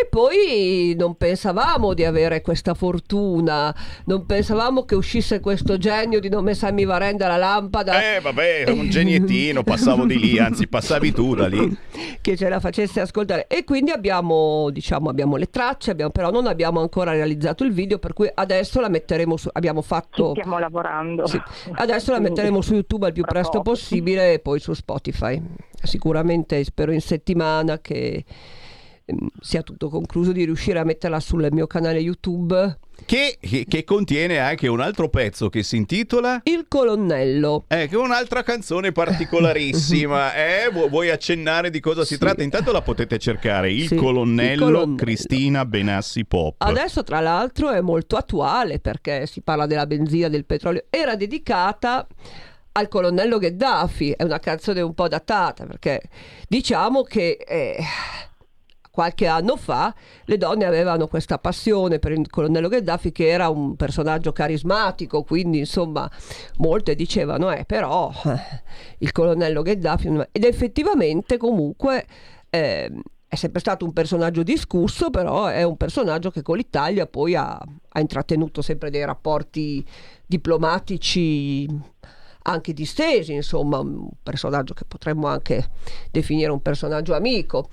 E 0.00 0.06
poi 0.06 0.94
non 0.96 1.16
pensavamo 1.16 1.92
di 1.92 2.06
avere 2.06 2.40
questa 2.40 2.72
fortuna, 2.72 3.74
non 4.06 4.24
pensavamo 4.24 4.84
che 4.84 4.94
uscisse 4.94 5.40
questo 5.40 5.76
genio 5.76 6.20
di 6.20 6.30
nome 6.30 6.54
Sammy 6.54 6.86
Varenda 6.86 7.28
la 7.28 7.36
lampada. 7.36 8.14
Eh 8.14 8.20
vabbè, 8.20 8.70
un 8.70 8.88
geniettino, 8.88 9.62
passavo 9.62 10.06
di 10.06 10.18
lì, 10.18 10.38
anzi 10.38 10.68
passavi 10.68 11.12
tu 11.12 11.34
da 11.34 11.48
lì. 11.48 11.76
che 12.22 12.34
ce 12.34 12.48
la 12.48 12.60
facesse 12.60 13.00
ascoltare 13.00 13.46
e 13.46 13.64
quindi 13.64 13.90
abbiamo 13.90 14.70
diciamo 14.70 15.10
abbiamo 15.10 15.36
le 15.36 15.50
tracce 15.50 15.90
abbiamo, 15.90 16.10
però 16.10 16.30
non 16.30 16.46
abbiamo 16.46 16.80
ancora 16.80 17.12
realizzato 17.12 17.64
il 17.64 17.72
video 17.72 17.98
per 17.98 18.14
cui 18.14 18.30
adesso 18.32 18.80
la 18.80 18.88
metteremo 18.88 19.36
su 19.36 19.48
abbiamo 19.52 19.82
fatto 19.82 20.30
Stiamo 20.32 20.58
lavorando. 20.58 21.26
Sì. 21.26 21.40
adesso 21.72 22.12
la 22.12 22.20
metteremo 22.20 22.62
su 22.62 22.72
YouTube 22.72 23.06
al 23.06 23.12
più 23.12 23.24
presto 23.24 23.60
possibile 23.60 24.32
e 24.32 24.38
poi 24.38 24.60
su 24.60 24.72
Spotify 24.72 25.40
sicuramente 25.82 26.62
spero 26.64 26.92
in 26.92 27.00
settimana 27.00 27.80
che 27.80 28.24
sia 29.40 29.62
tutto 29.62 29.88
concluso 29.88 30.32
di 30.32 30.44
riuscire 30.44 30.78
a 30.78 30.84
metterla 30.84 31.20
sul 31.20 31.48
mio 31.50 31.66
canale 31.66 31.98
YouTube 31.98 32.78
Che, 33.06 33.38
che- 33.40 33.64
che 33.68 33.84
contiene 33.84 34.38
anche 34.38 34.68
un 34.68 34.80
altro 34.80 35.08
pezzo 35.08 35.48
che 35.48 35.62
si 35.62 35.76
intitola 35.76 36.40
Il 36.44 36.66
colonnello. 36.68 37.64
Eh, 37.68 37.88
che 37.88 37.94
è 37.94 37.98
un'altra 37.98 38.42
canzone 38.42 38.92
particolarissima. 38.92 40.34
eh? 40.66 40.70
Vu- 40.70 40.88
vuoi 40.88 41.10
accennare 41.10 41.70
di 41.70 41.80
cosa 41.80 42.04
si 42.04 42.18
tratta? 42.18 42.42
Intanto 42.42 42.72
la 42.72 42.82
potete 42.82 43.18
cercare. 43.18 43.72
Il 43.72 43.86
Sì, 43.88 43.96
colonnello, 43.96 44.52
Il 44.52 44.58
colonnello. 44.72 44.94
Cristina 44.96 45.64
Benassi 45.64 46.24
Pop. 46.26 46.56
Adesso 46.58 47.02
tra 47.02 47.20
l'altro 47.20 47.70
è 47.70 47.80
molto 47.80 48.16
attuale 48.16 48.78
perché 48.80 49.26
si 49.26 49.40
parla 49.40 49.66
della 49.66 49.86
benzina, 49.86 50.28
del 50.28 50.44
petrolio. 50.44 50.84
Era 50.90 51.16
dedicata 51.16 52.06
al 52.72 52.86
colonnello 52.88 53.38
Gheddafi, 53.38 54.12
è 54.12 54.22
una 54.22 54.38
canzone 54.38 54.80
un 54.80 54.94
po' 54.94 55.08
datata 55.08 55.64
perché 55.66 56.00
diciamo 56.46 57.02
che 57.02 57.38
eh, 57.44 57.76
qualche 58.90 59.26
anno 59.26 59.56
fa 59.56 59.94
le 60.24 60.36
donne 60.36 60.64
avevano 60.64 61.06
questa 61.06 61.38
passione 61.38 61.98
per 61.98 62.12
il 62.12 62.28
colonnello 62.28 62.68
Gheddafi 62.68 63.12
che 63.12 63.28
era 63.28 63.48
un 63.48 63.76
personaggio 63.76 64.32
carismatico, 64.32 65.22
quindi 65.22 65.58
insomma 65.58 66.10
molte 66.58 66.94
dicevano 66.94 67.50
eh 67.50 67.64
però 67.64 68.10
eh, 68.24 68.62
il 68.98 69.12
colonnello 69.12 69.62
Gheddafi 69.62 70.26
ed 70.32 70.44
effettivamente 70.44 71.36
comunque 71.36 72.04
eh, 72.50 72.90
è 73.30 73.36
sempre 73.36 73.60
stato 73.60 73.84
un 73.84 73.92
personaggio 73.92 74.42
discusso, 74.42 75.08
però 75.08 75.46
è 75.46 75.62
un 75.62 75.76
personaggio 75.76 76.32
che 76.32 76.42
con 76.42 76.56
l'Italia 76.56 77.06
poi 77.06 77.36
ha, 77.36 77.52
ha 77.52 78.00
intrattenuto 78.00 78.60
sempre 78.60 78.90
dei 78.90 79.04
rapporti 79.04 79.86
diplomatici 80.26 81.68
anche 82.42 82.72
distesi, 82.72 83.32
insomma, 83.32 83.78
un 83.78 84.08
personaggio 84.20 84.74
che 84.74 84.84
potremmo 84.84 85.28
anche 85.28 85.70
definire 86.10 86.50
un 86.50 86.60
personaggio 86.60 87.14
amico. 87.14 87.68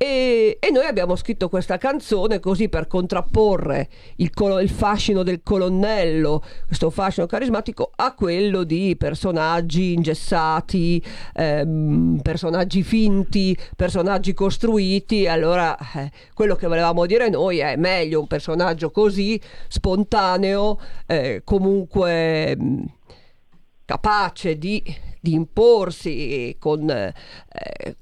E, 0.00 0.58
e 0.60 0.70
noi 0.70 0.84
abbiamo 0.84 1.16
scritto 1.16 1.48
questa 1.48 1.76
canzone 1.76 2.38
così 2.38 2.68
per 2.68 2.86
contrapporre 2.86 3.88
il, 4.18 4.32
colo- 4.32 4.60
il 4.60 4.70
fascino 4.70 5.24
del 5.24 5.42
colonnello, 5.42 6.40
questo 6.66 6.88
fascino 6.90 7.26
carismatico, 7.26 7.90
a 7.96 8.14
quello 8.14 8.62
di 8.62 8.94
personaggi 8.96 9.94
ingessati, 9.94 11.02
ehm, 11.34 12.20
personaggi 12.22 12.84
finti, 12.84 13.58
personaggi 13.74 14.34
costruiti. 14.34 15.26
Allora, 15.26 15.76
eh, 15.96 16.12
quello 16.32 16.54
che 16.54 16.68
volevamo 16.68 17.04
dire 17.04 17.28
noi 17.28 17.58
è 17.58 17.74
meglio 17.74 18.20
un 18.20 18.28
personaggio 18.28 18.92
così 18.92 19.40
spontaneo, 19.66 20.78
eh, 21.06 21.42
comunque 21.42 22.56
mh, 22.56 22.84
capace 23.84 24.58
di, 24.58 24.80
di 25.20 25.32
imporsi 25.32 26.54
con, 26.60 26.88
eh, 26.88 27.96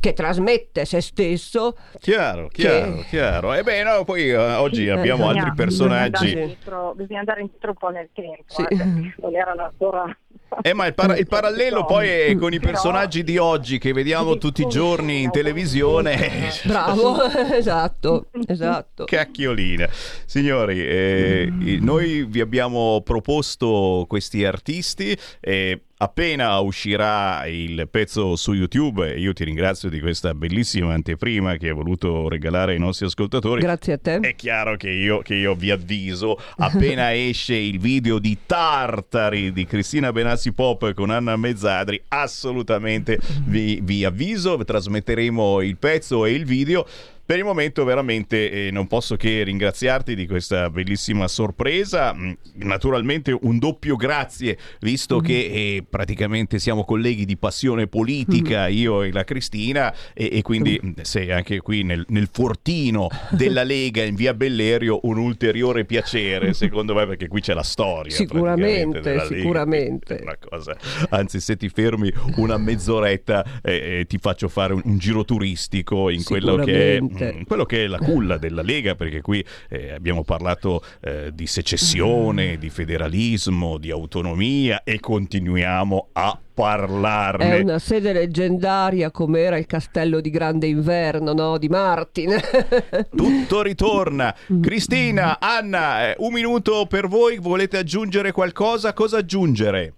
che 0.00 0.12
trasmette 0.14 0.84
se 0.86 1.00
stesso. 1.00 1.76
Chiaro, 2.00 2.48
chiaro, 2.48 3.04
chiaro. 3.08 3.54
E 3.54 3.62
beh, 3.62 3.82
no, 3.84 4.04
poi 4.04 4.30
eh, 4.30 4.36
oggi 4.36 4.88
abbiamo 4.88 5.28
Bisogna- 5.28 5.44
altri 5.46 5.64
Bisogna 5.66 5.94
andare, 5.94 6.10
personaggi. 6.10 6.32
indietro, 6.40 6.92
bisogna 6.96 7.18
andare 7.20 7.40
indietro 7.42 7.68
un 7.70 7.76
po' 7.76 7.88
nel 7.90 8.08
tempo, 8.12 8.42
Sì. 8.46 8.62
eh, 8.62 8.66
perché 8.76 9.14
non 9.20 9.34
erano 9.36 9.62
ancora... 9.64 10.04
Eh, 10.62 10.72
ma 10.72 10.84
il, 10.86 10.94
para- 10.94 11.16
il 11.16 11.28
parallelo 11.28 11.84
poi 11.84 12.08
è 12.08 12.34
con 12.36 12.52
i 12.52 12.58
personaggi 12.58 13.22
di 13.22 13.38
oggi 13.38 13.78
che 13.78 13.92
vediamo 13.92 14.36
tutti 14.36 14.62
i 14.62 14.66
giorni 14.68 15.22
in 15.22 15.30
televisione. 15.30 16.48
Bravo, 16.66 17.22
esatto, 17.54 18.26
esatto. 18.48 19.04
Cacchiolina. 19.04 19.88
Signori, 20.26 20.84
eh, 20.84 21.48
noi 21.80 22.24
vi 22.24 22.40
abbiamo 22.40 23.00
proposto 23.02 24.06
questi 24.08 24.44
artisti. 24.44 25.16
eh, 25.38 25.82
appena 26.02 26.58
uscirà 26.60 27.46
il 27.46 27.86
pezzo 27.90 28.34
su 28.34 28.54
YouTube, 28.54 29.14
io 29.18 29.34
ti 29.34 29.44
ringrazio 29.44 29.90
di 29.90 30.00
questa 30.00 30.32
bellissima 30.34 30.94
anteprima 30.94 31.56
che 31.56 31.68
hai 31.68 31.74
voluto 31.74 32.26
regalare 32.28 32.72
ai 32.72 32.78
nostri 32.78 33.04
ascoltatori. 33.04 33.60
Grazie 33.60 33.92
a 33.94 33.98
te. 33.98 34.18
È 34.20 34.34
chiaro 34.34 34.76
che 34.76 34.88
io, 34.88 35.18
che 35.18 35.34
io 35.34 35.54
vi 35.54 35.70
avviso, 35.70 36.38
appena 36.56 37.12
esce 37.14 37.54
il 37.54 37.78
video 37.78 38.18
di 38.18 38.36
Tartari 38.46 39.52
di 39.52 39.66
Cristina 39.66 40.10
Benassi 40.10 40.52
Pop 40.52 40.94
con 40.94 41.10
Anna 41.10 41.36
Mezzadri, 41.36 42.02
assolutamente 42.08 43.18
vi, 43.44 43.80
vi 43.82 44.04
avviso, 44.04 44.56
trasmetteremo 44.56 45.60
il 45.60 45.76
pezzo 45.76 46.24
e 46.24 46.32
il 46.32 46.46
video. 46.46 46.86
Per 47.30 47.38
il 47.38 47.44
momento 47.44 47.84
veramente 47.84 48.50
eh, 48.50 48.70
non 48.72 48.88
posso 48.88 49.14
che 49.14 49.44
ringraziarti 49.44 50.16
di 50.16 50.26
questa 50.26 50.68
bellissima 50.68 51.28
sorpresa. 51.28 52.12
Mm, 52.12 52.32
Naturalmente 52.54 53.36
un 53.42 53.58
doppio 53.58 53.94
grazie, 53.94 54.58
visto 54.80 55.18
Mm-hmm. 55.20 55.24
che 55.24 55.34
eh, 55.34 55.84
praticamente 55.88 56.58
siamo 56.58 56.84
colleghi 56.84 57.24
di 57.24 57.36
passione 57.36 57.86
politica, 57.86 58.66
Mm-hmm. 58.66 58.76
io 58.76 59.02
e 59.02 59.12
la 59.12 59.22
Cristina, 59.22 59.94
e, 60.12 60.30
e 60.32 60.42
quindi 60.42 60.80
mm, 60.84 60.90
sei 61.02 61.30
anche 61.30 61.60
qui 61.60 61.84
nel, 61.84 62.04
nel 62.08 62.28
fortino 62.32 63.08
della 63.30 63.62
Lega 63.62 64.02
in 64.02 64.16
via 64.16 64.34
Bellerio 64.34 64.98
un 65.04 65.18
ulteriore 65.18 65.84
piacere, 65.84 66.52
secondo 66.54 66.94
me, 66.94 67.06
perché 67.06 67.28
qui 67.28 67.40
c'è 67.40 67.54
la 67.54 67.62
storia. 67.62 68.12
Sicuramente, 68.12 69.24
sicuramente. 69.26 70.24
Cosa. 70.50 70.76
Anzi, 71.10 71.38
se 71.38 71.56
ti 71.56 71.68
fermi 71.68 72.12
una 72.36 72.58
mezz'oretta, 72.58 73.60
eh, 73.62 74.00
eh, 74.00 74.06
ti 74.06 74.18
faccio 74.18 74.48
fare 74.48 74.72
un, 74.72 74.82
un 74.84 74.98
giro 74.98 75.24
turistico 75.24 76.10
in 76.10 76.24
quello 76.24 76.56
che, 76.56 76.96
è, 76.96 77.00
Mm, 77.24 77.42
quello 77.42 77.64
che 77.64 77.84
è 77.84 77.86
la 77.86 77.98
culla 77.98 78.38
della 78.38 78.62
Lega, 78.62 78.94
perché 78.94 79.20
qui 79.20 79.44
eh, 79.68 79.92
abbiamo 79.92 80.24
parlato 80.24 80.82
eh, 81.00 81.30
di 81.32 81.46
secessione, 81.46 82.58
di 82.58 82.70
federalismo, 82.70 83.78
di 83.78 83.90
autonomia 83.90 84.82
e 84.84 85.00
continuiamo 85.00 86.08
a 86.12 86.38
parlarne. 86.52 87.56
È 87.56 87.60
una 87.60 87.78
sede 87.78 88.12
leggendaria 88.12 89.10
come 89.10 89.40
era 89.40 89.56
il 89.56 89.66
castello 89.66 90.20
di 90.20 90.30
Grande 90.30 90.66
Inverno, 90.66 91.32
no? 91.32 91.56
Di 91.56 91.68
Martin. 91.68 92.38
Tutto 93.14 93.62
ritorna. 93.62 94.34
Cristina, 94.60 95.38
Anna, 95.40 96.10
eh, 96.10 96.16
un 96.18 96.32
minuto 96.32 96.86
per 96.86 97.08
voi. 97.08 97.38
Volete 97.38 97.78
aggiungere 97.78 98.32
qualcosa? 98.32 98.92
Cosa 98.92 99.18
aggiungere? 99.18 99.94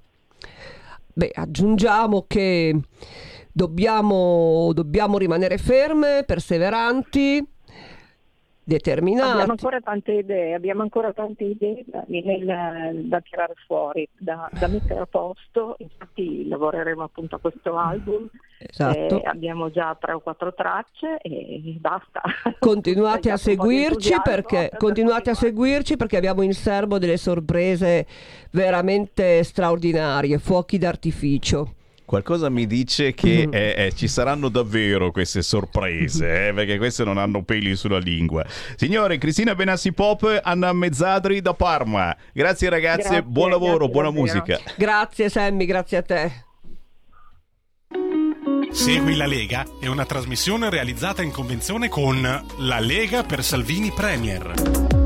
Beh, 1.14 1.32
aggiungiamo 1.34 2.24
che 2.26 2.74
dobbiamo, 3.52 4.72
dobbiamo 4.72 5.18
rimanere 5.18 5.58
ferme, 5.58 6.24
perseveranti, 6.26 7.46
determinati. 8.64 9.30
Abbiamo 9.30 9.52
ancora 9.52 9.80
tante 9.80 10.12
idee, 10.12 10.54
abbiamo 10.54 10.82
ancora 10.82 11.12
tante 11.12 11.44
idee 11.44 11.84
da, 11.86 12.04
nel- 12.06 13.06
da 13.08 13.20
tirare 13.20 13.54
fuori, 13.66 14.08
da, 14.16 14.48
da 14.58 14.66
mettere 14.68 15.00
a 15.00 15.06
posto, 15.06 15.76
infatti 15.78 16.48
lavoreremo 16.48 17.02
appunto 17.02 17.36
a 17.36 17.38
questo 17.38 17.76
album, 17.76 18.28
Esatto. 18.64 19.22
Eh, 19.22 19.26
abbiamo 19.26 19.70
già 19.70 19.96
tre 20.00 20.12
o 20.12 20.20
quattro 20.20 20.54
tracce 20.54 21.18
e 21.20 21.76
basta. 21.78 22.22
Continuate 22.60 23.30
a 23.32 23.36
seguirci 23.36 24.14
perché, 24.22 24.68
per 24.70 24.78
continuate 24.78 25.30
a 25.30 25.34
seguirci 25.34 25.96
perché 25.96 26.16
abbiamo 26.16 26.42
in 26.42 26.52
serbo 26.52 26.98
delle 26.98 27.16
sorprese 27.16 28.06
veramente 28.52 29.42
straordinarie, 29.42 30.38
fuochi 30.38 30.78
d'artificio. 30.78 31.74
Qualcosa 32.12 32.50
mi 32.50 32.66
dice 32.66 33.14
che 33.14 33.46
Mhm. 33.46 33.54
eh, 33.54 33.74
eh, 33.86 33.92
ci 33.94 34.06
saranno 34.06 34.50
davvero 34.50 35.10
queste 35.10 35.40
sorprese, 35.40 36.48
eh, 36.48 36.52
perché 36.52 36.76
queste 36.76 37.04
non 37.04 37.16
hanno 37.16 37.42
peli 37.42 37.74
sulla 37.74 37.96
lingua. 37.96 38.44
Signore, 38.76 39.16
Cristina 39.16 39.54
Benassi 39.54 39.94
Pop, 39.94 40.40
Anna 40.42 40.74
Mezzadri 40.74 41.40
da 41.40 41.54
Parma. 41.54 42.14
Grazie 42.34 42.68
ragazze, 42.68 43.02
Grazie, 43.08 43.22
buon 43.22 43.48
lavoro, 43.48 43.88
grazie 43.88 43.92
buona 43.94 44.10
musica. 44.10 44.60
Grazie 44.76 45.30
Sammy, 45.30 45.64
grazie 45.64 45.96
a 45.96 46.02
te. 46.02 46.32
Segui 48.72 49.16
la 49.16 49.24
Lega 49.26 49.64
è 49.80 49.86
una 49.86 50.04
trasmissione 50.04 50.68
realizzata 50.68 51.22
in 51.22 51.30
convenzione 51.30 51.88
con 51.88 52.20
La 52.58 52.78
Lega 52.78 53.22
per 53.22 53.42
Salvini 53.42 53.90
Premier. 53.90 55.01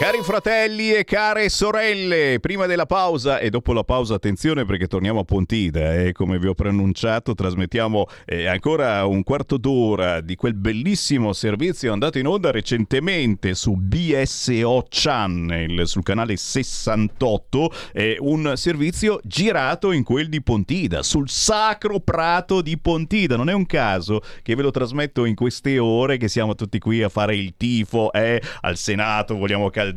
Cari 0.00 0.22
fratelli 0.22 0.94
e 0.94 1.04
care 1.04 1.50
sorelle, 1.50 2.38
prima 2.40 2.64
della 2.64 2.86
pausa 2.86 3.38
e 3.38 3.50
dopo 3.50 3.74
la 3.74 3.84
pausa 3.84 4.14
attenzione 4.14 4.64
perché 4.64 4.86
torniamo 4.86 5.20
a 5.20 5.24
Pontida 5.24 5.94
e 5.94 6.12
come 6.12 6.38
vi 6.38 6.46
ho 6.46 6.54
preannunciato 6.54 7.34
trasmettiamo 7.34 8.06
eh, 8.24 8.46
ancora 8.46 9.04
un 9.04 9.22
quarto 9.22 9.58
d'ora 9.58 10.22
di 10.22 10.36
quel 10.36 10.54
bellissimo 10.54 11.34
servizio 11.34 11.92
andato 11.92 12.18
in 12.18 12.26
onda 12.26 12.50
recentemente 12.50 13.52
su 13.52 13.74
BSO 13.74 14.86
Channel 14.88 15.86
sul 15.86 16.02
canale 16.02 16.38
68, 16.38 17.70
è 17.92 18.16
un 18.20 18.54
servizio 18.56 19.20
girato 19.22 19.92
in 19.92 20.02
quel 20.02 20.30
di 20.30 20.40
Pontida, 20.40 21.02
sul 21.02 21.28
sacro 21.28 22.00
prato 22.00 22.62
di 22.62 22.78
Pontida, 22.78 23.36
non 23.36 23.50
è 23.50 23.52
un 23.52 23.66
caso 23.66 24.22
che 24.40 24.54
ve 24.54 24.62
lo 24.62 24.70
trasmetto 24.70 25.26
in 25.26 25.34
queste 25.34 25.78
ore 25.78 26.16
che 26.16 26.28
siamo 26.28 26.54
tutti 26.54 26.78
qui 26.78 27.02
a 27.02 27.10
fare 27.10 27.36
il 27.36 27.52
tifo, 27.58 28.10
eh, 28.14 28.40
al 28.62 28.78
Senato 28.78 29.36
vogliamo 29.36 29.68
Calderoli, 29.68 29.88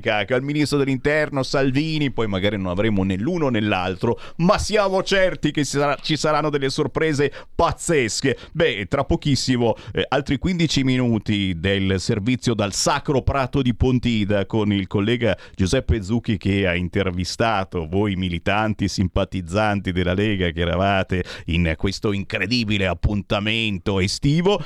cacchio, 0.00 0.36
al 0.36 0.42
ministro 0.42 0.78
dell'interno 0.78 1.42
Salvini, 1.42 2.10
poi 2.10 2.26
magari 2.26 2.56
non 2.56 2.66
avremo 2.66 3.02
né 3.02 3.16
l'uno 3.16 3.48
né 3.48 3.60
l'altro, 3.60 4.18
ma 4.36 4.58
siamo 4.58 5.02
certi 5.02 5.50
che 5.50 5.64
ci 5.64 6.16
saranno 6.16 6.50
delle 6.50 6.70
sorprese 6.70 7.32
pazzesche. 7.54 8.36
Beh, 8.52 8.86
tra 8.88 9.04
pochissimo 9.04 9.74
eh, 9.92 10.04
altri 10.08 10.38
15 10.38 10.84
minuti 10.84 11.58
del 11.58 12.00
servizio 12.00 12.54
dal 12.54 12.72
Sacro 12.72 13.22
Prato 13.22 13.62
di 13.62 13.74
Pontida 13.74 14.46
con 14.46 14.72
il 14.72 14.86
collega 14.86 15.36
Giuseppe 15.54 16.02
Zucchi 16.02 16.36
che 16.36 16.66
ha 16.66 16.74
intervistato 16.74 17.86
voi 17.88 18.16
militanti 18.16 18.88
simpatizzanti 18.88 19.92
della 19.92 20.14
Lega 20.14 20.50
che 20.50 20.60
eravate 20.60 21.24
in 21.46 21.74
questo 21.76 22.12
incredibile 22.12 22.86
appuntamento 22.86 24.00
estivo 24.00 24.62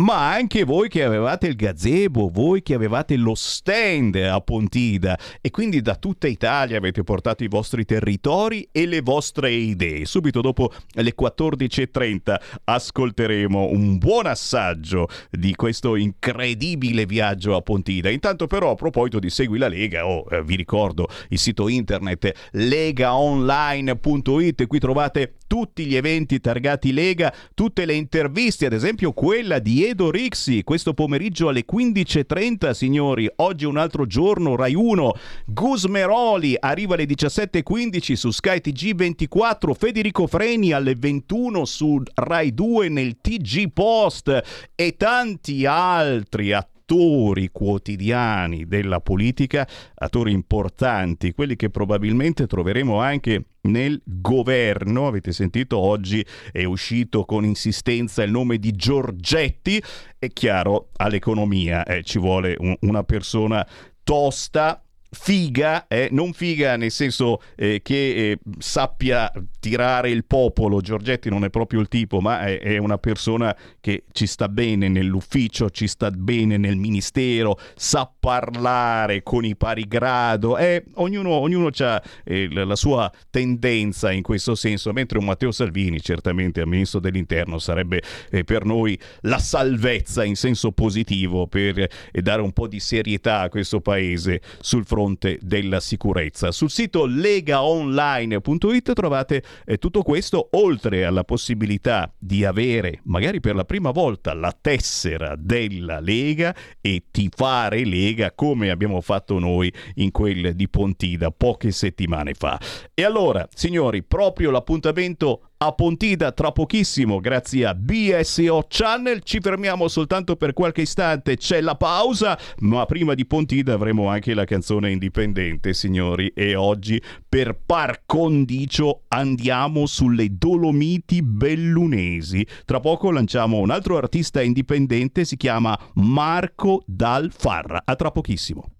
ma 0.00 0.32
anche 0.32 0.64
voi 0.64 0.88
che 0.88 1.04
avevate 1.04 1.46
il 1.46 1.54
gazebo, 1.56 2.30
voi 2.32 2.62
che 2.62 2.72
avevate 2.74 3.16
lo 3.16 3.34
stand 3.34 4.14
a 4.16 4.40
Pontida 4.40 5.18
e 5.40 5.50
quindi 5.50 5.82
da 5.82 5.96
tutta 5.96 6.26
Italia 6.26 6.78
avete 6.78 7.02
portato 7.02 7.44
i 7.44 7.48
vostri 7.48 7.84
territori 7.84 8.66
e 8.72 8.86
le 8.86 9.02
vostre 9.02 9.50
idee. 9.50 10.06
Subito 10.06 10.40
dopo 10.40 10.72
le 10.92 11.14
14.30 11.18 12.34
ascolteremo 12.64 13.68
un 13.70 13.98
buon 13.98 14.24
assaggio 14.26 15.08
di 15.30 15.54
questo 15.54 15.96
incredibile 15.96 17.04
viaggio 17.04 17.54
a 17.54 17.60
Pontida. 17.60 18.08
Intanto 18.08 18.46
però 18.46 18.70
a 18.70 18.76
proposito 18.76 19.18
di 19.18 19.28
Segui 19.28 19.58
la 19.58 19.68
Lega, 19.68 20.06
oh, 20.06 20.24
eh, 20.30 20.42
vi 20.42 20.56
ricordo 20.56 21.08
il 21.28 21.38
sito 21.38 21.68
internet 21.68 22.48
legaonline.it, 22.52 24.66
qui 24.66 24.78
trovate 24.78 25.34
tutti 25.46 25.84
gli 25.84 25.96
eventi 25.96 26.40
targati 26.40 26.90
Lega, 26.92 27.34
tutte 27.54 27.84
le 27.84 27.92
interviste, 27.94 28.64
ad 28.66 28.72
esempio 28.72 29.12
quella 29.12 29.58
di 29.58 29.88
Edo 29.90 30.12
Rixi, 30.12 30.62
questo 30.62 30.94
pomeriggio 30.94 31.48
alle 31.48 31.64
15.30, 31.68 32.70
signori, 32.70 33.28
oggi 33.36 33.64
un 33.64 33.76
altro 33.76 34.06
giorno, 34.06 34.54
Rai 34.54 34.76
1, 34.76 35.12
Gusmeroli 35.46 36.54
arriva 36.56 36.94
alle 36.94 37.06
17.15 37.06 38.12
su 38.12 38.30
Sky 38.30 38.60
TG24, 38.62 39.74
Federico 39.74 40.28
Freni 40.28 40.70
alle 40.70 40.94
21 40.94 41.64
su 41.64 42.00
Rai 42.14 42.54
2 42.54 42.88
nel 42.88 43.20
TG 43.20 43.72
Post. 43.72 44.68
E 44.76 44.96
tanti 44.96 45.66
altri 45.66 46.52
attori 46.52 46.79
attori 46.90 47.50
quotidiani 47.52 48.66
della 48.66 49.00
politica, 49.00 49.66
attori 49.94 50.32
importanti, 50.32 51.32
quelli 51.32 51.54
che 51.54 51.70
probabilmente 51.70 52.48
troveremo 52.48 52.98
anche 53.00 53.44
nel 53.62 54.00
governo. 54.04 55.06
Avete 55.06 55.30
sentito 55.30 55.78
oggi 55.78 56.24
è 56.50 56.64
uscito 56.64 57.24
con 57.24 57.44
insistenza 57.44 58.24
il 58.24 58.32
nome 58.32 58.58
di 58.58 58.72
Giorgetti. 58.72 59.80
È 60.18 60.26
chiaro, 60.28 60.88
all'economia 60.96 61.84
eh, 61.84 62.02
ci 62.02 62.18
vuole 62.18 62.56
un- 62.58 62.76
una 62.80 63.04
persona 63.04 63.64
tosta. 64.02 64.82
Figa, 65.12 65.88
eh, 65.88 66.08
non 66.12 66.32
figa 66.32 66.76
nel 66.76 66.92
senso 66.92 67.42
eh, 67.56 67.80
che 67.82 68.14
eh, 68.14 68.38
sappia 68.58 69.30
tirare 69.60 70.10
il 70.10 70.24
popolo, 70.24 70.80
Giorgetti 70.80 71.28
non 71.28 71.44
è 71.44 71.50
proprio 71.50 71.80
il 71.80 71.88
tipo, 71.88 72.20
ma 72.20 72.40
è, 72.40 72.58
è 72.60 72.76
una 72.78 72.98
persona 72.98 73.54
che 73.80 74.04
ci 74.12 74.26
sta 74.26 74.48
bene 74.48 74.88
nell'ufficio, 74.88 75.70
ci 75.70 75.86
sta 75.86 76.10
bene 76.10 76.56
nel 76.56 76.76
ministero, 76.76 77.58
sa 77.76 78.10
parlare 78.18 79.22
con 79.22 79.44
i 79.44 79.54
pari 79.54 79.86
grado, 79.86 80.56
eh, 80.56 80.84
ognuno, 80.94 81.30
ognuno 81.30 81.70
ha 81.78 82.02
la 82.24 82.70
la 82.70 82.76
sua 82.76 83.10
tendenza 83.30 84.12
in 84.12 84.22
questo 84.22 84.54
senso, 84.54 84.92
mentre 84.92 85.18
un 85.18 85.24
Matteo 85.24 85.50
Salvini 85.50 86.00
certamente 86.00 86.60
a 86.60 86.66
ministro 86.66 87.00
dell'interno 87.00 87.58
sarebbe 87.58 88.00
eh, 88.30 88.44
per 88.44 88.64
noi 88.64 88.98
la 89.22 89.38
salvezza 89.38 90.22
in 90.24 90.36
senso 90.36 90.70
positivo 90.70 91.48
per 91.48 91.78
eh, 91.78 92.22
dare 92.22 92.42
un 92.42 92.52
po' 92.52 92.68
di 92.68 92.78
serietà 92.78 93.40
a 93.40 93.48
questo 93.48 93.80
paese 93.80 94.40
sul 94.60 94.86
fronte 94.86 95.38
della 95.42 95.80
sicurezza. 95.80 96.52
Sul 96.52 96.70
sito 96.70 97.06
legaonline.it 97.06 98.92
trovate 98.92 99.42
eh, 99.64 99.78
tutto 99.78 100.02
questo, 100.02 100.48
oltre 100.52 101.04
alla 101.04 101.24
possibilità 101.24 102.12
di 102.18 102.44
avere, 102.44 103.00
magari 103.04 103.40
per 103.40 103.54
la 103.54 103.64
prima 103.64 103.90
volta, 103.90 104.34
la 104.34 104.56
tessera 104.58 105.34
della 105.36 106.00
Lega 106.00 106.54
e 106.80 107.04
tifare 107.10 107.84
Lega 107.84 108.32
come 108.32 108.70
abbiamo 108.70 109.00
fatto 109.00 109.38
noi 109.38 109.72
in 109.94 110.10
quel 110.10 110.54
di 110.54 110.68
Pontida 110.68 111.30
poche 111.30 111.70
settimane 111.70 112.34
fa. 112.34 112.58
E 112.94 113.04
allora, 113.04 113.46
signori, 113.52 114.02
proprio 114.02 114.50
l'appuntamento 114.50 115.49
a 115.62 115.72
Pontida 115.72 116.32
tra 116.32 116.52
pochissimo 116.52 117.20
grazie 117.20 117.66
a 117.66 117.74
BSO 117.74 118.64
Channel. 118.66 119.22
Ci 119.22 119.40
fermiamo 119.42 119.88
soltanto 119.88 120.36
per 120.36 120.54
qualche 120.54 120.80
istante, 120.80 121.36
c'è 121.36 121.60
la 121.60 121.74
pausa, 121.74 122.38
ma 122.60 122.86
prima 122.86 123.12
di 123.12 123.26
Pontida 123.26 123.74
avremo 123.74 124.08
anche 124.08 124.32
la 124.32 124.46
canzone 124.46 124.90
indipendente, 124.90 125.74
signori. 125.74 126.28
E 126.34 126.54
oggi 126.54 126.98
per 127.28 127.60
par 127.66 128.04
condicio 128.06 129.02
andiamo 129.08 129.84
sulle 129.84 130.28
Dolomiti 130.38 131.20
Bellunesi. 131.22 132.46
Tra 132.64 132.80
poco 132.80 133.10
lanciamo 133.10 133.58
un 133.58 133.68
altro 133.68 133.98
artista 133.98 134.40
indipendente, 134.40 135.26
si 135.26 135.36
chiama 135.36 135.78
Marco 135.96 136.82
Dal 136.86 137.30
Farra. 137.36 137.82
A 137.84 137.96
tra 137.96 138.10
pochissimo. 138.10 138.79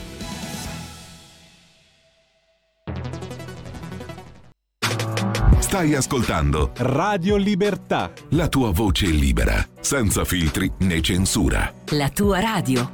Stai 5.61 5.93
ascoltando 5.93 6.71
Radio 6.77 7.37
Libertà. 7.37 8.11
la 8.29 8.49
tua 8.49 8.71
voce 8.71 9.05
libera, 9.05 9.65
senza 9.79 10.25
filtri 10.25 10.69
né 10.79 10.99
censura. 11.01 11.71
La 11.91 12.09
tua 12.09 12.39
radio. 12.39 12.89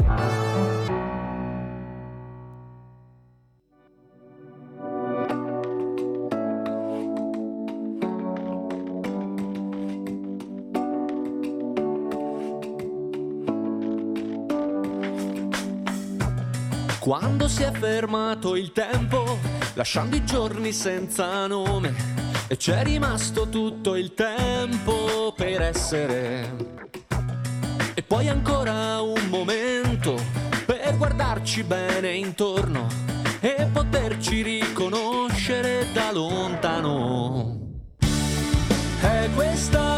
Quando 17.00 17.48
si 17.48 17.64
è 17.64 17.72
fermato 17.72 18.58
il 18.58 18.74
tempo, 18.74 19.40
lasciando 19.76 20.18
i 20.18 20.26
giorni 20.26 20.74
senza 20.74 21.48
nome, 21.48 22.17
e 22.48 22.56
c'è 22.56 22.84
rimasto 22.84 23.50
tutto 23.50 23.96
il 23.96 24.14
tempo 24.14 25.34
per 25.36 25.62
essere. 25.62 26.76
E 27.94 28.02
poi 28.04 28.30
ancora 28.30 29.02
un 29.02 29.28
momento 29.28 30.16
per 30.66 30.96
guardarci 30.98 31.64
bene 31.64 32.14
intorno 32.14 32.88
e 33.40 33.68
poterci 33.72 34.42
riconoscere 34.42 35.88
da 35.94 36.12
lontano. 36.12 37.60
È 39.02 39.30
questa 39.36 39.97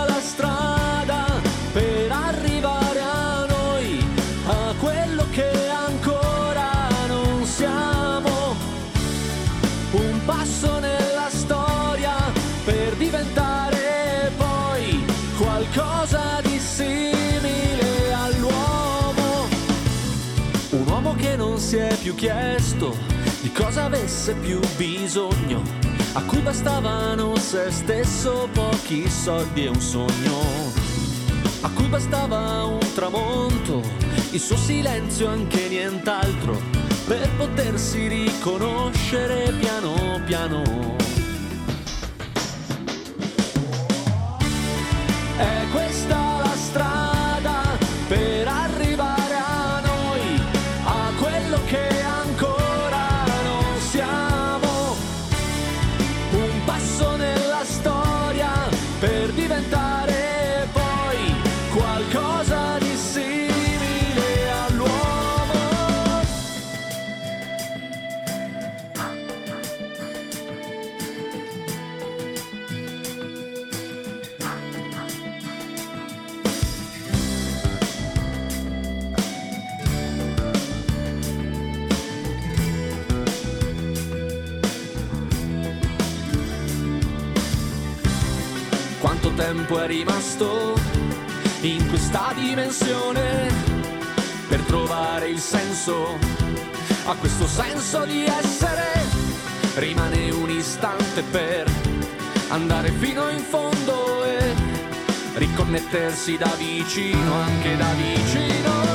più 22.10 22.16
chiesto 22.16 22.98
di 23.42 23.52
cosa 23.52 23.84
avesse 23.84 24.34
più 24.34 24.60
bisogno, 24.78 25.62
a 26.14 26.24
cui 26.24 26.40
bastavano 26.40 27.36
se 27.36 27.70
stesso 27.70 28.50
pochi 28.52 29.08
soldi 29.08 29.66
e 29.66 29.68
un 29.68 29.80
sogno, 29.80 30.42
a 31.62 31.70
cui 31.70 31.86
bastava 31.86 32.64
un 32.64 32.80
tramonto, 32.96 33.84
il 34.32 34.40
suo 34.40 34.58
silenzio 34.58 35.28
anche 35.28 35.68
nient'altro, 35.68 36.60
per 37.06 37.30
potersi 37.38 38.08
riconoscere 38.08 39.52
piano 39.60 40.20
piano. 40.26 40.99
Rimasto 89.90 90.80
in 91.62 91.88
questa 91.88 92.32
dimensione 92.36 93.52
per 94.48 94.60
trovare 94.62 95.30
il 95.30 95.40
senso 95.40 96.16
a 97.06 97.16
questo 97.16 97.48
senso 97.48 98.06
di 98.06 98.24
essere? 98.24 98.86
Rimane 99.78 100.30
un 100.30 100.52
istante 100.52 101.24
per 101.24 101.68
andare 102.50 102.92
fino 102.92 103.30
in 103.30 103.40
fondo 103.40 104.24
e 104.26 104.54
riconnettersi 105.34 106.38
da 106.38 106.54
vicino, 106.56 107.34
anche 107.34 107.76
da 107.76 107.92
vicino. 107.94 108.89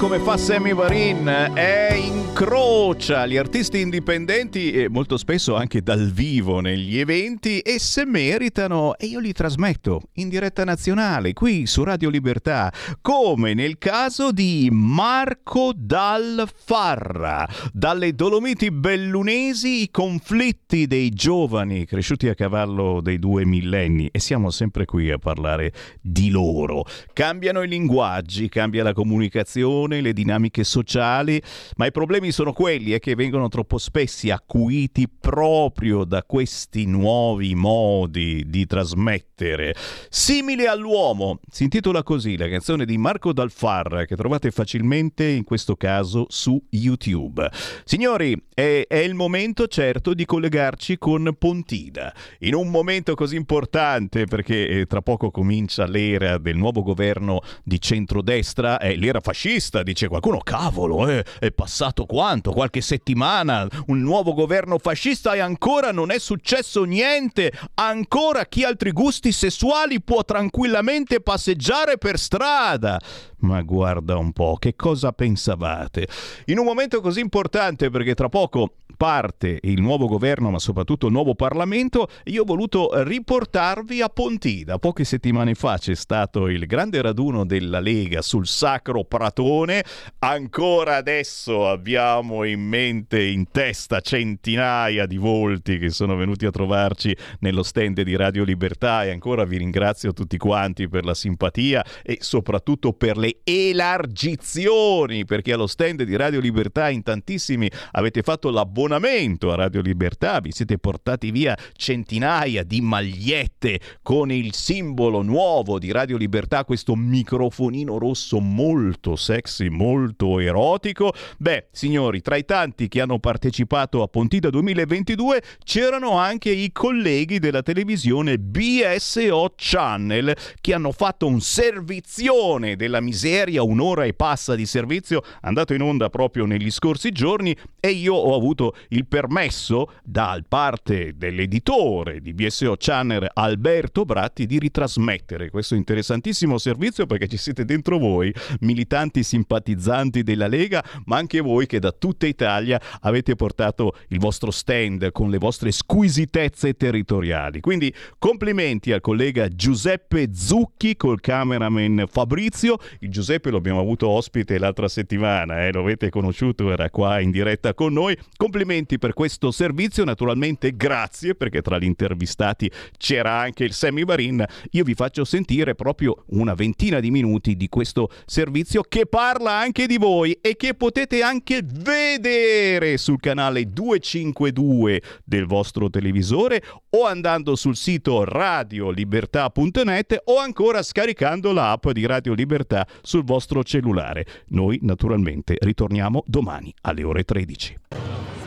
Come 0.00 0.18
fa 0.18 0.38
Sammy 0.38 0.72
Varin? 0.72 1.50
È 1.52 1.92
incrocia 2.40 3.26
gli 3.26 3.36
artisti 3.36 3.80
indipendenti 3.80 4.72
e 4.72 4.88
molto 4.88 5.18
spesso 5.18 5.56
anche 5.56 5.82
dal 5.82 6.10
vivo 6.10 6.60
negli 6.60 6.98
eventi 6.98 7.58
e 7.58 7.78
se 7.78 8.06
meritano 8.06 8.96
e 8.96 9.08
io 9.08 9.18
li 9.18 9.34
trasmetto 9.34 10.00
in 10.14 10.30
diretta 10.30 10.64
nazionale 10.64 11.34
qui 11.34 11.66
su 11.66 11.84
Radio 11.84 12.08
Libertà, 12.08 12.72
come 13.02 13.52
nel 13.52 13.76
caso 13.76 14.32
di 14.32 14.70
Marco 14.72 15.72
Dal 15.76 16.48
Farra. 16.54 17.46
Dalle 17.74 18.14
Dolomiti 18.14 18.70
bellunesi 18.70 19.82
i 19.82 19.90
conflitti 19.90 20.86
dei 20.86 21.10
giovani 21.10 21.84
cresciuti 21.84 22.28
a 22.28 22.34
cavallo 22.34 23.02
dei 23.02 23.18
due 23.18 23.44
millenni 23.44 24.08
e 24.10 24.18
siamo 24.18 24.48
sempre 24.48 24.86
qui 24.86 25.10
a 25.10 25.18
parlare 25.18 25.74
di 26.00 26.30
loro. 26.30 26.86
Cambiano 27.12 27.60
i 27.60 27.68
linguaggi, 27.68 28.48
cambia 28.48 28.82
la 28.82 28.94
comunicazione, 28.94 30.00
le 30.00 30.14
dinamiche 30.14 30.64
sociali, 30.64 31.38
ma 31.76 31.84
i 31.84 31.92
problemi 31.92 32.28
sono 32.32 32.52
quelli 32.52 32.94
e 32.94 32.98
che 32.98 33.14
vengono 33.14 33.48
troppo 33.48 33.78
spesso 33.78 34.32
acuiti 34.32 35.08
proprio 35.08 36.04
da 36.04 36.22
questi 36.22 36.86
nuovi 36.86 37.54
modi 37.54 38.44
di 38.48 38.66
trasmettere. 38.66 39.74
Simile 40.08 40.66
all'uomo, 40.66 41.40
si 41.50 41.64
intitola 41.64 42.02
così 42.02 42.36
la 42.36 42.48
canzone 42.48 42.84
di 42.84 42.98
Marco 42.98 43.32
Dalfarra 43.32 44.04
che 44.04 44.16
trovate 44.16 44.50
facilmente 44.50 45.26
in 45.26 45.44
questo 45.44 45.76
caso 45.76 46.26
su 46.28 46.62
YouTube. 46.70 47.48
Signori, 47.84 48.36
è, 48.52 48.84
è 48.86 48.98
il 48.98 49.14
momento 49.14 49.66
certo 49.66 50.12
di 50.12 50.24
collegarci 50.24 50.98
con 50.98 51.34
Pontida. 51.38 52.12
In 52.40 52.54
un 52.54 52.68
momento 52.68 53.14
così 53.14 53.36
importante 53.36 54.26
perché 54.26 54.68
eh, 54.68 54.86
tra 54.86 55.00
poco 55.00 55.30
comincia 55.30 55.86
l'era 55.86 56.38
del 56.38 56.56
nuovo 56.56 56.82
governo 56.82 57.40
di 57.64 57.80
centrodestra, 57.80 58.78
è 58.78 58.94
l'era 58.96 59.20
fascista, 59.20 59.82
dice 59.82 60.08
qualcuno, 60.08 60.38
cavolo, 60.38 61.08
eh, 61.08 61.24
è 61.38 61.50
passato 61.50 62.06
quanto? 62.10 62.50
Qualche 62.50 62.80
settimana, 62.80 63.68
un 63.86 64.00
nuovo 64.00 64.34
governo 64.34 64.78
fascista 64.78 65.34
e 65.34 65.38
ancora 65.38 65.92
non 65.92 66.10
è 66.10 66.18
successo 66.18 66.82
niente, 66.82 67.52
ancora 67.74 68.46
chi 68.46 68.64
ha 68.64 68.68
altri 68.68 68.90
gusti 68.90 69.30
sessuali 69.30 70.02
può 70.02 70.24
tranquillamente 70.24 71.20
passeggiare 71.20 71.98
per 71.98 72.18
strada. 72.18 72.98
Ma 73.42 73.62
guarda 73.62 74.16
un 74.16 74.32
po', 74.32 74.56
che 74.58 74.74
cosa 74.74 75.12
pensavate? 75.12 76.08
In 76.46 76.58
un 76.58 76.64
momento 76.64 77.00
così 77.00 77.20
importante, 77.20 77.90
perché 77.90 78.14
tra 78.14 78.28
poco 78.28 78.74
parte 78.96 79.60
il 79.62 79.80
nuovo 79.80 80.08
governo, 80.08 80.50
ma 80.50 80.58
soprattutto 80.58 81.06
il 81.06 81.12
nuovo 81.12 81.36
Parlamento, 81.36 82.08
io 82.24 82.42
ho 82.42 82.44
voluto 82.44 82.90
riportarvi 83.04 84.02
a 84.02 84.08
Pontida. 84.08 84.78
Poche 84.78 85.04
settimane 85.04 85.54
fa 85.54 85.78
c'è 85.78 85.94
stato 85.94 86.48
il 86.48 86.66
grande 86.66 87.00
raduno 87.00 87.46
della 87.46 87.80
Lega 87.80 88.20
sul 88.20 88.46
Sacro 88.46 89.04
Pratone. 89.04 89.84
Ancora 90.18 90.96
adesso 90.96 91.68
abbiamo 91.68 91.99
in 92.00 92.60
mente, 92.66 93.22
in 93.22 93.50
testa, 93.50 94.00
centinaia 94.00 95.04
di 95.04 95.18
volti 95.18 95.78
che 95.78 95.90
sono 95.90 96.16
venuti 96.16 96.46
a 96.46 96.50
trovarci 96.50 97.14
nello 97.40 97.62
stand 97.62 98.00
di 98.00 98.16
Radio 98.16 98.42
Libertà 98.42 99.04
e 99.04 99.10
ancora 99.10 99.44
vi 99.44 99.58
ringrazio 99.58 100.14
tutti 100.14 100.38
quanti 100.38 100.88
per 100.88 101.04
la 101.04 101.12
simpatia 101.12 101.84
e 102.02 102.16
soprattutto 102.20 102.94
per 102.94 103.18
le 103.18 103.40
elargizioni, 103.44 105.26
perché 105.26 105.52
allo 105.52 105.66
stand 105.66 106.02
di 106.04 106.16
Radio 106.16 106.40
Libertà 106.40 106.88
in 106.88 107.02
tantissimi 107.02 107.70
avete 107.92 108.22
fatto 108.22 108.48
l'abbonamento 108.50 109.52
a 109.52 109.56
Radio 109.56 109.82
Libertà, 109.82 110.40
vi 110.40 110.52
siete 110.52 110.78
portati 110.78 111.30
via 111.30 111.54
centinaia 111.74 112.62
di 112.62 112.80
magliette 112.80 113.78
con 114.00 114.32
il 114.32 114.54
simbolo 114.54 115.20
nuovo 115.20 115.78
di 115.78 115.92
Radio 115.92 116.16
Libertà, 116.16 116.64
questo 116.64 116.96
microfonino 116.96 117.98
rosso 117.98 118.40
molto 118.40 119.16
sexy, 119.16 119.68
molto 119.68 120.38
erotico. 120.40 121.12
Beh, 121.36 121.68
signori, 121.90 122.22
tra 122.22 122.36
i 122.36 122.44
tanti 122.44 122.86
che 122.86 123.00
hanno 123.00 123.18
partecipato 123.18 124.02
a 124.02 124.06
Pontida 124.06 124.48
2022 124.48 125.42
c'erano 125.64 126.12
anche 126.18 126.50
i 126.50 126.70
colleghi 126.70 127.40
della 127.40 127.62
televisione 127.62 128.38
BSO 128.38 129.54
Channel 129.56 130.36
che 130.60 130.72
hanno 130.72 130.92
fatto 130.92 131.26
un 131.26 131.40
servizione 131.40 132.76
della 132.76 133.00
miseria, 133.00 133.64
un'ora 133.64 134.04
e 134.04 134.14
passa 134.14 134.54
di 134.54 134.66
servizio 134.66 135.24
andato 135.40 135.74
in 135.74 135.82
onda 135.82 136.10
proprio 136.10 136.46
negli 136.46 136.70
scorsi 136.70 137.10
giorni 137.10 137.56
e 137.80 137.88
io 137.88 138.14
ho 138.14 138.36
avuto 138.36 138.76
il 138.90 139.06
permesso 139.06 139.94
da 140.04 140.40
parte 140.46 141.14
dell'editore 141.16 142.20
di 142.20 142.32
BSO 142.34 142.76
Channel 142.78 143.28
Alberto 143.34 144.04
Bratti 144.04 144.46
di 144.46 144.60
ritrasmettere 144.60 145.50
questo 145.50 145.74
interessantissimo 145.74 146.56
servizio 146.56 147.06
perché 147.06 147.26
ci 147.26 147.36
siete 147.36 147.64
dentro 147.64 147.98
voi, 147.98 148.32
militanti 148.60 149.24
simpatizzanti 149.24 150.22
della 150.22 150.46
Lega, 150.46 150.84
ma 151.06 151.16
anche 151.16 151.40
voi 151.40 151.66
che 151.66 151.79
da 151.80 151.90
tutta 151.90 152.26
Italia 152.26 152.80
avete 153.00 153.34
portato 153.34 153.96
il 154.08 154.20
vostro 154.20 154.52
stand 154.52 155.10
con 155.10 155.30
le 155.30 155.38
vostre 155.38 155.72
squisitezze 155.72 156.74
territoriali. 156.74 157.60
Quindi 157.60 157.92
complimenti 158.18 158.92
al 158.92 159.00
collega 159.00 159.48
Giuseppe 159.48 160.28
Zucchi 160.32 160.96
col 160.96 161.20
cameraman 161.20 162.04
Fabrizio. 162.08 162.78
Il 163.00 163.10
Giuseppe 163.10 163.50
lo 163.50 163.56
abbiamo 163.56 163.80
avuto 163.80 164.08
ospite 164.08 164.58
l'altra 164.58 164.86
settimana, 164.86 165.66
eh? 165.66 165.72
lo 165.72 165.80
avete 165.80 166.10
conosciuto, 166.10 166.70
era 166.70 166.90
qua 166.90 167.18
in 167.18 167.30
diretta 167.32 167.74
con 167.74 167.92
noi. 167.92 168.16
Complimenti 168.36 168.98
per 168.98 169.12
questo 169.14 169.50
servizio, 169.50 170.04
naturalmente 170.04 170.76
grazie 170.76 171.34
perché 171.34 171.62
tra 171.62 171.78
gli 171.78 171.84
intervistati 171.84 172.70
c'era 172.96 173.38
anche 173.38 173.64
il 173.64 173.72
Sammy 173.72 174.04
Varin. 174.04 174.44
Io 174.72 174.84
vi 174.84 174.94
faccio 174.94 175.24
sentire 175.24 175.74
proprio 175.74 176.24
una 176.28 176.54
ventina 176.54 177.00
di 177.00 177.10
minuti 177.10 177.56
di 177.56 177.68
questo 177.68 178.10
servizio 178.26 178.82
che 178.82 179.06
parla 179.06 179.52
anche 179.52 179.86
di 179.86 179.96
voi 179.96 180.32
e 180.40 180.56
che 180.56 180.74
potete 180.74 181.22
anche 181.22 181.62
vedere 181.72 182.96
sul 182.96 183.20
canale 183.20 183.64
252 183.64 185.02
del 185.24 185.46
vostro 185.46 185.90
televisore 185.90 186.62
o 186.90 187.06
andando 187.06 187.56
sul 187.56 187.76
sito 187.76 188.24
radiolibertà.net 188.24 190.22
o 190.24 190.38
ancora 190.38 190.82
scaricando 190.82 191.52
l'app 191.52 191.88
di 191.90 192.06
Radio 192.06 192.34
Libertà 192.34 192.86
sul 193.02 193.24
vostro 193.24 193.62
cellulare. 193.62 194.26
Noi 194.48 194.78
naturalmente 194.82 195.56
ritorniamo 195.58 196.22
domani 196.26 196.72
alle 196.82 197.04
ore 197.04 197.24
13. 197.24 197.76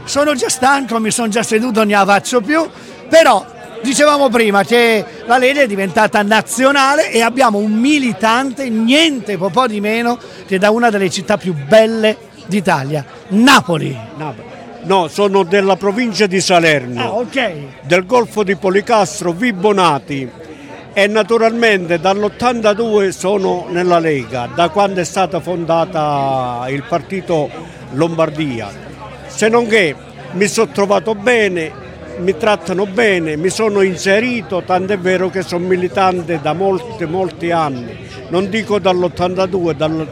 Sono 0.05 0.35
già 0.35 0.49
stanco, 0.49 0.99
mi 0.99 1.11
sono 1.11 1.29
già 1.29 1.43
seduto, 1.43 1.79
non 1.79 1.87
ne 1.87 1.95
avanzo 1.95 2.41
più, 2.41 2.67
però 3.09 3.45
dicevamo 3.81 4.29
prima 4.29 4.63
che 4.63 5.05
la 5.25 5.37
Lega 5.37 5.61
è 5.61 5.67
diventata 5.67 6.21
nazionale 6.23 7.11
e 7.11 7.21
abbiamo 7.21 7.57
un 7.57 7.71
militante, 7.71 8.69
niente 8.69 9.37
po' 9.37 9.67
di 9.67 9.79
meno, 9.79 10.19
che 10.45 10.57
da 10.57 10.71
una 10.71 10.89
delle 10.89 11.09
città 11.09 11.37
più 11.37 11.53
belle 11.53 12.31
d'Italia, 12.45 13.05
Napoli. 13.29 13.97
No, 14.85 15.07
sono 15.07 15.43
della 15.43 15.77
provincia 15.77 16.25
di 16.27 16.41
Salerno, 16.41 17.01
Ah, 17.01 17.11
ok. 17.13 17.53
del 17.83 18.05
Golfo 18.05 18.43
di 18.43 18.55
Policastro, 18.57 19.31
Vibonati 19.31 20.29
e 20.91 21.07
naturalmente 21.07 21.99
dall'82 21.99 23.09
sono 23.09 23.65
nella 23.69 23.99
Lega, 23.99 24.49
da 24.53 24.67
quando 24.69 24.99
è 24.99 25.05
stata 25.05 25.39
fondata 25.39 26.65
il 26.67 26.83
partito 26.83 27.49
Lombardia. 27.93 28.69
Se 29.27 29.47
non 29.47 29.67
che 29.67 29.95
mi 30.31 30.47
sono 30.47 30.71
trovato 30.71 31.15
bene, 31.15 31.71
mi 32.17 32.35
trattano 32.37 32.85
bene, 32.85 33.37
mi 33.37 33.49
sono 33.49 33.81
inserito, 33.81 34.63
tant'è 34.63 34.97
vero 34.99 35.29
che 35.29 35.43
sono 35.43 35.65
militante 35.65 36.39
da 36.41 36.51
molti, 36.53 37.05
molti 37.05 37.51
anni, 37.51 37.97
non 38.27 38.49
dico 38.49 38.79
dall'82, 38.79 39.71
dal, 39.71 40.07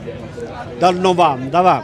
dal 0.80 0.96
90, 0.96 1.62
va. 1.62 1.84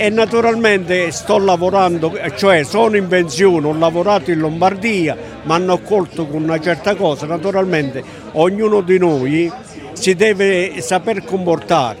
E 0.00 0.10
naturalmente 0.10 1.10
sto 1.10 1.38
lavorando, 1.38 2.16
cioè 2.36 2.62
sono 2.62 2.96
in 2.96 3.08
pensione, 3.08 3.66
ho 3.66 3.76
lavorato 3.76 4.30
in 4.30 4.38
Lombardia, 4.38 5.16
mi 5.42 5.52
hanno 5.52 5.72
accolto 5.72 6.28
con 6.28 6.44
una 6.44 6.60
certa 6.60 6.94
cosa, 6.94 7.26
naturalmente 7.26 8.04
ognuno 8.34 8.80
di 8.80 8.96
noi 8.96 9.52
si 9.94 10.14
deve 10.14 10.80
saper 10.82 11.24
comportare. 11.24 11.98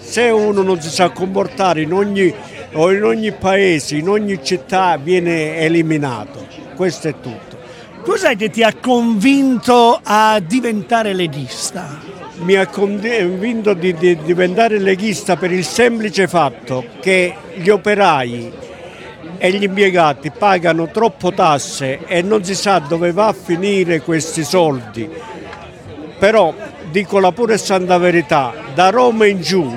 Se 0.00 0.30
uno 0.30 0.62
non 0.62 0.80
si 0.80 0.88
sa 0.88 1.10
comportare 1.10 1.82
in 1.82 1.92
ogni, 1.92 2.32
in 2.72 3.04
ogni 3.04 3.32
paese, 3.32 3.96
in 3.96 4.08
ogni 4.08 4.42
città 4.42 4.96
viene 4.96 5.58
eliminato. 5.58 6.46
Questo 6.76 7.08
è 7.08 7.14
tutto. 7.20 7.58
Cos'è 8.02 8.34
che 8.36 8.48
ti 8.48 8.62
ha 8.62 8.74
convinto 8.74 10.00
a 10.02 10.40
diventare 10.40 11.12
leghista? 11.12 12.19
Mi 12.42 12.56
ha 12.56 12.66
convinto 12.66 13.74
di, 13.74 13.94
di 13.94 14.16
diventare 14.22 14.78
leghista 14.78 15.36
per 15.36 15.52
il 15.52 15.64
semplice 15.64 16.26
fatto 16.26 16.84
che 17.00 17.34
gli 17.54 17.68
operai 17.68 18.52
e 19.36 19.52
gli 19.52 19.62
impiegati 19.62 20.30
pagano 20.30 20.88
troppo 20.90 21.32
tasse 21.32 22.00
e 22.06 22.22
non 22.22 22.42
si 22.42 22.54
sa 22.54 22.78
dove 22.78 23.12
va 23.12 23.28
a 23.28 23.32
finire 23.34 24.00
questi 24.00 24.42
soldi. 24.42 25.08
Però 26.18 26.54
dico 26.90 27.18
la 27.18 27.32
pura 27.32 27.54
e 27.54 27.58
santa 27.58 27.98
verità, 27.98 28.52
da 28.74 28.90
Roma 28.90 29.26
in 29.26 29.40
giù 29.40 29.70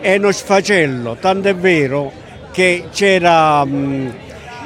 è 0.00 0.16
uno 0.16 0.32
sfacello, 0.32 1.16
tanto 1.20 1.48
è 1.48 1.54
vero 1.54 2.12
che 2.52 2.84
c'era 2.92 3.66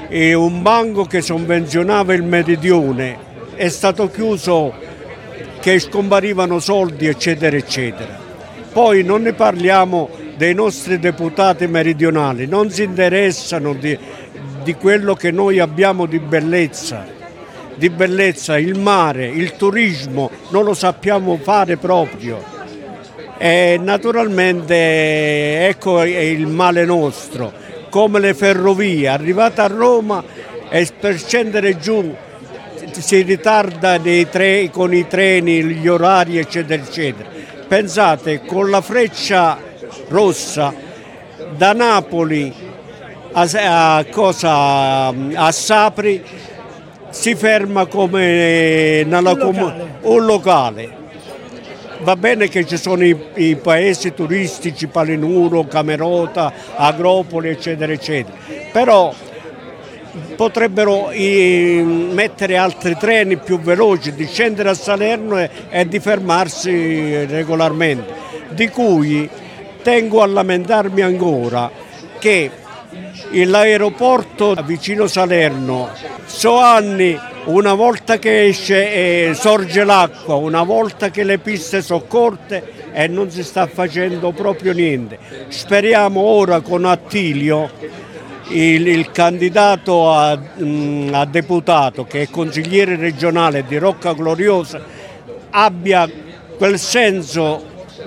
eh, 0.08 0.34
un 0.34 0.62
banco 0.62 1.04
che 1.04 1.22
sovvenzionava 1.22 2.12
il 2.12 2.22
meridione, 2.22 3.16
è 3.54 3.68
stato 3.68 4.08
chiuso 4.10 4.74
che 5.60 5.78
scomparivano 5.78 6.58
soldi 6.58 7.06
eccetera 7.06 7.56
eccetera. 7.56 8.18
Poi 8.72 9.02
non 9.02 9.22
ne 9.22 9.32
parliamo 9.32 10.08
dei 10.36 10.54
nostri 10.54 10.98
deputati 10.98 11.66
meridionali, 11.66 12.46
non 12.46 12.70
si 12.70 12.82
interessano 12.82 13.74
di, 13.74 13.98
di 14.62 14.74
quello 14.74 15.14
che 15.14 15.30
noi 15.30 15.58
abbiamo 15.58 16.06
di 16.06 16.18
bellezza, 16.18 17.04
di 17.74 17.90
bellezza, 17.90 18.58
il 18.58 18.78
mare, 18.78 19.26
il 19.26 19.56
turismo, 19.56 20.30
non 20.48 20.64
lo 20.64 20.74
sappiamo 20.74 21.36
fare 21.42 21.76
proprio. 21.76 22.42
E 23.36 23.78
naturalmente 23.82 25.66
ecco 25.66 26.02
il 26.02 26.46
male 26.46 26.84
nostro, 26.84 27.52
come 27.88 28.20
le 28.20 28.34
ferrovie, 28.34 29.08
arrivate 29.08 29.60
a 29.60 29.66
Roma 29.66 30.22
e 30.70 30.88
per 30.98 31.18
scendere 31.18 31.76
giù 31.78 32.14
si 32.92 33.22
ritarda 33.22 33.98
tre- 34.30 34.68
con 34.70 34.92
i 34.94 35.06
treni, 35.06 35.62
gli 35.64 35.88
orari 35.88 36.38
eccetera 36.38 36.82
eccetera. 36.82 37.28
Pensate 37.68 38.42
con 38.44 38.70
la 38.70 38.80
freccia 38.80 39.58
rossa 40.08 40.74
da 41.56 41.72
Napoli 41.72 42.52
a, 43.32 43.96
a 43.98 44.04
cosa, 44.10 45.06
a 45.08 45.52
Sapri 45.52 46.22
si 47.10 47.34
ferma 47.34 47.86
come 47.86 49.04
nella 49.04 49.32
Un 49.32 49.38
locale. 49.38 49.86
un 50.02 50.24
locale. 50.24 50.98
Va 52.02 52.16
bene 52.16 52.48
che 52.48 52.64
ci 52.66 52.78
sono 52.78 53.04
i, 53.04 53.14
i 53.34 53.56
paesi 53.56 54.14
turistici, 54.14 54.86
Palinuro, 54.86 55.64
Camerota, 55.64 56.50
Agropoli, 56.76 57.50
eccetera, 57.50 57.92
eccetera, 57.92 58.36
però 58.72 59.12
potrebbero 60.40 61.10
eh, 61.10 61.82
mettere 61.84 62.56
altri 62.56 62.96
treni 62.96 63.36
più 63.36 63.60
veloci, 63.60 64.14
di 64.14 64.24
scendere 64.26 64.70
a 64.70 64.74
Salerno 64.74 65.38
e, 65.38 65.50
e 65.68 65.86
di 65.86 66.00
fermarsi 66.00 67.26
regolarmente, 67.26 68.10
di 68.48 68.70
cui 68.70 69.28
tengo 69.82 70.22
a 70.22 70.26
lamentarmi 70.26 71.02
ancora 71.02 71.70
che 72.18 72.50
l'aeroporto 73.32 74.56
vicino 74.64 75.06
Salerno 75.06 75.90
so 76.24 76.56
anni 76.58 77.18
una 77.44 77.74
volta 77.74 78.18
che 78.18 78.46
esce 78.46 79.28
e 79.28 79.34
sorge 79.34 79.84
l'acqua, 79.84 80.36
una 80.36 80.62
volta 80.62 81.10
che 81.10 81.22
le 81.22 81.36
piste 81.36 81.82
sono 81.82 82.04
corte 82.08 82.88
e 82.92 83.08
non 83.08 83.30
si 83.30 83.42
sta 83.42 83.66
facendo 83.66 84.32
proprio 84.32 84.72
niente. 84.72 85.18
Speriamo 85.48 86.20
ora 86.20 86.60
con 86.60 86.84
Attilio, 86.84 87.70
il, 88.50 88.86
il 88.86 89.10
candidato 89.10 90.12
a, 90.12 90.38
mm, 90.62 91.14
a 91.14 91.24
deputato 91.24 92.04
che 92.04 92.22
è 92.22 92.30
consigliere 92.30 92.96
regionale 92.96 93.64
di 93.66 93.78
Rocca 93.78 94.12
Gloriosa, 94.12 94.80
abbia 95.50 96.08
quel 96.56 96.78
senso 96.78 97.64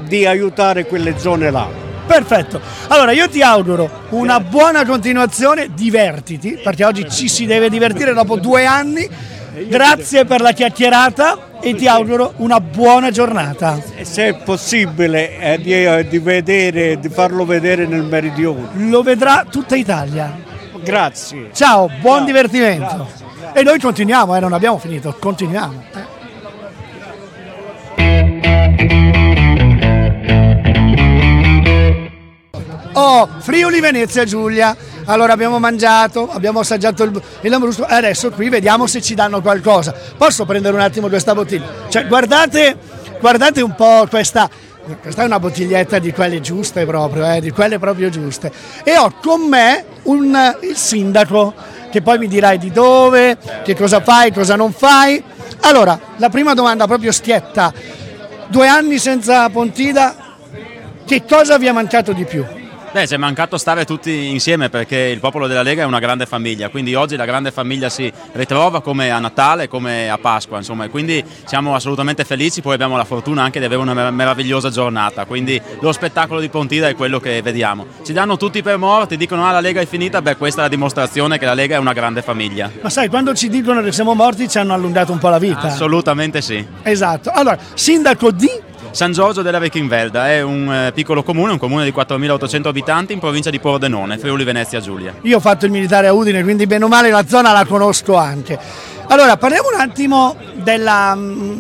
di 0.07 0.25
aiutare 0.25 0.85
quelle 0.85 1.17
zone 1.17 1.51
là. 1.51 1.67
Perfetto. 2.05 2.59
Allora 2.87 3.11
io 3.11 3.29
ti 3.29 3.41
auguro 3.41 3.89
una 4.09 4.39
buona 4.39 4.85
continuazione, 4.85 5.69
divertiti, 5.73 6.59
perché 6.61 6.83
oggi 6.83 7.09
ci 7.09 7.29
si 7.29 7.45
deve 7.45 7.69
divertire 7.69 8.13
dopo 8.13 8.37
due 8.37 8.65
anni. 8.65 9.09
Grazie 9.67 10.25
per 10.25 10.41
la 10.41 10.51
chiacchierata 10.51 11.59
e 11.61 11.75
ti 11.75 11.88
auguro 11.88 12.34
una 12.38 12.59
buona 12.59 13.11
giornata. 13.11 13.80
Se 14.01 14.27
è 14.27 14.34
possibile 14.35 15.38
eh, 15.39 15.59
di, 15.61 15.73
eh, 15.73 16.07
di 16.07 16.17
vedere, 16.19 16.99
di 16.99 17.09
farlo 17.09 17.45
vedere 17.45 17.85
nel 17.85 18.03
meridione. 18.03 18.69
Lo 18.89 19.01
vedrà 19.03 19.45
tutta 19.49 19.75
Italia. 19.75 20.35
Grazie. 20.84 21.49
Ciao, 21.53 21.89
buon 22.01 22.25
divertimento. 22.25 23.07
E 23.53 23.61
noi 23.63 23.80
continuiamo, 23.80 24.35
eh, 24.35 24.39
non 24.39 24.53
abbiamo 24.53 24.77
finito, 24.80 25.15
continuiamo. 25.19 25.84
eh. 25.95 26.21
Oh, 32.95 33.27
Friuli 33.39 33.79
Venezia 33.79 34.23
Giulia. 34.23 34.75
Allora 35.05 35.33
abbiamo 35.33 35.57
mangiato, 35.57 36.29
abbiamo 36.31 36.59
assaggiato 36.59 37.03
il, 37.03 37.21
il 37.41 37.49
lambrusco 37.49 37.87
e 37.87 37.93
adesso 37.95 38.29
qui 38.29 38.49
vediamo 38.49 38.85
se 38.85 39.01
ci 39.01 39.15
danno 39.15 39.41
qualcosa. 39.41 39.93
Posso 40.15 40.45
prendere 40.45 40.75
un 40.75 40.81
attimo 40.81 41.07
questa 41.07 41.33
bottiglia? 41.33 41.65
Cioè, 41.89 42.07
guardate, 42.07 42.77
guardate 43.19 43.61
un 43.61 43.73
po' 43.75 44.05
questa. 44.09 44.49
Questa 45.01 45.23
è 45.23 45.25
una 45.25 45.39
bottiglietta 45.39 45.97
di 45.97 46.11
quelle 46.11 46.41
giuste 46.41 46.85
proprio, 46.85 47.31
eh, 47.31 47.41
di 47.41 47.51
quelle 47.51 47.79
proprio 47.79 48.09
giuste. 48.09 48.51
E 48.83 48.97
ho 48.97 49.15
con 49.21 49.41
me 49.41 49.85
un, 50.03 50.57
il 50.61 50.75
sindaco 50.75 51.53
che 51.89 52.01
poi 52.01 52.17
mi 52.17 52.27
dirai 52.27 52.57
di 52.57 52.71
dove, 52.71 53.37
che 53.63 53.75
cosa 53.75 54.01
fai, 54.01 54.31
cosa 54.31 54.55
non 54.55 54.71
fai. 54.71 55.23
Allora, 55.61 55.97
la 56.17 56.29
prima 56.29 56.53
domanda 56.53 56.85
proprio 56.85 57.11
schietta. 57.11 57.73
Due 58.47 58.67
anni 58.67 58.99
senza 58.99 59.49
Pontida, 59.49 60.15
che 61.05 61.23
cosa 61.27 61.57
vi 61.57 61.67
è 61.67 61.71
mancato 61.71 62.11
di 62.11 62.25
più? 62.25 62.45
Beh, 62.93 63.07
ci 63.07 63.15
è 63.15 63.17
mancato 63.17 63.57
stare 63.57 63.85
tutti 63.85 64.27
insieme 64.27 64.69
perché 64.69 64.97
il 64.97 65.19
popolo 65.19 65.47
della 65.47 65.63
Lega 65.63 65.81
è 65.81 65.85
una 65.85 65.97
grande 65.97 66.27
famiglia, 66.27 66.69
quindi 66.69 66.93
oggi 66.93 67.15
la 67.15 67.25
grande 67.25 67.49
famiglia 67.49 67.89
si 67.89 68.13
ritrova 68.33 68.83
come 68.83 69.09
a 69.09 69.17
Natale, 69.17 69.67
come 69.67 70.11
a 70.11 70.19
Pasqua, 70.19 70.57
insomma, 70.59 70.87
quindi 70.89 71.25
siamo 71.45 71.73
assolutamente 71.73 72.23
felici, 72.23 72.61
poi 72.61 72.75
abbiamo 72.75 72.95
la 72.95 73.03
fortuna 73.03 73.41
anche 73.41 73.57
di 73.57 73.65
avere 73.65 73.81
una 73.81 73.95
mer- 73.95 74.11
meravigliosa 74.11 74.69
giornata, 74.69 75.25
quindi 75.25 75.59
lo 75.79 75.91
spettacolo 75.91 76.39
di 76.39 76.49
Pontida 76.49 76.87
è 76.87 76.93
quello 76.93 77.19
che 77.19 77.41
vediamo. 77.41 77.87
Ci 78.03 78.13
danno 78.13 78.37
tutti 78.37 78.61
per 78.61 78.77
morti, 78.77 79.17
dicono 79.17 79.43
ah 79.43 79.53
la 79.53 79.59
Lega 79.59 79.81
è 79.81 79.87
finita, 79.87 80.21
beh 80.21 80.37
questa 80.37 80.59
è 80.59 80.63
la 80.65 80.69
dimostrazione 80.69 81.39
che 81.39 81.45
la 81.45 81.55
Lega 81.55 81.77
è 81.77 81.79
una 81.79 81.93
grande 81.93 82.21
famiglia. 82.21 82.69
Ma 82.79 82.91
sai, 82.91 83.07
quando 83.07 83.33
ci 83.33 83.49
dicono 83.49 83.81
che 83.81 83.91
siamo 83.91 84.13
morti 84.13 84.47
ci 84.47 84.59
hanno 84.59 84.75
allungato 84.75 85.11
un 85.11 85.17
po' 85.17 85.29
la 85.29 85.39
vita. 85.39 85.61
Assolutamente 85.61 86.43
sì. 86.43 86.63
Esatto. 86.83 87.31
Allora, 87.31 87.57
sindaco 87.73 88.29
di 88.29 88.51
San 88.93 89.11
Giorgio 89.11 89.41
della 89.41 89.57
Vecchinvelda 89.57 90.29
è 90.29 90.41
un 90.43 90.71
eh, 90.71 90.91
piccolo 90.93 91.23
comune, 91.23 91.53
un 91.53 91.57
comune 91.57 91.83
di 91.83 91.91
4.800 91.91 92.67
abitanti 92.67 93.11
in 93.13 93.17
provincia 93.17 93.49
di 93.49 93.59
Pordenone, 93.59 94.19
Friuli 94.19 94.43
Venezia 94.43 94.79
Giulia. 94.79 95.15
Io 95.23 95.37
ho 95.37 95.39
fatto 95.39 95.65
il 95.65 95.71
militare 95.71 96.05
a 96.05 96.13
Udine, 96.13 96.43
quindi 96.43 96.67
bene 96.67 96.83
o 96.85 96.87
male 96.87 97.09
la 97.09 97.25
zona 97.27 97.51
la 97.51 97.65
conosco 97.65 98.15
anche. 98.15 98.57
Allora, 99.07 99.35
parliamo 99.35 99.69
un 99.73 99.79
attimo 99.81 100.35
della, 100.53 101.17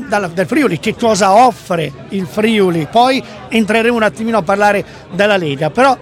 dalla- 0.07 0.27
del 0.27 0.45
Friuli, 0.45 0.77
che 0.79 0.95
cosa 0.95 1.33
offre 1.33 1.91
il 2.09 2.27
Friuli, 2.27 2.87
poi 2.89 3.21
entreremo 3.49 3.95
un 3.95 4.03
attimino 4.03 4.37
a 4.37 4.43
parlare 4.43 4.85
della 5.11 5.35
Lega, 5.35 5.71
però 5.71 5.97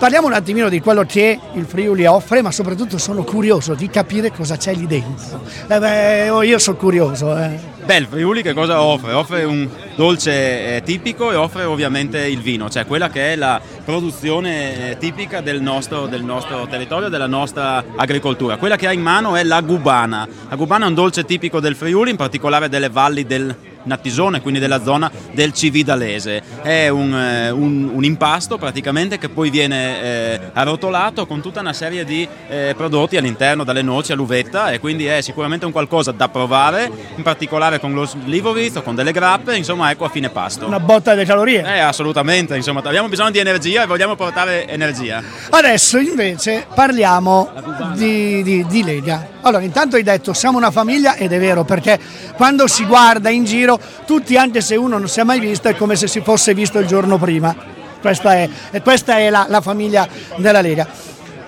parliamo 0.00 0.26
un 0.26 0.32
attimino 0.32 0.68
di 0.68 0.80
quello 0.80 1.04
che 1.06 1.38
il 1.52 1.64
Friuli 1.64 2.06
offre, 2.06 2.42
ma 2.42 2.50
soprattutto 2.50 2.98
sono 2.98 3.22
curioso 3.22 3.74
di 3.74 3.88
capire 3.88 4.32
cosa 4.32 4.56
c'è 4.56 4.74
lì 4.74 4.88
dentro. 4.88 5.42
Eh 5.68 5.78
beh, 5.78 6.44
io 6.44 6.58
sono 6.58 6.76
curioso. 6.76 7.36
eh. 7.38 7.71
Beh, 7.84 7.96
il 7.96 8.06
Friuli 8.08 8.42
che 8.42 8.52
cosa 8.54 8.80
offre? 8.80 9.12
Offre 9.12 9.42
un 9.42 9.68
dolce 9.96 10.76
eh, 10.76 10.82
tipico 10.84 11.32
e 11.32 11.34
offre 11.34 11.64
ovviamente 11.64 12.26
il 12.28 12.38
vino, 12.40 12.70
cioè 12.70 12.86
quella 12.86 13.10
che 13.10 13.32
è 13.32 13.36
la 13.36 13.60
produzione 13.84 14.90
eh, 14.90 14.98
tipica 14.98 15.40
del 15.40 15.60
nostro, 15.60 16.06
del 16.06 16.22
nostro 16.22 16.66
territorio, 16.68 17.08
della 17.08 17.26
nostra 17.26 17.82
agricoltura. 17.96 18.56
Quella 18.56 18.76
che 18.76 18.86
ha 18.86 18.92
in 18.92 19.02
mano 19.02 19.34
è 19.34 19.42
la 19.42 19.60
gubana. 19.62 20.28
La 20.48 20.54
gubana 20.56 20.84
è 20.84 20.88
un 20.88 20.94
dolce 20.94 21.24
tipico 21.24 21.58
del 21.58 21.74
Friuli, 21.74 22.10
in 22.10 22.16
particolare 22.16 22.68
delle 22.68 22.88
valli 22.88 23.26
del 23.26 23.54
Nattisone, 23.84 24.40
quindi 24.40 24.60
della 24.60 24.80
zona 24.84 25.10
del 25.32 25.52
Cividalese. 25.52 26.40
È 26.62 26.86
un, 26.88 27.12
eh, 27.12 27.50
un- 27.50 27.90
un 27.92 28.04
impasto 28.04 28.56
praticamente 28.56 29.18
che 29.18 29.28
poi 29.28 29.50
viene 29.50 30.00
eh, 30.00 30.40
arrotolato 30.52 31.26
con 31.26 31.40
tutta 31.42 31.58
una 31.58 31.72
serie 31.72 32.04
di 32.04 32.26
eh, 32.48 32.74
prodotti 32.76 33.16
all'interno, 33.16 33.64
dalle 33.64 33.82
noci 33.82 34.12
all'uvetta 34.12 34.70
e 34.70 34.78
quindi 34.78 35.06
è 35.06 35.20
sicuramente 35.20 35.66
un 35.66 35.72
qualcosa 35.72 36.12
da 36.12 36.28
provare, 36.28 36.88
in 37.16 37.24
particolare 37.24 37.71
con 37.80 37.92
lo 37.94 38.04
slivovizzo, 38.06 38.82
con 38.82 38.94
delle 38.94 39.12
grappe, 39.12 39.56
insomma 39.56 39.90
ecco 39.90 40.04
a 40.04 40.08
fine 40.08 40.28
pasto. 40.30 40.66
Una 40.66 40.80
botta 40.80 41.14
di 41.14 41.24
calorie. 41.24 41.62
Eh, 41.62 41.78
assolutamente, 41.78 42.56
insomma, 42.56 42.80
abbiamo 42.84 43.08
bisogno 43.08 43.30
di 43.30 43.38
energia 43.38 43.82
e 43.82 43.86
vogliamo 43.86 44.14
portare 44.14 44.66
energia. 44.68 45.22
Adesso 45.50 45.98
invece 45.98 46.66
parliamo 46.74 47.50
di, 47.94 48.42
di- 48.42 48.66
di 48.66 48.82
Lega. 48.82 49.28
Allora, 49.42 49.62
intanto 49.62 49.96
hai 49.96 50.02
detto 50.02 50.32
siamo 50.32 50.58
una 50.58 50.70
famiglia 50.70 51.16
ed 51.16 51.32
è 51.32 51.38
vero 51.38 51.64
perché 51.64 51.98
quando 52.34 52.66
si 52.66 52.84
guarda 52.84 53.28
in 53.28 53.44
giro 53.44 53.78
tutti, 54.06 54.36
anche 54.36 54.60
se 54.60 54.76
uno 54.76 54.98
non 54.98 55.08
si 55.08 55.20
è 55.20 55.24
mai 55.24 55.40
visto, 55.40 55.68
è 55.68 55.76
come 55.76 55.96
se 55.96 56.06
si 56.06 56.20
fosse 56.20 56.54
visto 56.54 56.78
il 56.78 56.86
giorno 56.86 57.18
prima. 57.18 57.54
Questa 58.00 58.34
è, 58.34 58.48
e 58.70 58.82
questa 58.82 59.18
è 59.18 59.30
la, 59.30 59.46
la 59.48 59.60
famiglia 59.60 60.08
della 60.36 60.60
Lega. 60.60 60.86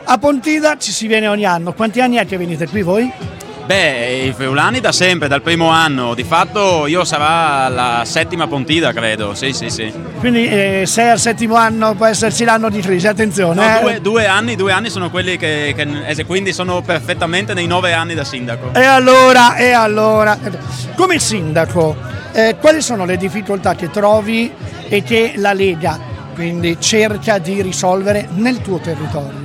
A 0.05 0.19
Pontida 0.19 0.77
ci 0.77 0.93
si 0.93 1.07
viene 1.07 1.29
ogni 1.29 1.47
anno. 1.47 1.73
Quanti 1.73 2.01
anni 2.01 2.17
è 2.17 2.27
che 2.27 2.37
venite 2.37 2.69
qui 2.69 2.83
voi? 2.83 3.11
Beh, 3.67 4.25
i 4.27 4.33
friulani 4.33 4.81
da 4.81 4.93
sempre, 4.93 5.27
dal 5.27 5.41
primo 5.41 5.69
anno, 5.69 6.15
di 6.15 6.23
fatto 6.23 6.87
io 6.87 7.03
sarà 7.05 7.69
la 7.69 8.03
settima 8.05 8.47
pontida 8.47 8.93
credo, 8.93 9.35
sì 9.35 9.53
sì 9.55 9.71
sì. 9.71 9.93
Quindi 10.19 10.47
eh, 10.47 10.85
sei 10.87 11.09
al 11.11 11.19
settimo 11.19 11.55
anno, 11.55 11.95
può 11.95 12.05
esserci 12.07 12.45
l'anno 12.45 12.69
di 12.69 12.81
crisi, 12.81 13.07
attenzione. 13.07 13.55
No, 13.55 13.79
eh. 13.79 13.81
due, 13.81 14.01
due 14.01 14.27
anni, 14.27 14.55
due 14.55 14.71
anni 14.73 14.91
sono 14.91 15.11
quelli 15.11 15.39
che, 15.39 15.73
che- 15.75 16.25
quindi 16.27 16.53
sono 16.53 16.83
perfettamente 16.83 17.55
nei 17.55 17.67
nove 17.67 17.95
anni 17.95 18.15
da 18.15 18.25
sindaco. 18.25 18.75
E 18.75 18.85
allora, 18.85 19.57
e 19.57 19.73
allora, 19.73 20.39
come 20.95 21.19
sindaco, 21.19 21.97
eh, 22.33 22.57
quali 22.61 22.83
sono 22.83 23.07
le 23.07 23.17
difficoltà 23.17 23.75
che 23.75 23.89
trovi 23.91 24.53
e 24.89 25.03
che 25.03 25.33
la 25.37 25.55
Lega 25.55 26.13
quindi 26.35 26.77
cerca 26.81 27.39
di 27.39 27.63
risolvere 27.63 28.29
nel 28.35 28.61
tuo 28.61 28.79
territorio? 28.79 29.44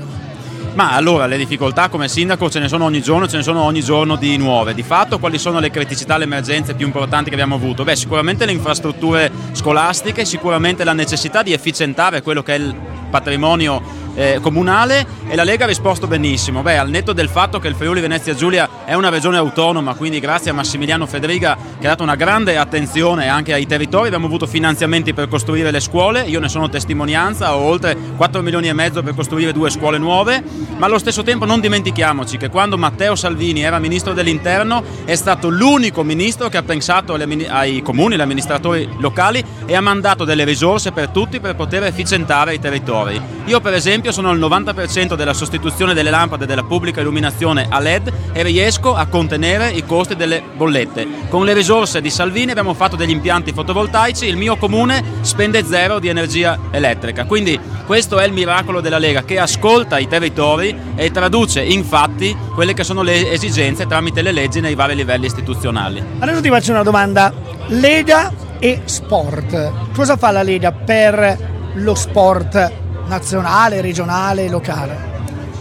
Ma 0.73 0.91
allora 0.91 1.25
le 1.25 1.37
difficoltà 1.37 1.89
come 1.89 2.07
sindaco 2.07 2.49
ce 2.49 2.59
ne 2.59 2.67
sono 2.67 2.85
ogni 2.85 3.01
giorno, 3.01 3.27
ce 3.27 3.37
ne 3.37 3.43
sono 3.43 3.61
ogni 3.61 3.81
giorno 3.81 4.15
di 4.15 4.37
nuove. 4.37 4.73
Di 4.73 4.83
fatto 4.83 5.19
quali 5.19 5.37
sono 5.37 5.59
le 5.59 5.71
criticità, 5.71 6.17
le 6.17 6.23
emergenze 6.23 6.73
più 6.73 6.85
importanti 6.85 7.29
che 7.29 7.35
abbiamo 7.35 7.55
avuto? 7.55 7.83
Beh, 7.83 7.95
sicuramente 7.95 8.45
le 8.45 8.51
infrastrutture 8.51 9.31
scolastiche, 9.51 10.25
sicuramente 10.25 10.83
la 10.83 10.93
necessità 10.93 11.43
di 11.43 11.53
efficientare 11.53 12.21
quello 12.21 12.43
che 12.43 12.55
è 12.55 12.57
il 12.57 12.73
patrimonio 13.09 13.81
eh, 14.19 14.39
comunale 14.41 15.07
e 15.29 15.35
la 15.35 15.45
Lega 15.45 15.63
ha 15.63 15.67
risposto 15.67 16.05
benissimo. 16.05 16.61
Beh, 16.61 16.77
al 16.77 16.89
netto 16.89 17.13
del 17.13 17.29
fatto 17.29 17.57
che 17.59 17.69
il 17.69 17.75
Friuli 17.75 18.01
Venezia 18.01 18.35
Giulia 18.35 18.67
è 18.83 18.93
una 18.93 19.07
regione 19.07 19.37
autonoma, 19.37 19.93
quindi 19.93 20.19
grazie 20.19 20.51
a 20.51 20.53
Massimiliano 20.53 21.05
Federica 21.05 21.57
che 21.79 21.85
ha 21.85 21.91
dato 21.91 22.03
una 22.03 22.15
grande 22.15 22.57
attenzione 22.57 23.29
anche 23.29 23.53
ai 23.53 23.65
territori, 23.65 24.07
abbiamo 24.07 24.25
avuto 24.25 24.45
finanziamenti 24.45 25.13
per 25.13 25.29
costruire 25.29 25.71
le 25.71 25.79
scuole, 25.79 26.23
io 26.23 26.41
ne 26.41 26.49
sono 26.49 26.67
testimonianza, 26.67 27.55
ho 27.55 27.61
oltre 27.61 27.95
4 28.17 28.41
milioni 28.41 28.67
e 28.67 28.73
mezzo 28.73 29.01
per 29.01 29.15
costruire 29.15 29.53
due 29.53 29.69
scuole 29.69 29.97
nuove, 29.97 30.43
ma 30.75 30.85
allo 30.85 30.99
stesso 30.99 31.23
tempo 31.23 31.45
non 31.45 31.61
dimentichiamoci 31.61 32.35
che 32.35 32.49
quando 32.49 32.77
Matteo 32.77 33.15
Salvini 33.15 33.61
era 33.61 33.79
ministro 33.79 34.11
dell'interno 34.11 34.83
è 35.05 35.15
stato 35.15 35.47
l'unico 35.47 36.03
ministro 36.03 36.49
che 36.49 36.57
ha 36.57 36.63
pensato 36.63 37.13
ai 37.13 37.81
comuni, 37.81 38.15
agli 38.15 38.21
amministratori 38.21 38.89
locali 38.97 39.41
e 39.65 39.75
ha 39.75 39.81
mandato 39.81 40.25
delle 40.25 40.43
risorse 40.43 40.91
per 40.91 41.07
tutti 41.09 41.39
per 41.39 41.55
poter 41.55 41.83
efficientare 41.83 42.53
i 42.53 42.59
territori. 42.59 43.21
Io 43.45 43.61
per 43.61 43.73
esempio 44.09 44.11
sono 44.11 44.29
al 44.29 44.39
90% 44.39 45.15
della 45.15 45.33
sostituzione 45.33 45.93
delle 45.93 46.09
lampade 46.09 46.45
della 46.45 46.63
pubblica 46.63 47.01
illuminazione 47.01 47.67
a 47.69 47.79
LED 47.79 48.11
e 48.33 48.43
riesco 48.43 48.95
a 48.95 49.05
contenere 49.05 49.69
i 49.69 49.85
costi 49.85 50.15
delle 50.15 50.43
bollette. 50.55 51.07
Con 51.29 51.45
le 51.45 51.53
risorse 51.53 52.01
di 52.01 52.09
Salvini 52.09 52.51
abbiamo 52.51 52.73
fatto 52.73 52.95
degli 52.95 53.11
impianti 53.11 53.53
fotovoltaici, 53.53 54.25
il 54.25 54.37
mio 54.37 54.57
comune 54.57 55.03
spende 55.21 55.63
zero 55.63 55.99
di 55.99 56.07
energia 56.07 56.57
elettrica. 56.71 57.25
Quindi 57.25 57.59
questo 57.85 58.19
è 58.19 58.25
il 58.25 58.33
miracolo 58.33 58.81
della 58.81 58.97
Lega 58.97 59.23
che 59.23 59.39
ascolta 59.39 59.99
i 59.99 60.07
territori 60.07 60.75
e 60.95 61.11
traduce 61.11 61.61
in 61.61 61.83
fatti 61.83 62.35
quelle 62.53 62.73
che 62.73 62.83
sono 62.83 63.01
le 63.01 63.31
esigenze 63.31 63.85
tramite 63.85 64.21
le 64.21 64.31
leggi 64.31 64.59
nei 64.59 64.75
vari 64.75 64.95
livelli 64.95 65.27
istituzionali. 65.27 66.03
Adesso 66.19 66.41
ti 66.41 66.49
faccio 66.49 66.71
una 66.71 66.83
domanda. 66.83 67.31
Lega 67.67 68.31
e 68.59 68.81
sport. 68.85 69.71
Cosa 69.93 70.17
fa 70.17 70.31
la 70.31 70.43
Lega 70.43 70.71
per 70.71 71.57
lo 71.73 71.95
sport 71.95 72.87
nazionale, 73.09 73.81
regionale, 73.81 74.47
locale? 74.47 75.08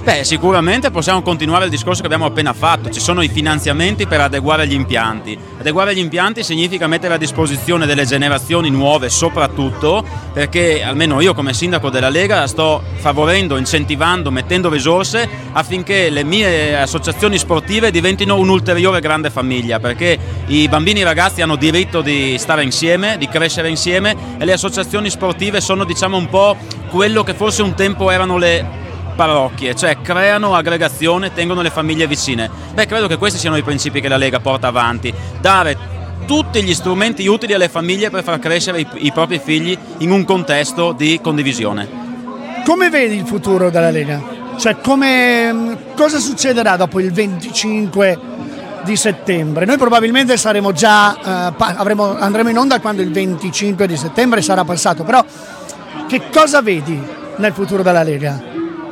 Beh, 0.09 0.25
sicuramente 0.25 0.91
possiamo 0.91 1.21
continuare 1.21 1.67
il 1.67 1.71
discorso 1.71 2.01
che 2.01 2.07
abbiamo 2.07 2.25
appena 2.25 2.55
fatto, 2.55 2.89
ci 2.89 2.99
sono 2.99 3.21
i 3.21 3.29
finanziamenti 3.29 4.07
per 4.07 4.23
adeguare 4.23 4.67
gli 4.67 4.73
impianti. 4.73 5.39
Adeguare 5.59 5.95
gli 5.95 5.99
impianti 5.99 6.43
significa 6.43 6.87
mettere 6.87 7.13
a 7.13 7.19
disposizione 7.19 7.85
delle 7.85 8.07
generazioni 8.07 8.71
nuove 8.71 9.11
soprattutto 9.11 10.03
perché 10.33 10.83
almeno 10.83 11.21
io 11.21 11.35
come 11.35 11.53
sindaco 11.53 11.91
della 11.91 12.09
Lega 12.09 12.47
sto 12.47 12.83
favorendo, 12.95 13.59
incentivando, 13.59 14.31
mettendo 14.31 14.71
risorse 14.71 15.29
affinché 15.53 16.09
le 16.09 16.25
mie 16.25 16.75
associazioni 16.81 17.37
sportive 17.37 17.91
diventino 17.91 18.39
un'ulteriore 18.39 19.01
grande 19.01 19.29
famiglia 19.29 19.79
perché 19.79 20.19
i 20.47 20.69
bambini 20.69 21.01
e 21.01 21.03
i 21.03 21.05
ragazzi 21.05 21.43
hanno 21.43 21.57
diritto 21.57 22.01
di 22.01 22.39
stare 22.39 22.63
insieme, 22.63 23.19
di 23.19 23.29
crescere 23.29 23.69
insieme 23.69 24.17
e 24.39 24.47
le 24.47 24.55
associazioni 24.55 25.11
sportive 25.11 25.61
sono 25.61 25.85
diciamo 25.85 26.17
un 26.17 26.31
po' 26.31 26.57
quello 26.89 27.23
che 27.23 27.35
forse 27.35 27.61
un 27.61 27.75
tempo 27.75 28.11
erano 28.11 28.39
le 28.39 28.87
parrocchie, 29.19 29.75
cioè 29.75 30.01
creano 30.01 30.55
aggregazione, 30.55 31.33
tengono 31.33 31.61
le 31.61 31.71
famiglie 31.71 32.07
vicine. 32.07 32.49
Beh, 32.73 32.87
credo 32.87 33.09
che 33.09 33.17
questi 33.17 33.37
siano 33.37 33.57
i 33.57 33.65
principi 33.65 34.01
che 34.01 34.07
la 34.07 34.17
Lega 34.17 34.39
porta 34.39 34.69
avanti, 34.69 35.13
dare 35.41 35.77
tutti 36.25 36.63
gli 36.63 36.73
strumenti 36.73 37.27
utili 37.27 37.53
alle 37.53 37.69
famiglie 37.69 38.11
per 38.11 38.23
far 38.23 38.39
crescere 38.39 38.79
i, 38.79 38.87
i 38.99 39.13
propri 39.13 39.41
figli 39.43 39.77
in 39.99 40.13
un 40.13 40.25
contesto 40.25 40.93
di 40.93 41.19
condivisione. 41.21 42.07
Come 42.65 42.91
vedi 42.91 43.17
il 43.17 43.27
futuro 43.27 43.71
della 43.71 43.91
Lega? 43.91 44.23
Cioè, 44.57 44.77
come, 44.81 45.77
cosa 45.97 46.21
succederà 46.21 46.77
dopo 46.77 47.01
il 47.01 47.11
25 47.11 48.19
di 48.85 48.95
settembre? 48.95 49.65
Noi 49.65 49.79
probabilmente 49.79 50.37
saremo 50.37 50.71
già, 50.71 51.51
eh, 51.51 51.55
avremo- 51.57 52.17
andremo 52.17 52.51
in 52.51 52.59
onda 52.59 52.79
quando 52.79 53.03
il 53.03 53.11
25 53.11 53.85
di 53.89 53.97
settembre 53.97 54.43
sarà 54.43 54.63
passato, 54.65 55.03
però 55.03 55.25
che 56.07 56.23
cosa 56.33 56.63
vedi 56.63 57.03
nel 57.39 57.53
futuro 57.53 57.83
della 57.83 58.05
Lega? 58.05 58.48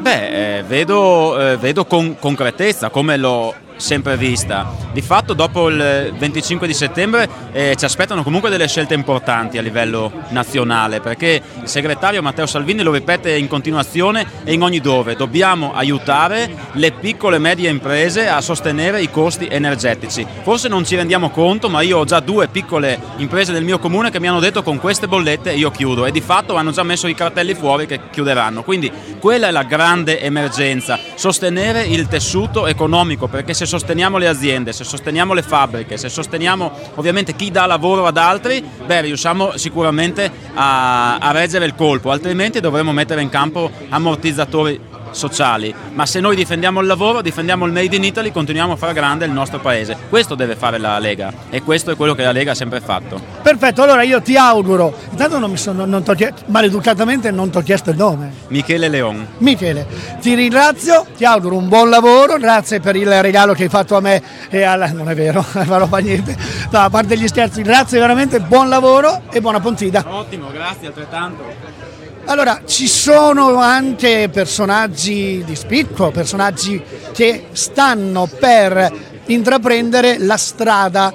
Beh, 0.07 0.59
eh, 0.59 0.63
vedo, 0.63 1.37
eh, 1.37 1.57
vedo 1.57 1.85
con 1.85 2.17
concretezza 2.17 2.91
come 2.91 3.17
l'ho 3.17 3.53
sempre 3.77 4.17
vista. 4.17 4.75
Di 4.93 5.03
fatto 5.03 5.35
dopo 5.35 5.69
il 5.69 6.13
25 6.17 6.67
di 6.67 6.75
settembre 6.75 7.29
eh, 7.53 7.75
ci 7.77 7.85
aspettano 7.85 8.23
comunque 8.23 8.51
delle 8.51 8.67
scelte 8.67 8.95
importanti 8.95 9.59
a 9.59 9.63
livello 9.63 10.11
nazionale 10.29 11.01
perché 11.01 11.43
il 11.61 11.69
segretario 11.69 12.23
Matteo 12.23 12.47
Salvini 12.47 12.83
lo 12.83 12.93
ripete 12.93 13.37
in 13.37 13.49
continuazione 13.49 14.27
e 14.45 14.53
in 14.53 14.63
ogni 14.63 14.81
dove. 14.81 15.17
Dobbiamo 15.17 15.75
aiutare 15.75 16.51
le 16.73 16.93
piccole 16.93 17.37
e 17.37 17.41
medie 17.41 17.69
imprese 17.69 18.29
a 18.29 18.41
sostenere 18.41 19.03
i 19.03 19.11
costi 19.11 19.47
energetici. 19.51 20.27
Forse 20.43 20.69
non 20.69 20.85
ci 20.85 20.97
rendiamo 20.97 21.31
conto 21.31 21.69
ma 21.69 21.83
io 21.83 21.99
ho 21.99 22.05
già 22.05 22.21
due 22.21 22.49
piccole 22.49 22.99
imprese 23.17 23.53
del 23.53 23.65
mio 23.65 23.79
comune 23.79 24.11
che 24.11 24.21
mi 24.21 24.29
hanno 24.29 24.41
detto 24.41 24.63
con 24.63 24.79
queste 24.79 25.07
bollette 25.07 25.53
io 25.53 25.71
chiudo 25.71 26.07
e 26.07 26.11
di 26.11 26.21
fatto 26.21 26.57
hanno 26.57 26.71
già 26.71 26.83
messo 26.83 27.07
i 27.07 27.15
cartelli 27.15 27.55
fuori 27.55 27.87
che 27.87 28.01
chiuderanno. 28.11 28.63
Quindi 28.63 28.91
quella 29.19 29.49
è 29.49 29.51
la 29.51 29.65
grande 29.65 30.21
emergenza, 30.21 30.99
sostenere 31.15 31.83
il 31.83 32.09
tessuto 32.09 32.67
economico 32.67 33.27
perché 33.27 33.53
se 33.53 33.66
sosteniamo 33.67 34.19
le 34.19 34.29
aziende, 34.29 34.73
se 34.73 34.85
sosteniamo 34.85 35.35
le 35.35 35.43
fabbriche, 35.43 35.97
se 35.97 36.09
sosteniamo 36.09 36.71
ovviamente 36.95 37.35
chi 37.35 37.51
dà 37.51 37.67
lavoro 37.67 38.07
ad 38.07 38.17
altri, 38.17 38.63
beh, 38.63 39.03
riusciamo 39.03 39.57
sicuramente 39.57 40.31
a, 40.55 41.19
a 41.19 41.31
reggere 41.33 41.65
il 41.67 41.75
colpo, 41.75 42.11
altrimenti 42.11 42.61
dovremo 42.61 42.93
mettere 42.93 43.23
in 43.23 43.29
campo 43.29 43.71
ammortizzatori 43.89 44.81
sociali, 45.17 45.75
ma 45.95 46.07
se 46.07 46.21
noi 46.21 46.37
difendiamo 46.37 46.81
il 46.81 46.87
lavoro, 46.87 47.23
difendiamo 47.23 47.65
il 47.65 47.73
Made 47.73 47.97
in 47.97 48.05
Italy, 48.05 48.31
continuiamo 48.31 48.75
a 48.75 48.77
fare 48.77 48.93
grande 48.93 49.25
il 49.25 49.33
nostro 49.33 49.59
paese. 49.59 49.97
Questo 50.09 50.35
deve 50.35 50.55
fare 50.55 50.79
la 50.79 50.99
Lega 50.99 51.33
e 51.51 51.63
questo 51.63 51.91
è 51.91 51.97
quello 51.97 52.15
che 52.15 52.23
la 52.23 52.33
Lega 52.33 52.53
ha 52.53 52.55
sempre 52.55 52.81
fatto. 52.81 53.21
Perfetto, 53.43 53.83
allora 53.83 54.03
io 54.03 54.21
ti 54.21 54.37
auguro, 54.37 54.95
intanto 55.11 55.39
non 55.39 55.51
mi 55.51 55.57
sono, 55.57 55.87
non 55.87 56.03
chiesto- 56.15 56.45
maleducatamente 56.47 57.31
non 57.31 57.51
ti 57.51 57.57
ho 57.57 57.63
chiesto 57.63 57.91
il 57.91 57.97
nome. 57.97 58.33
Michele 58.49 58.89
Leon. 58.89 59.27
Michele, 59.39 59.87
ti 60.21 60.35
ringrazio, 60.35 61.07
ti 61.17 61.25
auguro 61.25 61.57
un 61.57 61.69
buon 61.69 61.89
lavoro, 61.89 62.37
grazie 62.37 62.81
per 62.81 62.95
il 62.95 63.23
regalo 63.23 63.55
che 63.55 63.65
hai 63.65 63.69
fatto 63.71 63.97
a 63.97 64.01
me 64.01 64.23
e 64.51 64.63
alla... 64.63 64.93
non 64.93 65.09
è 65.09 65.15
vero, 65.15 65.45
non 65.65 65.89
fa 65.89 65.99
niente, 65.99 66.37
no, 66.71 66.79
a 66.79 66.91
parte 66.91 67.17
gli 67.17 67.27
scherzi, 67.27 67.63
grazie 67.63 67.99
veramente, 67.99 68.39
buon 68.41 68.69
lavoro 68.69 69.23
e 69.31 69.41
buona 69.41 69.61
Pontida. 69.61 70.05
Ottimo, 70.07 70.51
grazie 70.53 70.89
altrettanto. 70.89 72.06
Allora, 72.29 72.63
ci 72.67 72.89
sono 72.89 73.61
anche 73.61 74.29
personaggi 74.33 75.45
di 75.47 75.55
spicco, 75.55 76.11
personaggi 76.11 76.83
che 77.13 77.47
stanno 77.53 78.27
per 78.27 78.93
intraprendere 79.27 80.19
la 80.19 80.37
strada 80.37 81.13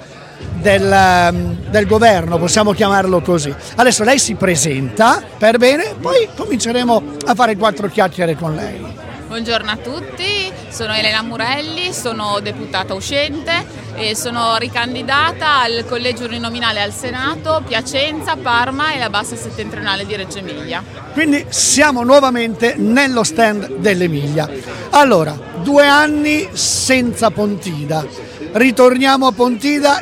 del, 0.54 0.90
ehm, 0.90 1.70
del 1.70 1.86
governo, 1.86 2.38
possiamo 2.38 2.72
chiamarlo 2.72 3.22
così. 3.22 3.54
Adesso 3.76 4.06
lei 4.06 4.20
si 4.20 4.36
presenta 4.36 5.22
per 5.38 5.58
bene, 5.58 5.96
poi 6.00 6.30
cominceremo 6.34 7.04
a 7.26 7.36
fare 7.36 7.58
quattro 7.58 7.90
chiacchiere 7.90 8.36
con 8.36 8.56
lei. 8.56 9.01
Buongiorno 9.32 9.72
a 9.72 9.78
tutti, 9.78 10.52
sono 10.68 10.94
Elena 10.94 11.22
Murelli, 11.22 11.94
sono 11.94 12.41
deputata 12.41 12.94
uscente 12.94 13.66
e 13.95 14.14
sono 14.14 14.58
ricandidata 14.58 15.62
al 15.62 15.86
collegio 15.88 16.26
uninominale 16.26 16.82
al 16.82 16.91
Senato, 16.91 17.64
Piacenza, 17.66 18.36
Parma 18.36 18.91
e 18.91 18.99
la 18.99 19.10
bassa 19.10 19.38
settentrionale 19.38 20.06
di 20.06 20.18
Reggio 20.18 20.40
Emilia. 20.40 20.84
Quindi 21.14 21.45
siamo 21.48 22.03
nuovamente 22.03 22.76
nello 22.76 23.24
stand 23.24 23.76
dell'Emilia. 23.78 24.49
Allora, 24.90 25.34
due 25.64 25.88
anni 25.88 26.49
senza 26.52 27.32
Pontida. 27.32 28.06
Ritorniamo 28.52 29.28
a 29.28 29.32
Pontida, 29.32 30.02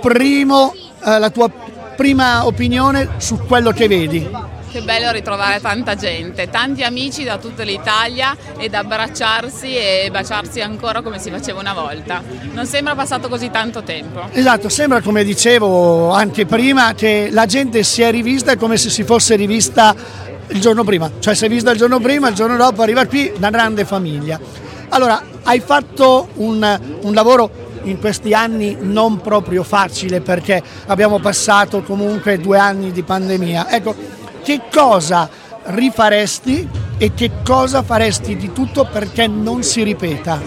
primo, 0.00 0.74
eh, 1.04 1.18
la 1.18 1.28
tua 1.28 1.50
prima 1.50 2.46
opinione 2.46 3.10
su 3.18 3.36
quello 3.46 3.72
che 3.72 3.88
vedi. 3.88 4.53
Che 4.74 4.82
bello 4.82 5.12
ritrovare 5.12 5.60
tanta 5.60 5.94
gente, 5.94 6.50
tanti 6.50 6.82
amici 6.82 7.22
da 7.22 7.38
tutta 7.38 7.62
l'Italia 7.62 8.36
ed 8.58 8.74
abbracciarsi 8.74 9.72
e 9.76 10.08
baciarsi 10.10 10.60
ancora 10.60 11.00
come 11.00 11.20
si 11.20 11.30
faceva 11.30 11.60
una 11.60 11.72
volta. 11.72 12.20
Non 12.50 12.66
sembra 12.66 12.96
passato 12.96 13.28
così 13.28 13.52
tanto 13.52 13.84
tempo. 13.84 14.22
Esatto, 14.32 14.68
sembra 14.68 15.00
come 15.00 15.22
dicevo 15.22 16.10
anche 16.10 16.44
prima 16.44 16.92
che 16.94 17.28
la 17.30 17.46
gente 17.46 17.84
si 17.84 18.02
è 18.02 18.10
rivista 18.10 18.56
come 18.56 18.76
se 18.76 18.90
si 18.90 19.04
fosse 19.04 19.36
rivista 19.36 19.94
il 20.48 20.60
giorno 20.60 20.82
prima, 20.82 21.08
cioè 21.20 21.36
si 21.36 21.44
è 21.44 21.48
vista 21.48 21.70
il 21.70 21.78
giorno 21.78 22.00
prima, 22.00 22.28
il 22.28 22.34
giorno 22.34 22.56
dopo 22.56 22.82
arriva 22.82 23.06
qui 23.06 23.32
una 23.36 23.50
grande 23.50 23.84
famiglia. 23.84 24.40
Allora, 24.88 25.22
hai 25.44 25.60
fatto 25.60 26.30
un, 26.34 26.80
un 27.00 27.14
lavoro 27.14 27.48
in 27.84 28.00
questi 28.00 28.34
anni 28.34 28.76
non 28.80 29.20
proprio 29.20 29.62
facile 29.62 30.20
perché 30.20 30.60
abbiamo 30.86 31.20
passato 31.20 31.82
comunque 31.82 32.40
due 32.40 32.58
anni 32.58 32.90
di 32.90 33.04
pandemia. 33.04 33.70
Ecco, 33.70 34.22
che 34.44 34.60
cosa 34.70 35.28
rifaresti 35.62 36.68
e 36.98 37.14
che 37.14 37.30
cosa 37.42 37.82
faresti 37.82 38.36
di 38.36 38.52
tutto 38.52 38.84
perché 38.84 39.26
non 39.26 39.62
si 39.62 39.82
ripeta? 39.82 40.38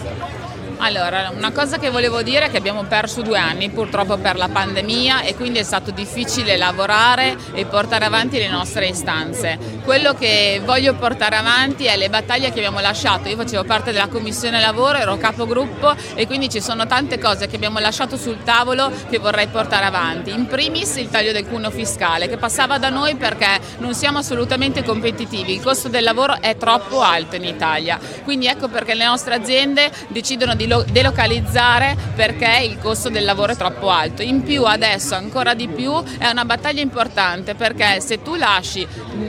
Allora, 0.80 1.32
una 1.36 1.52
cosa 1.52 1.80
che 1.80 1.90
volevo 1.90 2.22
dire 2.22 2.46
è 2.46 2.50
che 2.52 2.58
abbiamo 2.58 2.84
perso 2.84 3.24
due 3.24 3.40
anni 3.40 3.70
purtroppo 3.70 4.18
per 4.18 4.36
la 4.38 4.48
pandemia 4.48 5.22
e 5.22 5.36
quindi 5.36 5.58
è 5.58 5.64
stato 5.64 5.90
difficile 5.90 6.56
lavorare 6.56 7.36
e 7.54 7.66
portare 7.66 8.06
avanti 8.06 8.38
le 8.38 8.48
nostre 8.48 8.88
istanze. 8.88 9.58
Quello 9.84 10.14
che 10.14 10.62
voglio 10.64 10.94
portare 10.94 11.36
avanti 11.36 11.86
è 11.86 11.98
le 11.98 12.10
battaglie 12.10 12.52
che 12.52 12.60
abbiamo 12.60 12.80
lasciato. 12.80 13.28
Io 13.28 13.36
facevo 13.36 13.64
parte 13.64 13.92
della 13.92 14.08
commissione 14.08 14.60
lavoro, 14.60 15.00
ero 15.00 15.18
capogruppo 15.18 15.96
e 16.14 16.28
quindi 16.28 16.48
ci 16.48 16.62
sono 16.62 16.86
tante 16.86 17.18
cose 17.18 17.48
che 17.48 17.56
abbiamo 17.56 17.80
lasciato 17.80 18.16
sul 18.16 18.44
tavolo 18.44 18.92
che 19.10 19.18
vorrei 19.18 19.48
portare 19.48 19.86
avanti. 19.86 20.30
In 20.30 20.46
primis 20.46 20.98
il 20.98 21.10
taglio 21.10 21.32
del 21.32 21.48
cuneo 21.48 21.72
fiscale 21.72 22.30
che 22.30 22.38
passava 22.38 22.78
da 22.78 22.90
noi 22.90 23.16
perché 23.16 23.60
non 23.80 23.96
siamo 23.96 24.20
assolutamente 24.20 24.84
competitivi, 24.84 25.54
il 25.54 25.62
costo 25.62 25.90
del 25.90 26.04
lavoro 26.04 26.40
è 26.40 26.56
troppo 26.56 27.02
alto 27.02 27.36
in 27.36 27.46
Italia. 27.46 28.00
Quindi 28.24 28.46
ecco 28.46 28.68
perché 28.68 28.94
le 28.94 29.06
nostre 29.06 29.34
aziende 29.34 29.90
decidono 30.10 30.54
di 30.54 30.67
lo- 30.68 30.86
delocalizzare 30.90 31.96
perché 32.16 32.60
il 32.64 32.78
costo 32.80 33.10
del 33.10 33.26
lavoro 33.26 33.54
è 33.54 33.56
troppo 33.56 33.90
alto. 33.90 34.22
In 34.22 34.44
più 34.44 34.64
adesso 34.64 35.16
ancora 35.16 35.54
di 35.54 35.68
più 35.68 35.92
è 36.18 36.30
una 36.30 36.46
battaglia 36.46 36.82
importante 36.82 37.56
perché 37.56 38.00
se 38.02 38.22
tu 38.22 38.36
lasci 38.36 38.86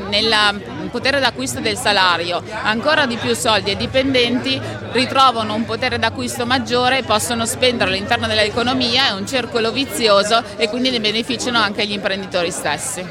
nel 0.09 0.89
potere 0.91 1.21
d'acquisto 1.21 1.61
del 1.61 1.77
salario 1.77 2.43
ancora 2.63 3.07
di 3.07 3.17
più 3.17 3.35
soldi 3.35 3.71
ai 3.71 3.77
dipendenti 3.77 4.61
ritrovano 4.93 5.55
un 5.55 5.65
potere 5.65 5.99
d'acquisto 5.99 6.47
maggiore 6.47 6.99
e 6.99 7.03
possono 7.03 7.47
spenderlo 7.47 7.93
all'interno 7.93 8.27
dell'economia, 8.27 9.09
è 9.09 9.11
un 9.13 9.27
circolo 9.27 9.71
vizioso 9.73 10.43
e 10.57 10.69
quindi 10.69 10.91
ne 10.91 11.01
beneficiano 11.01 11.59
anche 11.59 11.87
gli 11.87 11.93
imprenditori 11.93 12.51
stessi. 12.51 13.05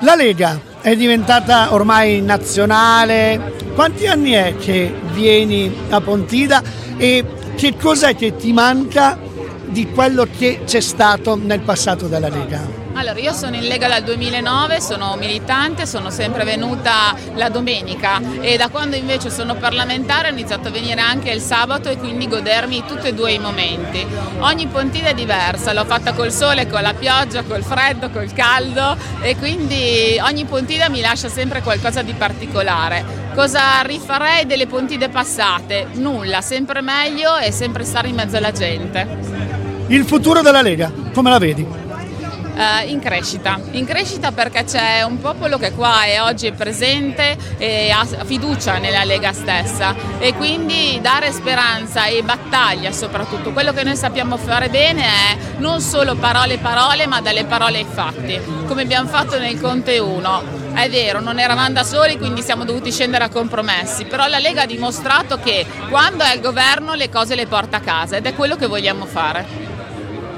La 0.00 0.14
Lega 0.14 0.74
è 0.86 0.94
diventata 0.94 1.74
ormai 1.74 2.20
nazionale. 2.20 3.54
Quanti 3.74 4.06
anni 4.06 4.30
è 4.30 4.54
che 4.56 4.94
vieni 5.10 5.74
a 5.88 6.00
Pontida 6.00 6.62
e 6.96 7.24
che 7.56 7.74
cos'è 7.76 8.14
che 8.14 8.36
ti 8.36 8.52
manca 8.52 9.18
di 9.64 9.90
quello 9.90 10.28
che 10.38 10.60
c'è 10.64 10.78
stato 10.78 11.34
nel 11.34 11.58
passato 11.58 12.06
della 12.06 12.28
Lega? 12.28 12.75
Allora, 12.98 13.20
io 13.20 13.34
sono 13.34 13.56
in 13.56 13.64
Lega 13.64 13.88
dal 13.88 14.02
2009, 14.02 14.80
sono 14.80 15.16
militante, 15.16 15.84
sono 15.84 16.08
sempre 16.08 16.44
venuta 16.44 17.14
la 17.34 17.50
domenica 17.50 18.22
e 18.40 18.56
da 18.56 18.70
quando 18.70 18.96
invece 18.96 19.28
sono 19.28 19.54
parlamentare 19.54 20.28
ho 20.28 20.30
iniziato 20.30 20.68
a 20.68 20.70
venire 20.70 21.02
anche 21.02 21.30
il 21.30 21.42
sabato 21.42 21.90
e 21.90 21.98
quindi 21.98 22.26
godermi 22.26 22.84
tutti 22.86 23.08
e 23.08 23.12
due 23.12 23.32
i 23.32 23.38
momenti. 23.38 24.04
Ogni 24.38 24.66
pontida 24.68 25.08
è 25.08 25.14
diversa, 25.14 25.74
l'ho 25.74 25.84
fatta 25.84 26.14
col 26.14 26.32
sole, 26.32 26.66
con 26.68 26.80
la 26.80 26.94
pioggia, 26.94 27.42
col 27.42 27.62
freddo, 27.62 28.08
col 28.08 28.32
caldo 28.32 28.96
e 29.20 29.36
quindi 29.36 30.18
ogni 30.22 30.46
pontida 30.46 30.88
mi 30.88 31.02
lascia 31.02 31.28
sempre 31.28 31.60
qualcosa 31.60 32.00
di 32.00 32.14
particolare. 32.14 33.04
Cosa 33.34 33.82
rifarei 33.82 34.46
delle 34.46 34.66
pontide 34.66 35.10
passate? 35.10 35.88
Nulla, 35.96 36.40
sempre 36.40 36.80
meglio 36.80 37.36
e 37.36 37.52
sempre 37.52 37.84
stare 37.84 38.08
in 38.08 38.14
mezzo 38.14 38.38
alla 38.38 38.52
gente. 38.52 39.06
Il 39.88 40.06
futuro 40.06 40.40
della 40.40 40.62
Lega, 40.62 40.90
come 41.12 41.28
la 41.28 41.38
vedi? 41.38 41.85
Eh, 42.58 42.86
in 42.86 43.00
crescita, 43.00 43.60
in 43.72 43.84
crescita 43.84 44.32
perché 44.32 44.64
c'è 44.64 45.02
un 45.02 45.20
popolo 45.20 45.58
che 45.58 45.72
qua 45.72 46.04
è 46.04 46.22
oggi 46.22 46.50
presente 46.52 47.36
e 47.58 47.90
ha 47.90 48.02
fiducia 48.24 48.78
nella 48.78 49.04
Lega 49.04 49.34
stessa 49.34 49.94
e 50.18 50.32
quindi 50.32 50.98
dare 51.02 51.32
speranza 51.32 52.06
e 52.06 52.22
battaglia 52.22 52.92
soprattutto. 52.92 53.52
Quello 53.52 53.74
che 53.74 53.84
noi 53.84 53.94
sappiamo 53.94 54.38
fare 54.38 54.70
bene 54.70 55.02
è 55.02 55.36
non 55.58 55.82
solo 55.82 56.14
parole 56.16 56.56
parole 56.56 57.06
ma 57.06 57.20
dalle 57.20 57.44
parole 57.44 57.76
ai 57.76 57.86
fatti, 57.86 58.40
come 58.66 58.82
abbiamo 58.82 59.06
fatto 59.06 59.38
nel 59.38 59.60
Conte 59.60 59.98
1. 59.98 60.64
È 60.72 60.88
vero, 60.88 61.20
non 61.20 61.38
eravamo 61.38 61.72
da 61.72 61.84
soli, 61.84 62.16
quindi 62.16 62.40
siamo 62.40 62.64
dovuti 62.64 62.90
scendere 62.90 63.24
a 63.24 63.28
compromessi, 63.28 64.06
però 64.06 64.28
la 64.28 64.38
Lega 64.38 64.62
ha 64.62 64.66
dimostrato 64.66 65.38
che 65.38 65.66
quando 65.90 66.24
è 66.24 66.30
al 66.30 66.40
governo 66.40 66.94
le 66.94 67.10
cose 67.10 67.34
le 67.34 67.46
porta 67.46 67.76
a 67.76 67.80
casa 67.80 68.16
ed 68.16 68.24
è 68.24 68.34
quello 68.34 68.56
che 68.56 68.66
vogliamo 68.66 69.04
fare. 69.04 69.65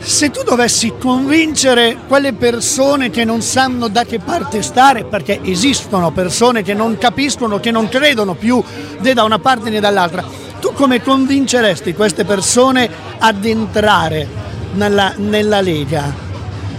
Se 0.00 0.30
tu 0.30 0.42
dovessi 0.42 0.94
convincere 0.98 1.98
quelle 2.06 2.32
persone 2.32 3.10
che 3.10 3.24
non 3.24 3.42
sanno 3.42 3.88
da 3.88 4.04
che 4.04 4.18
parte 4.18 4.62
stare, 4.62 5.04
perché 5.04 5.40
esistono 5.42 6.10
persone 6.12 6.62
che 6.62 6.74
non 6.74 6.96
capiscono, 6.98 7.60
che 7.60 7.70
non 7.70 7.88
credono 7.88 8.34
più 8.34 8.62
né 8.98 9.12
da 9.12 9.24
una 9.24 9.38
parte 9.38 9.70
né 9.70 9.80
dall'altra, 9.80 10.24
tu 10.60 10.72
come 10.72 11.02
convinceresti 11.02 11.94
queste 11.94 12.24
persone 12.24 12.88
ad 13.18 13.44
entrare 13.44 14.26
nella, 14.74 15.12
nella 15.16 15.60
Lega? 15.60 16.26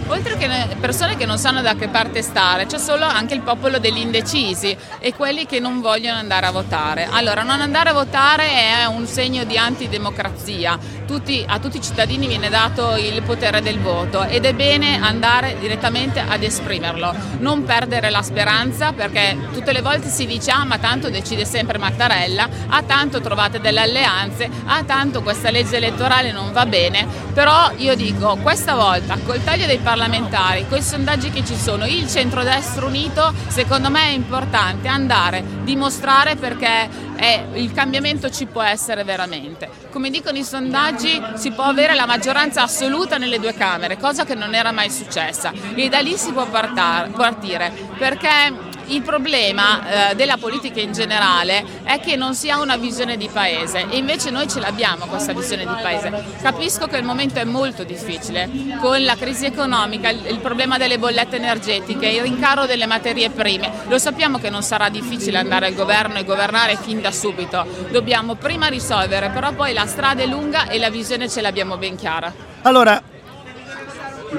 Oltre 0.08 0.38
che 0.38 0.50
persone 0.80 1.16
che 1.18 1.28
non 1.28 1.38
sanno 1.38 1.62
da 1.62 1.76
che 1.76 1.88
parte 1.88 2.24
stare, 2.24 2.66
c'è 2.66 2.80
solo 2.80 3.06
anche 3.06 3.36
il 3.36 3.42
popolo 3.42 3.78
degli 3.78 4.00
indecisi 4.00 4.76
e 4.98 5.14
quelli 5.14 5.46
che 5.46 5.60
non 5.60 5.82
vogliono 5.82 6.18
andare 6.18 6.48
a 6.48 6.52
votare. 6.52 7.08
Allora, 7.12 7.44
non 7.44 7.62
andare 7.62 7.90
a 7.90 7.94
votare 7.94 8.48
è 8.50 8.86
un 8.86 9.06
segno 9.06 9.44
di 9.44 9.56
antidemocrazia. 9.56 10.80
Tutti, 11.10 11.44
a 11.46 11.58
tutti 11.58 11.78
i 11.78 11.82
cittadini 11.82 12.28
viene 12.28 12.50
dato 12.50 12.96
il 12.96 13.24
potere 13.24 13.64
del 13.64 13.80
voto 13.80 14.26
ed 14.26 14.46
è 14.46 14.54
bene 14.54 15.02
andare 15.02 15.58
direttamente 15.60 16.20
ad 16.20 16.44
esprimerlo. 16.44 17.12
Non 17.40 17.64
perdere 17.64 18.12
la 18.12 18.22
speranza 18.22 18.94
perché 18.94 19.36
tutte 19.52 19.72
le 19.72 19.82
volte 19.82 20.08
si 20.08 20.28
dice 20.28 20.52
ah 20.52 20.66
ma 20.66 20.78
tanto 20.78 21.10
decide 21.10 21.46
sempre 21.46 21.80
Mattarella, 21.80 22.48
ah 22.68 22.84
tanto 22.84 23.22
trovate 23.22 23.60
delle 23.60 23.80
alleanze, 23.80 24.48
ah 24.66 24.84
tanto 24.84 25.24
questa 25.24 25.50
legge 25.50 25.78
elettorale 25.78 26.32
non 26.32 26.52
va 26.52 26.68
bene, 26.68 27.08
però 27.34 27.72
io 27.78 27.96
dico 27.96 28.38
questa 28.44 28.76
volta 28.76 29.18
col 29.26 29.44
taglio 29.44 29.66
dei 29.66 29.80
parlamentari 29.80 30.68
con 30.70 30.78
i 30.78 30.84
sondaggi 30.84 31.32
che 31.32 31.44
ci 31.44 31.56
sono, 31.56 31.88
il 31.88 32.08
centrodestra 32.08 32.86
unito 32.86 33.34
secondo 33.48 33.90
me 33.90 34.04
è 34.04 34.12
importante 34.12 34.88
andare, 34.88 35.44
dimostrare 35.64 36.36
perché 36.36 37.08
è, 37.16 37.46
il 37.56 37.74
cambiamento 37.74 38.30
ci 38.30 38.46
può 38.46 38.62
essere 38.62 39.04
veramente. 39.04 39.70
Come 39.92 40.10
dicono 40.10 40.38
i 40.38 40.44
sondaggi 40.44 40.99
si 41.00 41.52
può 41.52 41.64
avere 41.64 41.96
la 41.96 42.06
maggioranza 42.06 42.62
assoluta 42.64 43.18
nelle 43.18 43.40
due 43.40 43.54
Camere, 43.54 43.98
cosa 43.98 44.26
che 44.26 44.36
non 44.36 44.54
era 44.54 44.72
mai 44.72 44.90
successa. 44.90 45.52
E 45.74 45.90
da 45.90 46.00
lì 46.00 46.18
si 46.18 46.32
può 46.32 46.46
partire 46.48 47.72
perché 47.98 48.69
il 48.90 49.02
problema 49.02 50.12
eh, 50.12 50.16
della 50.16 50.38
politica 50.38 50.80
in 50.80 50.92
generale 50.92 51.64
è 51.84 52.00
che 52.00 52.16
non 52.16 52.34
si 52.36 52.50
ha 52.50 52.60
una 52.60 52.78
visione 52.78 53.18
di 53.18 53.30
paese 53.32 53.88
e 53.90 53.98
invece 53.98 54.30
noi 54.30 54.48
ce 54.48 54.60
l'abbiamo 54.60 55.06
questa 55.06 55.34
visione 55.34 55.66
di 55.66 55.74
paese. 55.82 56.12
Capisco 56.42 56.88
che 56.88 56.98
il 56.98 57.04
momento 57.04 57.40
è 57.40 57.44
molto 57.44 57.84
difficile 57.84 58.50
con 58.80 59.04
la 59.04 59.16
crisi 59.16 59.46
economica, 59.46 60.10
il, 60.10 60.40
problema 60.40 60.78
delle 60.78 60.98
bollette 60.98 61.36
energetiche, 61.36 62.08
il 62.08 62.22
rincaro 62.22 62.66
delle 62.66 62.86
materie 62.86 63.30
prime. 63.30 63.72
Lo 63.88 63.98
sappiamo 63.98 64.40
che 64.40 64.50
non 64.50 64.64
sarà 64.64 64.90
difficile 64.90 65.38
andare 65.38 65.68
al 65.68 65.74
governo 65.74 66.18
e 66.18 66.24
governare 66.24 66.78
fin 66.78 67.02
da 67.02 67.12
subito. 67.12 67.66
Dobbiamo 67.92 68.36
prima 68.36 68.68
risolvere, 68.68 69.30
però 69.30 69.52
poi 69.54 69.74
la 69.74 69.86
strada 69.86 70.24
è 70.24 70.26
lunga 70.26 70.68
e 70.68 70.80
la 70.80 70.90
visione 70.90 71.30
ce 71.30 71.42
l'abbiamo 71.42 71.78
ben 71.78 71.96
chiara. 71.96 72.34
Allora, 72.64 73.02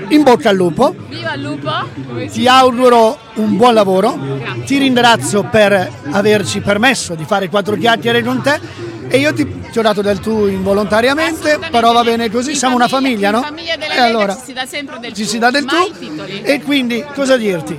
in 0.08 0.22
bocca 0.22 0.50
al 0.50 0.56
lupo. 0.56 0.94
Viva 1.08 1.34
il 1.34 1.42
lupo! 1.42 1.70
Ti 2.30 2.46
auguro 2.46 3.18
un 3.34 3.56
buon 3.56 3.74
lavoro. 3.74 4.18
Ti 4.64 4.78
ringrazio 4.78 5.44
per 5.44 5.90
averci 6.10 6.60
permesso 6.60 7.14
di 7.14 7.24
fare 7.24 7.48
quattro 7.48 7.76
chiacchiere 7.76 8.22
con 8.22 8.40
te. 8.42 8.60
E 9.12 9.18
io 9.18 9.32
ti, 9.34 9.60
ti 9.72 9.78
ho 9.78 9.82
dato 9.82 10.02
del 10.02 10.20
tu 10.20 10.46
involontariamente, 10.46 11.58
però 11.70 11.92
va 11.92 12.04
bene 12.04 12.30
così, 12.30 12.54
siamo 12.54 12.76
una 12.76 12.86
famiglia, 12.86 13.32
no? 13.32 13.38
In 13.38 13.44
famiglia 13.44 13.76
della 13.76 13.92
e 13.92 13.96
Lega 13.96 14.04
allora 14.04 14.34
ci 14.36 14.42
si 14.44 14.52
dà 14.52 14.66
sempre 14.66 14.98
del 15.00 15.12
ci 15.12 15.22
tu, 15.24 15.28
si 15.28 15.38
dà 15.38 15.50
del 15.50 15.64
tu. 15.64 15.74
E 16.42 16.62
quindi 16.62 17.04
cosa 17.12 17.36
dirti? 17.36 17.76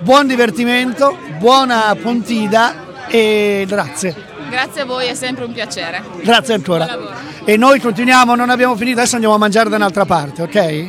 Buon 0.00 0.26
divertimento, 0.26 1.18
buona 1.38 1.94
pontida 2.00 3.06
e 3.08 3.66
grazie. 3.68 4.32
Grazie 4.48 4.82
a 4.82 4.84
voi, 4.84 5.06
è 5.06 5.14
sempre 5.14 5.44
un 5.44 5.52
piacere. 5.52 6.02
Grazie 6.22 6.54
ancora. 6.54 6.86
E 7.46 7.58
noi 7.58 7.78
continuiamo, 7.78 8.34
non 8.34 8.48
abbiamo 8.48 8.74
finito, 8.74 9.00
adesso 9.00 9.16
andiamo 9.16 9.34
a 9.34 9.38
mangiare 9.38 9.68
da 9.68 9.76
un'altra 9.76 10.06
parte, 10.06 10.42
ok? 10.42 10.86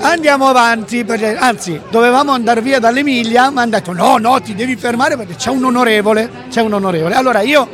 Andiamo 0.00 0.48
avanti, 0.48 1.02
perché, 1.06 1.34
anzi 1.34 1.80
dovevamo 1.90 2.32
andare 2.32 2.60
via 2.60 2.78
dall'Emilia, 2.78 3.48
ma 3.48 3.62
hanno 3.62 3.70
detto 3.70 3.94
no, 3.94 4.18
no, 4.18 4.38
ti 4.42 4.54
devi 4.54 4.76
fermare 4.76 5.16
perché 5.16 5.36
c'è 5.36 5.48
un 5.48 5.64
onorevole, 5.64 6.28
c'è 6.50 6.60
un 6.60 6.74
onorevole. 6.74 7.14
Allora 7.14 7.40
io, 7.40 7.66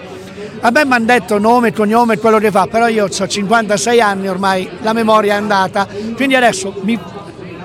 a 0.60 0.70
me 0.70 0.84
mi 0.84 0.92
hanno 0.92 1.06
detto 1.06 1.38
nome, 1.38 1.72
cognome, 1.72 2.18
quello 2.18 2.38
che 2.38 2.52
fa, 2.52 2.68
però 2.68 2.86
io 2.86 3.06
ho 3.06 3.26
56 3.26 4.00
anni 4.00 4.28
ormai, 4.28 4.70
la 4.82 4.92
memoria 4.92 5.34
è 5.34 5.36
andata, 5.36 5.88
quindi 6.14 6.36
adesso 6.36 6.72
mi, 6.82 6.96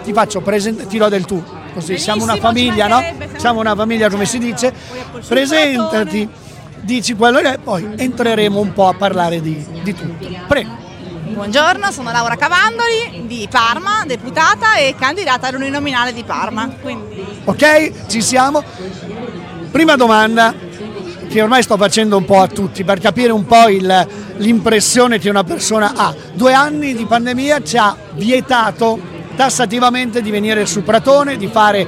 ti 0.04 0.14
faccio 0.14 0.42
presentare, 0.42 0.88
ti 0.88 0.98
do 0.98 1.10
del 1.10 1.26
tu, 1.26 1.44
così 1.76 1.98
siamo 1.98 2.24
una 2.24 2.38
famiglia, 2.38 2.88
no? 2.88 3.04
Siamo 3.36 3.60
una 3.60 3.76
famiglia 3.76 4.10
come 4.10 4.26
si 4.26 4.38
dice, 4.40 4.74
presentati, 5.28 6.28
dici 6.80 7.14
quello 7.16 7.40
che 7.40 7.54
è, 7.54 7.58
poi 7.58 7.86
entreremo 7.98 8.60
un 8.62 8.72
po' 8.72 8.88
a 8.88 8.94
parlare 8.94 9.42
di, 9.42 9.64
di 9.84 9.94
tutto. 9.94 10.26
Prego. 10.48 10.84
Buongiorno, 11.28 11.92
sono 11.92 12.12
Laura 12.12 12.38
Cavandoli 12.38 13.24
di 13.28 13.46
Parma, 13.52 14.04
deputata 14.06 14.78
e 14.78 14.96
candidata 14.98 15.48
all'uninominale 15.48 16.14
di 16.14 16.24
Parma. 16.24 16.70
Quindi... 16.82 17.26
Ok, 17.44 18.08
ci 18.08 18.22
siamo. 18.22 18.64
Prima 19.70 19.98
domanda 19.98 20.54
che 21.28 21.42
ormai 21.42 21.62
sto 21.62 21.76
facendo 21.76 22.16
un 22.16 22.24
po' 22.24 22.40
a 22.42 22.48
tutti 22.48 22.86
per 22.86 23.00
capire 23.02 23.34
un 23.34 23.46
po' 23.46 23.68
il- 23.68 24.08
l'impressione 24.38 25.20
che 25.20 25.30
una 25.30 25.44
persona 25.44 25.92
ha. 25.94 26.16
Due 26.32 26.54
anni 26.54 26.96
di 26.96 27.06
pandemia 27.06 27.62
ci 27.64 27.76
ha 27.76 27.98
vietato 28.14 28.98
tassativamente 29.36 30.22
di 30.22 30.32
venire 30.32 30.66
su 30.66 30.84
Pratone, 30.84 31.38
di 31.38 31.48
fare 31.48 31.88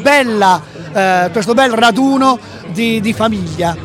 bella 0.00 0.62
eh, 0.92 1.28
questo 1.32 1.54
bel 1.54 1.72
raduno 1.72 2.38
di, 2.68 3.00
di 3.00 3.12
famiglia. 3.12 3.76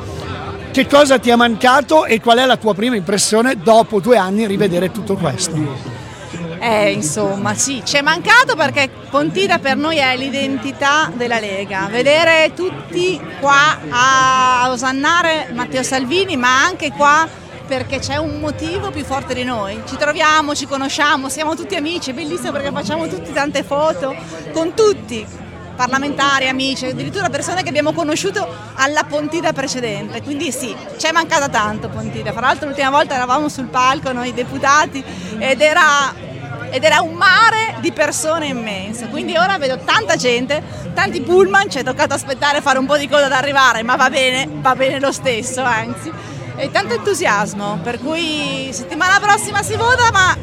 Che 0.72 0.88
cosa 0.88 1.20
ti 1.20 1.30
è 1.30 1.36
mancato 1.36 2.06
e 2.06 2.20
qual 2.20 2.40
è 2.40 2.46
la 2.46 2.58
tua 2.58 2.74
prima 2.74 2.96
impressione 2.96 3.58
dopo 3.58 4.00
due 4.00 4.18
anni 4.18 4.46
rivedere 4.46 4.92
tutto 4.92 5.16
questo? 5.16 6.04
Eh, 6.60 6.92
insomma, 6.92 7.54
sì, 7.54 7.82
ci 7.86 7.98
è 7.98 8.02
mancato 8.02 8.56
perché 8.56 8.90
Pontida 9.10 9.60
per 9.60 9.78
noi 9.78 9.98
è 9.98 10.18
l'identità 10.18 11.12
della 11.14 11.40
Lega. 11.40 11.88
Vedere 11.90 12.54
tutti 12.56 13.22
qua 13.40 13.80
a 13.90 14.68
osannare 14.70 15.50
Matteo 15.54 15.84
Salvini, 15.84 16.36
ma 16.36 16.64
anche 16.64 16.92
qua 16.92 17.28
perché 17.66 18.00
c'è 18.00 18.18
un 18.18 18.40
motivo 18.40 18.92
più 18.92 19.04
forte 19.04 19.34
di 19.34 19.44
noi. 19.44 19.82
Ci 19.88 19.98
troviamo, 19.98 20.56
ci 20.56 20.66
conosciamo, 20.66 21.30
siamo 21.30 21.56
tutti 21.56 21.76
amici, 21.76 22.12
è 22.12 22.14
bellissimo 22.14 22.52
perché 22.52 22.72
facciamo 22.72 23.08
tutti 23.08 23.32
tante 23.32 23.64
foto 23.64 24.16
con 24.54 24.74
tutti, 24.74 25.26
parlamentari, 25.76 26.48
amici, 26.48 26.86
addirittura 26.86 27.30
persone 27.30 27.64
che 27.64 27.70
abbiamo 27.70 27.94
conosciuto 27.94 28.48
alla 28.76 29.04
Pontida 29.04 29.54
precedente. 29.54 30.22
Quindi 30.22 30.52
sì, 30.52 30.76
ci 30.98 31.08
è 31.08 31.12
mancata 31.12 31.50
tanto 31.50 31.90
Pontida. 31.90 32.32
Fra 32.32 32.42
l'altro 32.42 32.68
l'ultima 32.68 32.90
volta 32.90 33.16
eravamo 33.16 33.50
sul 33.50 33.68
palco 33.68 34.12
noi 34.12 34.34
deputati 34.34 35.04
ed 35.38 35.62
era 35.62 36.24
ed 36.76 36.84
era 36.84 37.00
un 37.00 37.14
mare 37.14 37.76
di 37.80 37.94
persone 37.94 38.48
immenso. 38.48 39.08
Quindi 39.08 39.38
ora 39.38 39.58
vedo 39.58 39.78
tanta 39.78 40.18
gente, 40.18 40.62
tanti 40.94 41.22
pullman, 41.22 41.70
ci 41.70 41.78
è 41.78 41.84
toccato 41.84 42.14
aspettare 42.14 42.60
fare 42.60 42.80
un 42.80 42.86
po' 42.86 42.98
di 42.98 43.08
coda 43.08 43.28
ad 43.28 43.32
arrivare, 43.32 43.82
ma 43.82 43.96
va 43.96 44.10
bene, 44.10 44.46
va 44.50 44.76
bene 44.76 45.00
lo 45.00 45.14
stesso, 45.14 45.62
anzi. 45.62 46.12
E 46.58 46.72
tanto 46.72 46.94
entusiasmo, 46.94 47.80
per 47.84 48.00
cui 48.00 48.70
settimana 48.72 49.20
prossima 49.20 49.62
si 49.62 49.76
vota, 49.76 50.10
ma 50.12 50.38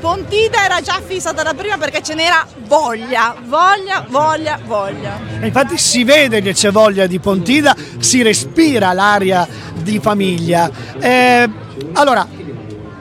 Pontida 0.00 0.64
era 0.64 0.80
già 0.80 1.00
fissata 1.04 1.42
da 1.42 1.54
prima 1.54 1.76
perché 1.76 2.02
ce 2.02 2.14
n'era 2.14 2.46
voglia, 2.66 3.34
voglia, 3.44 4.06
voglia, 4.08 4.58
voglia. 4.64 5.18
E 5.40 5.46
infatti 5.46 5.76
si 5.76 6.04
vede 6.04 6.40
che 6.40 6.54
c'è 6.54 6.70
voglia 6.70 7.06
di 7.06 7.18
Pontida, 7.18 7.74
si 7.98 8.22
respira 8.22 8.92
l'aria 8.92 9.46
di 9.74 9.98
famiglia. 9.98 10.70
Eh, 10.98 11.50
allora, 11.94 12.26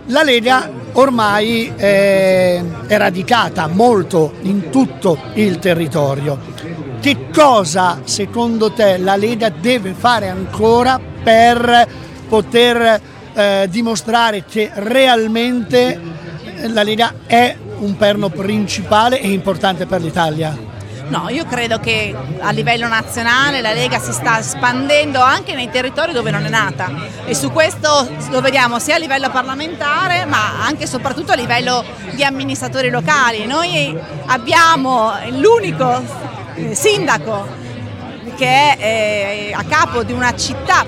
la 0.07 0.23
Lega 0.23 0.69
ormai 0.93 1.71
è, 1.75 2.61
è 2.87 2.97
radicata 2.97 3.67
molto 3.67 4.33
in 4.41 4.69
tutto 4.69 5.19
il 5.33 5.59
territorio. 5.59 6.55
Che 6.99 7.29
cosa 7.31 8.01
secondo 8.03 8.71
te 8.71 8.97
la 8.97 9.15
Lega 9.15 9.49
deve 9.49 9.93
fare 9.93 10.29
ancora 10.29 10.99
per 11.23 12.05
poter 12.27 13.01
eh, 13.33 13.67
dimostrare 13.69 14.43
che 14.45 14.71
realmente 14.73 15.99
la 16.67 16.83
Lega 16.83 17.13
è 17.25 17.55
un 17.79 17.95
perno 17.97 18.29
principale 18.29 19.21
e 19.21 19.31
importante 19.31 19.85
per 19.85 20.01
l'Italia? 20.01 20.75
No, 21.09 21.29
io 21.29 21.45
credo 21.45 21.79
che 21.79 22.13
a 22.39 22.51
livello 22.51 22.87
nazionale 22.87 23.61
la 23.61 23.71
Lega 23.71 23.97
si 23.97 24.11
sta 24.11 24.39
espandendo 24.39 25.21
anche 25.21 25.53
nei 25.53 25.69
territori 25.69 26.11
dove 26.11 26.31
non 26.31 26.45
è 26.45 26.49
nata 26.49 26.91
e 27.23 27.33
su 27.33 27.49
questo 27.51 28.09
lo 28.29 28.41
vediamo 28.41 28.77
sia 28.77 28.95
a 28.95 28.97
livello 28.97 29.29
parlamentare 29.29 30.25
ma 30.25 30.65
anche 30.65 30.83
e 30.83 30.87
soprattutto 30.87 31.31
a 31.31 31.35
livello 31.35 31.83
di 32.11 32.25
amministratori 32.25 32.89
locali. 32.89 33.45
Noi 33.45 33.97
abbiamo 34.25 35.13
l'unico 35.29 36.03
eh, 36.55 36.75
sindaco 36.75 37.47
che 38.35 38.45
è 38.45 38.77
eh, 38.77 39.53
a 39.53 39.63
capo 39.63 40.03
di 40.03 40.11
una 40.11 40.35
città 40.35 40.85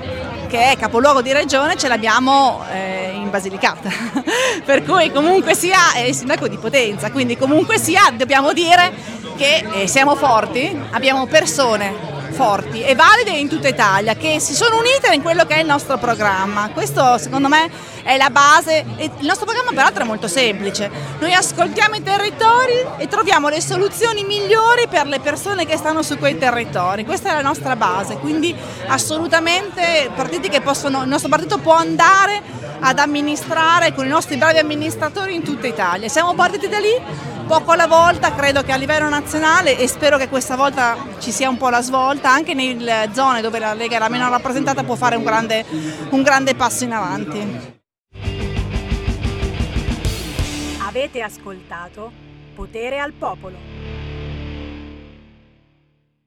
che 0.50 0.72
è 0.72 0.78
capoluogo 0.78 1.22
di 1.22 1.32
regione, 1.32 1.78
ce 1.78 1.88
l'abbiamo 1.88 2.66
eh, 2.74 3.12
in 3.14 3.30
Basilicata. 3.30 3.90
per 4.66 4.84
cui 4.84 5.12
comunque 5.12 5.54
sia 5.54 5.94
è 5.94 6.00
il 6.00 6.16
sindaco 6.16 6.48
di 6.48 6.58
Potenza, 6.58 7.12
quindi 7.12 7.38
comunque 7.38 7.78
sia 7.78 8.12
dobbiamo 8.12 8.52
dire 8.52 8.92
che 9.38 9.64
eh, 9.72 9.88
siamo 9.88 10.16
forti, 10.16 10.78
abbiamo 10.92 11.28
persone 11.28 12.19
forti 12.40 12.82
e 12.82 12.96
valide 12.96 13.32
in 13.32 13.50
tutta 13.50 13.68
Italia 13.68 14.16
che 14.16 14.40
si 14.40 14.56
sono 14.56 14.78
unite 14.78 15.14
in 15.14 15.22
quello 15.22 15.44
che 15.46 15.56
è 15.56 15.60
il 15.60 15.66
nostro 15.66 15.98
programma. 15.98 16.70
Questo 16.70 17.18
secondo 17.18 17.50
me 17.50 17.70
è 18.02 18.16
la 18.16 18.30
base 18.30 18.86
il 18.98 19.26
nostro 19.26 19.44
programma 19.44 19.72
peraltro 19.72 20.04
è 20.04 20.06
molto 20.06 20.30
semplice. 20.30 20.90
Noi 21.20 21.34
ascoltiamo 21.34 21.96
i 21.96 22.02
territori 22.02 22.86
e 22.98 23.10
troviamo 23.10 23.50
le 23.50 23.60
soluzioni 23.60 24.24
migliori 24.24 24.88
per 24.88 25.06
le 25.08 25.20
persone 25.20 25.66
che 25.66 25.76
stanno 25.76 26.02
su 26.02 26.18
quei 26.18 26.38
territori. 26.38 27.04
Questa 27.04 27.30
è 27.30 27.34
la 27.34 27.42
nostra 27.42 27.76
base, 27.76 28.16
quindi 28.20 28.56
assolutamente 28.88 30.10
partiti 30.16 30.48
che 30.48 30.62
possono, 30.62 31.02
il 31.02 31.10
nostro 31.10 31.28
partito 31.28 31.58
può 31.58 31.74
andare 31.74 32.42
ad 32.80 33.00
amministrare 33.00 33.94
con 33.94 34.06
i 34.06 34.10
nostri 34.10 34.38
bravi 34.38 34.60
amministratori 34.60 35.36
in 35.36 35.44
tutta 35.44 35.68
Italia. 35.68 36.08
Siamo 36.08 36.34
partiti 36.36 36.70
da 36.70 36.80
lì 36.80 37.38
poco 37.50 37.72
alla 37.72 37.88
volta, 37.88 38.36
credo 38.36 38.62
che 38.62 38.72
a 38.72 38.76
livello 38.76 39.10
nazionale 39.10 39.76
e 39.76 39.88
spero 39.88 40.18
che 40.18 40.30
questa 40.30 40.56
volta 40.56 40.96
ci 41.18 41.32
sia 41.32 41.50
un 41.50 41.58
po' 41.58 41.70
la 41.70 41.82
svolta, 41.82 42.30
anche 42.30 42.54
nelle 42.54 43.10
zone 43.12 43.42
dove 43.42 43.58
la 43.58 43.74
Lega 43.74 43.96
è 43.96 44.00
la 44.00 44.08
meno 44.08 44.30
rappresentata 44.30 44.84
può 44.84 44.94
fare 44.94 45.16
un 45.16 45.24
grande, 45.24 45.66
un 46.12 46.22
grande 46.22 46.54
passo 46.54 46.84
in 46.84 46.94
avanti. 46.94 47.78
Avete 50.86 51.22
ascoltato 51.24 52.12
Potere 52.54 53.00
al 53.00 53.14
Popolo. 53.14 53.79